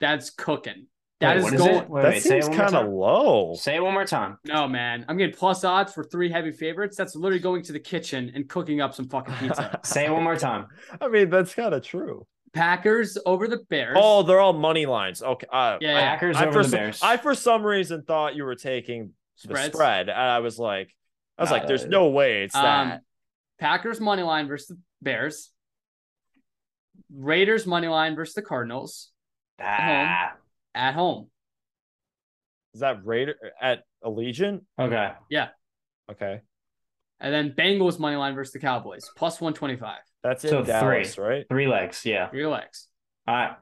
That's 0.00 0.28
cooking. 0.30 0.86
That 1.20 1.36
Wait, 1.36 1.36
is 1.36 1.44
what 1.44 1.52
is 1.54 1.60
going. 1.60 1.74
it? 1.74 1.90
Wait, 1.90 2.02
that 2.02 2.08
wait, 2.14 2.22
seems 2.22 2.48
kind 2.48 2.74
of 2.74 2.88
low. 2.88 3.54
Say 3.54 3.76
it 3.76 3.80
one 3.82 3.92
more 3.92 4.06
time. 4.06 4.38
No, 4.44 4.66
man. 4.66 5.04
I'm 5.06 5.18
getting 5.18 5.34
plus 5.36 5.64
odds 5.64 5.92
for 5.92 6.02
three 6.02 6.30
heavy 6.30 6.50
favorites. 6.50 6.96
That's 6.96 7.14
literally 7.14 7.40
going 7.40 7.62
to 7.64 7.72
the 7.72 7.78
kitchen 7.80 8.32
and 8.34 8.48
cooking 8.48 8.80
up 8.80 8.94
some 8.94 9.06
fucking 9.06 9.34
pizza. 9.34 9.78
Say 9.84 10.06
it 10.06 10.10
one 10.12 10.24
more 10.24 10.36
time. 10.36 10.66
I 10.98 11.08
mean, 11.08 11.28
that's 11.28 11.54
kind 11.54 11.74
of 11.74 11.82
true. 11.82 12.26
Packers 12.54 13.18
over 13.26 13.48
the 13.48 13.58
Bears. 13.68 13.98
Oh, 14.00 14.22
they're 14.22 14.40
all 14.40 14.54
money 14.54 14.86
lines. 14.86 15.22
Okay. 15.22 15.46
Uh, 15.52 15.76
Yeah, 15.80 15.92
yeah. 15.92 16.10
Packers 16.12 16.36
I, 16.36 16.42
over 16.46 16.52
for 16.52 16.62
the 16.62 16.68
some, 16.70 16.78
Bears. 16.78 17.00
I 17.02 17.16
for 17.18 17.34
some 17.34 17.64
reason 17.64 18.02
thought 18.02 18.34
you 18.34 18.44
were 18.44 18.56
taking 18.56 19.12
the 19.44 19.56
spread. 19.64 20.08
And 20.08 20.18
I 20.18 20.38
was 20.38 20.58
like, 20.58 20.94
I 21.36 21.42
was 21.42 21.50
like, 21.50 21.66
there's 21.66 21.84
Uh, 21.84 21.88
no 21.88 22.08
way 22.08 22.44
it's 22.44 22.54
Um, 22.54 22.62
that. 22.88 23.02
Packers 23.58 24.00
money 24.00 24.22
line 24.22 24.48
versus 24.48 24.68
the 24.68 24.78
Bears. 25.02 25.50
Raiders 27.14 27.66
money 27.66 27.88
line 27.88 28.14
versus 28.16 28.34
the 28.34 28.42
Cardinals 28.42 29.10
Ah, 29.60 30.32
at 30.74 30.94
home. 30.94 31.28
Is 32.74 32.80
that 32.80 33.04
Raider 33.04 33.34
at 33.60 33.82
Allegiant? 34.04 34.62
okay. 34.78 35.12
Yeah. 35.28 35.48
Okay. 36.10 36.40
And 37.20 37.34
then 37.34 37.52
Bengals 37.52 37.98
money 37.98 38.16
line 38.16 38.34
versus 38.34 38.52
the 38.52 38.60
Cowboys. 38.60 39.08
Plus 39.16 39.40
125. 39.40 39.98
That's 40.22 40.44
in 40.44 40.50
So 40.50 40.62
Dallas, 40.64 41.14
three. 41.14 41.24
right? 41.24 41.46
Three 41.48 41.66
legs. 41.66 42.02
Yeah. 42.06 42.28
Three 42.30 42.46
legs. 42.46 42.88
All 43.26 43.34
right. 43.34 43.56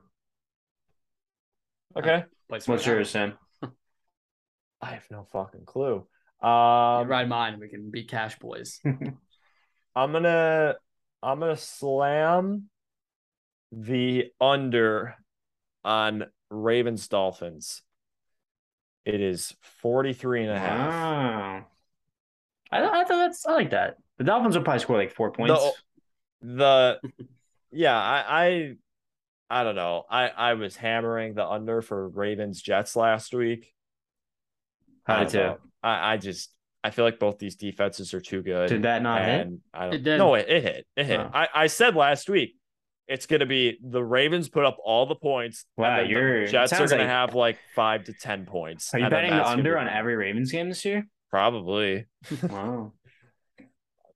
Okay. 1.97 2.25
Place 2.49 2.69
What's 2.69 2.87
right 2.87 2.95
yours, 2.95 3.11
Sam? 3.11 3.35
I 4.81 4.87
have 4.93 5.05
no 5.11 5.27
fucking 5.33 5.65
clue. 5.67 6.07
You 6.43 6.49
Um, 6.49 7.09
ride 7.09 7.29
mine. 7.29 7.59
We 7.59 7.69
can 7.69 7.91
be 7.91 8.05
cash 8.05 8.39
boys. 8.39 8.81
I'm 8.85 10.13
gonna 10.13 10.77
I'm 11.23 11.41
gonna 11.41 11.57
slam 11.57 12.69
the 13.73 14.27
under 14.41 15.17
on 15.85 16.27
Ravens 16.51 17.09
Dolphins. 17.09 17.83
It 19.05 19.21
is 19.21 19.55
43 19.81 20.43
and 20.45 20.53
a 20.53 20.59
half. 20.59 20.91
Wow. 20.91 21.65
I, 22.71 22.83
I 22.83 23.05
thought 23.05 23.09
that's 23.09 23.47
I 23.47 23.53
like 23.53 23.71
that. 23.71 23.97
The 24.19 24.25
Dolphins 24.25 24.57
will 24.57 24.65
probably 24.65 24.81
score 24.81 24.99
like 24.99 25.13
four 25.15 25.31
points. 25.31 25.83
The 26.43 27.01
yeah, 27.73 27.97
I 27.97 28.25
I 28.29 28.75
I 29.51 29.65
don't 29.65 29.77
know. 29.77 30.05
I 30.11 30.29
I 30.29 30.55
was 30.55 30.77
hammering 30.77 31.35
the 31.35 31.49
under 31.49 31.81
for 31.81 32.09
Ravens 32.09 32.61
Jets 32.61 32.97
last 32.97 33.33
week. 33.33 33.73
How 35.05 35.17
I 35.17 35.25
did 35.25 35.33
don't 35.33 35.33
too? 35.33 35.49
know. 35.49 35.59
I, 35.83 36.13
I 36.13 36.17
just 36.19 36.53
I 36.85 36.91
feel 36.91 37.05
like 37.05 37.19
both 37.19 37.39
these 37.39 37.57
defenses 37.57 38.13
are 38.13 38.21
too 38.21 38.43
good. 38.43 38.69
Did 38.69 38.83
that 38.83 39.03
not 39.03 39.25
hit? 39.25 39.49
I 39.73 39.85
don't 39.85 39.95
It 39.95 40.03
did. 40.03 40.19
No, 40.19 40.35
it, 40.35 40.47
it 40.49 40.63
hit. 40.63 40.87
It 40.97 41.07
hit. 41.07 41.21
Oh. 41.21 41.31
I, 41.33 41.49
I 41.55 41.67
said 41.69 41.97
last 41.97 42.29
week 42.29 42.58
it's 43.09 43.27
gonna 43.27 43.47
be 43.47 43.79
the 43.83 44.05
Ravens 44.05 44.49
put 44.49 44.65
up 44.65 44.77
all 44.85 45.07
the 45.07 45.15
points. 45.17 45.65
and 45.77 45.83
Wow, 45.83 46.01
you're- 46.01 46.47
Jets 46.47 46.73
are 46.73 46.77
sounds 46.77 46.91
gonna 46.91 47.07
have 47.07 47.35
like 47.35 47.59
five 47.75 48.05
to 48.05 48.13
ten 48.13 48.45
points. 48.47 48.93
Are 48.95 48.99
you 48.99 49.09
betting 49.09 49.31
the 49.31 49.49
under 49.49 49.79
on 49.79 49.89
every 49.89 50.15
Ravens 50.17 50.53
game 50.53 50.69
this 50.69 50.85
year? 50.85 51.07
Probably 51.31 52.07
Wow. 52.43 52.93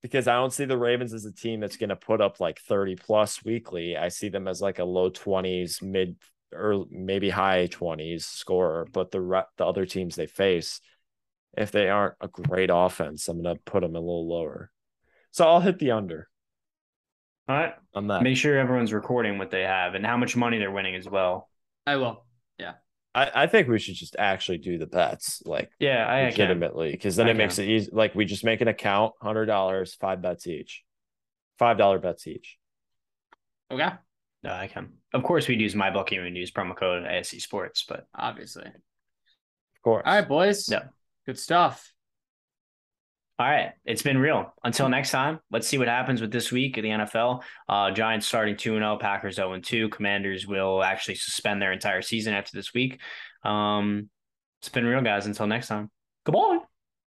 because 0.02 0.27
I 0.28 0.35
don't 0.35 0.52
see 0.52 0.64
the 0.64 0.78
Ravens 0.78 1.14
as 1.14 1.24
a 1.24 1.32
team 1.32 1.60
that's 1.60 1.77
gonna 1.77 1.97
put 1.97 2.20
up 2.20 2.40
like 2.40 2.60
30 2.60 2.97
plus 2.97 3.44
weekly. 3.44 3.97
I 3.97 4.09
see 4.09 4.28
them 4.28 4.47
as 4.48 4.60
like 4.60 4.78
a 4.78 4.85
low 4.85 5.10
20s, 5.10 5.82
mid 5.82 6.16
or 6.52 6.85
maybe 6.90 7.31
high 7.31 7.69
20s 7.69 8.24
scorer. 8.24 8.86
But 8.93 9.10
the 9.10 9.20
re- 9.20 9.43
the 9.56 9.64
other 9.66 9.86
teams 9.86 10.16
they 10.16 10.27
face, 10.27 10.81
if 11.56 11.70
they 11.70 11.89
aren't 11.89 12.14
a 12.20 12.28
great 12.28 12.70
offense, 12.73 13.28
I'm 13.28 13.43
gonna 13.43 13.56
put 13.64 13.81
them 13.81 13.97
a 13.97 14.01
little 14.01 14.28
lower. 14.28 14.70
So 15.31 15.47
I'll 15.47 15.60
hit 15.60 15.78
the 15.78 15.93
under 15.93 16.28
All 17.48 17.56
right. 17.56 17.74
on 17.94 18.06
that. 18.09 18.23
Make 18.23 18.36
sure 18.36 18.59
everyone's 18.59 18.93
recording 18.93 19.39
what 19.39 19.51
they 19.51 19.62
have 19.62 19.94
and 19.94 20.06
how 20.06 20.16
much 20.16 20.36
money 20.36 20.59
they're 20.59 20.70
winning 20.70 20.94
as 20.94 21.09
well. 21.09 21.48
I 21.86 21.97
will. 21.97 22.24
Yeah. 22.59 22.74
I, 23.14 23.31
I 23.35 23.47
think 23.47 23.69
we 23.69 23.78
should 23.78 23.97
just 23.97 24.16
actually 24.19 24.59
do 24.59 24.78
the 24.78 24.86
bets, 24.86 25.43
like 25.44 25.70
Yeah, 25.78 26.06
I, 26.06 26.20
I 26.20 26.24
legitimately, 26.27 26.93
because 26.93 27.16
then 27.16 27.27
I 27.27 27.31
it 27.31 27.36
makes 27.36 27.59
it 27.59 27.69
easy. 27.69 27.90
Like 27.93 28.14
we 28.14 28.24
just 28.24 28.44
make 28.44 28.60
an 28.60 28.69
account, 28.69 29.14
hundred 29.20 29.47
dollars, 29.47 29.94
five 29.94 30.23
bets 30.23 30.47
each, 30.47 30.82
five 31.59 31.78
dollar 31.78 31.98
bets 31.98 32.27
each. 32.27 32.56
Okay. 33.70 33.90
No, 34.43 34.52
I 34.52 34.66
can. 34.69 34.94
Of 35.12 35.23
course, 35.23 35.47
we'd 35.47 35.60
use 35.60 35.74
my 35.74 35.90
bookie 35.90 36.16
and 36.16 36.24
we'd 36.24 36.36
use 36.36 36.51
promo 36.51 36.77
code 36.77 37.05
ASC 37.05 37.40
Sports, 37.40 37.85
but 37.89 38.06
Obviously. 38.14 38.64
Of 38.66 39.82
course. 39.82 40.02
All 40.06 40.14
right, 40.14 40.27
boys. 40.28 40.69
Yeah. 40.69 40.85
Good 41.27 41.39
stuff. 41.39 41.93
All 43.39 43.49
right, 43.49 43.73
it's 43.85 44.03
been 44.03 44.19
real. 44.19 44.55
Until 44.63 44.89
next 44.89 45.11
time, 45.11 45.41
let's 45.51 45.67
see 45.67 45.79
what 45.79 45.89
happens 45.89 46.21
with 46.21 46.31
this 46.31 46.53
week 46.53 46.77
of 46.77 46.83
the 46.83 46.91
NFL. 46.91 47.43
Uh, 47.69 47.91
Giants 47.91 48.27
starting 48.27 48.57
2 48.57 48.75
0, 48.75 48.99
Packers 49.01 49.37
0 49.37 49.59
2. 49.59 49.89
Commanders 49.89 50.47
will 50.47 50.83
actually 50.83 51.15
suspend 51.17 51.61
their 51.61 51.73
entire 51.73 52.03
season 52.03 52.35
after 52.35 52.51
this 52.55 52.75
week. 52.75 53.01
Um, 53.43 54.11
it's 54.61 54.69
been 54.69 54.85
real, 54.85 55.03
guys. 55.03 55.27
Until 55.27 55.47
next 55.47 55.69
time. 55.69 55.91
Goodbye. 56.25 56.59